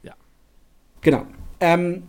Ja. 0.04 0.14
Genau. 1.02 1.26
Ähm, 1.60 2.04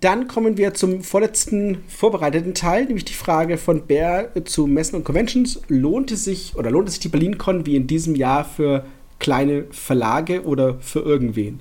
dann 0.00 0.28
kommen 0.28 0.56
wir 0.56 0.74
zum 0.74 1.02
vorletzten 1.02 1.82
vorbereiteten 1.88 2.54
Teil, 2.54 2.84
nämlich 2.84 3.04
die 3.04 3.14
Frage 3.14 3.56
von 3.56 3.86
Bär 3.86 4.30
zu 4.44 4.66
Messen 4.66 4.96
und 4.96 5.04
Conventions. 5.04 5.60
Lohnt 5.68 6.10
es 6.12 6.24
sich 6.24 6.54
oder 6.56 6.70
lohnt 6.70 6.88
es 6.88 6.94
sich 6.94 7.00
die 7.00 7.08
BerlinCon 7.08 7.66
wie 7.66 7.76
in 7.76 7.86
diesem 7.86 8.14
Jahr 8.14 8.44
für 8.44 8.84
kleine 9.18 9.64
Verlage 9.70 10.44
oder 10.44 10.78
für 10.80 11.00
irgendwen? 11.00 11.60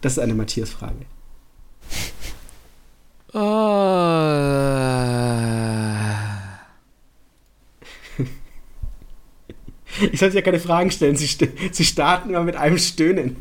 Das 0.00 0.12
ist 0.12 0.18
eine 0.18 0.34
Matthias-Frage. 0.34 1.06
Uh. 3.32 3.40
Ich 10.12 10.20
sollte 10.20 10.36
ja 10.36 10.42
keine 10.42 10.60
Fragen 10.60 10.90
stellen. 10.90 11.16
Sie, 11.16 11.28
Sie 11.72 11.84
starten 11.84 12.30
immer 12.30 12.44
mit 12.44 12.56
einem 12.56 12.78
Stöhnen. 12.78 13.36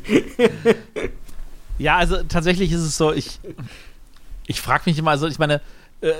ja, 1.77 1.97
also 1.97 2.23
tatsächlich 2.23 2.71
ist 2.71 2.81
es 2.81 2.97
so, 2.97 3.11
ich, 3.11 3.39
ich 4.47 4.61
frage 4.61 4.83
mich 4.85 4.97
immer, 4.97 5.11
also 5.11 5.27
ich 5.27 5.39
meine, 5.39 5.61
äh, 6.01 6.11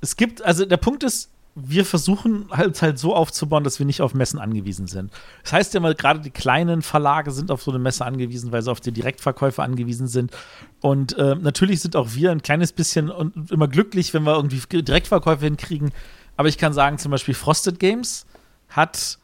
es 0.00 0.16
gibt, 0.16 0.42
also 0.42 0.64
der 0.64 0.76
Punkt 0.76 1.02
ist, 1.02 1.30
wir 1.58 1.86
versuchen 1.86 2.50
halt 2.50 2.82
halt 2.82 2.98
so 2.98 3.16
aufzubauen, 3.16 3.64
dass 3.64 3.78
wir 3.78 3.86
nicht 3.86 4.02
auf 4.02 4.12
Messen 4.12 4.38
angewiesen 4.38 4.86
sind. 4.86 5.10
Das 5.42 5.54
heißt 5.54 5.72
ja 5.72 5.80
mal, 5.80 5.94
gerade 5.94 6.20
die 6.20 6.30
kleinen 6.30 6.82
Verlage 6.82 7.30
sind 7.30 7.50
auf 7.50 7.62
so 7.62 7.70
eine 7.70 7.80
Messe 7.80 8.04
angewiesen, 8.04 8.52
weil 8.52 8.60
sie 8.60 8.70
auf 8.70 8.80
die 8.80 8.92
Direktverkäufe 8.92 9.62
angewiesen 9.62 10.06
sind. 10.06 10.32
Und 10.82 11.16
äh, 11.16 11.34
natürlich 11.34 11.80
sind 11.80 11.96
auch 11.96 12.12
wir 12.12 12.30
ein 12.30 12.42
kleines 12.42 12.72
bisschen 12.72 13.10
und 13.10 13.50
immer 13.50 13.68
glücklich, 13.68 14.12
wenn 14.12 14.24
wir 14.24 14.36
irgendwie 14.36 14.60
Direktverkäufe 14.82 15.46
hinkriegen. 15.46 15.92
Aber 16.36 16.48
ich 16.48 16.58
kann 16.58 16.74
sagen, 16.74 16.98
zum 16.98 17.10
Beispiel 17.10 17.32
Frosted 17.32 17.78
Games 17.78 18.26
hat 18.68 19.18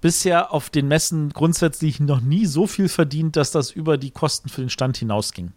bisher 0.00 0.52
auf 0.52 0.70
den 0.70 0.88
Messen 0.88 1.30
grundsätzlich 1.30 2.00
noch 2.00 2.20
nie 2.20 2.46
so 2.46 2.66
viel 2.66 2.88
verdient, 2.88 3.36
dass 3.36 3.50
das 3.50 3.70
über 3.70 3.98
die 3.98 4.10
Kosten 4.10 4.48
für 4.48 4.60
den 4.60 4.70
Stand 4.70 4.96
hinausging. 4.96 5.52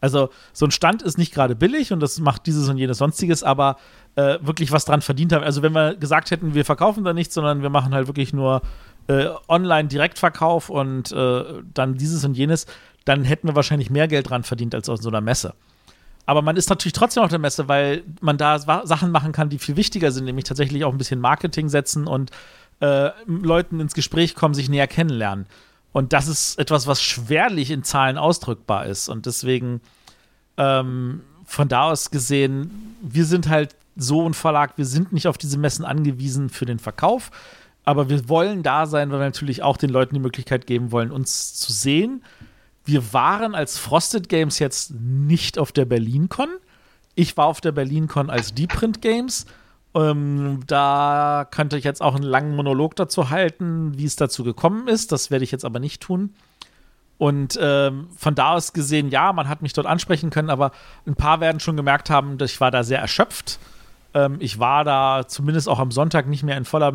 Also 0.00 0.28
so 0.52 0.66
ein 0.66 0.70
Stand 0.70 1.00
ist 1.00 1.16
nicht 1.16 1.32
gerade 1.32 1.56
billig 1.56 1.90
und 1.90 2.00
das 2.00 2.18
macht 2.18 2.46
dieses 2.46 2.68
und 2.68 2.76
jenes 2.76 2.98
sonstiges, 2.98 3.42
aber 3.42 3.76
äh, 4.16 4.38
wirklich 4.42 4.70
was 4.70 4.84
dran 4.84 5.00
verdient 5.00 5.32
haben. 5.32 5.42
Also 5.42 5.62
wenn 5.62 5.72
wir 5.72 5.94
gesagt 5.94 6.30
hätten, 6.30 6.52
wir 6.52 6.66
verkaufen 6.66 7.04
da 7.04 7.14
nichts, 7.14 7.34
sondern 7.34 7.62
wir 7.62 7.70
machen 7.70 7.94
halt 7.94 8.06
wirklich 8.06 8.34
nur 8.34 8.60
äh, 9.06 9.28
Online-Direktverkauf 9.48 10.68
und 10.68 11.10
äh, 11.12 11.44
dann 11.72 11.96
dieses 11.96 12.22
und 12.22 12.36
jenes, 12.36 12.66
dann 13.06 13.24
hätten 13.24 13.48
wir 13.48 13.54
wahrscheinlich 13.54 13.88
mehr 13.88 14.06
Geld 14.06 14.28
dran 14.28 14.42
verdient 14.42 14.74
als 14.74 14.90
aus 14.90 15.00
so 15.00 15.08
einer 15.08 15.22
Messe. 15.22 15.54
Aber 16.26 16.42
man 16.42 16.56
ist 16.56 16.70
natürlich 16.70 16.94
trotzdem 16.94 17.22
auf 17.22 17.30
der 17.30 17.38
Messe, 17.38 17.68
weil 17.68 18.02
man 18.20 18.38
da 18.38 18.58
Sachen 18.58 19.10
machen 19.10 19.32
kann, 19.32 19.50
die 19.50 19.58
viel 19.58 19.76
wichtiger 19.76 20.10
sind, 20.10 20.24
nämlich 20.24 20.44
tatsächlich 20.44 20.84
auch 20.84 20.92
ein 20.92 20.98
bisschen 20.98 21.20
Marketing 21.20 21.68
setzen 21.68 22.06
und 22.06 22.30
äh, 22.80 23.10
Leuten 23.26 23.80
ins 23.80 23.94
Gespräch 23.94 24.34
kommen, 24.34 24.54
sich 24.54 24.68
näher 24.68 24.86
kennenlernen. 24.86 25.46
Und 25.92 26.12
das 26.12 26.26
ist 26.26 26.58
etwas, 26.58 26.86
was 26.86 27.02
schwerlich 27.02 27.70
in 27.70 27.84
Zahlen 27.84 28.18
ausdrückbar 28.18 28.86
ist. 28.86 29.08
Und 29.08 29.26
deswegen 29.26 29.80
ähm, 30.56 31.22
von 31.44 31.68
da 31.68 31.84
aus 31.84 32.10
gesehen, 32.10 32.96
wir 33.00 33.24
sind 33.24 33.48
halt 33.48 33.76
so 33.96 34.28
ein 34.28 34.34
Verlag, 34.34 34.76
wir 34.76 34.86
sind 34.86 35.12
nicht 35.12 35.28
auf 35.28 35.38
diese 35.38 35.58
Messen 35.58 35.84
angewiesen 35.84 36.48
für 36.48 36.66
den 36.66 36.78
Verkauf, 36.78 37.30
aber 37.84 38.08
wir 38.08 38.28
wollen 38.28 38.62
da 38.62 38.86
sein, 38.86 39.10
weil 39.10 39.20
wir 39.20 39.26
natürlich 39.26 39.62
auch 39.62 39.76
den 39.76 39.90
Leuten 39.90 40.14
die 40.14 40.20
Möglichkeit 40.20 40.66
geben 40.66 40.90
wollen, 40.90 41.10
uns 41.10 41.54
zu 41.54 41.72
sehen. 41.72 42.24
Wir 42.84 43.12
waren 43.12 43.54
als 43.54 43.78
Frosted 43.78 44.28
Games 44.28 44.58
jetzt 44.58 44.92
nicht 44.94 45.58
auf 45.58 45.70
der 45.70 45.84
BerlinCon. 45.84 46.48
Ich 47.14 47.36
war 47.36 47.46
auf 47.46 47.60
der 47.60 47.72
BerlinCon 47.72 48.30
als 48.30 48.54
Deep 48.54 48.70
Print 48.70 49.00
Games 49.00 49.46
ähm, 49.94 50.60
da 50.66 51.46
könnte 51.50 51.78
ich 51.78 51.84
jetzt 51.84 52.02
auch 52.02 52.14
einen 52.14 52.24
langen 52.24 52.56
Monolog 52.56 52.96
dazu 52.96 53.30
halten, 53.30 53.96
wie 53.96 54.04
es 54.04 54.16
dazu 54.16 54.44
gekommen 54.44 54.88
ist. 54.88 55.12
Das 55.12 55.30
werde 55.30 55.44
ich 55.44 55.52
jetzt 55.52 55.64
aber 55.64 55.78
nicht 55.78 56.02
tun. 56.02 56.34
Und 57.16 57.58
ähm, 57.60 58.08
von 58.16 58.34
da 58.34 58.54
aus 58.54 58.72
gesehen, 58.72 59.08
ja, 59.08 59.32
man 59.32 59.48
hat 59.48 59.62
mich 59.62 59.72
dort 59.72 59.86
ansprechen 59.86 60.30
können, 60.30 60.50
aber 60.50 60.72
ein 61.06 61.14
paar 61.14 61.40
werden 61.40 61.60
schon 61.60 61.76
gemerkt 61.76 62.10
haben, 62.10 62.38
dass 62.38 62.50
ich 62.50 62.60
war 62.60 62.72
da 62.72 62.82
sehr 62.82 62.98
erschöpft. 62.98 63.60
Ähm, 64.14 64.36
ich 64.40 64.58
war 64.58 64.84
da 64.84 65.26
zumindest 65.28 65.68
auch 65.68 65.78
am 65.78 65.92
Sonntag 65.92 66.26
nicht 66.26 66.42
mehr 66.42 66.56
in 66.56 66.64
voller 66.64 66.92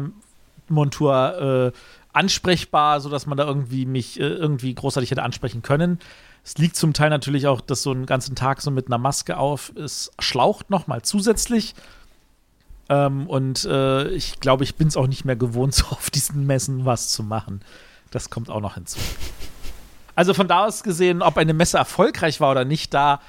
Montur 0.67 1.71
äh, 1.73 1.77
ansprechbar, 2.11 2.99
sodass 2.99 3.27
man 3.27 3.38
da 3.38 3.45
irgendwie 3.45 3.85
mich 3.85 4.19
äh, 4.19 4.23
irgendwie 4.23 4.76
großartig 4.76 5.09
hätte 5.09 5.23
ansprechen 5.23 5.61
können. 5.61 5.99
Es 6.43 6.57
liegt 6.57 6.76
zum 6.76 6.93
Teil 6.93 7.09
natürlich 7.09 7.47
auch, 7.47 7.61
dass 7.61 7.81
so 7.81 7.91
einen 7.91 8.05
ganzen 8.05 8.35
Tag 8.35 8.61
so 8.61 8.71
mit 8.71 8.88
einer 8.88 8.97
Maske 8.97 9.38
auf 9.38 9.69
ist, 9.76 10.11
schlaucht 10.19 10.69
nochmal 10.69 11.01
zusätzlich. 11.01 11.76
Ähm, 12.90 13.28
und 13.28 13.66
äh, 13.66 14.07
ich 14.10 14.40
glaube, 14.40 14.64
ich 14.64 14.76
bin 14.76 14.88
es 14.88 14.98
auch 14.98 15.07
nicht 15.07 15.24
mehr 15.24 15.36
gewohnt, 15.36 15.74
so 15.76 15.86
auf 15.88 16.10
diesen 16.10 16.45
Messen 16.45 16.86
was 16.86 17.10
zu 17.10 17.24
machen. 17.24 17.61
Das 18.11 18.30
kommt 18.30 18.49
auch 18.49 18.61
noch 18.61 18.74
hinzu. 18.74 18.99
Also 20.16 20.34
von 20.34 20.48
da 20.48 20.66
aus 20.66 20.84
gesehen, 20.84 21.22
ob 21.22 21.38
eine 21.38 21.53
Messe 21.53 21.78
erfolgreich 21.78 22.41
war 22.41 22.52
oder 22.52 22.66
nicht, 22.66 22.94
da 22.94 23.22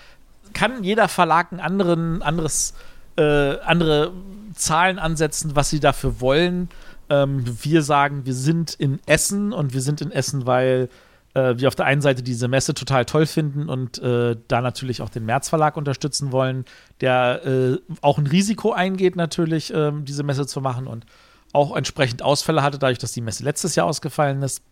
kann 0.54 0.82
jeder 0.82 1.06
Verlag 1.06 1.52
ein 1.52 1.60
anderen, 1.60 2.22
anderes, 2.22 2.74
äh, 3.16 3.58
andere 3.60 4.12
Zahlen 4.56 4.98
ansetzen, 4.98 5.54
was 5.54 5.70
sie 5.70 5.78
dafür 5.78 6.20
wollen. 6.20 6.68
Ähm, 7.08 7.44
wir 7.62 7.82
sagen, 7.82 8.24
wir 8.24 8.34
sind 8.34 8.74
in 8.74 8.98
Essen 9.06 9.52
und 9.52 9.72
wir 9.72 9.82
sind 9.82 10.00
in 10.00 10.10
Essen, 10.10 10.46
weil 10.46 10.88
äh, 11.34 11.54
wir 11.56 11.68
auf 11.68 11.74
der 11.74 11.86
einen 11.86 12.00
Seite 12.00 12.22
diese 12.22 12.48
Messe 12.48 12.74
total 12.74 13.04
toll 13.04 13.26
finden 13.26 13.68
und 13.68 13.98
äh, 13.98 14.36
da 14.48 14.60
natürlich 14.60 15.02
auch 15.02 15.10
den 15.10 15.24
März 15.24 15.48
Verlag 15.48 15.76
unterstützen 15.76 16.32
wollen, 16.32 16.64
der 17.00 17.44
äh, 17.44 17.78
auch 18.00 18.18
ein 18.18 18.26
Risiko 18.26 18.72
eingeht, 18.72 19.16
natürlich 19.16 19.72
ähm, 19.74 20.04
diese 20.04 20.22
Messe 20.22 20.46
zu 20.46 20.60
machen 20.60 20.86
und 20.86 21.06
auch 21.52 21.76
entsprechend 21.76 22.22
Ausfälle 22.22 22.62
hatte, 22.62 22.78
dadurch, 22.78 22.98
dass 22.98 23.12
die 23.12 23.20
Messe 23.20 23.44
letztes 23.44 23.74
Jahr 23.74 23.86
ausgefallen 23.86 24.42
ist. 24.42 24.62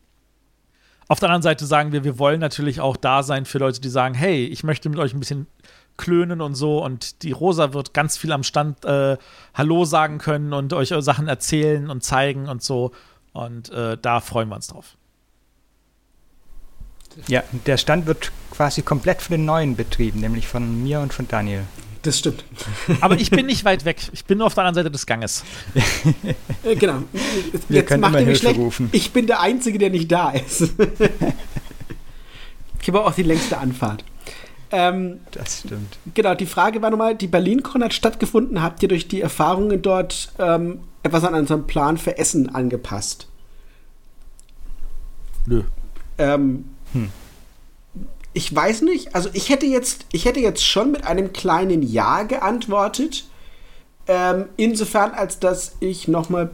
Auf 1.08 1.20
der 1.20 1.28
anderen 1.28 1.42
Seite 1.42 1.64
sagen 1.64 1.92
wir, 1.92 2.04
wir 2.04 2.18
wollen 2.18 2.38
natürlich 2.38 2.80
auch 2.80 2.96
da 2.96 3.22
sein 3.22 3.46
für 3.46 3.58
Leute, 3.58 3.80
die 3.80 3.88
sagen, 3.88 4.14
hey, 4.14 4.44
ich 4.44 4.62
möchte 4.62 4.88
mit 4.90 4.98
euch 4.98 5.14
ein 5.14 5.20
bisschen 5.20 5.46
klönen 5.96 6.40
und 6.40 6.54
so 6.54 6.84
und 6.84 7.22
die 7.22 7.32
Rosa 7.32 7.72
wird 7.72 7.94
ganz 7.94 8.16
viel 8.16 8.30
am 8.30 8.42
Stand 8.42 8.84
äh, 8.84 9.16
Hallo 9.54 9.84
sagen 9.84 10.18
können 10.18 10.52
und 10.52 10.72
euch 10.72 10.94
Sachen 10.98 11.26
erzählen 11.26 11.90
und 11.90 12.04
zeigen 12.04 12.48
und 12.48 12.62
so 12.62 12.92
und 13.32 13.70
äh, 13.70 13.96
da 14.00 14.20
freuen 14.20 14.48
wir 14.48 14.56
uns 14.56 14.68
drauf. 14.68 14.96
Ja, 17.26 17.42
der 17.66 17.76
Stand 17.76 18.06
wird 18.06 18.30
quasi 18.50 18.82
komplett 18.82 19.22
von 19.22 19.34
den 19.34 19.44
Neuen 19.44 19.76
betrieben, 19.76 20.20
nämlich 20.20 20.46
von 20.46 20.82
mir 20.82 21.00
und 21.00 21.12
von 21.12 21.26
Daniel. 21.26 21.64
Das 22.02 22.20
stimmt. 22.20 22.44
Aber 23.00 23.16
ich 23.16 23.30
bin 23.30 23.46
nicht 23.46 23.64
weit 23.64 23.84
weg. 23.84 23.98
Ich 24.12 24.24
bin 24.24 24.38
nur 24.38 24.46
auf 24.46 24.54
der 24.54 24.64
anderen 24.64 24.84
Seite 24.84 24.90
des 24.90 25.04
Ganges. 25.04 25.44
Äh, 26.62 26.76
genau. 26.76 27.02
Wir 27.68 27.80
Jetzt 27.80 27.88
können 27.88 28.00
macht 28.00 28.12
immer 28.14 28.20
Hilfe 28.20 28.40
schlecht. 28.40 28.58
rufen. 28.58 28.88
Ich 28.92 29.12
bin 29.12 29.26
der 29.26 29.40
Einzige, 29.40 29.78
der 29.78 29.90
nicht 29.90 30.10
da 30.10 30.30
ist. 30.30 30.60
ich 32.80 32.88
habe 32.88 33.04
auch 33.04 33.14
die 33.14 33.24
längste 33.24 33.58
Anfahrt. 33.58 34.04
Ähm, 34.70 35.20
das 35.32 35.60
stimmt. 35.60 35.98
Genau, 36.14 36.34
die 36.34 36.46
Frage 36.46 36.82
war 36.82 36.90
nochmal, 36.90 37.14
die 37.16 37.26
BerlinCon 37.26 37.82
hat 37.82 37.94
stattgefunden. 37.94 38.62
Habt 38.62 38.82
ihr 38.82 38.88
durch 38.88 39.08
die 39.08 39.20
Erfahrungen 39.20 39.82
dort 39.82 40.32
ähm, 40.38 40.80
etwas 41.02 41.24
an 41.24 41.34
unserem 41.34 41.66
Plan 41.66 41.98
für 41.98 42.16
Essen 42.18 42.54
angepasst? 42.54 43.28
Nö. 45.46 45.62
Ähm, 46.18 46.64
hm. 46.92 47.10
Ich 48.34 48.54
weiß 48.54 48.82
nicht, 48.82 49.14
also 49.14 49.30
ich 49.32 49.48
hätte 49.48 49.66
jetzt, 49.66 50.06
ich 50.12 50.24
hätte 50.24 50.40
jetzt 50.40 50.64
schon 50.64 50.92
mit 50.92 51.04
einem 51.04 51.32
kleinen 51.32 51.82
Ja 51.82 52.22
geantwortet. 52.22 53.24
Ähm, 54.06 54.46
insofern, 54.56 55.12
als 55.12 55.38
dass 55.38 55.76
ich 55.80 56.08
nochmal 56.08 56.50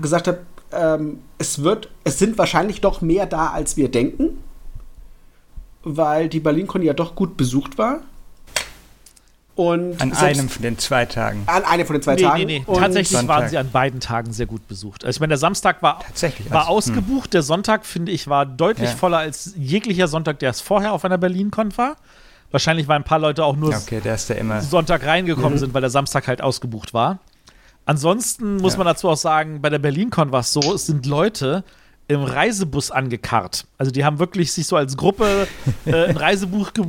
gesagt 0.00 0.28
habe, 0.28 0.40
ähm, 0.72 1.20
es 1.38 1.62
wird, 1.62 1.90
es 2.04 2.18
sind 2.18 2.38
wahrscheinlich 2.38 2.80
doch 2.80 3.00
mehr 3.00 3.26
da, 3.26 3.48
als 3.48 3.76
wir 3.76 3.90
denken, 3.90 4.42
weil 5.82 6.28
die 6.28 6.40
BerlinCon 6.40 6.82
ja 6.82 6.92
doch 6.92 7.14
gut 7.14 7.36
besucht 7.36 7.78
war. 7.78 8.00
Und 9.56 10.00
an 10.02 10.12
einem 10.12 10.50
von 10.50 10.62
den 10.62 10.78
zwei 10.78 11.06
Tagen. 11.06 11.42
An 11.46 11.64
einem 11.64 11.86
von 11.86 11.94
den 11.94 12.02
zwei 12.02 12.14
nee, 12.14 12.22
Tagen. 12.22 12.44
Nee, 12.44 12.64
nee. 12.66 12.74
Tatsächlich 12.74 13.08
Sonntag. 13.08 13.28
waren 13.28 13.48
sie 13.48 13.56
an 13.56 13.70
beiden 13.70 14.00
Tagen 14.00 14.32
sehr 14.34 14.44
gut 14.44 14.68
besucht. 14.68 15.02
Also 15.02 15.16
ich 15.16 15.20
meine, 15.20 15.30
der 15.30 15.38
Samstag 15.38 15.82
war, 15.82 16.00
war 16.50 16.60
also, 16.60 16.72
ausgebucht, 16.72 17.24
hm. 17.24 17.30
der 17.30 17.42
Sonntag, 17.42 17.86
finde 17.86 18.12
ich, 18.12 18.28
war 18.28 18.44
deutlich 18.44 18.90
ja. 18.90 18.96
voller 18.96 19.16
als 19.16 19.54
jeglicher 19.56 20.08
Sonntag, 20.08 20.40
der 20.40 20.50
es 20.50 20.60
vorher 20.60 20.92
auf 20.92 21.06
einer 21.06 21.16
Berlin-Con 21.16 21.76
war. 21.78 21.96
Wahrscheinlich 22.50 22.86
weil 22.86 22.96
ein 22.96 23.04
paar 23.04 23.18
Leute 23.18 23.44
auch 23.44 23.56
nur 23.56 23.74
okay, 23.74 24.00
Sonntag 24.60 25.04
reingekommen 25.04 25.54
mhm. 25.54 25.58
sind, 25.58 25.74
weil 25.74 25.80
der 25.80 25.90
Samstag 25.90 26.28
halt 26.28 26.42
ausgebucht 26.42 26.92
war. 26.92 27.18
Ansonsten 27.86 28.58
muss 28.58 28.74
ja. 28.74 28.78
man 28.78 28.86
dazu 28.88 29.08
auch 29.08 29.16
sagen, 29.16 29.62
bei 29.62 29.70
der 29.70 29.78
Berlin-Con 29.78 30.32
war 30.32 30.40
es 30.40 30.52
so, 30.52 30.74
es 30.74 30.86
sind 30.86 31.06
Leute, 31.06 31.64
im 32.08 32.22
Reisebus 32.22 32.90
angekarrt. 32.90 33.66
Also 33.78 33.90
die 33.90 34.04
haben 34.04 34.18
wirklich 34.18 34.52
sich 34.52 34.66
so 34.66 34.76
als 34.76 34.96
Gruppe 34.96 35.48
äh, 35.86 36.06
ein 36.06 36.16
Reisebuch 36.16 36.72
ge 36.72 36.84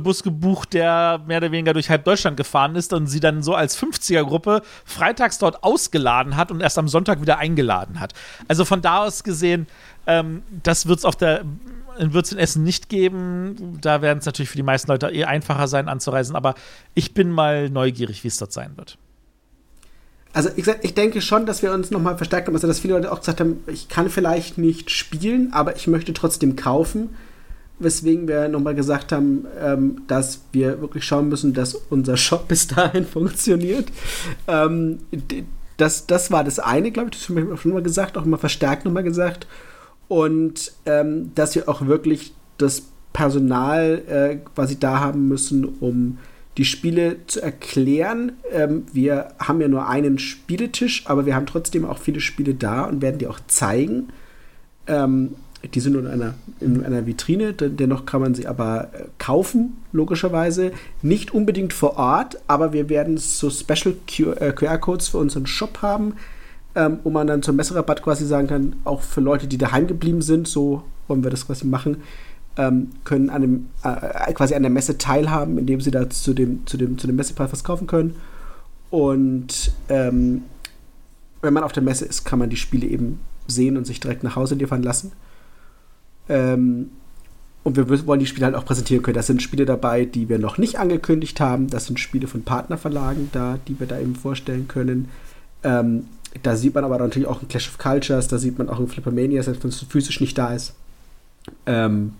Bus 0.00 0.22
gebucht, 0.22 0.72
der 0.72 1.20
mehr 1.26 1.38
oder 1.38 1.52
weniger 1.52 1.72
durch 1.72 1.90
halb 1.90 2.04
Deutschland 2.04 2.36
gefahren 2.36 2.76
ist 2.76 2.92
und 2.92 3.06
sie 3.06 3.20
dann 3.20 3.42
so 3.42 3.54
als 3.54 3.80
50er-Gruppe 3.80 4.62
freitags 4.84 5.38
dort 5.38 5.62
ausgeladen 5.62 6.36
hat 6.36 6.50
und 6.50 6.60
erst 6.60 6.78
am 6.78 6.88
Sonntag 6.88 7.20
wieder 7.20 7.38
eingeladen 7.38 8.00
hat. 8.00 8.12
Also 8.48 8.64
von 8.64 8.82
da 8.82 9.04
aus 9.04 9.24
gesehen, 9.24 9.66
ähm, 10.06 10.42
das 10.62 10.86
wird 10.86 10.98
es 10.98 11.04
auf 11.04 11.16
der 11.16 11.44
wird 11.98 12.30
in 12.30 12.38
Essen 12.38 12.62
nicht 12.62 12.88
geben. 12.88 13.78
Da 13.80 14.02
werden 14.02 14.18
es 14.18 14.26
natürlich 14.26 14.50
für 14.50 14.56
die 14.56 14.62
meisten 14.62 14.90
Leute 14.90 15.08
eh 15.08 15.24
einfacher 15.24 15.68
sein 15.68 15.88
anzureisen, 15.88 16.36
aber 16.36 16.54
ich 16.94 17.14
bin 17.14 17.30
mal 17.30 17.70
neugierig, 17.70 18.22
wie 18.22 18.28
es 18.28 18.36
dort 18.36 18.52
sein 18.52 18.76
wird. 18.76 18.98
Also 20.32 20.50
ich, 20.54 20.66
ich 20.82 20.92
denke 20.92 21.22
schon, 21.22 21.46
dass 21.46 21.62
wir 21.62 21.72
uns 21.72 21.90
nochmal 21.90 22.18
verstärkt 22.18 22.46
haben, 22.46 22.54
also 22.54 22.66
dass 22.66 22.80
viele 22.80 22.94
Leute 22.94 23.10
auch 23.10 23.20
gesagt 23.20 23.40
haben, 23.40 23.64
ich 23.66 23.88
kann 23.88 24.10
vielleicht 24.10 24.58
nicht 24.58 24.90
spielen, 24.90 25.54
aber 25.54 25.76
ich 25.76 25.86
möchte 25.86 26.12
trotzdem 26.12 26.56
kaufen 26.56 27.16
weswegen 27.78 28.26
wir 28.26 28.48
nochmal 28.48 28.74
gesagt 28.74 29.12
haben, 29.12 29.46
ähm, 29.60 30.02
dass 30.06 30.40
wir 30.52 30.80
wirklich 30.80 31.04
schauen 31.04 31.28
müssen, 31.28 31.52
dass 31.52 31.74
unser 31.74 32.16
Shop 32.16 32.48
bis 32.48 32.66
dahin 32.68 33.06
funktioniert. 33.06 33.88
Ähm, 34.46 34.98
das, 35.76 36.06
das 36.06 36.30
war 36.30 36.44
das 36.44 36.58
eine, 36.58 36.90
glaube 36.90 37.10
ich, 37.12 37.18
das 37.18 37.28
haben 37.28 37.48
wir 37.48 37.56
schon 37.56 37.72
mal 37.72 37.82
gesagt, 37.82 38.16
auch 38.16 38.24
immer 38.24 38.38
verstärkt 38.38 38.84
nochmal 38.84 39.02
gesagt. 39.02 39.46
Und 40.08 40.72
ähm, 40.86 41.32
dass 41.34 41.54
wir 41.54 41.68
auch 41.68 41.86
wirklich 41.86 42.32
das 42.58 42.84
Personal 43.12 44.02
äh, 44.08 44.36
quasi 44.54 44.78
da 44.78 45.00
haben 45.00 45.28
müssen, 45.28 45.64
um 45.80 46.18
die 46.56 46.64
Spiele 46.64 47.16
zu 47.26 47.42
erklären. 47.42 48.32
Ähm, 48.50 48.86
wir 48.92 49.28
haben 49.38 49.60
ja 49.60 49.68
nur 49.68 49.88
einen 49.88 50.18
Spieletisch, 50.18 51.04
aber 51.06 51.26
wir 51.26 51.34
haben 51.34 51.46
trotzdem 51.46 51.84
auch 51.84 51.98
viele 51.98 52.20
Spiele 52.20 52.54
da 52.54 52.84
und 52.84 53.02
werden 53.02 53.18
die 53.18 53.26
auch 53.26 53.40
zeigen. 53.46 54.08
Ähm, 54.86 55.34
die 55.74 55.80
sind 55.80 55.96
in 55.96 56.06
einer, 56.06 56.34
in 56.60 56.84
einer 56.84 57.06
Vitrine, 57.06 57.52
dennoch 57.52 58.06
kann 58.06 58.20
man 58.20 58.34
sie 58.34 58.46
aber 58.46 58.88
äh, 58.92 59.04
kaufen, 59.18 59.76
logischerweise. 59.92 60.72
Nicht 61.02 61.32
unbedingt 61.32 61.72
vor 61.72 61.96
Ort, 61.96 62.38
aber 62.46 62.72
wir 62.72 62.88
werden 62.88 63.18
so 63.18 63.50
Special 63.50 63.94
QR-Codes 64.06 65.08
äh, 65.08 65.10
für 65.10 65.18
unseren 65.18 65.46
Shop 65.46 65.82
haben, 65.82 66.14
ähm, 66.74 66.98
wo 67.04 67.10
man 67.10 67.26
dann 67.26 67.42
zum 67.42 67.56
Messerabatt 67.56 68.02
quasi 68.02 68.26
sagen 68.26 68.48
kann, 68.48 68.76
auch 68.84 69.02
für 69.02 69.20
Leute, 69.20 69.46
die 69.46 69.58
daheim 69.58 69.86
geblieben 69.86 70.22
sind, 70.22 70.48
so 70.48 70.82
wollen 71.08 71.22
wir 71.22 71.30
das 71.30 71.46
quasi 71.46 71.66
machen, 71.66 71.98
ähm, 72.56 72.90
können 73.04 73.30
an 73.30 73.42
dem, 73.42 73.68
äh, 73.82 74.32
quasi 74.32 74.54
an 74.54 74.62
der 74.62 74.70
Messe 74.70 74.98
teilhaben, 74.98 75.58
indem 75.58 75.80
sie 75.80 75.90
da 75.90 76.08
zu 76.08 76.34
dem, 76.34 76.66
zu 76.66 76.76
dem, 76.76 76.98
zu 76.98 77.06
dem 77.06 77.16
Messepreis 77.16 77.52
was 77.52 77.64
kaufen 77.64 77.86
können. 77.86 78.16
Und 78.90 79.72
ähm, 79.88 80.42
wenn 81.42 81.52
man 81.52 81.64
auf 81.64 81.72
der 81.72 81.82
Messe 81.82 82.04
ist, 82.04 82.24
kann 82.24 82.38
man 82.38 82.50
die 82.50 82.56
Spiele 82.56 82.86
eben 82.86 83.20
sehen 83.46 83.76
und 83.76 83.86
sich 83.86 84.00
direkt 84.00 84.22
nach 84.22 84.36
Hause 84.36 84.54
liefern 84.54 84.82
lassen. 84.82 85.12
Ähm, 86.28 86.90
und 87.62 87.76
wir 87.76 88.06
wollen 88.06 88.20
die 88.20 88.26
Spiele 88.26 88.46
halt 88.46 88.54
auch 88.54 88.64
präsentieren 88.64 89.02
können. 89.02 89.16
Das 89.16 89.26
sind 89.26 89.42
Spiele 89.42 89.66
dabei, 89.66 90.04
die 90.04 90.28
wir 90.28 90.38
noch 90.38 90.56
nicht 90.56 90.78
angekündigt 90.78 91.40
haben. 91.40 91.68
Das 91.68 91.86
sind 91.86 91.98
Spiele 91.98 92.28
von 92.28 92.44
Partnerverlagen 92.44 93.30
da, 93.32 93.58
die 93.66 93.80
wir 93.80 93.88
da 93.88 93.98
eben 93.98 94.14
vorstellen 94.14 94.68
können. 94.68 95.08
Ähm, 95.64 96.04
da 96.42 96.54
sieht 96.54 96.74
man 96.74 96.84
aber 96.84 96.98
natürlich 96.98 97.28
auch 97.28 97.42
ein 97.42 97.48
Clash 97.48 97.68
of 97.68 97.78
Cultures, 97.78 98.28
da 98.28 98.38
sieht 98.38 98.58
man 98.58 98.68
auch 98.68 98.78
ein 98.78 98.86
Flippermania, 98.86 99.42
selbst 99.42 99.64
wenn 99.64 99.70
es 99.70 99.80
physisch 99.80 100.20
nicht 100.20 100.38
da 100.38 100.54
ist. 100.54 100.74
Ähm, 101.66 102.14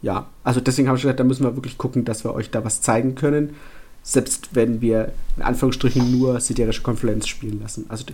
ja, 0.00 0.26
also 0.42 0.60
deswegen 0.60 0.88
habe 0.88 0.96
ich 0.96 1.02
gesagt, 1.02 1.20
da 1.20 1.24
müssen 1.24 1.44
wir 1.44 1.56
wirklich 1.56 1.78
gucken, 1.78 2.04
dass 2.04 2.24
wir 2.24 2.34
euch 2.34 2.50
da 2.50 2.64
was 2.64 2.80
zeigen 2.80 3.14
können. 3.14 3.54
Selbst 4.02 4.54
wenn 4.54 4.80
wir 4.80 5.12
in 5.36 5.44
Anführungsstrichen 5.44 6.18
nur 6.18 6.40
siderische 6.40 6.82
Konfluenz 6.82 7.28
spielen 7.28 7.60
lassen. 7.60 7.86
Also, 7.88 8.04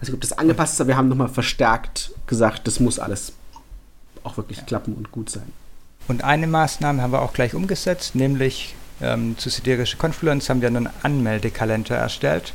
also 0.00 0.12
ob 0.12 0.20
das 0.20 0.36
angepasst 0.36 0.74
ist, 0.74 0.80
aber 0.82 0.88
wir 0.88 0.96
haben 0.98 1.08
nochmal 1.08 1.28
verstärkt 1.28 2.12
gesagt, 2.26 2.66
das 2.66 2.78
muss 2.78 2.98
alles 2.98 3.32
auch 4.24 4.36
wirklich 4.36 4.58
ja. 4.58 4.64
klappen 4.64 4.94
und 4.94 5.12
gut 5.12 5.30
sein. 5.30 5.52
Und 6.08 6.24
eine 6.24 6.46
Maßnahme 6.46 7.02
haben 7.02 7.12
wir 7.12 7.22
auch 7.22 7.32
gleich 7.32 7.54
umgesetzt, 7.54 8.14
nämlich 8.14 8.74
ähm, 9.00 9.38
zu 9.38 9.48
Siderische 9.48 9.96
Confluence 9.96 10.48
haben 10.50 10.60
wir 10.60 10.68
einen 10.68 10.88
Anmeldekalender 11.02 11.96
erstellt, 11.96 12.52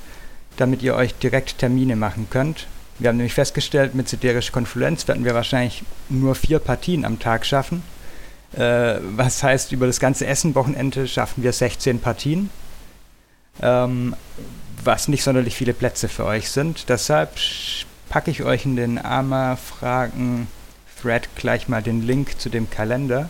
damit 0.57 0.81
ihr 0.81 0.95
euch 0.95 1.15
direkt 1.15 1.57
Termine 1.57 1.95
machen 1.95 2.27
könnt. 2.29 2.67
Wir 2.99 3.09
haben 3.09 3.17
nämlich 3.17 3.33
festgestellt, 3.33 3.95
mit 3.95 4.07
Siderische 4.07 4.51
Confluence 4.51 5.07
werden 5.07 5.25
wir 5.25 5.33
wahrscheinlich 5.33 5.83
nur 6.09 6.35
vier 6.35 6.59
Partien 6.59 7.05
am 7.05 7.19
Tag 7.19 7.45
schaffen. 7.45 7.83
Äh, 8.53 8.99
was 9.15 9.43
heißt, 9.43 9.71
über 9.71 9.87
das 9.87 9.99
ganze 9.99 10.25
Essen-Wochenende 10.25 11.07
schaffen 11.07 11.43
wir 11.43 11.51
16 11.51 11.99
Partien. 11.99 12.49
Ähm, 13.61 14.15
was 14.83 15.07
nicht 15.07 15.23
sonderlich 15.23 15.55
viele 15.55 15.73
Plätze 15.73 16.07
für 16.07 16.25
euch 16.25 16.49
sind. 16.49 16.89
Deshalb 16.89 17.31
packe 18.09 18.31
ich 18.31 18.43
euch 18.43 18.65
in 18.65 18.75
den 18.75 19.03
AMA-Fragen 19.03 20.47
Thread 21.05 21.29
gleich 21.35 21.67
mal 21.67 21.83
den 21.83 22.01
Link 22.01 22.39
zu 22.39 22.49
dem 22.49 22.69
Kalender. 22.69 23.29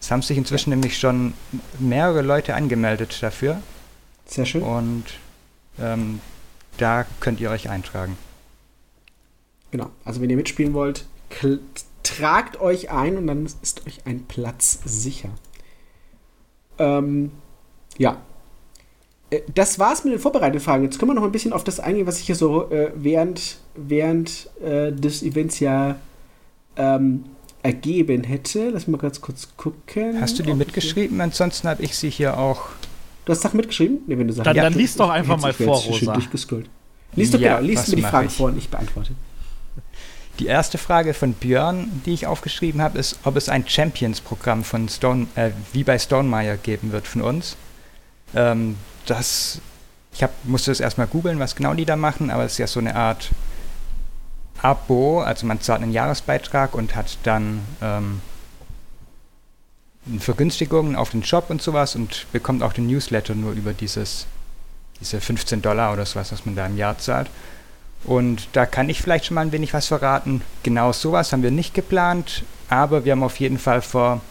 Es 0.00 0.10
haben 0.10 0.22
sich 0.22 0.38
inzwischen 0.38 0.70
ja. 0.70 0.76
nämlich 0.76 0.98
schon 0.98 1.34
mehrere 1.78 2.22
Leute 2.22 2.54
angemeldet 2.54 3.22
dafür. 3.22 3.60
Sehr 4.24 4.46
schön. 4.46 4.62
Und 4.62 5.04
ähm, 5.78 6.20
da 6.78 7.04
könnt 7.20 7.40
ihr 7.40 7.50
euch 7.50 7.68
eintragen. 7.68 8.16
Genau. 9.70 9.90
Also 10.04 10.22
wenn 10.22 10.30
ihr 10.30 10.36
mitspielen 10.36 10.72
wollt, 10.72 11.04
tragt 12.02 12.60
euch 12.60 12.90
ein 12.90 13.18
und 13.18 13.26
dann 13.26 13.44
ist 13.44 13.86
euch 13.86 14.06
ein 14.06 14.24
Platz 14.24 14.78
sicher. 14.84 15.30
Ähm, 16.78 17.32
ja. 17.98 18.22
Äh, 19.28 19.40
das 19.54 19.78
war's 19.78 20.04
mit 20.04 20.14
den 20.14 20.20
vorbereiteten 20.20 20.60
Fragen. 20.60 20.84
Jetzt 20.84 20.98
können 20.98 21.10
wir 21.10 21.14
noch 21.14 21.24
ein 21.24 21.32
bisschen 21.32 21.52
auf 21.52 21.64
das 21.64 21.78
eingehen, 21.78 22.06
was 22.06 22.20
ich 22.20 22.26
hier 22.26 22.36
so 22.36 22.70
äh, 22.70 22.90
während, 22.94 23.58
während 23.74 24.48
äh, 24.62 24.92
des 24.92 25.22
Events 25.22 25.60
ja 25.60 25.96
ähm, 26.76 27.24
ergeben 27.62 28.24
hätte. 28.24 28.70
Lass 28.70 28.86
mal 28.86 28.98
ganz 28.98 29.20
kurz 29.20 29.48
gucken. 29.56 30.20
Hast 30.20 30.38
du 30.38 30.42
die 30.42 30.54
mitgeschrieben? 30.54 31.20
Ansonsten 31.20 31.68
habe 31.68 31.82
ich 31.82 31.96
sie 31.96 32.10
hier 32.10 32.38
auch. 32.38 32.68
Du 33.24 33.32
hast 33.32 33.40
Sachen 33.40 33.56
mitgeschrieben? 33.56 34.00
Nee, 34.06 34.18
wenn 34.18 34.28
du 34.28 34.34
Sachen 34.34 34.44
dann, 34.44 34.56
ja, 34.56 34.64
dann 34.64 34.74
liest 34.74 35.00
doch 35.00 35.08
einfach 35.08 35.40
mal 35.40 35.52
vor, 35.52 35.76
Rosa. 35.76 36.20
Lies 37.16 37.30
doch 37.30 37.40
ja, 37.40 37.56
genau, 37.56 37.66
liest 37.66 37.88
mir 37.88 37.96
die 37.96 38.02
Fragen 38.02 38.28
vor 38.28 38.48
und 38.48 38.58
ich 38.58 38.68
beantworte. 38.68 39.12
Die 40.40 40.46
erste 40.46 40.78
Frage 40.78 41.14
von 41.14 41.32
Björn, 41.32 42.02
die 42.04 42.12
ich 42.12 42.26
aufgeschrieben 42.26 42.82
habe, 42.82 42.98
ist, 42.98 43.20
ob 43.22 43.36
es 43.36 43.48
ein 43.48 43.66
Champions-Programm 43.68 44.64
von 44.64 44.88
Stone, 44.88 45.28
äh, 45.36 45.50
wie 45.72 45.84
bei 45.84 45.96
Stonemeyer 45.96 46.56
geben 46.56 46.90
wird 46.90 47.06
von 47.06 47.22
uns. 47.22 47.56
Ähm, 48.34 48.76
das, 49.06 49.60
ich 50.12 50.24
hab, 50.24 50.32
musste 50.44 50.72
das 50.72 50.80
erstmal 50.80 51.06
googeln, 51.06 51.38
was 51.38 51.54
genau 51.54 51.74
die 51.74 51.84
da 51.84 51.94
machen, 51.94 52.30
aber 52.30 52.44
es 52.44 52.52
ist 52.52 52.58
ja 52.58 52.66
so 52.66 52.80
eine 52.80 52.96
Art 52.96 53.30
Abo, 54.64 55.20
also 55.20 55.46
man 55.46 55.60
zahlt 55.60 55.82
einen 55.82 55.92
Jahresbeitrag 55.92 56.74
und 56.74 56.94
hat 56.96 57.18
dann 57.24 57.60
ähm, 57.82 58.22
Vergünstigungen 60.18 60.96
auf 60.96 61.10
den 61.10 61.22
Shop 61.22 61.50
und 61.50 61.60
sowas 61.60 61.94
und 61.94 62.26
bekommt 62.32 62.62
auch 62.62 62.72
den 62.72 62.86
Newsletter 62.86 63.34
nur 63.34 63.52
über 63.52 63.74
dieses, 63.74 64.26
diese 65.00 65.20
15 65.20 65.60
Dollar 65.60 65.92
oder 65.92 66.06
sowas, 66.06 66.32
was 66.32 66.46
man 66.46 66.56
da 66.56 66.64
im 66.64 66.78
Jahr 66.78 66.96
zahlt. 66.96 67.28
Und 68.04 68.48
da 68.54 68.64
kann 68.64 68.88
ich 68.88 69.02
vielleicht 69.02 69.26
schon 69.26 69.34
mal 69.34 69.42
ein 69.42 69.52
wenig 69.52 69.74
was 69.74 69.88
verraten. 69.88 70.40
Genau 70.62 70.92
sowas 70.92 71.32
haben 71.32 71.42
wir 71.42 71.50
nicht 71.50 71.74
geplant, 71.74 72.42
aber 72.70 73.04
wir 73.04 73.12
haben 73.12 73.22
auf 73.22 73.40
jeden 73.40 73.58
Fall 73.58 73.82
vor, 73.82 74.22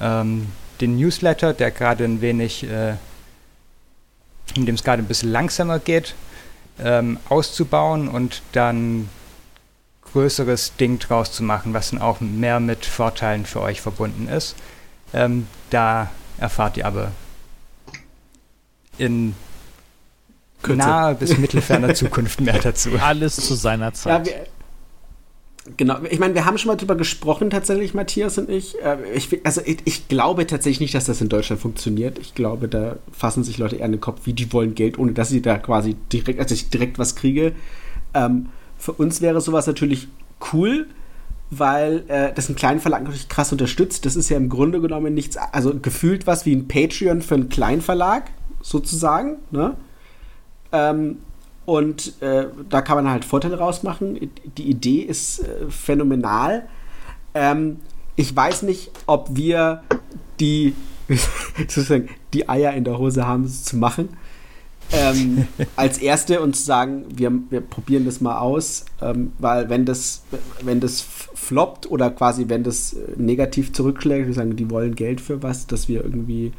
ähm, 0.00 0.48
den 0.80 0.96
Newsletter, 0.96 1.52
der 1.52 1.70
gerade 1.70 2.04
ein 2.04 2.22
wenig, 2.22 2.64
äh, 2.64 2.94
in 4.54 4.64
dem 4.64 4.74
es 4.74 4.84
gerade 4.84 5.02
ein 5.02 5.06
bisschen 5.06 5.30
langsamer 5.30 5.78
geht, 5.80 6.14
ähm, 6.82 7.18
auszubauen 7.28 8.08
und 8.08 8.40
dann 8.52 9.10
größeres 10.12 10.76
Ding 10.76 10.98
draus 10.98 11.32
zu 11.32 11.42
machen, 11.42 11.74
was 11.74 11.90
dann 11.90 12.00
auch 12.00 12.20
mehr 12.20 12.60
mit 12.60 12.86
Vorteilen 12.86 13.46
für 13.46 13.60
euch 13.60 13.80
verbunden 13.80 14.28
ist. 14.28 14.56
Ähm, 15.12 15.46
da 15.70 16.10
erfahrt 16.38 16.76
ihr 16.76 16.86
aber 16.86 17.12
in 18.98 19.34
Kürze. 20.62 20.78
naher 20.78 21.14
bis 21.14 21.38
mittelferner 21.38 21.94
Zukunft 21.94 22.40
mehr 22.40 22.58
dazu. 22.62 22.90
Alles 23.00 23.36
zu 23.36 23.54
seiner 23.54 23.92
Zeit. 23.92 24.26
Ja, 24.26 24.34
wir, 24.34 24.46
genau, 25.76 25.98
ich 26.08 26.18
meine, 26.18 26.34
wir 26.34 26.44
haben 26.44 26.58
schon 26.58 26.68
mal 26.68 26.76
drüber 26.76 26.96
gesprochen, 26.96 27.50
tatsächlich, 27.50 27.94
Matthias 27.94 28.38
und 28.38 28.50
ich. 28.50 28.80
Äh, 28.82 28.98
ich 29.14 29.40
also 29.44 29.62
ich, 29.64 29.78
ich, 29.84 30.08
glaube 30.08 30.46
tatsächlich 30.46 30.80
nicht, 30.80 30.94
dass 30.94 31.06
das 31.06 31.20
in 31.20 31.28
Deutschland 31.28 31.60
funktioniert. 31.60 32.18
Ich 32.18 32.34
glaube, 32.34 32.68
da 32.68 32.96
fassen 33.12 33.42
sich 33.42 33.58
Leute 33.58 33.76
eher 33.76 33.86
in 33.86 33.92
den 33.92 34.00
Kopf, 34.00 34.20
wie 34.24 34.32
die 34.32 34.52
wollen 34.52 34.74
Geld, 34.74 34.98
ohne 34.98 35.12
dass 35.12 35.28
sie 35.28 35.42
da 35.42 35.58
quasi 35.58 35.96
direkt, 36.12 36.40
also 36.40 36.54
ich 36.54 36.68
direkt 36.70 36.98
was 36.98 37.16
kriege. 37.16 37.52
Ähm, 38.14 38.46
für 38.80 38.92
uns 38.92 39.20
wäre 39.20 39.40
sowas 39.40 39.66
natürlich 39.66 40.08
cool, 40.52 40.88
weil 41.50 42.04
äh, 42.08 42.32
das 42.32 42.48
einen 42.48 42.56
kleinen 42.56 42.80
Verlag 42.80 43.02
natürlich 43.02 43.28
krass 43.28 43.52
unterstützt. 43.52 44.06
Das 44.06 44.16
ist 44.16 44.30
ja 44.30 44.36
im 44.36 44.48
Grunde 44.48 44.80
genommen 44.80 45.12
nichts, 45.14 45.36
also 45.36 45.78
gefühlt 45.78 46.26
was 46.26 46.46
wie 46.46 46.56
ein 46.56 46.66
Patreon 46.66 47.20
für 47.22 47.34
einen 47.34 47.48
Kleinverlag, 47.50 48.30
sozusagen. 48.62 49.36
Ne? 49.50 49.76
Ähm, 50.72 51.18
und 51.66 52.20
äh, 52.22 52.46
da 52.68 52.80
kann 52.80 52.96
man 52.96 53.10
halt 53.10 53.24
Vorteile 53.24 53.58
rausmachen. 53.58 54.30
Die 54.56 54.68
Idee 54.68 55.02
ist 55.02 55.40
äh, 55.40 55.68
phänomenal. 55.68 56.66
Ähm, 57.34 57.80
ich 58.16 58.34
weiß 58.34 58.62
nicht, 58.62 58.90
ob 59.06 59.36
wir 59.36 59.82
die, 60.40 60.74
sozusagen, 61.58 62.08
die 62.32 62.48
Eier 62.48 62.72
in 62.72 62.84
der 62.84 62.98
Hose 62.98 63.26
haben, 63.26 63.44
es 63.44 63.64
zu 63.64 63.76
machen 63.76 64.16
ähm, 64.92 65.46
als 65.76 65.98
erste 65.98 66.40
und 66.40 66.56
zu 66.56 66.62
sagen, 66.62 67.04
wir, 67.14 67.32
wir 67.50 67.60
probieren 67.60 68.04
das 68.04 68.20
mal 68.20 68.38
aus, 68.38 68.84
ähm, 69.00 69.32
weil 69.38 69.68
wenn 69.68 69.84
das, 69.84 70.22
wenn 70.62 70.80
das 70.80 71.00
floppt 71.00 71.90
oder 71.90 72.10
quasi 72.10 72.48
wenn 72.48 72.64
das 72.64 72.94
äh, 72.94 72.98
negativ 73.16 73.72
zurückschlägt, 73.72 74.26
wir 74.26 74.34
sagen, 74.34 74.56
die 74.56 74.70
wollen 74.70 74.94
Geld 74.94 75.20
für 75.20 75.42
was, 75.42 75.66
dass 75.66 75.88
wir 75.88 76.04
irgendwie 76.04 76.52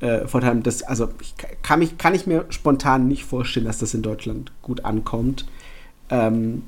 äh, 0.00 0.26
Vorteil 0.26 0.50
haben, 0.50 0.62
das, 0.62 0.82
also 0.82 1.08
ich, 1.20 1.34
kann, 1.62 1.78
mich, 1.78 1.98
kann 1.98 2.14
ich 2.14 2.26
mir 2.26 2.46
spontan 2.50 3.08
nicht 3.08 3.24
vorstellen, 3.24 3.66
dass 3.66 3.78
das 3.78 3.94
in 3.94 4.02
Deutschland 4.02 4.52
gut 4.62 4.84
ankommt. 4.84 5.46
Ähm, 6.10 6.62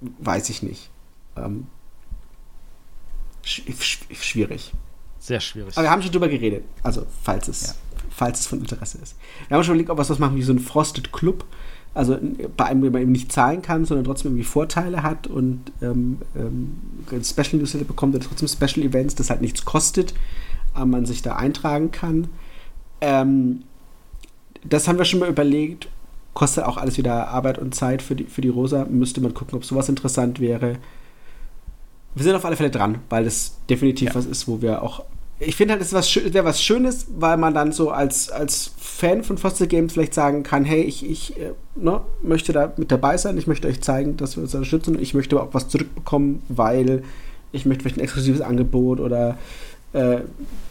weiß 0.00 0.48
ich 0.50 0.62
nicht. 0.62 0.90
Ähm, 1.36 1.66
sch 3.44 3.62
schwierig. 4.12 4.72
Sehr 5.18 5.40
schwierig. 5.40 5.76
Aber 5.76 5.86
wir 5.86 5.90
haben 5.90 6.02
schon 6.02 6.12
drüber 6.12 6.28
geredet. 6.28 6.64
Also, 6.82 7.04
falls 7.22 7.48
es 7.48 7.66
ja 7.66 7.74
falls 8.16 8.40
es 8.40 8.46
von 8.46 8.60
Interesse 8.60 8.98
ist. 9.02 9.14
Wir 9.48 9.56
haben 9.56 9.62
schon 9.62 9.74
überlegt, 9.74 9.90
ob 9.90 9.98
wir 9.98 10.08
was 10.08 10.18
machen 10.18 10.36
wie 10.36 10.42
so 10.42 10.52
ein 10.52 10.58
Frosted 10.58 11.12
Club, 11.12 11.44
Also 11.92 12.18
bei 12.56 12.64
einem, 12.64 12.82
wo 12.82 12.90
man 12.90 13.02
eben 13.02 13.12
nicht 13.12 13.30
zahlen 13.30 13.60
kann, 13.60 13.84
sondern 13.84 14.04
trotzdem 14.06 14.30
irgendwie 14.30 14.44
Vorteile 14.44 15.02
hat 15.02 15.26
und 15.26 15.60
ähm, 15.82 16.18
ähm, 16.34 16.78
Special 17.22 17.60
Newsletter 17.60 17.84
bekommt 17.84 18.14
oder 18.14 18.24
trotzdem 18.24 18.48
Special 18.48 18.86
Events, 18.86 19.16
das 19.16 19.28
halt 19.28 19.42
nichts 19.42 19.66
kostet, 19.66 20.14
aber 20.72 20.86
man 20.86 21.04
sich 21.04 21.20
da 21.20 21.36
eintragen 21.36 21.90
kann. 21.90 22.28
Ähm, 23.02 23.64
das 24.64 24.88
haben 24.88 24.96
wir 24.98 25.04
schon 25.04 25.20
mal 25.20 25.28
überlegt. 25.28 25.88
Kostet 26.32 26.64
auch 26.64 26.78
alles 26.78 26.96
wieder 26.96 27.28
Arbeit 27.28 27.58
und 27.58 27.74
Zeit 27.74 28.00
für 28.02 28.14
die, 28.14 28.24
für 28.24 28.40
die 28.40 28.48
Rosa. 28.48 28.86
Müsste 28.86 29.20
man 29.20 29.34
gucken, 29.34 29.56
ob 29.56 29.64
sowas 29.64 29.88
interessant 29.90 30.40
wäre. 30.40 30.78
Wir 32.14 32.24
sind 32.24 32.34
auf 32.34 32.44
alle 32.46 32.56
Fälle 32.56 32.70
dran, 32.70 32.98
weil 33.10 33.24
das 33.24 33.58
definitiv 33.68 34.08
ja. 34.08 34.14
was 34.14 34.24
ist, 34.24 34.48
wo 34.48 34.62
wir 34.62 34.82
auch. 34.82 35.04
Ich 35.38 35.56
finde 35.56 35.74
halt, 35.74 35.82
es 35.82 35.92
wäre 35.92 36.44
was 36.46 36.62
Schönes, 36.62 37.06
weil 37.10 37.36
man 37.36 37.52
dann 37.52 37.72
so 37.72 37.90
als, 37.90 38.30
als 38.30 38.72
Fan 38.78 39.22
von 39.22 39.36
Foster 39.36 39.66
Games 39.66 39.92
vielleicht 39.92 40.14
sagen 40.14 40.42
kann: 40.42 40.64
Hey, 40.64 40.82
ich, 40.82 41.08
ich 41.08 41.38
äh, 41.38 41.52
ne, 41.74 42.00
möchte 42.22 42.52
da 42.52 42.72
mit 42.76 42.90
dabei 42.90 43.18
sein, 43.18 43.36
ich 43.36 43.46
möchte 43.46 43.68
euch 43.68 43.82
zeigen, 43.82 44.16
dass 44.16 44.36
wir 44.36 44.42
uns 44.42 44.54
unterstützen 44.54 44.96
und 44.96 45.02
ich 45.02 45.12
möchte 45.12 45.36
aber 45.36 45.48
auch 45.48 45.54
was 45.54 45.68
zurückbekommen, 45.68 46.42
weil 46.48 47.02
ich 47.52 47.66
möchte 47.66 47.82
vielleicht 47.82 47.98
ein 47.98 48.04
exklusives 48.04 48.40
Angebot 48.40 49.00
oder 49.00 49.36
äh, 49.92 50.20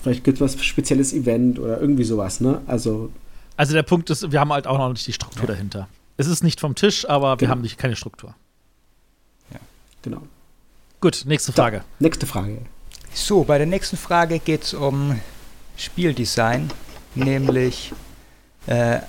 vielleicht 0.01 0.23
gibt 0.23 0.41
es 0.41 0.41
was 0.41 0.63
spezielles 0.63 1.13
Event 1.13 1.59
oder 1.59 1.79
irgendwie 1.79 2.03
sowas, 2.03 2.41
ne? 2.41 2.61
Also. 2.65 3.11
Also 3.57 3.73
der 3.73 3.83
Punkt 3.83 4.09
ist, 4.09 4.31
wir 4.31 4.39
haben 4.39 4.51
halt 4.51 4.67
auch 4.67 4.77
noch 4.77 4.89
nicht 4.89 5.05
die 5.07 5.13
Struktur 5.13 5.43
ja. 5.43 5.47
dahinter. 5.47 5.87
Es 6.17 6.27
ist 6.27 6.43
nicht 6.43 6.59
vom 6.59 6.75
Tisch, 6.75 7.07
aber 7.07 7.31
wir 7.31 7.35
genau. 7.37 7.51
haben 7.51 7.61
nicht, 7.61 7.77
keine 7.77 7.95
Struktur. 7.95 8.35
Ja, 9.51 9.59
genau. 10.01 10.21
Gut, 11.01 11.23
nächste 11.25 11.53
Frage. 11.53 11.79
So, 11.79 11.83
nächste 11.99 12.25
Frage. 12.25 12.57
So, 13.17 13.45
bei 13.45 13.57
der 13.57 13.65
nächsten 13.65 13.95
Frage 13.95 14.39
geht 14.39 14.63
es 14.63 14.73
um 14.73 15.19
Spieldesign, 15.77 16.69
nämlich 17.15 17.93
äh, 18.67 18.99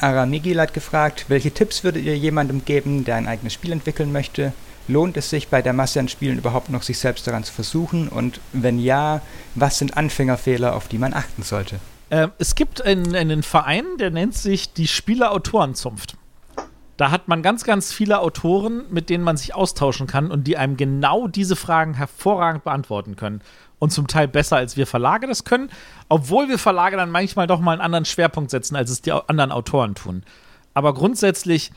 Aramigil 0.00 0.60
hat 0.60 0.74
gefragt, 0.74 1.26
welche 1.28 1.52
Tipps 1.52 1.84
würdet 1.84 2.04
ihr 2.04 2.18
jemandem 2.18 2.64
geben, 2.64 3.04
der 3.04 3.14
ein 3.14 3.28
eigenes 3.28 3.52
Spiel 3.52 3.70
entwickeln 3.70 4.10
möchte? 4.10 4.52
Lohnt 4.88 5.16
es 5.16 5.30
sich 5.30 5.46
bei 5.48 5.62
der 5.62 5.72
Masse 5.72 6.00
an 6.00 6.08
Spielen 6.08 6.36
überhaupt 6.38 6.68
noch, 6.68 6.82
sich 6.82 6.98
selbst 6.98 7.28
daran 7.28 7.44
zu 7.44 7.52
versuchen? 7.52 8.08
Und 8.08 8.40
wenn 8.52 8.80
ja, 8.80 9.22
was 9.54 9.78
sind 9.78 9.96
Anfängerfehler, 9.96 10.74
auf 10.74 10.88
die 10.88 10.98
man 10.98 11.14
achten 11.14 11.44
sollte? 11.44 11.78
Äh, 12.10 12.28
es 12.38 12.56
gibt 12.56 12.82
einen, 12.82 13.14
einen, 13.14 13.44
Verein, 13.44 13.84
der 14.00 14.10
nennt 14.10 14.34
sich 14.34 14.72
die 14.72 14.88
Spieler-Autorenzunft. 14.88 16.16
Da 16.98 17.12
hat 17.12 17.28
man 17.28 17.42
ganz, 17.42 17.62
ganz 17.62 17.92
viele 17.92 18.18
Autoren, 18.20 18.82
mit 18.90 19.08
denen 19.08 19.22
man 19.22 19.36
sich 19.36 19.54
austauschen 19.54 20.08
kann 20.08 20.32
und 20.32 20.48
die 20.48 20.56
einem 20.56 20.76
genau 20.76 21.28
diese 21.28 21.54
Fragen 21.54 21.94
hervorragend 21.94 22.64
beantworten 22.64 23.14
können. 23.14 23.40
Und 23.78 23.92
zum 23.92 24.08
Teil 24.08 24.26
besser, 24.26 24.56
als 24.56 24.76
wir 24.76 24.84
Verlage 24.84 25.28
das 25.28 25.44
können, 25.44 25.70
obwohl 26.08 26.48
wir 26.48 26.58
Verlage 26.58 26.96
dann 26.96 27.12
manchmal 27.12 27.46
doch 27.46 27.60
mal 27.60 27.70
einen 27.70 27.80
anderen 27.80 28.04
Schwerpunkt 28.04 28.50
setzen, 28.50 28.74
als 28.74 28.90
es 28.90 29.00
die 29.00 29.12
anderen 29.12 29.52
Autoren 29.52 29.94
tun. 29.94 30.24
Aber 30.74 30.92
grundsätzlich 30.92 31.70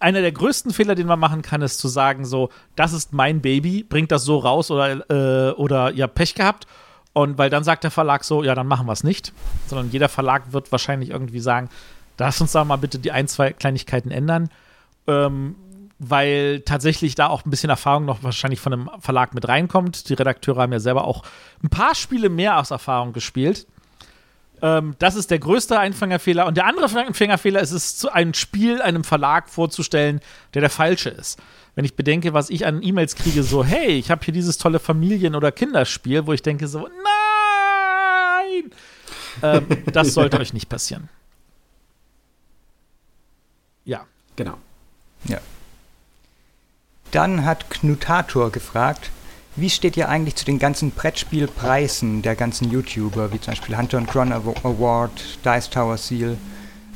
einer 0.00 0.22
der 0.22 0.32
größten 0.32 0.72
Fehler, 0.72 0.94
den 0.94 1.06
man 1.06 1.20
machen 1.20 1.42
kann, 1.42 1.60
ist 1.60 1.78
zu 1.78 1.88
sagen, 1.88 2.24
so, 2.24 2.48
das 2.74 2.94
ist 2.94 3.12
mein 3.12 3.42
Baby, 3.42 3.82
bringt 3.82 4.10
das 4.10 4.24
so 4.24 4.38
raus 4.38 4.70
oder, 4.70 5.10
äh, 5.10 5.52
oder 5.52 5.92
ihr 5.92 6.04
habt 6.04 6.14
Pech 6.14 6.34
gehabt. 6.34 6.66
Und 7.12 7.36
weil 7.36 7.50
dann 7.50 7.64
sagt 7.64 7.84
der 7.84 7.90
Verlag 7.90 8.24
so, 8.24 8.42
ja, 8.42 8.54
dann 8.54 8.66
machen 8.66 8.86
wir 8.86 8.92
es 8.92 9.04
nicht. 9.04 9.34
Sondern 9.66 9.90
jeder 9.90 10.08
Verlag 10.08 10.54
wird 10.54 10.72
wahrscheinlich 10.72 11.10
irgendwie 11.10 11.40
sagen, 11.40 11.68
lass 12.18 12.40
uns 12.40 12.52
da 12.52 12.64
mal 12.64 12.76
bitte 12.76 12.98
die 12.98 13.12
ein, 13.12 13.28
zwei 13.28 13.52
Kleinigkeiten 13.52 14.10
ändern. 14.10 14.50
Ähm, 15.06 15.56
weil 15.98 16.60
tatsächlich 16.60 17.14
da 17.16 17.26
auch 17.26 17.44
ein 17.44 17.50
bisschen 17.50 17.70
Erfahrung 17.70 18.04
noch 18.04 18.22
wahrscheinlich 18.22 18.60
von 18.60 18.72
einem 18.72 18.90
Verlag 19.00 19.34
mit 19.34 19.48
reinkommt. 19.48 20.08
Die 20.08 20.14
Redakteure 20.14 20.62
haben 20.62 20.72
ja 20.72 20.80
selber 20.80 21.04
auch 21.04 21.24
ein 21.62 21.70
paar 21.70 21.94
Spiele 21.94 22.28
mehr 22.28 22.58
aus 22.58 22.70
Erfahrung 22.70 23.12
gespielt. 23.12 23.66
Ähm, 24.62 24.94
das 24.98 25.16
ist 25.16 25.30
der 25.30 25.38
größte 25.40 25.78
Einfängerfehler. 25.78 26.46
Und 26.46 26.56
der 26.56 26.66
andere 26.66 26.86
Einfängerfehler 26.98 27.60
ist 27.60 27.72
es, 27.72 28.04
ein 28.06 28.34
Spiel 28.34 28.80
einem 28.80 29.04
Verlag 29.04 29.48
vorzustellen, 29.48 30.20
der 30.54 30.60
der 30.60 30.70
falsche 30.70 31.10
ist. 31.10 31.40
Wenn 31.74 31.84
ich 31.84 31.94
bedenke, 31.96 32.32
was 32.32 32.50
ich 32.50 32.66
an 32.66 32.82
E-Mails 32.82 33.14
kriege, 33.14 33.42
so, 33.42 33.64
hey, 33.64 33.90
ich 33.90 34.10
habe 34.10 34.24
hier 34.24 34.34
dieses 34.34 34.58
tolle 34.58 34.78
Familien- 34.78 35.36
oder 35.36 35.52
Kinderspiel, 35.52 36.26
wo 36.26 36.32
ich 36.32 36.42
denke 36.42 36.66
so, 36.68 36.80
nein! 36.80 38.70
Ähm, 39.42 39.66
das 39.92 40.14
sollte 40.14 40.38
euch 40.40 40.52
nicht 40.52 40.68
passieren. 40.68 41.08
Ja. 43.88 44.04
Genau. 44.36 44.58
Ja. 45.24 45.38
Dann 47.10 47.46
hat 47.46 47.70
Knutator 47.70 48.52
gefragt, 48.52 49.10
wie 49.56 49.70
steht 49.70 49.96
ihr 49.96 50.10
eigentlich 50.10 50.36
zu 50.36 50.44
den 50.44 50.58
ganzen 50.58 50.90
Brettspielpreisen 50.90 52.20
der 52.20 52.36
ganzen 52.36 52.70
YouTuber, 52.70 53.32
wie 53.32 53.40
zum 53.40 53.52
Beispiel 53.52 53.76
Hunter 53.78 54.00
Cron 54.02 54.32
Award, 54.32 55.38
Dice 55.44 55.70
Tower 55.70 55.96
Seal? 55.96 56.36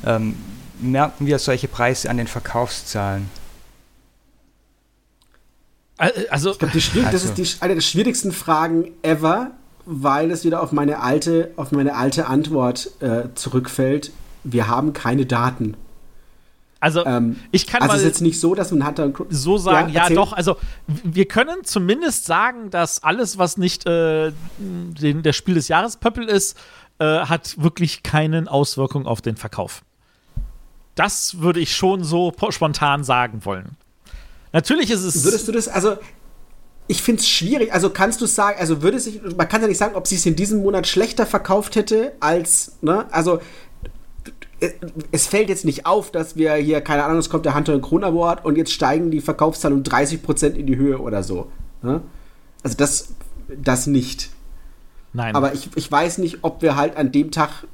Ähm, 0.05 0.35
merken 0.79 1.25
wir 1.25 1.39
solche 1.39 1.67
Preise 1.67 2.11
an 2.11 2.17
den 2.17 2.27
Verkaufszahlen? 2.27 3.29
Also, 5.97 6.51
ich 6.51 6.59
glaube, 6.59 6.73
also. 6.73 7.11
das 7.11 7.23
ist 7.23 7.37
die, 7.37 7.61
eine 7.61 7.73
der 7.73 7.81
schwierigsten 7.81 8.31
Fragen 8.31 8.91
ever, 9.01 9.51
weil 9.85 10.29
es 10.29 10.45
wieder 10.45 10.61
auf 10.61 10.71
meine 10.71 11.01
alte, 11.01 11.51
auf 11.55 11.71
meine 11.71 11.95
alte 11.95 12.27
Antwort 12.27 12.91
äh, 13.01 13.29
zurückfällt. 13.33 14.11
Wir 14.43 14.67
haben 14.67 14.93
keine 14.93 15.25
Daten. 15.25 15.75
Also 16.83 17.05
ähm, 17.05 17.37
ich 17.51 17.65
kann 17.65 17.81
also 17.81 17.93
mal. 17.93 17.97
Ist 17.97 18.03
jetzt 18.03 18.21
nicht 18.21 18.37
so, 18.37 18.55
dass 18.55 18.69
man 18.71 18.83
hat 18.83 18.99
dann 18.99 19.13
so 19.29 19.57
sagen. 19.57 19.93
Ja, 19.93 20.09
ja, 20.09 20.13
doch. 20.13 20.33
Also 20.33 20.57
wir 20.85 21.25
können 21.29 21.63
zumindest 21.63 22.25
sagen, 22.25 22.71
dass 22.71 23.01
alles, 23.01 23.37
was 23.37 23.55
nicht 23.55 23.87
äh, 23.87 24.33
den, 24.57 25.23
der 25.23 25.31
Spiel 25.31 25.55
des 25.55 25.69
Jahres 25.69 25.95
Pöppel 25.95 26.27
ist, 26.27 26.57
äh, 26.99 27.05
hat 27.05 27.55
wirklich 27.57 28.03
keine 28.03 28.51
Auswirkung 28.51 29.07
auf 29.07 29.21
den 29.21 29.37
Verkauf. 29.37 29.81
Das 30.95 31.39
würde 31.39 31.61
ich 31.61 31.73
schon 31.73 32.03
so 32.03 32.33
spontan 32.49 33.05
sagen 33.05 33.45
wollen. 33.45 33.77
Natürlich 34.51 34.91
ist 34.91 35.03
es. 35.03 35.23
Würdest 35.23 35.47
du 35.47 35.53
das, 35.53 35.69
also 35.69 35.95
ich 36.87 37.01
finde 37.01 37.21
es 37.21 37.29
schwierig. 37.29 37.73
Also 37.73 37.91
kannst 37.91 38.19
du 38.19 38.25
sagen, 38.25 38.59
also 38.59 38.81
würde 38.81 38.99
sich, 38.99 39.21
man 39.37 39.47
kann 39.47 39.61
ja 39.61 39.69
nicht 39.69 39.77
sagen, 39.77 39.95
ob 39.95 40.05
sie 40.05 40.15
es 40.15 40.25
in 40.25 40.35
diesem 40.35 40.61
Monat 40.61 40.85
schlechter 40.85 41.25
verkauft 41.25 41.77
hätte 41.77 42.11
als, 42.19 42.73
ne? 42.81 43.05
Also 43.09 43.39
es 45.11 45.27
fällt 45.27 45.49
jetzt 45.49 45.65
nicht 45.65 45.85
auf, 45.85 46.11
dass 46.11 46.35
wir 46.35 46.53
hier, 46.55 46.81
keine 46.81 47.03
Ahnung, 47.03 47.17
es 47.17 47.29
kommt 47.29 47.45
der 47.45 47.55
Hunter 47.55 47.79
Kron 47.79 48.03
Award 48.03 48.45
und 48.45 48.57
jetzt 48.57 48.71
steigen 48.71 49.11
die 49.11 49.21
Verkaufszahlen 49.21 49.77
um 49.77 49.83
30% 49.83 50.53
in 50.53 50.67
die 50.67 50.77
Höhe 50.77 50.99
oder 50.99 51.23
so. 51.23 51.51
Ne? 51.81 52.01
Also 52.63 52.77
das, 52.77 53.13
das 53.61 53.87
nicht. 53.87 54.29
Nein. 55.13 55.35
Aber 55.35 55.53
ich, 55.53 55.69
ich 55.75 55.91
weiß 55.91 56.17
nicht, 56.19 56.39
ob 56.41 56.61
wir 56.61 56.75
halt 56.75 56.97
an 56.97 57.11
dem 57.11 57.31
Tag 57.31 57.67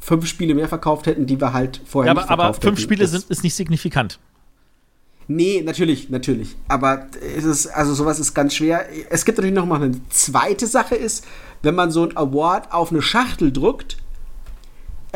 fünf 0.00 0.26
Spiele 0.26 0.54
mehr 0.54 0.68
verkauft 0.68 1.06
hätten, 1.06 1.26
die 1.26 1.40
wir 1.40 1.52
halt 1.52 1.80
vorher 1.84 2.08
ja, 2.08 2.12
aber, 2.12 2.20
nicht 2.22 2.28
verkauft 2.28 2.48
aber 2.48 2.54
fünf 2.54 2.78
hätten. 2.78 2.82
Spiele 2.82 3.06
sind, 3.06 3.24
ist 3.24 3.42
nicht 3.42 3.54
signifikant. 3.54 4.18
Nee, 5.28 5.62
natürlich, 5.64 6.08
natürlich. 6.08 6.56
Aber 6.68 7.08
es 7.36 7.44
ist, 7.44 7.66
also 7.66 7.94
sowas 7.94 8.20
ist 8.20 8.32
ganz 8.32 8.54
schwer. 8.54 8.86
Es 9.10 9.24
gibt 9.24 9.38
natürlich 9.38 9.56
noch 9.56 9.66
mal 9.66 9.82
eine 9.82 10.00
zweite 10.08 10.68
Sache 10.68 10.94
ist, 10.94 11.26
wenn 11.62 11.74
man 11.74 11.90
so 11.90 12.04
ein 12.04 12.16
Award 12.16 12.72
auf 12.72 12.92
eine 12.92 13.02
Schachtel 13.02 13.52
druckt, 13.52 13.96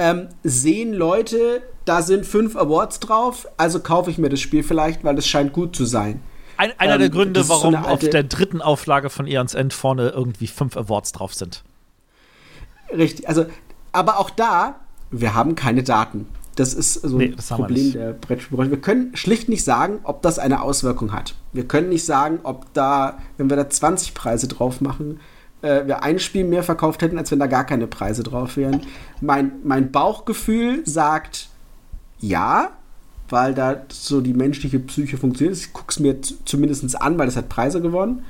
ähm, 0.00 0.28
sehen 0.42 0.94
Leute, 0.94 1.62
da 1.84 2.00
sind 2.00 2.24
fünf 2.24 2.56
Awards 2.56 3.00
drauf, 3.00 3.46
also 3.58 3.80
kaufe 3.80 4.10
ich 4.10 4.16
mir 4.16 4.30
das 4.30 4.40
Spiel 4.40 4.62
vielleicht, 4.62 5.04
weil 5.04 5.18
es 5.18 5.28
scheint 5.28 5.52
gut 5.52 5.76
zu 5.76 5.84
sein. 5.84 6.22
Ein, 6.56 6.72
einer 6.78 6.94
ähm, 6.94 7.00
der 7.00 7.10
Gründe, 7.10 7.48
warum 7.50 7.74
so 7.74 7.78
auf 7.78 8.00
der 8.00 8.22
dritten 8.22 8.62
Auflage 8.62 9.10
von 9.10 9.26
Eons 9.26 9.52
End 9.52 9.74
vorne 9.74 10.08
irgendwie 10.08 10.46
fünf 10.46 10.76
Awards 10.76 11.12
drauf 11.12 11.34
sind. 11.34 11.64
Richtig, 12.96 13.28
also, 13.28 13.44
aber 13.92 14.18
auch 14.18 14.30
da, 14.30 14.76
wir 15.10 15.34
haben 15.34 15.54
keine 15.54 15.82
Daten. 15.82 16.26
Das 16.56 16.72
ist 16.72 16.94
so 16.94 17.18
nee, 17.18 17.34
ein 17.36 17.36
Problem 17.36 17.92
der 17.92 18.12
Brettspielbranche. 18.12 18.70
Wir 18.70 18.80
können 18.80 19.14
schlicht 19.16 19.50
nicht 19.50 19.64
sagen, 19.64 20.00
ob 20.02 20.22
das 20.22 20.38
eine 20.38 20.62
Auswirkung 20.62 21.12
hat. 21.12 21.34
Wir 21.52 21.68
können 21.68 21.90
nicht 21.90 22.04
sagen, 22.06 22.40
ob 22.42 22.72
da, 22.72 23.18
wenn 23.36 23.50
wir 23.50 23.56
da 23.56 23.68
20 23.68 24.14
Preise 24.14 24.48
drauf 24.48 24.80
machen, 24.80 25.20
äh, 25.62 25.86
wir 25.86 26.02
ein 26.02 26.18
Spiel 26.18 26.44
mehr 26.44 26.62
verkauft 26.62 27.02
hätten, 27.02 27.18
als 27.18 27.30
wenn 27.30 27.38
da 27.38 27.46
gar 27.46 27.64
keine 27.64 27.86
Preise 27.86 28.22
drauf 28.22 28.56
wären. 28.56 28.82
Mein, 29.20 29.52
mein 29.64 29.90
Bauchgefühl 29.92 30.82
sagt 30.86 31.48
ja, 32.18 32.70
weil 33.28 33.54
da 33.54 33.82
so 33.90 34.20
die 34.20 34.34
menschliche 34.34 34.78
Psyche 34.80 35.16
funktioniert. 35.16 35.56
Ich 35.56 35.72
gucke 35.72 35.90
es 35.90 36.00
mir 36.00 36.16
zumindest 36.44 37.00
an, 37.00 37.18
weil 37.18 37.26
das 37.26 37.36
hat 37.36 37.48
Preise 37.48 37.80
gewonnen. 37.80 38.24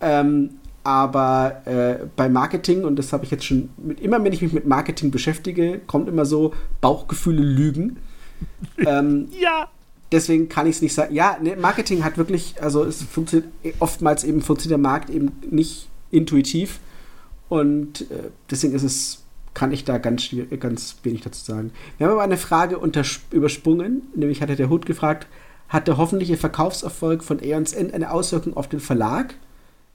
Ähm, 0.00 0.50
aber 0.82 1.62
äh, 1.66 2.06
bei 2.16 2.28
Marketing, 2.28 2.84
und 2.84 2.96
das 2.96 3.12
habe 3.12 3.24
ich 3.24 3.30
jetzt 3.30 3.44
schon 3.44 3.70
mit, 3.76 4.00
immer, 4.00 4.22
wenn 4.24 4.32
ich 4.32 4.40
mich 4.40 4.52
mit 4.52 4.66
Marketing 4.66 5.10
beschäftige, 5.10 5.80
kommt 5.86 6.08
immer 6.08 6.24
so 6.24 6.54
Bauchgefühle 6.80 7.42
lügen. 7.42 7.98
ähm, 8.78 9.28
ja. 9.38 9.68
Deswegen 10.10 10.48
kann 10.48 10.66
ich 10.66 10.76
es 10.76 10.82
nicht 10.82 10.94
sagen. 10.94 11.14
Ja, 11.14 11.36
ne, 11.40 11.56
Marketing 11.56 12.02
hat 12.02 12.16
wirklich, 12.16 12.54
also 12.60 12.82
es 12.84 13.02
funktioniert 13.02 13.48
oftmals 13.78 14.24
eben 14.24 14.40
funktioniert 14.40 14.78
der 14.78 14.90
Markt 14.90 15.10
eben 15.10 15.32
nicht 15.50 15.89
intuitiv. 16.10 16.80
Und 17.48 18.02
äh, 18.10 18.30
deswegen 18.50 18.74
ist 18.74 18.82
es, 18.82 19.24
kann 19.54 19.72
ich 19.72 19.84
da 19.84 19.98
ganz, 19.98 20.28
ganz 20.60 20.96
wenig 21.02 21.22
dazu 21.22 21.44
sagen. 21.44 21.72
Wir 21.98 22.06
haben 22.06 22.12
aber 22.12 22.22
eine 22.22 22.36
Frage 22.36 22.78
übersprungen, 23.30 24.02
nämlich 24.14 24.42
hatte 24.42 24.56
der 24.56 24.68
Hut 24.68 24.86
gefragt, 24.86 25.26
hat 25.68 25.88
der 25.88 25.96
hoffentliche 25.96 26.36
Verkaufserfolg 26.36 27.22
von 27.22 27.40
Aeons 27.40 27.72
End 27.72 27.94
eine 27.94 28.10
Auswirkung 28.10 28.56
auf 28.56 28.68
den 28.68 28.80
Verlag? 28.80 29.34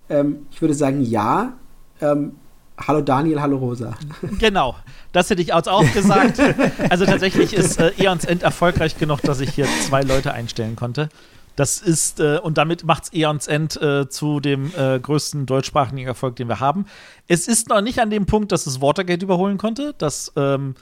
Ähm, 0.09 0.45
ich 0.51 0.61
würde 0.61 0.73
sagen, 0.73 1.01
ja. 1.01 1.53
Ähm, 2.01 2.33
Hallo 2.77 2.99
Daniel, 3.01 3.41
hallo 3.41 3.57
Rosa. 3.57 3.93
Genau, 4.39 4.75
das 5.13 5.29
hätte 5.29 5.41
ich 5.41 5.53
auch 5.53 5.93
gesagt. 5.93 6.41
Also 6.89 7.05
tatsächlich 7.05 7.53
ist 7.53 7.79
äh, 7.79 7.91
Eons 7.97 8.25
End 8.25 8.43
erfolgreich 8.43 8.97
genug, 8.97 9.21
dass 9.21 9.39
ich 9.39 9.51
hier 9.51 9.65
zwei 9.87 10.01
Leute 10.01 10.33
einstellen 10.33 10.75
konnte. 10.75 11.09
Das 11.56 11.80
ist, 11.80 12.19
äh, 12.19 12.40
und 12.40 12.57
damit 12.57 12.84
macht 12.84 13.03
es 13.03 13.14
Eons 13.14 13.48
End 13.48 13.82
äh, 13.82 14.10
zu 14.10 14.40
dem 14.40 14.72
äh, 14.77 14.99
größten 14.99 15.45
deutschsprachigen 15.45 16.06
Erfolg, 16.06 16.36
den 16.36 16.49
wir 16.49 16.60
haben. 16.60 16.86
Es 17.27 17.48
ist 17.48 17.69
noch 17.69 17.82
nicht 17.82 17.99
an 17.99 18.10
dem 18.10 18.26
Punkt, 18.26 18.52
dass 18.52 18.68
es 18.68 18.82
Watergate 18.82 19.23
überholen 19.23 19.57
konnte, 19.57 19.94
das 19.98 20.34
ähm, 20.36 20.76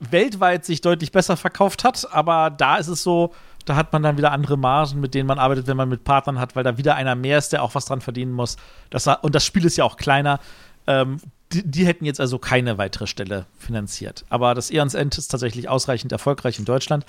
weltweit 0.00 0.64
sich 0.64 0.80
deutlich 0.80 1.12
besser 1.12 1.36
verkauft 1.36 1.84
hat, 1.84 2.08
aber 2.12 2.50
da 2.50 2.76
ist 2.76 2.88
es 2.88 3.02
so, 3.02 3.32
da 3.66 3.76
hat 3.76 3.92
man 3.92 4.02
dann 4.02 4.16
wieder 4.16 4.32
andere 4.32 4.56
Margen, 4.56 5.00
mit 5.00 5.14
denen 5.14 5.26
man 5.26 5.38
arbeitet, 5.38 5.66
wenn 5.66 5.76
man 5.76 5.88
mit 5.88 6.04
Partnern 6.04 6.40
hat, 6.40 6.56
weil 6.56 6.64
da 6.64 6.78
wieder 6.78 6.94
einer 6.94 7.14
mehr 7.14 7.38
ist, 7.38 7.52
der 7.52 7.62
auch 7.62 7.74
was 7.74 7.84
dran 7.84 8.00
verdienen 8.00 8.32
muss. 8.32 8.56
Das, 8.88 9.06
und 9.06 9.34
das 9.34 9.44
Spiel 9.44 9.64
ist 9.64 9.76
ja 9.76 9.84
auch 9.84 9.96
kleiner. 9.96 10.40
Ähm, 10.86 11.18
die, 11.52 11.68
die, 11.68 11.86
hätten 11.86 12.04
jetzt 12.04 12.20
also 12.20 12.38
keine 12.38 12.78
weitere 12.78 13.06
Stelle 13.06 13.46
finanziert. 13.58 14.24
Aber 14.28 14.54
das 14.54 14.70
Eons 14.70 14.94
End 14.94 15.18
ist 15.18 15.28
tatsächlich 15.28 15.68
ausreichend 15.68 16.12
erfolgreich 16.12 16.58
in 16.58 16.64
Deutschland. 16.64 17.04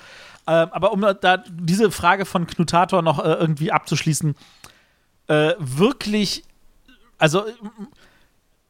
Ähm, 0.46 0.68
aber 0.72 0.92
um 0.92 1.00
da 1.00 1.36
diese 1.48 1.90
Frage 1.90 2.24
von 2.24 2.46
Knutator 2.46 3.02
noch 3.02 3.18
äh, 3.18 3.32
irgendwie 3.32 3.70
abzuschließen, 3.70 4.34
äh, 5.28 5.54
wirklich, 5.58 6.42
also 7.18 7.44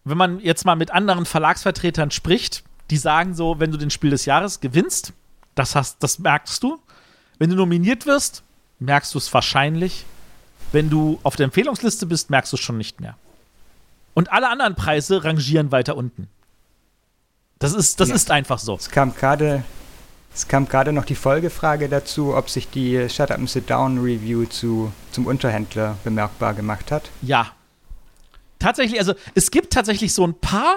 wenn 0.05 0.19
man 0.19 0.41
jetzt 0.41 0.65
mal 0.65 0.77
mit 0.77 0.91
anderen 0.91 1.25
Verlagsvertretern 1.25 2.11
spricht, 2.11 2.65
die 2.91 2.97
sagen 2.97 3.35
so, 3.35 3.59
wenn 3.59 3.71
du 3.71 3.79
den 3.79 3.91
Spiel 3.91 4.11
des 4.11 4.27
Jahres 4.27 4.61
gewinnst, 4.61 5.13
das, 5.55 5.75
hast, 5.75 6.03
das 6.03 6.19
merkst 6.19 6.63
du. 6.63 6.81
Wenn 7.39 7.51
du 7.51 7.57
nominiert 7.57 8.07
wirst, 8.07 8.43
merkst 8.79 9.15
du 9.15 9.19
es 9.19 9.33
wahrscheinlich. 9.33 10.05
Wenn 10.73 10.91
du 10.91 11.19
auf 11.23 11.37
der 11.37 11.45
Empfehlungsliste 11.45 12.07
bist, 12.07 12.31
merkst 12.31 12.53
du 12.53 12.57
es 12.57 12.61
schon 12.61 12.79
nicht 12.79 13.01
mehr. 13.01 13.17
Und 14.15 14.33
alle 14.33 14.49
anderen 14.49 14.75
Preise 14.75 15.25
rangieren 15.25 15.73
weiter 15.73 15.97
unten. 15.97 16.29
Das 17.59 17.73
ist, 17.73 18.01
das 18.01 18.09
ja. 18.09 18.15
ist 18.15 18.31
einfach 18.31 18.59
so. 18.59 18.75
Es 18.75 18.91
kam 18.91 19.15
gerade 19.15 19.65
es 20.35 20.49
kam 20.49 20.67
gerade 20.67 20.93
noch 20.93 21.05
die 21.05 21.15
Folgefrage 21.15 21.89
dazu, 21.89 22.35
ob 22.35 22.49
sich 22.49 22.71
die 22.71 23.09
Shut 23.11 23.31
Up 23.31 23.39
and 23.39 23.51
Sit 23.51 23.69
Down 23.69 23.99
Review 23.99 24.47
zu, 24.47 24.93
zum 25.11 25.27
Unterhändler 25.27 25.99
bemerkbar 26.05 26.55
gemacht 26.55 26.91
hat. 26.91 27.11
Ja. 27.21 27.49
Tatsächlich, 28.59 28.99
also 28.99 29.15
es 29.35 29.51
gibt 29.51 29.73
tatsächlich 29.73 30.15
so 30.15 30.27
ein 30.27 30.35
paar, 30.35 30.77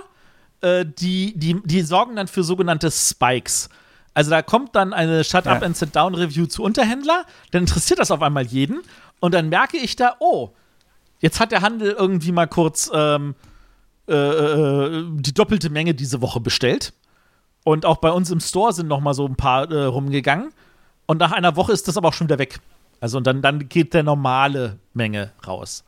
äh, 0.61 0.85
die, 0.85 1.37
die, 1.37 1.61
die 1.63 1.81
sorgen 1.83 2.17
dann 2.17 2.27
für 2.27 2.43
sogenannte 2.43 2.91
Spikes. 2.91 3.69
Also 4.13 4.31
da 4.31 4.41
kommt 4.41 4.75
dann 4.75 4.91
eine 4.91 5.23
Shut 5.23 5.47
Up 5.47 5.61
ja. 5.61 5.65
and 5.65 5.77
Sit 5.77 5.95
Down 5.95 6.15
Review 6.15 6.47
zu 6.47 6.63
Unterhändler, 6.63 7.25
dann 7.51 7.61
interessiert 7.61 7.99
das 7.99 8.11
auf 8.11 8.21
einmal 8.21 8.45
jeden 8.45 8.81
und 9.21 9.33
dann 9.33 9.47
merke 9.47 9.77
ich 9.77 9.95
da, 9.95 10.15
oh, 10.19 10.49
Jetzt 11.25 11.39
hat 11.39 11.51
der 11.51 11.63
Handel 11.63 11.89
irgendwie 11.89 12.31
mal 12.31 12.45
kurz 12.45 12.91
ähm, 12.93 13.33
äh, 14.07 14.13
äh, 14.13 15.05
die 15.09 15.33
doppelte 15.33 15.71
Menge 15.71 15.95
diese 15.95 16.21
Woche 16.21 16.39
bestellt. 16.39 16.93
Und 17.63 17.83
auch 17.83 17.97
bei 17.97 18.11
uns 18.11 18.29
im 18.29 18.39
Store 18.39 18.71
sind 18.73 18.87
noch 18.87 18.99
mal 18.99 19.15
so 19.15 19.25
ein 19.25 19.35
paar 19.35 19.71
äh, 19.71 19.85
rumgegangen. 19.85 20.51
Und 21.07 21.17
nach 21.17 21.31
einer 21.31 21.55
Woche 21.55 21.71
ist 21.71 21.87
das 21.87 21.97
aber 21.97 22.09
auch 22.09 22.13
schon 22.13 22.27
wieder 22.27 22.37
weg. 22.37 22.59
Also 22.99 23.17
und 23.17 23.25
dann, 23.25 23.41
dann 23.41 23.67
geht 23.69 23.95
der 23.95 24.03
normale 24.03 24.77
Menge 24.93 25.31
raus. 25.47 25.83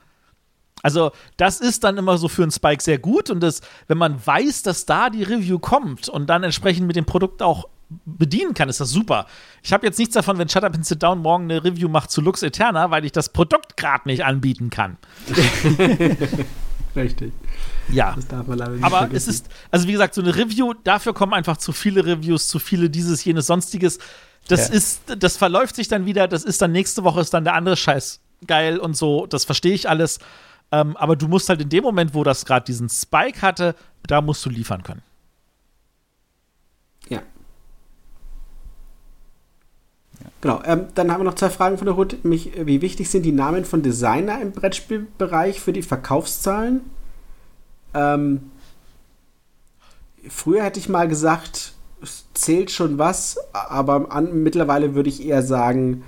Also, 0.81 1.11
das 1.38 1.59
ist 1.59 1.84
dann 1.84 1.99
immer 1.99 2.18
so 2.18 2.30
für 2.30 2.41
einen 2.41 2.51
Spike 2.51 2.81
sehr 2.81 2.97
gut. 2.97 3.30
Und 3.30 3.41
das, 3.41 3.61
wenn 3.85 3.99
man 3.99 4.19
weiß, 4.26 4.64
dass 4.64 4.88
da 4.88 5.11
die 5.11 5.22
Review 5.22 5.59
kommt 5.59 6.09
und 6.09 6.31
dann 6.31 6.43
entsprechend 6.43 6.88
mit 6.88 6.95
dem 6.95 7.05
Produkt 7.05 7.43
auch 7.43 7.69
bedienen 7.89 8.53
kann, 8.53 8.69
ist 8.69 8.80
das 8.80 8.89
super. 8.89 9.27
Ich 9.64 9.73
habe 9.73 9.85
jetzt 9.85 9.97
nichts 9.97 10.14
davon, 10.14 10.38
wenn 10.38 10.49
Shut 10.49 10.64
Up 10.64 10.76
and 10.76 10.85
Sit 10.85 11.03
Down 11.03 11.19
morgen 11.19 11.45
eine 11.45 11.64
Review 11.64 11.88
macht 11.89 12.11
zu 12.11 12.22
Lux 12.22 12.43
Eterna, 12.43 12.91
weil 12.91 13.05
ich 13.05 13.11
das 13.11 13.30
Produkt 13.30 13.77
gerade 13.77 14.07
nicht 14.07 14.26
anbieten 14.26 14.69
kann. 14.69 14.97
Richtig. 16.95 17.31
Ja. 17.89 18.14
Das 18.15 18.27
darf 18.27 18.47
man 18.47 18.57
leider 18.57 18.72
nicht 18.72 18.84
Aber 18.84 18.99
vergessen. 18.99 19.30
es 19.30 19.35
ist, 19.35 19.49
also 19.72 19.88
wie 19.88 19.91
gesagt, 19.93 20.14
so 20.14 20.22
eine 20.22 20.35
Review, 20.35 20.73
dafür 20.84 21.14
kommen 21.14 21.34
einfach 21.34 21.57
zu 21.57 21.72
viele 21.72 22.05
Reviews, 22.05 22.47
zu 22.47 22.59
viele 22.59 22.89
dieses, 22.89 23.23
jenes, 23.23 23.47
sonstiges. 23.47 23.99
Das 24.47 24.69
ja. 24.69 24.73
ist, 24.76 25.01
das 25.18 25.38
verläuft 25.38 25.76
sich 25.76 25.88
dann 25.88 26.05
wieder, 26.05 26.27
das 26.27 26.43
ist 26.43 26.61
dann 26.61 26.72
nächste 26.72 27.03
Woche 27.03 27.22
ist 27.22 27.34
dann 27.34 27.43
der 27.43 27.53
andere 27.53 27.77
Scheiß 27.77 28.22
geil 28.45 28.77
und 28.77 28.95
so, 28.95 29.26
das 29.26 29.45
verstehe 29.45 29.73
ich 29.73 29.89
alles. 29.89 30.19
Ähm, 30.72 30.97
aber 30.97 31.15
du 31.15 31.27
musst 31.27 31.49
halt 31.49 31.61
in 31.61 31.69
dem 31.69 31.84
Moment, 31.84 32.14
wo 32.14 32.23
das 32.23 32.45
gerade 32.45 32.65
diesen 32.65 32.89
Spike 32.89 33.41
hatte, 33.41 33.76
da 34.05 34.22
musst 34.22 34.45
du 34.45 34.49
liefern 34.49 34.84
können. 34.84 35.01
Genau, 40.41 40.61
ähm, 40.65 40.85
dann 40.93 41.11
haben 41.11 41.22
wir 41.22 41.26
noch 41.26 41.35
zwei 41.35 41.49
Fragen 41.49 41.77
von 41.77 41.85
der 41.85 41.95
Hut. 41.95 42.23
Nämlich, 42.23 42.51
wie 42.65 42.81
wichtig 42.81 43.09
sind 43.09 43.23
die 43.23 43.31
Namen 43.31 43.65
von 43.65 43.81
Designer 43.81 44.39
im 44.41 44.51
Brettspielbereich 44.51 45.59
für 45.59 45.73
die 45.73 45.81
Verkaufszahlen? 45.81 46.81
Ähm, 47.93 48.51
früher 50.27 50.64
hätte 50.64 50.80
ich 50.80 50.89
mal 50.89 51.07
gesagt, 51.07 51.73
es 52.01 52.26
zählt 52.35 52.69
schon 52.69 52.99
was, 52.99 53.38
aber 53.53 54.11
an, 54.11 54.43
mittlerweile 54.43 54.93
würde 54.93 55.09
ich 55.09 55.26
eher 55.26 55.41
sagen, 55.41 56.03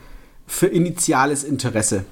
für 0.45 0.67
initiales 0.67 1.43
Interesse. 1.43 2.05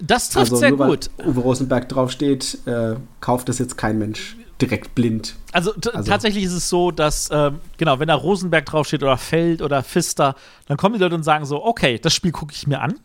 Das 0.00 0.30
trifft 0.30 0.52
also, 0.52 0.56
sehr 0.56 0.70
nur, 0.70 0.86
gut. 0.86 1.10
Uwe 1.26 1.40
Rosenberg 1.40 1.88
draufsteht, 1.88 2.58
äh, 2.66 2.94
kauft 3.20 3.48
das 3.48 3.58
jetzt 3.58 3.76
kein 3.76 3.98
Mensch 3.98 4.36
direkt 4.60 4.94
blind. 4.94 5.36
Also, 5.52 5.72
also, 5.74 6.02
tatsächlich 6.10 6.44
ist 6.44 6.52
es 6.52 6.68
so, 6.68 6.90
dass, 6.90 7.30
ähm, 7.32 7.60
genau, 7.76 7.98
wenn 7.98 8.08
da 8.08 8.14
Rosenberg 8.14 8.66
draufsteht 8.66 9.02
oder 9.02 9.16
Feld 9.16 9.62
oder 9.62 9.82
Pfister, 9.82 10.34
dann 10.66 10.76
kommen 10.76 10.94
die 10.94 11.00
Leute 11.00 11.14
und 11.14 11.22
sagen 11.22 11.44
so, 11.44 11.64
okay, 11.64 11.98
das 11.98 12.14
Spiel 12.14 12.32
gucke 12.32 12.52
ich 12.52 12.66
mir 12.66 12.80
an, 12.80 12.98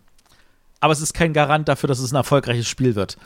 aber 0.80 0.94
es 0.94 1.02
ist 1.02 1.14
kein 1.14 1.34
Garant 1.34 1.68
dafür, 1.68 1.88
dass 1.88 2.00
es 2.00 2.12
ein 2.12 2.16
erfolgreiches 2.16 2.68
Spiel 2.68 2.96
wird. 2.96 3.18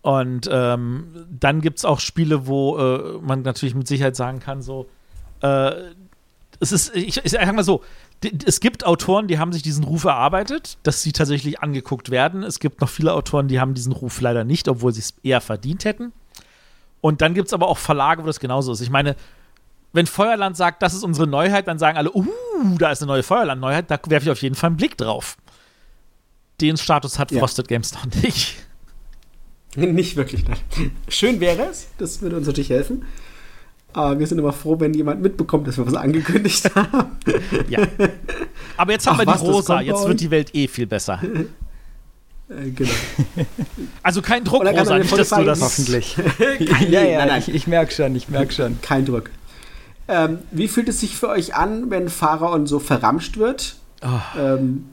Und 0.00 0.48
ähm, 0.50 1.26
dann 1.28 1.60
gibt 1.60 1.78
es 1.78 1.84
auch 1.84 2.00
Spiele, 2.00 2.46
wo 2.46 2.78
äh, 2.78 3.18
man 3.20 3.42
natürlich 3.42 3.74
mit 3.74 3.88
Sicherheit 3.88 4.16
sagen 4.16 4.40
kann, 4.40 4.62
so, 4.62 4.88
äh, 5.42 5.72
es 6.60 6.72
ist, 6.72 6.94
ich, 6.94 7.24
ich 7.24 7.30
sag 7.30 7.52
mal 7.52 7.62
so, 7.62 7.82
es 8.44 8.60
gibt 8.60 8.84
Autoren, 8.84 9.28
die 9.28 9.38
haben 9.38 9.52
sich 9.52 9.62
diesen 9.62 9.84
Ruf 9.84 10.04
erarbeitet, 10.04 10.78
dass 10.82 11.02
sie 11.02 11.12
tatsächlich 11.12 11.60
angeguckt 11.60 12.10
werden. 12.10 12.42
Es 12.42 12.58
gibt 12.58 12.80
noch 12.80 12.88
viele 12.88 13.12
Autoren, 13.12 13.46
die 13.46 13.60
haben 13.60 13.74
diesen 13.74 13.92
Ruf 13.92 14.20
leider 14.20 14.42
nicht, 14.42 14.66
obwohl 14.68 14.92
sie 14.92 15.00
es 15.00 15.14
eher 15.22 15.40
verdient 15.40 15.84
hätten. 15.84 16.12
Und 17.00 17.20
dann 17.20 17.34
gibt 17.34 17.48
es 17.48 17.54
aber 17.54 17.68
auch 17.68 17.78
Verlage, 17.78 18.22
wo 18.22 18.26
das 18.26 18.40
genauso 18.40 18.72
ist. 18.72 18.80
Ich 18.80 18.90
meine, 18.90 19.16
wenn 19.92 20.06
Feuerland 20.06 20.56
sagt, 20.56 20.82
das 20.82 20.94
ist 20.94 21.04
unsere 21.04 21.26
Neuheit, 21.26 21.68
dann 21.68 21.78
sagen 21.78 21.96
alle, 21.96 22.12
uh, 22.12 22.26
da 22.78 22.90
ist 22.90 23.02
eine 23.02 23.08
neue 23.08 23.22
Feuerland-Neuheit, 23.22 23.90
da 23.90 23.98
werfe 24.06 24.26
ich 24.26 24.30
auf 24.30 24.42
jeden 24.42 24.54
Fall 24.54 24.68
einen 24.68 24.76
Blick 24.76 24.96
drauf. 24.96 25.36
Den 26.60 26.76
Status 26.76 27.18
hat 27.18 27.30
ja. 27.30 27.38
Frosted 27.38 27.68
Games 27.68 27.94
noch 27.94 28.06
nicht. 28.22 28.56
Nicht 29.76 30.16
wirklich, 30.16 30.44
nein. 30.48 30.58
Schön 31.08 31.40
wäre 31.40 31.62
es, 31.70 31.88
das 31.98 32.20
würde 32.22 32.36
uns 32.36 32.46
natürlich 32.46 32.70
helfen. 32.70 33.04
Aber 33.92 34.18
wir 34.18 34.26
sind 34.26 34.38
immer 34.38 34.52
froh, 34.52 34.80
wenn 34.80 34.92
jemand 34.94 35.22
mitbekommt, 35.22 35.66
dass 35.66 35.76
wir 35.76 35.86
was 35.86 35.94
angekündigt 35.94 36.70
haben. 36.74 37.16
Ja. 37.68 37.86
Aber 38.76 38.92
jetzt 38.92 39.06
haben 39.06 39.14
Ach, 39.14 39.18
wir 39.20 39.26
die 39.26 39.32
was, 39.32 39.42
Rosa, 39.42 39.80
jetzt 39.80 40.06
wird 40.06 40.20
die 40.20 40.30
Welt 40.30 40.54
eh 40.54 40.68
viel 40.68 40.86
besser. 40.86 41.20
Äh, 42.48 42.70
genau. 42.70 42.90
Also 44.02 44.22
kein 44.22 44.44
Druck, 44.44 44.64
Rosa, 44.64 44.98
nicht, 44.98 45.16
dass 45.16 45.28
du 45.28 45.44
das... 45.44 45.60
Hoffentlich. 45.60 46.16
ja, 46.88 47.02
ja, 47.02 47.18
nein, 47.18 47.28
nein. 47.28 47.42
Ich, 47.46 47.54
ich 47.54 47.66
merke 47.66 47.92
schon, 47.92 48.14
ich 48.16 48.28
merke 48.28 48.52
schon. 48.52 48.80
Kein 48.80 49.04
Druck. 49.04 49.30
Ähm, 50.08 50.38
wie 50.50 50.68
fühlt 50.68 50.88
es 50.88 51.00
sich 51.00 51.16
für 51.16 51.28
euch 51.28 51.54
an, 51.54 51.90
wenn 51.90 52.08
Pharaon 52.08 52.66
so 52.66 52.78
verramscht 52.78 53.36
wird? 53.36 53.76
Oh. 54.02 54.38
Ähm, 54.38 54.86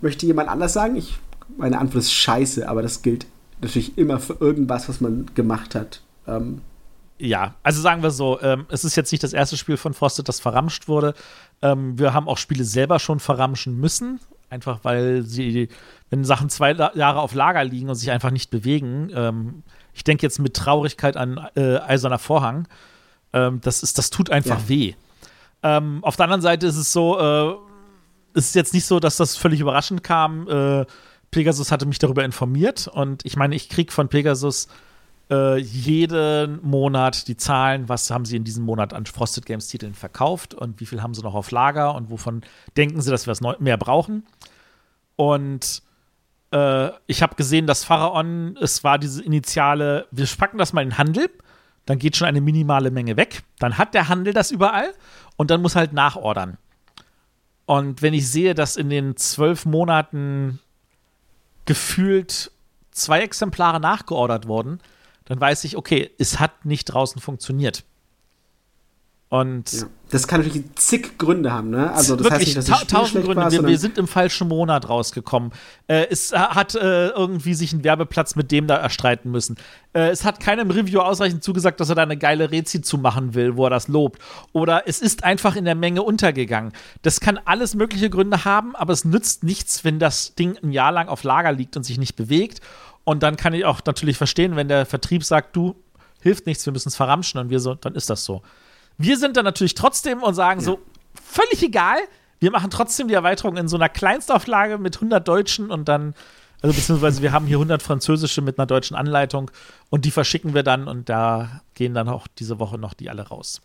möchte 0.00 0.26
jemand 0.26 0.48
anders 0.48 0.72
sagen? 0.72 0.94
Ich, 0.96 1.18
meine 1.56 1.78
Antwort 1.78 2.04
ist 2.04 2.12
scheiße, 2.12 2.68
aber 2.68 2.82
das 2.82 3.02
gilt 3.02 3.26
natürlich 3.60 3.98
immer 3.98 4.20
für 4.20 4.34
irgendwas, 4.34 4.88
was 4.88 5.00
man 5.00 5.26
gemacht 5.34 5.74
hat. 5.74 6.02
Ähm, 6.28 6.60
ja, 7.18 7.54
also 7.62 7.80
sagen 7.80 8.02
wir 8.02 8.10
so, 8.10 8.40
ähm, 8.40 8.66
es 8.68 8.84
ist 8.84 8.96
jetzt 8.96 9.12
nicht 9.12 9.22
das 9.22 9.32
erste 9.32 9.56
Spiel 9.56 9.76
von 9.76 9.94
Frosted, 9.94 10.28
das 10.28 10.40
verramscht 10.40 10.88
wurde. 10.88 11.14
Ähm, 11.60 11.98
wir 11.98 12.14
haben 12.14 12.28
auch 12.28 12.38
Spiele 12.38 12.64
selber 12.64 12.98
schon 12.98 13.20
verramschen 13.20 13.78
müssen, 13.78 14.20
einfach 14.50 14.80
weil 14.82 15.22
sie 15.22 15.68
wenn 16.12 16.24
Sachen 16.24 16.50
zwei 16.50 16.72
Jahre 16.74 17.20
auf 17.20 17.32
Lager 17.32 17.64
liegen 17.64 17.88
und 17.88 17.94
sich 17.94 18.10
einfach 18.10 18.30
nicht 18.30 18.50
bewegen. 18.50 19.10
Ähm, 19.14 19.62
ich 19.94 20.04
denke 20.04 20.24
jetzt 20.24 20.38
mit 20.40 20.54
Traurigkeit 20.54 21.16
an 21.16 21.48
äh, 21.56 21.78
Eiserner 21.78 22.18
Vorhang. 22.18 22.68
Ähm, 23.32 23.62
das, 23.62 23.82
ist, 23.82 23.96
das 23.96 24.10
tut 24.10 24.28
einfach 24.28 24.60
ja. 24.60 24.68
weh. 24.68 24.94
Ähm, 25.62 26.00
auf 26.04 26.16
der 26.16 26.24
anderen 26.24 26.42
Seite 26.42 26.66
ist 26.66 26.76
es 26.76 26.92
so, 26.92 27.18
äh, 27.18 27.54
es 28.34 28.48
ist 28.48 28.54
jetzt 28.54 28.74
nicht 28.74 28.84
so, 28.84 29.00
dass 29.00 29.16
das 29.16 29.38
völlig 29.38 29.60
überraschend 29.60 30.04
kam. 30.04 30.46
Äh, 30.48 30.84
Pegasus 31.30 31.72
hatte 31.72 31.86
mich 31.86 31.98
darüber 31.98 32.26
informiert 32.26 32.88
und 32.88 33.24
ich 33.24 33.38
meine, 33.38 33.54
ich 33.54 33.70
kriege 33.70 33.90
von 33.90 34.10
Pegasus 34.10 34.68
äh, 35.30 35.56
jeden 35.56 36.62
Monat 36.62 37.26
die 37.26 37.38
Zahlen, 37.38 37.88
was 37.88 38.10
haben 38.10 38.26
sie 38.26 38.36
in 38.36 38.44
diesem 38.44 38.66
Monat 38.66 38.92
an 38.92 39.06
Frosted 39.06 39.46
Games 39.46 39.66
Titeln 39.68 39.94
verkauft 39.94 40.52
und 40.52 40.78
wie 40.78 40.84
viel 40.84 41.00
haben 41.00 41.14
sie 41.14 41.22
noch 41.22 41.34
auf 41.34 41.50
Lager 41.52 41.94
und 41.94 42.10
wovon 42.10 42.42
denken 42.76 43.00
sie, 43.00 43.10
dass 43.10 43.26
wir 43.26 43.32
es 43.32 43.40
mehr 43.60 43.78
brauchen. 43.78 44.26
Und 45.16 45.82
äh, 46.52 46.90
ich 47.06 47.22
habe 47.22 47.34
gesehen, 47.34 47.66
dass 47.66 47.84
Pharaon, 47.84 48.56
es 48.60 48.84
war 48.84 48.98
diese 48.98 49.22
initiale, 49.22 50.06
wir 50.10 50.26
packen 50.38 50.58
das 50.58 50.72
mal 50.72 50.82
in 50.82 50.90
den 50.90 50.98
Handel, 50.98 51.30
dann 51.86 51.98
geht 51.98 52.16
schon 52.16 52.28
eine 52.28 52.40
minimale 52.40 52.90
Menge 52.90 53.16
weg. 53.16 53.42
Dann 53.58 53.78
hat 53.78 53.94
der 53.94 54.08
Handel 54.08 54.32
das 54.32 54.50
überall 54.50 54.92
und 55.36 55.50
dann 55.50 55.62
muss 55.62 55.74
halt 55.74 55.92
nachordern. 55.92 56.58
Und 57.66 58.02
wenn 58.02 58.14
ich 58.14 58.28
sehe, 58.28 58.54
dass 58.54 58.76
in 58.76 58.90
den 58.90 59.16
zwölf 59.16 59.64
Monaten 59.64 60.60
gefühlt 61.64 62.50
zwei 62.90 63.22
Exemplare 63.22 63.80
nachgeordert 63.80 64.46
wurden, 64.46 64.80
dann 65.24 65.40
weiß 65.40 65.64
ich, 65.64 65.76
okay, 65.76 66.10
es 66.18 66.40
hat 66.40 66.64
nicht 66.64 66.84
draußen 66.86 67.20
funktioniert. 67.20 67.84
Und 69.32 69.72
ja. 69.72 69.86
das 70.10 70.28
kann 70.28 70.42
natürlich 70.42 70.62
zig 70.74 71.16
Gründe 71.16 71.50
haben, 71.52 71.70
ne? 71.70 71.90
Also 71.90 72.16
das 72.16 72.24
wirklich, 72.24 72.54
heißt 72.54 72.68
nicht, 72.68 72.70
dass 72.70 72.86
ta 72.86 72.98
tausend 72.98 73.24
Gründe. 73.24 73.40
War, 73.40 73.50
wir, 73.50 73.66
wir, 73.66 73.78
sind 73.78 73.96
im 73.96 74.06
falschen 74.06 74.46
Monat 74.46 74.90
rausgekommen. 74.90 75.52
Äh, 75.86 76.08
es 76.10 76.32
hat 76.34 76.74
äh, 76.74 77.08
irgendwie 77.08 77.54
sich 77.54 77.72
einen 77.72 77.82
Werbeplatz 77.82 78.36
mit 78.36 78.50
dem 78.50 78.66
da 78.66 78.76
erstreiten 78.76 79.30
müssen. 79.30 79.56
Äh, 79.94 80.10
es 80.10 80.26
hat 80.26 80.38
keinem 80.38 80.70
Review 80.70 81.00
ausreichend 81.00 81.42
zugesagt, 81.42 81.80
dass 81.80 81.88
er 81.88 81.94
da 81.94 82.02
eine 82.02 82.18
geile 82.18 82.50
Rezi 82.50 82.82
zu 82.82 82.98
machen 82.98 83.32
will, 83.32 83.56
wo 83.56 83.64
er 83.64 83.70
das 83.70 83.88
lobt. 83.88 84.20
Oder 84.52 84.82
es 84.86 85.00
ist 85.00 85.24
einfach 85.24 85.56
in 85.56 85.64
der 85.64 85.76
Menge 85.76 86.02
untergegangen. 86.02 86.74
Das 87.00 87.20
kann 87.20 87.40
alles 87.46 87.74
mögliche 87.74 88.10
Gründe 88.10 88.44
haben, 88.44 88.76
aber 88.76 88.92
es 88.92 89.06
nützt 89.06 89.44
nichts, 89.44 89.82
wenn 89.82 89.98
das 89.98 90.34
Ding 90.34 90.58
ein 90.62 90.72
Jahr 90.72 90.92
lang 90.92 91.08
auf 91.08 91.22
Lager 91.22 91.52
liegt 91.52 91.74
und 91.74 91.84
sich 91.84 91.96
nicht 91.96 92.16
bewegt. 92.16 92.60
Und 93.04 93.22
dann 93.22 93.36
kann 93.36 93.54
ich 93.54 93.64
auch 93.64 93.80
natürlich 93.86 94.18
verstehen, 94.18 94.56
wenn 94.56 94.68
der 94.68 94.84
Vertrieb 94.84 95.24
sagt, 95.24 95.56
du 95.56 95.74
hilft 96.20 96.44
nichts, 96.44 96.66
wir 96.66 96.74
müssen 96.74 96.88
es 96.88 96.96
verramschen 96.96 97.40
und 97.40 97.48
wir 97.48 97.60
so, 97.60 97.74
dann 97.74 97.94
ist 97.94 98.10
das 98.10 98.26
so. 98.26 98.42
Wir 98.98 99.16
sind 99.18 99.36
dann 99.36 99.44
natürlich 99.44 99.74
trotzdem 99.74 100.22
und 100.22 100.34
sagen 100.34 100.60
ja. 100.60 100.66
so, 100.66 100.80
völlig 101.22 101.62
egal, 101.62 101.98
wir 102.40 102.50
machen 102.50 102.70
trotzdem 102.70 103.08
die 103.08 103.14
Erweiterung 103.14 103.56
in 103.56 103.68
so 103.68 103.76
einer 103.76 103.88
Kleinstauflage 103.88 104.78
mit 104.78 104.96
100 104.96 105.26
Deutschen 105.26 105.70
und 105.70 105.88
dann, 105.88 106.14
also 106.60 106.74
beziehungsweise 106.74 107.22
wir 107.22 107.32
haben 107.32 107.46
hier 107.46 107.56
100 107.56 107.82
französische 107.82 108.42
mit 108.42 108.58
einer 108.58 108.66
deutschen 108.66 108.96
Anleitung 108.96 109.50
und 109.90 110.04
die 110.04 110.10
verschicken 110.10 110.52
wir 110.52 110.64
dann 110.64 110.88
und 110.88 111.08
da 111.08 111.62
gehen 111.74 111.94
dann 111.94 112.08
auch 112.08 112.26
diese 112.26 112.58
Woche 112.58 112.78
noch 112.78 112.94
die 112.94 113.10
alle 113.10 113.28
raus. 113.28 113.62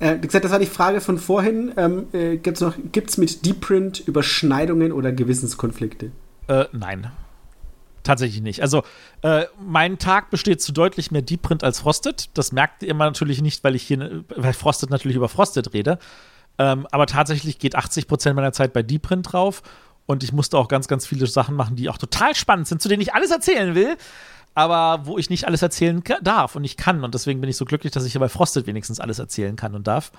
Äh, 0.00 0.18
gesagt, 0.18 0.44
das 0.44 0.52
war 0.52 0.58
die 0.58 0.66
Frage 0.66 1.00
von 1.00 1.18
vorhin. 1.18 1.72
Ähm, 1.76 2.06
äh, 2.12 2.36
Gibt 2.36 2.60
es 2.60 3.18
mit 3.18 3.44
Deep 3.44 3.60
Print 3.60 4.00
Überschneidungen 4.00 4.92
oder 4.92 5.10
Gewissenskonflikte? 5.10 6.12
Äh, 6.46 6.66
nein. 6.72 7.10
Tatsächlich 8.02 8.42
nicht. 8.42 8.62
Also, 8.62 8.82
äh, 9.22 9.44
mein 9.60 9.98
Tag 9.98 10.30
besteht 10.30 10.62
zu 10.62 10.72
deutlich 10.72 11.10
mehr 11.10 11.22
Deep 11.22 11.42
Print 11.42 11.64
als 11.64 11.80
Frosted. 11.80 12.30
Das 12.34 12.52
merkt 12.52 12.82
ihr 12.82 12.94
natürlich 12.94 13.42
nicht, 13.42 13.64
weil 13.64 13.74
ich 13.74 13.82
hier, 13.82 14.24
weil 14.34 14.52
Frosted 14.52 14.90
natürlich 14.90 15.16
über 15.16 15.28
Frosted 15.28 15.72
rede. 15.74 15.98
Ähm, 16.58 16.86
aber 16.90 17.06
tatsächlich 17.06 17.58
geht 17.58 17.76
80% 17.76 18.34
meiner 18.34 18.52
Zeit 18.52 18.72
bei 18.72 18.82
Deep 18.82 19.02
Print 19.02 19.32
drauf. 19.32 19.62
Und 20.06 20.24
ich 20.24 20.32
musste 20.32 20.56
auch 20.56 20.68
ganz, 20.68 20.88
ganz 20.88 21.06
viele 21.06 21.26
Sachen 21.26 21.54
machen, 21.54 21.76
die 21.76 21.90
auch 21.90 21.98
total 21.98 22.34
spannend 22.34 22.66
sind, 22.66 22.80
zu 22.80 22.88
denen 22.88 23.02
ich 23.02 23.12
alles 23.12 23.30
erzählen 23.30 23.74
will, 23.74 23.96
aber 24.54 25.04
wo 25.04 25.18
ich 25.18 25.28
nicht 25.28 25.46
alles 25.46 25.60
erzählen 25.60 26.02
darf 26.22 26.56
und 26.56 26.64
ich 26.64 26.78
kann. 26.78 27.04
Und 27.04 27.14
deswegen 27.14 27.42
bin 27.42 27.50
ich 27.50 27.58
so 27.58 27.66
glücklich, 27.66 27.92
dass 27.92 28.06
ich 28.06 28.18
bei 28.18 28.28
Frosted 28.30 28.66
wenigstens 28.66 29.00
alles 29.00 29.18
erzählen 29.18 29.54
kann 29.54 29.74
und 29.74 29.86
darf. 29.86 30.10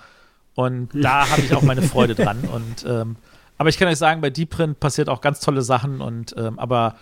Und 0.54 0.90
da 0.94 1.28
habe 1.32 1.42
ich 1.42 1.56
auch 1.56 1.64
meine 1.64 1.82
Freude 1.82 2.14
dran. 2.14 2.42
Und 2.42 2.86
ähm, 2.88 3.16
aber 3.58 3.70
ich 3.70 3.78
kann 3.78 3.88
euch 3.88 3.98
sagen, 3.98 4.22
bei 4.22 4.30
Deep 4.30 4.52
Print 4.52 4.80
passiert 4.80 5.10
auch 5.10 5.22
ganz 5.22 5.40
tolle 5.40 5.64
Sachen 5.64 6.02
und 6.02 6.36
ähm, 6.38 6.60
aber 6.60 6.96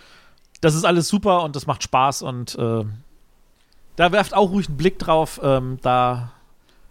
das 0.60 0.74
ist 0.74 0.84
alles 0.84 1.08
super 1.08 1.42
und 1.42 1.56
das 1.56 1.66
macht 1.66 1.82
Spaß 1.82 2.22
und 2.22 2.56
äh, 2.56 2.84
da 3.96 4.12
werft 4.12 4.34
auch 4.34 4.50
ruhig 4.50 4.68
einen 4.68 4.76
Blick 4.76 4.98
drauf. 4.98 5.40
Ähm, 5.42 5.78
da 5.82 6.32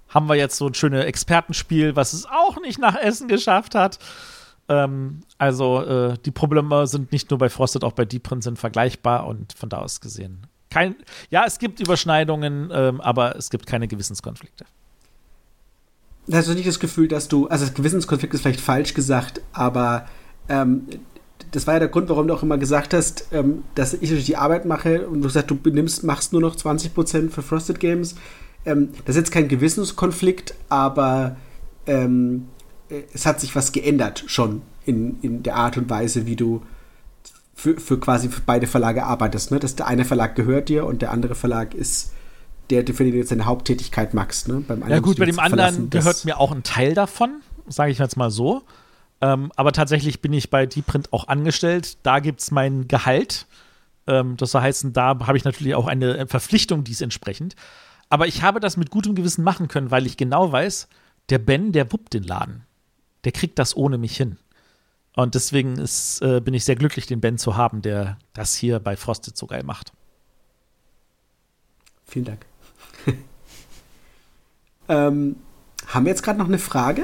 haben 0.10 0.28
wir 0.28 0.36
jetzt 0.36 0.58
so 0.58 0.68
ein 0.68 0.74
schönes 0.74 1.06
Expertenspiel, 1.06 1.96
was 1.96 2.14
es 2.14 2.26
auch 2.26 2.60
nicht 2.62 2.80
nach 2.80 2.96
Essen 2.96 3.28
geschafft 3.28 3.76
hat. 3.76 4.00
Ähm, 4.70 5.22
also 5.38 5.82
äh, 5.84 6.18
die 6.26 6.32
Probleme 6.32 6.88
sind 6.88 7.12
nicht 7.12 7.30
nur 7.30 7.40
bei 7.40 7.50
Frosted, 7.50 7.84
auch 7.84 7.94
bei 7.94 8.06
Deep 8.06 8.24
Print 8.24 8.44
sind 8.44 8.60
vergleichbar 8.60 9.26
und 9.28 9.54
von 9.54 9.70
da 9.70 9.78
aus 9.80 10.02
gesehen. 10.02 10.48
Kein, 10.70 10.96
ja, 11.30 11.46
es 11.46 11.60
gibt 11.60 11.80
Überschneidungen, 11.80 12.70
ähm, 12.74 13.00
aber 13.02 13.36
es 13.38 13.50
gibt 13.50 13.66
keine 13.66 13.88
Gewissenskonflikte. 13.88 14.66
Hast 16.32 16.50
du 16.50 16.54
nicht 16.54 16.68
das 16.68 16.80
Gefühl, 16.80 17.08
dass 17.08 17.30
du, 17.30 17.48
also 17.48 17.72
Gewissenskonflikt 17.72 18.34
ist 18.34 18.42
vielleicht 18.42 18.60
falsch 18.60 18.94
gesagt, 18.94 19.42
aber 19.54 20.08
ähm, 20.50 20.88
das 21.52 21.68
war 21.68 21.76
ja 21.76 21.80
der 21.80 21.88
Grund, 21.90 22.10
warum 22.10 22.28
du 22.28 22.34
auch 22.34 22.44
immer 22.44 22.58
gesagt 22.58 22.94
hast, 22.94 23.28
ähm, 23.32 23.64
dass 23.76 23.94
ich 23.94 24.26
die 24.26 24.38
Arbeit 24.38 24.66
mache 24.66 25.08
und 25.08 25.22
du 25.22 25.30
sagst, 25.30 25.50
du 25.50 25.70
nimmst, 25.70 26.04
machst 26.04 26.34
nur 26.34 26.42
noch 26.42 26.56
20% 26.56 27.30
für 27.30 27.42
Frosted 27.42 27.80
Games. 27.80 28.16
Ähm, 28.66 28.90
das 29.06 29.16
ist 29.16 29.22
jetzt 29.22 29.32
kein 29.32 29.48
Gewissenskonflikt, 29.48 30.56
aber 30.70 31.38
ähm, 31.86 32.48
es 33.14 33.26
hat 33.26 33.40
sich 33.40 33.56
was 33.56 33.72
geändert 33.72 34.24
schon 34.28 34.62
in, 34.86 35.20
in 35.22 35.44
der 35.44 35.56
Art 35.56 35.78
und 35.78 35.90
Weise, 35.90 36.26
wie 36.26 36.36
du 36.36 36.64
für, 37.54 37.80
für 37.80 38.00
quasi 38.00 38.30
für 38.30 38.42
beide 38.46 38.68
Verlage 38.68 39.04
arbeitest. 39.04 39.52
Ne? 39.52 39.60
Dass 39.60 39.76
der 39.76 39.88
eine 39.88 40.06
Verlag 40.06 40.36
gehört 40.36 40.70
dir 40.70 40.86
und 40.86 41.02
der 41.02 41.12
andere 41.12 41.36
Verlag 41.36 41.74
ist 41.74 42.14
der, 42.70 42.86
für 42.86 43.04
den 43.04 43.14
du 43.14 43.18
jetzt 43.18 43.32
deine 43.32 43.46
Haupttätigkeit 43.46 44.14
machst. 44.14 44.48
Ne? 44.48 44.64
Beim 44.68 44.88
ja 44.88 45.00
gut, 45.00 45.18
bei 45.18 45.26
dem 45.26 45.40
anderen 45.40 45.90
gehört 45.90 46.26
mir 46.26 46.40
auch 46.40 46.52
ein 46.52 46.64
Teil 46.64 46.94
davon, 46.94 47.42
sage 47.68 47.92
ich 47.92 47.98
jetzt 47.98 48.18
mal 48.18 48.30
so. 48.30 48.62
Ähm, 49.22 49.52
aber 49.56 49.72
tatsächlich 49.72 50.22
bin 50.22 50.34
ich 50.34 50.50
bei 50.50 50.66
Deeprint 50.66 51.12
auch 51.12 51.28
angestellt. 51.28 51.98
Da 52.04 52.20
gibt 52.20 52.42
es 52.42 52.52
mein 52.52 52.88
Gehalt. 52.88 53.48
Ähm, 54.06 54.38
das 54.38 54.54
heißt, 54.54 54.88
da 54.94 55.18
habe 55.26 55.38
ich 55.38 55.44
natürlich 55.44 55.76
auch 55.76 55.88
eine 55.88 56.28
Verpflichtung 56.28 56.84
dies 56.84 57.02
entsprechend. 57.02 57.56
Aber 58.10 58.28
ich 58.28 58.42
habe 58.42 58.60
das 58.60 58.78
mit 58.78 58.90
gutem 58.90 59.16
Gewissen 59.16 59.44
machen 59.44 59.68
können, 59.68 59.92
weil 59.92 60.06
ich 60.06 60.18
genau 60.18 60.52
weiß, 60.52 60.88
der 61.30 61.40
Ben, 61.40 61.72
der 61.72 61.92
wuppt 61.92 62.14
den 62.14 62.24
Laden. 62.24 62.64
Der 63.24 63.32
kriegt 63.32 63.60
das 63.60 63.76
ohne 63.76 63.98
mich 63.98 64.16
hin. 64.16 64.38
Und 65.16 65.34
deswegen 65.34 65.78
ist, 65.78 66.22
äh, 66.22 66.40
bin 66.40 66.54
ich 66.54 66.64
sehr 66.64 66.76
glücklich, 66.76 67.08
den 67.08 67.20
Ben 67.20 67.40
zu 67.40 67.58
haben, 67.58 67.82
der 67.82 68.18
das 68.34 68.56
hier 68.56 68.80
bei 68.80 68.96
Frosted 68.96 69.36
so 69.36 69.48
geil 69.48 69.64
macht. 69.64 69.92
Vielen 72.06 72.26
Dank. 72.26 72.46
ähm, 74.88 75.36
haben 75.88 76.06
wir 76.06 76.12
jetzt 76.12 76.22
gerade 76.22 76.38
noch 76.38 76.48
eine 76.48 76.60
Frage? 76.60 77.04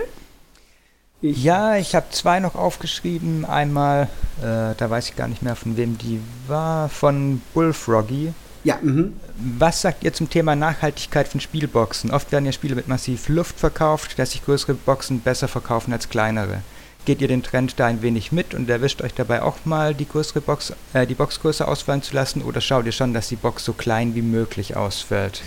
Ich 1.24 1.42
ja, 1.42 1.78
ich 1.78 1.96
habe 1.96 2.08
zwei 2.10 2.42
noch 2.42 2.56
aufgeschrieben. 2.56 3.46
Einmal, 3.46 4.10
äh, 4.42 4.76
da 4.76 4.90
weiß 4.90 5.08
ich 5.08 5.16
gar 5.16 5.30
nicht 5.30 5.42
mehr, 5.42 5.56
von 5.56 5.78
wem 5.78 5.98
die 5.98 6.20
war, 6.48 6.90
von 6.90 7.42
Bullfroggy. 7.54 8.34
Ja, 8.66 8.78
mhm. 8.82 9.14
Was 9.58 9.82
sagt 9.82 10.04
ihr 10.04 10.12
zum 10.12 10.30
Thema 10.30 10.58
Nachhaltigkeit 10.58 11.30
von 11.30 11.40
Spielboxen? 11.40 12.12
Oft 12.12 12.34
werden 12.34 12.46
ja 12.46 12.52
Spiele 12.52 12.76
mit 12.76 12.90
massiv 12.90 13.30
Luft 13.30 13.58
verkauft, 13.58 14.20
dass 14.20 14.32
sich 14.32 14.44
größere 14.44 14.74
Boxen 14.74 15.22
besser 15.22 15.48
verkaufen 15.48 15.94
als 15.94 16.10
kleinere. 16.10 16.62
Geht 17.06 17.22
ihr 17.22 17.30
den 17.30 17.44
Trend 17.44 17.80
da 17.80 17.86
ein 17.86 18.02
wenig 18.02 18.34
mit 18.34 18.54
und 18.54 18.70
erwischt 18.70 19.02
euch 19.02 19.14
dabei 19.14 19.44
auch 19.44 19.56
mal 19.64 19.94
die 19.96 20.08
größere 20.08 20.42
Box, 20.42 20.74
äh, 20.92 21.08
die 21.08 21.16
Box 21.16 21.40
größer 21.40 21.70
ausfallen 21.70 22.04
zu 22.04 22.14
lassen 22.16 22.42
oder 22.42 22.60
schaut 22.60 22.86
ihr 22.86 22.92
schon, 22.92 23.14
dass 23.14 23.30
die 23.30 23.38
Box 23.38 23.64
so 23.64 23.72
klein 23.72 24.14
wie 24.14 24.22
möglich 24.22 24.76
ausfällt? 24.76 25.42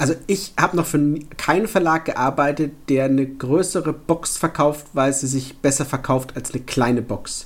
Also 0.00 0.14
ich 0.26 0.54
habe 0.58 0.78
noch 0.78 0.86
für 0.86 1.18
keinen 1.36 1.68
Verlag 1.68 2.06
gearbeitet, 2.06 2.72
der 2.88 3.04
eine 3.04 3.26
größere 3.26 3.92
Box 3.92 4.38
verkauft, 4.38 4.86
weil 4.94 5.12
sie 5.12 5.26
sich 5.26 5.58
besser 5.58 5.84
verkauft 5.84 6.36
als 6.36 6.54
eine 6.54 6.62
kleine 6.62 7.02
Box. 7.02 7.44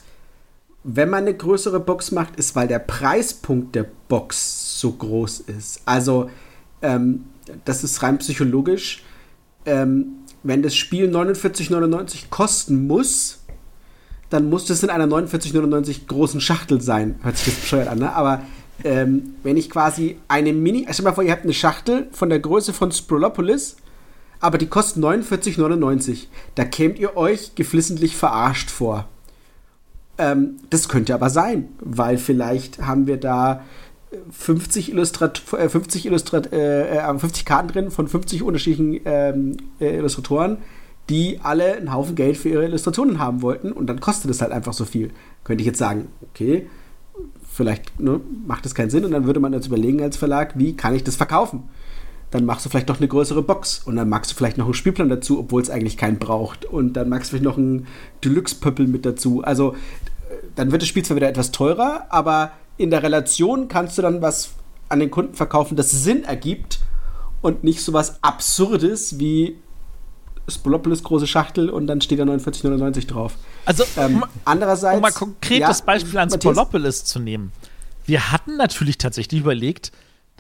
Wenn 0.85 1.11
man 1.11 1.25
eine 1.25 1.35
größere 1.35 1.81
Box 1.81 2.13
macht, 2.13 2.37
ist, 2.37 2.55
weil 2.55 2.69
der 2.69 2.79
Preispunkt 2.79 3.75
der 3.75 3.87
Box 4.07 4.79
so 4.79 4.93
groß 4.93 5.41
ist. 5.41 5.81
Also 5.85 6.31
ähm, 6.81 7.25
das 7.65 7.83
ist 7.83 8.05
rein 8.05 8.19
psychologisch. 8.19 9.03
Ähm, 9.67 10.19
wenn 10.45 10.63
das 10.63 10.77
Spiel 10.77 11.11
49,99 11.11 12.29
kosten 12.31 12.87
muss, 12.87 13.41
dann 14.31 14.49
muss 14.49 14.67
das 14.67 14.85
in 14.85 14.91
einer 14.91 15.09
49,99 15.09 16.07
großen 16.07 16.41
Schachtel 16.41 16.81
sein. 16.81 17.17
Hört 17.23 17.37
sich 17.37 17.47
das 17.47 17.63
bescheuert 17.63 17.89
an, 17.89 17.99
ne? 17.99 18.15
Aber 18.15 18.43
ähm, 18.85 19.35
wenn 19.43 19.57
ich 19.57 19.71
quasi 19.71 20.17
eine 20.29 20.53
Mini, 20.53 20.87
stell 20.91 21.05
mal 21.05 21.15
vor, 21.15 21.25
ihr 21.25 21.33
habt 21.33 21.45
eine 21.45 21.55
Schachtel 21.55 22.09
von 22.13 22.29
der 22.29 22.39
Größe 22.39 22.73
von 22.73 22.93
Sprolopolis, 22.93 23.77
aber 24.41 24.59
die 24.59 24.67
kostet 24.67 25.03
49,99. 25.03 26.27
Da 26.55 26.65
kämt 26.65 26.99
ihr 26.99 27.17
euch 27.17 27.55
geflissentlich 27.55 28.17
verarscht 28.17 28.71
vor. 28.71 29.09
Ähm, 30.19 30.59
das 30.71 30.89
könnte 30.89 31.15
aber 31.15 31.31
sein, 31.31 31.69
weil 31.81 32.19
vielleicht 32.19 32.83
haben 32.83 33.07
wir 33.07 33.17
da 33.17 33.65
50 34.31 34.93
Illustrat 34.93 35.39
50 35.39 36.07
Illustrat 36.07 36.53
äh, 36.53 37.03
50 37.19 37.43
äh, 37.43 37.45
Karten 37.45 37.69
drin 37.69 37.91
von 37.91 38.07
50 38.07 38.43
unterschiedlichen 38.43 39.01
ähm, 39.05 39.57
äh, 39.81 39.97
Illustratoren, 39.97 40.59
die 41.09 41.41
alle 41.43 41.75
einen 41.75 41.93
Haufen 41.93 42.15
Geld 42.15 42.37
für 42.37 42.49
ihre 42.49 42.65
Illustrationen 42.65 43.19
haben 43.19 43.43
wollten 43.43 43.73
und 43.73 43.87
dann 43.87 44.01
kostet 44.01 44.31
es 44.31 44.41
halt 44.41 44.53
einfach 44.53 44.73
so 44.73 44.85
viel. 44.85 45.11
Könnte 45.43 45.63
ich 45.63 45.67
jetzt 45.67 45.79
sagen, 45.79 46.09
okay, 46.31 46.69
vielleicht 47.55 48.01
ne, 48.01 48.21
macht 48.47 48.65
das 48.65 48.75
keinen 48.75 48.91
Sinn 48.91 49.05
und 49.05 49.13
dann 49.13 49.27
würde 49.27 49.41
man 49.41 49.53
jetzt 49.53 49.69
überlegen 49.69 50.03
als 50.03 50.17
Verlag, 50.17 50.59
wie 50.59 50.77
kann 50.77 50.95
ich 50.95 51.05
das 51.05 51.17
verkaufen? 51.17 51.63
Dann 52.33 52.45
machst 52.45 52.67
du 52.67 52.69
vielleicht 52.69 52.91
doch 52.91 52.99
eine 52.99 53.07
größere 53.07 53.43
Box 53.43 53.83
und 53.85 53.95
dann 53.95 54.09
magst 54.09 54.33
du 54.33 54.35
vielleicht 54.35 54.59
noch 54.59 54.65
einen 54.65 54.75
Spielplan 54.75 55.09
dazu, 55.09 55.39
obwohl 55.39 55.63
es 55.63 55.71
eigentlich 55.71 55.97
keinen 55.97 56.19
braucht. 56.19 56.65
Und 56.65 56.95
dann 56.95 57.09
magst 57.09 57.29
du 57.29 57.31
vielleicht 57.31 57.45
noch 57.45 57.57
einen 57.57 57.87
Deluxe-Pöppel 58.25 58.89
mit 58.89 59.07
dazu. 59.07 59.45
Also 59.45 59.77
dann 60.57 60.73
wird 60.73 60.83
das 60.83 60.89
Spiel 60.89 61.05
zwar 61.05 61.17
wieder 61.17 61.29
etwas 61.29 61.53
teurer, 61.53 62.07
aber 62.09 62.51
in 62.77 62.91
der 62.91 63.05
Relation 63.05 63.69
kannst 63.69 63.97
du 63.99 64.03
dann 64.03 64.21
was 64.21 64.55
an 64.89 64.99
den 64.99 65.13
Kunden 65.13 65.35
verkaufen, 65.35 65.77
das 65.77 65.93
Sinn 65.93 66.25
ergibt 66.25 66.81
und 67.41 67.63
nicht 67.63 67.83
so 67.83 67.93
was 67.93 68.23
Absurdes 68.23 69.21
wie 69.21 69.59
Spolopolis 70.49 71.03
große 71.03 71.27
Schachtel 71.27 71.71
und 71.71 71.87
dann 71.87 72.01
steht 72.01 72.19
da 72.19 72.25
49,99 72.25 73.07
drauf. 73.07 73.37
Also, 73.65 73.85
ähm, 73.97 74.17
um, 74.17 74.25
andererseits. 74.45 74.97
Um 74.97 75.03
mal 75.03 75.13
konkretes 75.13 75.79
ja, 75.79 75.85
Beispiel 75.85 76.19
an 76.19 76.31
Spolopolis 76.31 77.05
zu 77.05 77.19
nehmen. 77.19 77.53
Wir 78.05 78.31
hatten 78.31 78.57
natürlich 78.57 78.99
tatsächlich 78.99 79.41
überlegt, 79.41 79.93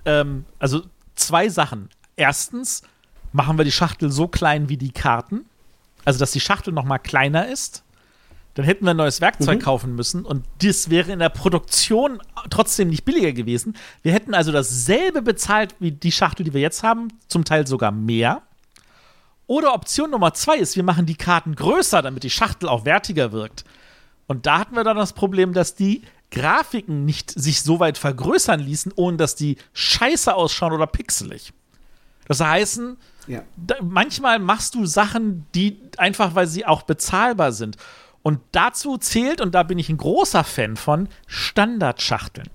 ähm, 0.04 0.44
also 0.58 0.82
zwei 1.14 1.48
Sachen. 1.48 1.88
Erstens 2.16 2.82
machen 3.32 3.58
wir 3.58 3.64
die 3.64 3.72
Schachtel 3.72 4.10
so 4.10 4.28
klein 4.28 4.68
wie 4.68 4.76
die 4.76 4.92
Karten, 4.92 5.44
also 6.04 6.18
dass 6.18 6.32
die 6.32 6.40
Schachtel 6.40 6.72
noch 6.72 6.84
mal 6.84 6.98
kleiner 6.98 7.48
ist. 7.48 7.82
dann 8.54 8.64
hätten 8.64 8.84
wir 8.84 8.92
ein 8.92 8.96
neues 8.96 9.20
Werkzeug 9.20 9.58
mhm. 9.58 9.64
kaufen 9.64 9.94
müssen 9.96 10.24
und 10.24 10.44
das 10.62 10.88
wäre 10.88 11.10
in 11.10 11.18
der 11.18 11.30
Produktion 11.30 12.20
trotzdem 12.50 12.88
nicht 12.88 13.04
billiger 13.04 13.32
gewesen. 13.32 13.76
Wir 14.02 14.12
hätten 14.12 14.32
also 14.32 14.52
dasselbe 14.52 15.22
bezahlt 15.22 15.74
wie 15.80 15.90
die 15.90 16.12
Schachtel, 16.12 16.44
die 16.44 16.54
wir 16.54 16.60
jetzt 16.60 16.84
haben, 16.84 17.08
zum 17.26 17.44
Teil 17.44 17.66
sogar 17.66 17.90
mehr. 17.90 18.42
Oder 19.46 19.74
Option 19.74 20.10
Nummer 20.10 20.32
zwei 20.34 20.56
ist, 20.56 20.76
wir 20.76 20.82
machen 20.82 21.06
die 21.06 21.16
Karten 21.16 21.54
größer, 21.54 22.02
damit 22.02 22.22
die 22.22 22.30
Schachtel 22.30 22.68
auch 22.68 22.84
wertiger 22.84 23.32
wirkt. 23.32 23.64
Und 24.26 24.46
da 24.46 24.58
hatten 24.58 24.74
wir 24.74 24.84
dann 24.84 24.96
das 24.96 25.12
Problem, 25.12 25.52
dass 25.52 25.74
die 25.74 26.02
Grafiken 26.30 27.04
nicht 27.04 27.30
sich 27.30 27.62
so 27.62 27.78
weit 27.78 27.98
vergrößern 27.98 28.58
ließen, 28.58 28.92
ohne 28.96 29.16
dass 29.18 29.36
die 29.36 29.56
scheiße 29.74 30.34
ausschauen 30.34 30.72
oder 30.72 30.86
pixelig. 30.86 31.52
Das 32.26 32.40
heißt, 32.40 32.80
ja. 33.26 33.42
da, 33.56 33.76
manchmal 33.82 34.38
machst 34.38 34.74
du 34.74 34.86
Sachen, 34.86 35.46
die 35.54 35.80
einfach, 35.98 36.34
weil 36.34 36.46
sie 36.46 36.64
auch 36.64 36.82
bezahlbar 36.82 37.52
sind. 37.52 37.76
Und 38.22 38.40
dazu 38.52 38.96
zählt, 38.96 39.42
und 39.42 39.54
da 39.54 39.62
bin 39.62 39.78
ich 39.78 39.90
ein 39.90 39.98
großer 39.98 40.44
Fan 40.44 40.76
von, 40.76 41.08
Standardschachteln. 41.26 42.48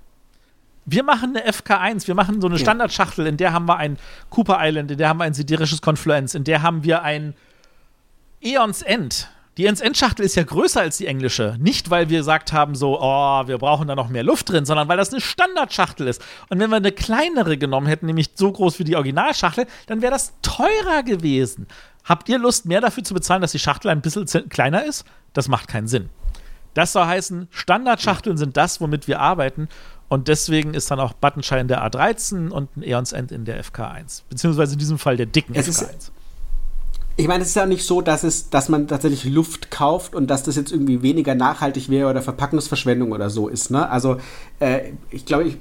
Wir 0.91 1.03
machen 1.03 1.35
eine 1.35 1.47
FK1, 1.47 2.07
wir 2.07 2.15
machen 2.15 2.41
so 2.41 2.47
eine. 2.47 2.57
Standardschachtel, 2.57 3.27
in 3.27 3.37
der 3.37 3.53
haben 3.53 3.67
wir 3.67 3.77
ein 3.77 3.97
Cooper 4.29 4.57
Island, 4.59 4.91
in 4.91 4.97
der 4.97 5.09
haben 5.09 5.17
wir 5.17 5.25
ein 5.25 5.33
siderisches 5.33 5.81
Confluence, 5.81 6.35
in 6.35 6.43
der 6.43 6.61
haben 6.61 6.83
wir 6.83 7.03
ein 7.03 7.35
Eons 8.41 8.81
End. 8.81 9.29
Die 9.57 9.65
Eons 9.65 9.81
End 9.81 9.97
Schachtel 9.97 10.25
ist 10.25 10.35
ja 10.35 10.43
größer 10.43 10.79
als 10.81 10.97
die 10.97 11.05
englische. 11.05 11.57
Nicht, 11.59 11.89
weil 11.89 12.09
wir 12.09 12.19
gesagt 12.19 12.53
haben, 12.53 12.75
so, 12.75 12.99
oh, 13.01 13.47
wir 13.47 13.57
brauchen 13.57 13.87
da 13.87 13.95
noch 13.95 14.07
mehr 14.07 14.23
Luft 14.23 14.49
drin, 14.49 14.65
sondern 14.65 14.87
weil 14.87 14.97
das 14.97 15.11
eine 15.11 15.19
Standardschachtel 15.21 16.07
ist. 16.07 16.23
Und 16.49 16.59
wenn 16.59 16.69
wir 16.69 16.77
eine 16.77 16.93
kleinere 16.93 17.57
genommen 17.57 17.87
hätten, 17.87 18.05
nämlich 18.05 18.29
so 18.35 18.51
groß 18.51 18.79
wie 18.79 18.85
die 18.85 18.95
Originalschachtel, 18.95 19.67
dann 19.87 20.01
wäre 20.01 20.13
das 20.13 20.33
teurer 20.41 21.03
gewesen. 21.03 21.67
Habt 22.05 22.29
ihr 22.29 22.39
Lust, 22.39 22.65
mehr 22.65 22.81
dafür 22.81 23.03
zu 23.03 23.13
bezahlen, 23.13 23.41
dass 23.41 23.51
die 23.51 23.59
Schachtel 23.59 23.89
ein 23.91 24.01
bisschen 24.01 24.25
kleiner 24.49 24.85
ist? 24.85 25.03
Das 25.33 25.49
macht 25.49 25.67
keinen 25.67 25.87
Sinn. 25.87 26.09
Das 26.73 26.93
soll 26.93 27.05
heißen, 27.05 27.49
Standardschachteln 27.51 28.37
sind 28.37 28.55
das, 28.55 28.79
womit 28.79 29.07
wir 29.07 29.19
arbeiten. 29.19 29.67
Und 30.09 30.27
deswegen 30.27 30.73
ist 30.73 30.89
dann 30.91 30.99
auch 30.99 31.13
Buttonschein 31.13 31.67
der 31.67 31.87
A13 31.87 32.49
und 32.49 32.75
ein 32.75 32.83
Eons 32.83 33.13
End 33.13 33.31
in 33.31 33.45
der 33.45 33.63
FK1. 33.63 34.23
Beziehungsweise 34.27 34.73
in 34.73 34.79
diesem 34.79 34.97
Fall 34.97 35.17
der 35.17 35.27
dicken 35.27 35.53
es 35.55 35.67
FK1. 35.67 35.69
Ist, 35.69 36.11
ich 37.15 37.27
meine, 37.27 37.43
es 37.43 37.49
ist 37.49 37.55
ja 37.55 37.65
nicht 37.65 37.85
so, 37.85 38.01
dass, 38.01 38.23
es, 38.23 38.49
dass 38.49 38.69
man 38.69 38.87
tatsächlich 38.87 39.25
Luft 39.25 39.69
kauft 39.69 40.15
und 40.15 40.27
dass 40.27 40.43
das 40.43 40.55
jetzt 40.55 40.71
irgendwie 40.71 41.01
weniger 41.01 41.35
nachhaltig 41.35 41.89
wäre 41.89 42.09
oder 42.09 42.21
Verpackungsverschwendung 42.21 43.11
oder 43.11 43.29
so 43.29 43.49
ist. 43.49 43.71
Ne? 43.71 43.89
Also, 43.89 44.17
äh, 44.59 44.93
ich 45.11 45.25
glaube, 45.25 45.43
ich, 45.43 45.57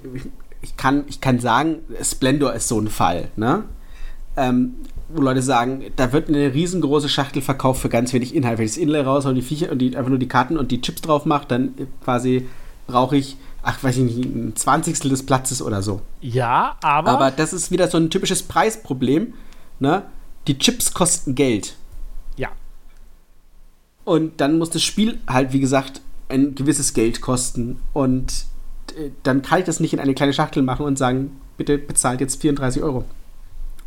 ich, 0.63 0.77
kann, 0.77 1.05
ich 1.09 1.21
kann 1.21 1.41
sagen, 1.41 1.81
Splendor 2.01 2.55
ist 2.55 2.69
so 2.69 2.81
ein 2.81 2.89
Fall. 2.89 3.29
Ne? 3.37 3.65
Ähm, 4.37 4.77
wo 5.09 5.21
Leute 5.21 5.43
sagen, 5.43 5.85
da 5.97 6.13
wird 6.13 6.29
eine 6.29 6.55
riesengroße 6.55 7.09
Schachtel 7.09 7.43
verkauft 7.43 7.83
für 7.83 7.89
ganz 7.89 8.13
wenig 8.13 8.35
Inhalt. 8.35 8.59
Wenn 8.59 8.67
ich 8.67 8.73
das 8.73 8.79
Inlay 8.79 9.01
raus 9.01 9.27
und 9.27 9.35
die 9.35 9.43
Viecher 9.43 9.73
und 9.73 9.81
die, 9.81 9.97
einfach 9.97 10.11
nur 10.11 10.19
die 10.19 10.29
Karten 10.29 10.57
und 10.57 10.71
die 10.71 10.81
Chips 10.81 11.01
drauf 11.01 11.25
mache, 11.25 11.47
dann 11.49 11.75
quasi 12.05 12.47
brauche 12.87 13.17
ich, 13.17 13.37
ach, 13.63 13.83
weiß 13.83 13.97
ich 13.99 14.05
nicht, 14.05 14.25
ein 14.25 14.57
Zwanzigstel 14.57 15.11
des 15.11 15.25
Platzes 15.25 15.63
oder 15.63 15.83
so. 15.83 16.01
Ja, 16.21 16.77
aber. 16.83 17.11
Aber 17.11 17.31
das 17.31 17.53
ist 17.53 17.71
wieder 17.71 17.89
so 17.89 17.99
ein 17.99 18.11
typisches 18.11 18.43
Preisproblem. 18.43 19.35
Ne? 19.79 20.03
Die 20.47 20.59
Chips 20.59 20.93
kosten 20.93 21.35
Geld. 21.35 21.77
Ja. 22.37 22.51
Und 24.05 24.41
dann 24.41 24.59
muss 24.59 24.71
das 24.71 24.83
Spiel 24.83 25.19
halt, 25.29 25.53
wie 25.53 25.61
gesagt, 25.61 26.01
ein 26.29 26.55
gewisses 26.55 26.95
Geld 26.95 27.21
kosten. 27.21 27.81
Und 27.93 28.47
äh, 28.97 29.11
dann 29.23 29.43
kann 29.43 29.61
ich 29.61 29.65
das 29.65 29.81
nicht 29.81 29.93
in 29.93 30.01
eine 30.01 30.15
kleine 30.15 30.33
Schachtel 30.33 30.63
machen 30.63 30.87
und 30.87 30.99
sagen, 30.99 31.41
bitte 31.57 31.79
bezahlt 31.79 32.21
jetzt 32.21 32.41
34 32.41 32.83
Euro. 32.83 33.05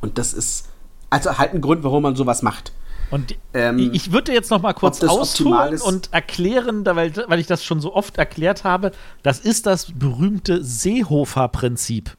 Und 0.02 0.18
das 0.18 0.34
ist 0.34 0.68
also 1.10 1.38
halt 1.38 1.53
ein 1.53 1.61
Grund, 1.61 1.84
warum 1.84 2.03
man 2.03 2.15
sowas 2.15 2.41
macht. 2.41 2.72
Und 3.12 3.36
ähm, 3.54 3.92
ich 3.94 4.14
würde 4.14 4.34
jetzt 4.34 4.50
noch 4.50 4.62
mal 4.62 4.74
kurz 4.74 5.04
ausholen 5.04 5.82
und 5.82 6.14
erklären, 6.14 6.86
weil, 6.86 7.14
weil 7.28 7.40
ich 7.40 7.48
das 7.48 7.64
schon 7.64 7.82
so 7.82 7.94
oft 7.94 8.18
erklärt 8.18 8.64
habe, 8.64 8.92
das 9.22 9.40
ist 9.40 9.66
das 9.66 9.92
berühmte 9.92 10.64
Seehofer-Prinzip. 10.64 12.16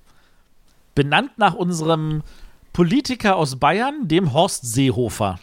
Benannt 0.94 1.39
nach 1.39 1.55
unserem 1.55 2.23
Politiker 2.74 3.36
aus 3.36 3.56
Bayern, 3.56 4.06
dem 4.06 4.35
Horst 4.35 4.70
Seehofer. 4.70 5.39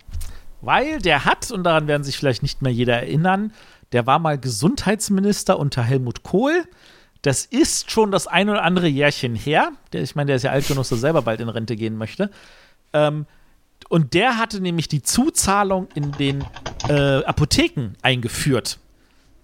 Weil 0.61 0.99
der 0.99 1.25
hat, 1.25 1.49
und 1.51 1.63
daran 1.63 1.87
werden 1.87 2.03
sich 2.03 2.17
vielleicht 2.17 2.43
nicht 2.43 2.61
mehr 2.61 2.71
jeder 2.71 2.97
erinnern, 2.97 3.51
der 3.91 4.05
war 4.05 4.19
mal 4.19 4.37
Gesundheitsminister 4.37 5.57
unter 5.57 5.81
Helmut 5.81 6.21
Kohl. 6.21 6.63
Das 7.23 7.45
ist 7.45 7.89
schon 7.89 8.11
das 8.11 8.27
ein 8.27 8.49
oder 8.49 8.63
andere 8.63 8.87
Jährchen 8.87 9.35
her. 9.35 9.71
Der, 9.93 10.03
ich 10.03 10.15
meine, 10.15 10.27
der 10.27 10.35
ist 10.35 10.43
ja 10.43 10.51
alt 10.51 10.67
genug, 10.67 10.83
dass 10.83 10.91
er 10.91 10.97
selber 10.97 11.23
bald 11.23 11.41
in 11.41 11.49
Rente 11.49 11.75
gehen 11.75 11.97
möchte. 11.97 12.29
Ähm, 12.93 13.25
und 13.87 14.13
der 14.13 14.37
hatte 14.37 14.61
nämlich 14.61 14.87
die 14.87 15.01
Zuzahlung 15.01 15.87
in 15.95 16.11
den 16.13 16.43
äh, 16.87 17.23
Apotheken 17.23 17.93
eingeführt. 18.01 18.79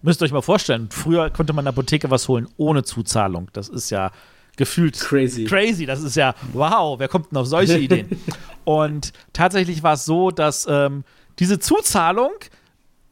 Müsst 0.02 0.22
ihr 0.22 0.26
euch 0.26 0.32
mal 0.32 0.42
vorstellen, 0.42 0.90
früher 0.92 1.32
konnte 1.32 1.54
man 1.54 1.64
in 1.64 1.66
der 1.66 1.74
Apotheke 1.74 2.12
was 2.12 2.28
holen 2.28 2.48
ohne 2.58 2.84
Zuzahlung. 2.84 3.50
Das 3.54 3.70
ist 3.70 3.90
ja 3.90 4.12
gefühlt 4.56 5.00
crazy. 5.00 5.46
Crazy, 5.46 5.86
das 5.86 6.02
ist 6.02 6.16
ja 6.16 6.36
wow, 6.54 7.00
wer 7.00 7.08
kommt 7.08 7.32
denn 7.32 7.38
auf 7.38 7.48
solche 7.48 7.78
Ideen? 7.80 8.10
Und 8.66 9.14
tatsächlich 9.34 9.84
war 9.84 9.94
es 9.94 10.06
so, 10.06 10.32
dass 10.32 10.68
ähm, 10.70 11.04
diese 11.40 11.60
Zuzahlung 11.60 12.32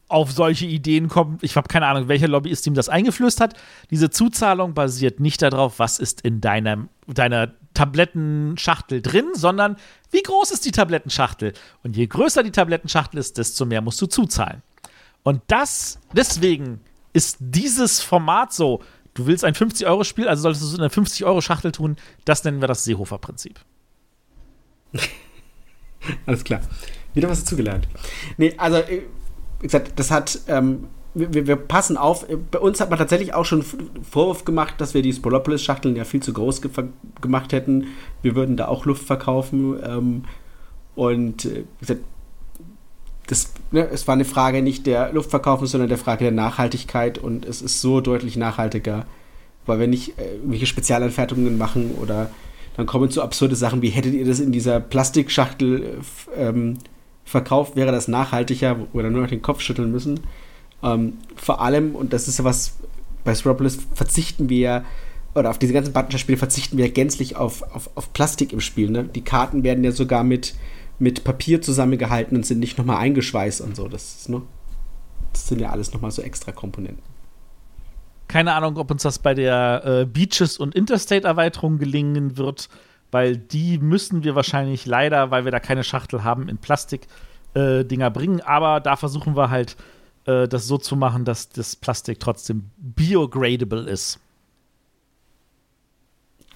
auf 0.08 0.30
solche 0.30 0.66
Ideen 0.66 1.08
kommt. 1.08 1.42
Ich 1.42 1.56
habe 1.56 1.68
keine 1.68 1.86
Ahnung, 1.86 2.08
welcher 2.08 2.28
Lobbyist 2.28 2.66
ihm 2.66 2.74
das 2.74 2.88
eingeflößt 2.88 3.40
hat. 3.40 3.54
Diese 3.90 4.10
Zuzahlung 4.10 4.74
basiert 4.74 5.18
nicht 5.18 5.42
darauf, 5.42 5.78
was 5.78 5.98
ist 5.98 6.20
in 6.20 6.40
deinem, 6.40 6.88
deiner 7.06 7.52
Tablettenschachtel 7.74 9.02
drin, 9.02 9.26
sondern 9.34 9.76
wie 10.10 10.22
groß 10.22 10.52
ist 10.52 10.64
die 10.64 10.70
Tablettenschachtel? 10.70 11.52
Und 11.82 11.96
je 11.96 12.06
größer 12.06 12.42
die 12.42 12.52
Tablettenschachtel 12.52 13.18
ist, 13.18 13.36
desto 13.38 13.66
mehr 13.66 13.80
musst 13.80 14.00
du 14.00 14.06
zuzahlen. 14.06 14.62
Und 15.22 15.42
das, 15.48 15.98
deswegen 16.12 16.80
ist 17.12 17.36
dieses 17.40 18.00
Format 18.00 18.52
so. 18.52 18.82
Du 19.14 19.26
willst 19.26 19.44
ein 19.44 19.54
50-Euro-Spiel, 19.54 20.28
also 20.28 20.42
solltest 20.42 20.62
du 20.62 20.68
es 20.68 20.74
in 20.74 20.80
einer 20.80 20.90
50-Euro-Schachtel 20.90 21.72
tun. 21.72 21.96
Das 22.24 22.44
nennen 22.44 22.60
wir 22.60 22.68
das 22.68 22.84
Seehofer-Prinzip. 22.84 23.60
Alles 26.26 26.44
klar. 26.44 26.60
Wieder 27.14 27.28
was 27.28 27.40
dazugelernt. 27.40 27.88
Nee, 28.36 28.54
also, 28.56 28.78
äh, 28.78 29.02
wie 29.60 29.66
gesagt, 29.66 29.98
das 29.98 30.10
hat 30.10 30.40
ähm, 30.48 30.88
wir, 31.14 31.46
wir, 31.46 31.56
passen 31.56 31.96
auf. 31.96 32.26
Bei 32.50 32.58
uns 32.58 32.80
hat 32.80 32.90
man 32.90 32.98
tatsächlich 32.98 33.34
auch 33.34 33.44
schon 33.44 33.62
Vorwurf 33.62 34.44
gemacht, 34.44 34.74
dass 34.78 34.94
wir 34.94 35.02
die 35.02 35.12
Spolopolis-Schachteln 35.12 35.96
ja 35.96 36.04
viel 36.04 36.22
zu 36.22 36.32
groß 36.32 36.60
ge 36.60 36.70
gemacht 37.20 37.52
hätten. 37.52 37.86
Wir 38.22 38.34
würden 38.34 38.56
da 38.56 38.68
auch 38.68 38.84
Luft 38.84 39.04
verkaufen. 39.04 39.78
Ähm, 39.84 40.24
und 40.94 41.44
äh, 41.44 41.64
das, 43.26 43.52
ne, 43.70 43.88
es 43.88 44.06
war 44.06 44.14
eine 44.14 44.24
Frage 44.24 44.62
nicht 44.62 44.86
der 44.86 45.12
Luftverkaufung, 45.12 45.66
sondern 45.66 45.88
der 45.88 45.98
Frage 45.98 46.24
der 46.24 46.32
Nachhaltigkeit. 46.32 47.18
Und 47.18 47.46
es 47.46 47.62
ist 47.62 47.80
so 47.80 48.00
deutlich 48.00 48.36
nachhaltiger, 48.36 49.06
weil 49.66 49.78
wir 49.78 49.86
nicht 49.86 50.18
äh, 50.18 50.34
irgendwelche 50.34 50.66
Spezialanfertigungen 50.66 51.56
machen 51.56 51.92
oder 52.00 52.30
dann 52.76 52.86
kommen 52.86 53.08
zu 53.08 53.22
absurde 53.22 53.54
Sachen 53.54 53.82
wie 53.82 53.90
hättet 53.90 54.14
ihr 54.14 54.24
das 54.24 54.40
in 54.40 54.50
dieser 54.50 54.80
Plastikschachtel 54.80 56.00
ähm, 56.36 56.78
verkauft, 57.24 57.76
wäre 57.76 57.92
das 57.92 58.08
nachhaltiger, 58.08 58.78
wo 58.78 58.98
wir 58.98 59.04
dann 59.04 59.12
nur 59.12 59.22
noch 59.22 59.28
den 59.28 59.42
Kopf 59.42 59.60
schütteln 59.60 59.90
müssen. 59.90 60.20
Ähm, 60.84 61.14
vor 61.34 61.60
allem, 61.62 61.94
und 61.94 62.12
das 62.12 62.28
ist 62.28 62.38
ja 62.38 62.44
was, 62.44 62.74
bei 63.24 63.34
Scropolis 63.34 63.78
verzichten 63.94 64.48
wir, 64.48 64.84
oder 65.34 65.50
auf 65.50 65.58
diese 65.58 65.72
ganzen 65.72 65.92
Buttonshare-Spiele 65.92 66.38
verzichten 66.38 66.76
wir 66.76 66.90
gänzlich 66.90 67.36
auf, 67.36 67.62
auf, 67.74 67.90
auf 67.96 68.12
Plastik 68.12 68.52
im 68.52 68.60
Spiel. 68.60 68.90
Ne? 68.90 69.04
Die 69.04 69.22
Karten 69.22 69.64
werden 69.64 69.82
ja 69.82 69.90
sogar 69.90 70.22
mit, 70.22 70.54
mit 70.98 71.24
Papier 71.24 71.60
zusammengehalten 71.60 72.36
und 72.36 72.46
sind 72.46 72.60
nicht 72.60 72.78
nochmal 72.78 72.98
eingeschweißt 72.98 73.60
und 73.62 73.74
so. 73.74 73.88
Das, 73.88 74.16
ist, 74.16 74.28
ne? 74.28 74.42
das 75.32 75.48
sind 75.48 75.60
ja 75.60 75.70
alles 75.70 75.92
nochmal 75.92 76.10
so 76.10 76.22
extra 76.22 76.52
Komponenten. 76.52 77.02
Keine 78.28 78.54
Ahnung, 78.54 78.76
ob 78.76 78.90
uns 78.90 79.02
das 79.02 79.18
bei 79.18 79.34
der 79.34 79.82
äh, 79.84 80.04
Beaches- 80.06 80.58
und 80.58 80.74
Interstate-Erweiterung 80.74 81.78
gelingen 81.78 82.36
wird, 82.36 82.68
weil 83.10 83.36
die 83.36 83.78
müssen 83.78 84.24
wir 84.24 84.34
wahrscheinlich 84.34 84.86
leider, 84.86 85.30
weil 85.30 85.44
wir 85.44 85.52
da 85.52 85.60
keine 85.60 85.84
Schachtel 85.84 86.24
haben, 86.24 86.48
in 86.48 86.58
Plastik-Dinger 86.58 88.06
äh, 88.06 88.10
bringen. 88.10 88.40
Aber 88.40 88.80
da 88.80 88.96
versuchen 88.96 89.36
wir 89.36 89.50
halt 89.50 89.76
äh, 90.26 90.48
das 90.48 90.66
so 90.66 90.78
zu 90.78 90.96
machen, 90.96 91.24
dass 91.24 91.48
das 91.48 91.76
Plastik 91.76 92.20
trotzdem 92.20 92.70
biogradable 92.76 93.82
ist. 93.82 94.18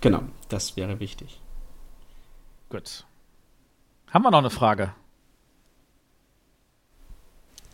Genau, 0.00 0.22
das 0.48 0.76
wäre 0.76 1.00
wichtig. 1.00 1.40
Gut. 2.68 3.04
Haben 4.10 4.22
wir 4.22 4.30
noch 4.30 4.38
eine 4.38 4.50
Frage? 4.50 4.92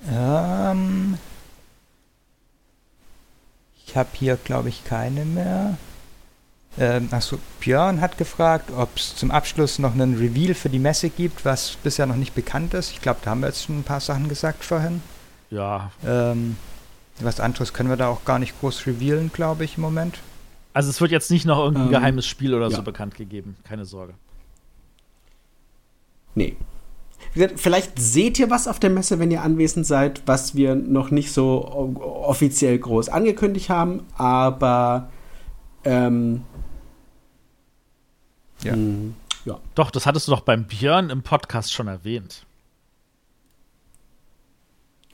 Ähm, 0.08 1.18
ich 3.86 3.96
habe 3.96 4.08
hier, 4.14 4.36
glaube 4.36 4.68
ich, 4.68 4.84
keine 4.84 5.24
mehr. 5.24 5.76
Ähm, 6.76 7.08
achso, 7.12 7.38
Björn 7.60 8.00
hat 8.00 8.18
gefragt, 8.18 8.70
ob 8.76 8.96
es 8.96 9.14
zum 9.14 9.30
Abschluss 9.30 9.78
noch 9.78 9.92
einen 9.92 10.16
Reveal 10.16 10.54
für 10.54 10.68
die 10.68 10.80
Messe 10.80 11.08
gibt, 11.08 11.44
was 11.44 11.76
bisher 11.76 12.06
noch 12.06 12.16
nicht 12.16 12.34
bekannt 12.34 12.74
ist. 12.74 12.90
Ich 12.90 13.00
glaube, 13.00 13.20
da 13.22 13.30
haben 13.30 13.40
wir 13.40 13.46
jetzt 13.46 13.64
schon 13.64 13.78
ein 13.78 13.84
paar 13.84 14.00
Sachen 14.00 14.28
gesagt 14.28 14.64
vorhin. 14.64 15.00
Ja. 15.50 15.90
Ähm, 16.04 16.56
was 17.20 17.40
anderes 17.40 17.72
können 17.72 17.88
wir 17.88 17.96
da 17.96 18.08
auch 18.08 18.24
gar 18.24 18.38
nicht 18.38 18.58
groß 18.60 18.86
revealen, 18.86 19.30
glaube 19.32 19.64
ich, 19.64 19.76
im 19.76 19.82
Moment. 19.82 20.18
Also 20.72 20.90
es 20.90 21.00
wird 21.00 21.12
jetzt 21.12 21.30
nicht 21.30 21.46
noch 21.46 21.58
irgendein 21.58 21.86
ähm, 21.86 21.92
geheimes 21.92 22.26
Spiel 22.26 22.54
oder 22.54 22.68
ja. 22.68 22.76
so 22.76 22.82
bekannt 22.82 23.14
gegeben, 23.14 23.56
keine 23.64 23.84
Sorge. 23.84 24.14
Nee. 26.34 26.56
vielleicht 27.56 27.98
seht 27.98 28.40
ihr 28.40 28.50
was 28.50 28.66
auf 28.66 28.80
der 28.80 28.90
Messe, 28.90 29.20
wenn 29.20 29.30
ihr 29.30 29.42
anwesend 29.42 29.86
seid, 29.86 30.22
was 30.26 30.56
wir 30.56 30.74
noch 30.74 31.10
nicht 31.12 31.32
so 31.32 31.94
offiziell 32.00 32.76
groß 32.76 33.08
angekündigt 33.08 33.70
haben, 33.70 34.02
aber 34.16 35.10
ähm, 35.84 36.42
ja. 38.62 38.74
Mh, 38.74 38.76
hm, 38.76 39.14
ja. 39.44 39.60
Doch, 39.74 39.90
das 39.90 40.06
hattest 40.06 40.26
du 40.26 40.32
doch 40.32 40.40
beim 40.40 40.64
Björn 40.64 41.10
im 41.10 41.22
Podcast 41.22 41.72
schon 41.72 41.86
erwähnt. 41.86 42.43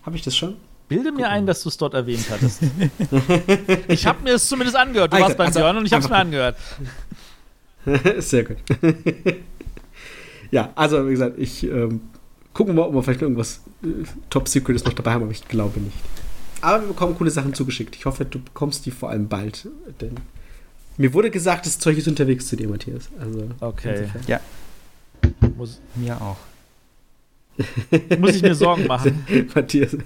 Habe 0.02 0.16
ich 0.16 0.22
das 0.22 0.36
schon? 0.36 0.56
Bilde 0.88 1.12
mir 1.12 1.28
ein, 1.28 1.46
dass 1.46 1.62
du 1.62 1.68
es 1.68 1.76
dort 1.76 1.94
erwähnt 1.94 2.26
hattest. 2.30 2.62
ich 3.88 4.06
habe 4.06 4.22
mir 4.24 4.34
es 4.34 4.48
zumindest 4.48 4.76
angehört. 4.76 5.12
Du 5.12 5.16
also, 5.16 5.26
warst 5.26 5.38
beim 5.38 5.46
also, 5.46 5.60
Björn 5.60 5.76
und 5.76 5.86
ich 5.86 5.92
habe 5.92 6.02
es 6.02 6.10
mir 6.10 6.16
angehört. 6.16 6.56
Sehr 8.18 8.44
gut. 8.44 8.56
ja, 10.50 10.72
also 10.74 11.06
wie 11.06 11.12
gesagt, 11.12 11.38
ich 11.38 11.62
ähm, 11.62 12.00
gucken 12.52 12.74
wir 12.74 12.82
mal, 12.82 12.88
ob 12.88 12.94
wir 12.94 13.02
vielleicht 13.04 13.22
irgendwas 13.22 13.60
äh, 13.84 14.04
Top 14.30 14.48
Secrets 14.48 14.84
noch 14.84 14.92
dabei 14.92 15.12
haben, 15.12 15.22
aber 15.22 15.30
ich 15.30 15.46
glaube 15.46 15.78
nicht. 15.78 15.96
Aber 16.60 16.82
wir 16.82 16.88
bekommen 16.88 17.16
coole 17.16 17.30
Sachen 17.30 17.54
zugeschickt. 17.54 17.94
Ich 17.94 18.04
hoffe, 18.04 18.24
du 18.24 18.40
bekommst 18.40 18.84
die 18.84 18.90
vor 18.90 19.10
allem 19.10 19.28
bald, 19.28 19.68
denn 20.00 20.16
mir 20.96 21.14
wurde 21.14 21.30
gesagt, 21.30 21.66
das 21.66 21.78
Zeug 21.78 21.98
ist 21.98 22.08
unterwegs 22.08 22.48
zu 22.48 22.56
dir, 22.56 22.68
Matthias. 22.68 23.08
Also, 23.18 23.48
okay. 23.60 24.00
Insofern. 24.00 24.22
Ja. 24.26 24.40
Muss, 25.56 25.80
mir 25.94 26.20
auch. 26.20 26.36
Muss 28.18 28.36
ich 28.36 28.42
mir 28.42 28.54
Sorgen 28.54 28.86
machen? 28.86 29.24
Matthias. 29.54 29.96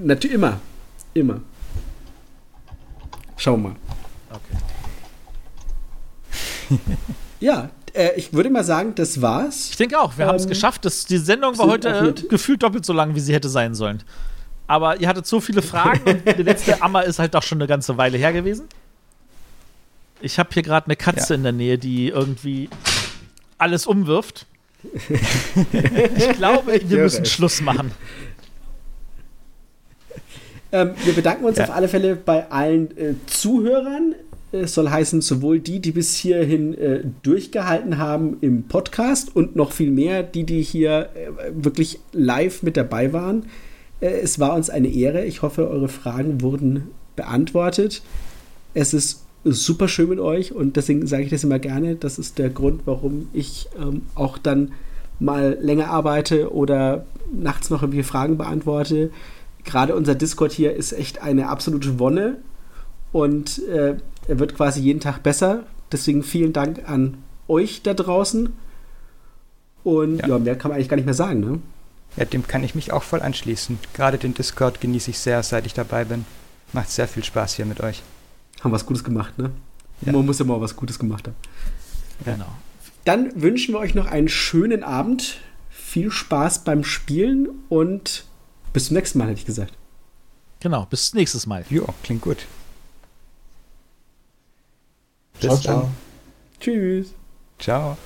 Natürlich 0.00 0.34
immer. 0.34 0.60
Immer. 1.14 1.40
Schauen 3.36 3.62
wir 3.62 3.68
mal. 3.70 3.76
Okay. 4.30 4.56
ja, 7.40 7.70
äh, 7.94 8.12
ich 8.16 8.32
würde 8.32 8.50
mal 8.50 8.64
sagen, 8.64 8.94
das 8.94 9.20
war's. 9.20 9.70
Ich 9.70 9.76
denke 9.76 10.00
auch, 10.00 10.16
wir 10.16 10.24
ähm, 10.24 10.30
haben 10.30 10.36
es 10.36 10.46
geschafft. 10.46 10.84
Das, 10.84 11.04
die 11.04 11.18
Sendung 11.18 11.58
war 11.58 11.66
heute 11.66 12.14
äh, 12.16 12.28
gefühlt 12.28 12.62
doppelt 12.62 12.84
so 12.84 12.92
lang, 12.92 13.14
wie 13.14 13.20
sie 13.20 13.34
hätte 13.34 13.48
sein 13.48 13.74
sollen. 13.74 14.02
Aber 14.66 15.00
ihr 15.00 15.08
hattet 15.08 15.26
so 15.26 15.40
viele 15.40 15.60
Fragen 15.60 16.08
und 16.08 16.24
der 16.24 16.44
letzte 16.44 16.80
Ammer 16.82 17.04
ist 17.04 17.18
halt 17.18 17.34
doch 17.34 17.42
schon 17.42 17.58
eine 17.58 17.66
ganze 17.66 17.96
Weile 17.98 18.16
her 18.16 18.32
gewesen. 18.32 18.66
Ich 20.20 20.38
habe 20.38 20.50
hier 20.52 20.62
gerade 20.62 20.86
eine 20.86 20.96
Katze 20.96 21.34
ja. 21.34 21.36
in 21.36 21.42
der 21.42 21.52
Nähe, 21.52 21.78
die 21.78 22.08
irgendwie 22.08 22.70
alles 23.58 23.86
umwirft. 23.86 24.46
ich 26.16 26.36
glaube, 26.36 26.80
wir 26.86 27.02
müssen 27.02 27.24
Schluss 27.24 27.60
machen. 27.60 27.92
Ähm, 30.72 30.92
wir 31.04 31.12
bedanken 31.12 31.44
uns 31.44 31.58
ja. 31.58 31.64
auf 31.64 31.70
alle 31.70 31.88
Fälle 31.88 32.16
bei 32.16 32.50
allen 32.50 32.96
äh, 32.96 33.14
Zuhörern. 33.26 34.14
Es 34.52 34.74
soll 34.74 34.90
heißen, 34.90 35.22
sowohl 35.22 35.60
die, 35.60 35.80
die 35.80 35.92
bis 35.92 36.14
hierhin 36.16 36.76
äh, 36.76 37.04
durchgehalten 37.22 37.98
haben 37.98 38.38
im 38.40 38.64
Podcast 38.64 39.34
und 39.34 39.56
noch 39.56 39.72
viel 39.72 39.90
mehr, 39.90 40.22
die, 40.22 40.44
die 40.44 40.62
hier 40.62 41.10
äh, 41.14 41.52
wirklich 41.54 42.00
live 42.12 42.62
mit 42.62 42.76
dabei 42.76 43.12
waren. 43.12 43.46
Äh, 44.00 44.08
es 44.08 44.38
war 44.38 44.54
uns 44.54 44.68
eine 44.68 44.88
Ehre. 44.88 45.24
Ich 45.24 45.42
hoffe, 45.42 45.68
eure 45.68 45.88
Fragen 45.88 46.40
wurden 46.40 46.90
beantwortet. 47.16 48.02
Es 48.74 48.94
ist 48.94 49.24
super 49.44 49.88
schön 49.88 50.08
mit 50.08 50.20
euch 50.20 50.52
und 50.52 50.76
deswegen 50.76 51.06
sage 51.06 51.24
ich 51.24 51.30
das 51.30 51.44
immer 51.44 51.58
gerne. 51.58 51.96
Das 51.96 52.18
ist 52.18 52.38
der 52.38 52.50
Grund, 52.50 52.82
warum 52.84 53.28
ich 53.32 53.68
ähm, 53.80 54.02
auch 54.14 54.38
dann 54.38 54.72
mal 55.18 55.56
länger 55.60 55.88
arbeite 55.88 56.52
oder 56.52 57.06
nachts 57.32 57.70
noch 57.70 57.82
irgendwie 57.82 58.02
Fragen 58.02 58.38
beantworte 58.38 59.10
gerade 59.64 59.94
unser 59.94 60.14
Discord 60.14 60.52
hier 60.52 60.74
ist 60.74 60.92
echt 60.92 61.22
eine 61.22 61.48
absolute 61.48 61.98
Wonne 61.98 62.38
und 63.12 63.66
äh, 63.68 63.96
er 64.28 64.38
wird 64.38 64.56
quasi 64.56 64.80
jeden 64.80 65.00
Tag 65.00 65.22
besser. 65.22 65.64
Deswegen 65.90 66.22
vielen 66.22 66.52
Dank 66.52 66.88
an 66.88 67.18
euch 67.48 67.82
da 67.82 67.92
draußen. 67.94 68.52
Und 69.84 70.18
ja, 70.20 70.28
ja 70.28 70.38
mehr 70.38 70.56
kann 70.56 70.70
man 70.70 70.76
eigentlich 70.76 70.88
gar 70.88 70.96
nicht 70.96 71.04
mehr 71.04 71.14
sagen, 71.14 71.40
ne? 71.40 71.58
Ja, 72.16 72.24
dem 72.24 72.46
kann 72.46 72.62
ich 72.62 72.74
mich 72.74 72.92
auch 72.92 73.02
voll 73.02 73.22
anschließen. 73.22 73.78
Gerade 73.94 74.18
den 74.18 74.34
Discord 74.34 74.80
genieße 74.80 75.10
ich 75.10 75.18
sehr, 75.18 75.42
seit 75.42 75.66
ich 75.66 75.74
dabei 75.74 76.04
bin. 76.04 76.24
Macht 76.72 76.90
sehr 76.90 77.08
viel 77.08 77.24
Spaß 77.24 77.54
hier 77.54 77.66
mit 77.66 77.80
euch. 77.80 78.02
Haben 78.62 78.72
was 78.72 78.86
Gutes 78.86 79.04
gemacht, 79.04 79.38
ne? 79.38 79.50
Ja. 80.02 80.12
Man 80.12 80.26
muss 80.26 80.38
ja 80.38 80.44
mal 80.44 80.60
was 80.60 80.76
Gutes 80.76 80.98
gemacht 80.98 81.26
haben. 81.26 81.36
Genau. 82.24 82.46
Dann 83.04 83.40
wünschen 83.40 83.74
wir 83.74 83.80
euch 83.80 83.94
noch 83.94 84.06
einen 84.06 84.28
schönen 84.28 84.82
Abend. 84.82 85.40
Viel 85.70 86.10
Spaß 86.10 86.64
beim 86.64 86.84
Spielen 86.84 87.48
und 87.68 88.24
bis 88.72 88.86
zum 88.86 88.96
nächsten 88.96 89.18
Mal, 89.18 89.28
hätte 89.28 89.40
ich 89.40 89.46
gesagt. 89.46 89.74
Genau, 90.60 90.86
bis 90.86 91.12
nächstes 91.12 91.46
Mal. 91.46 91.64
Ja, 91.70 91.82
klingt 92.02 92.22
gut. 92.22 92.46
Bis 95.34 95.40
ciao, 95.40 95.56
ciao. 95.58 95.90
Tschüss. 96.60 97.08
Ciao. 97.58 97.96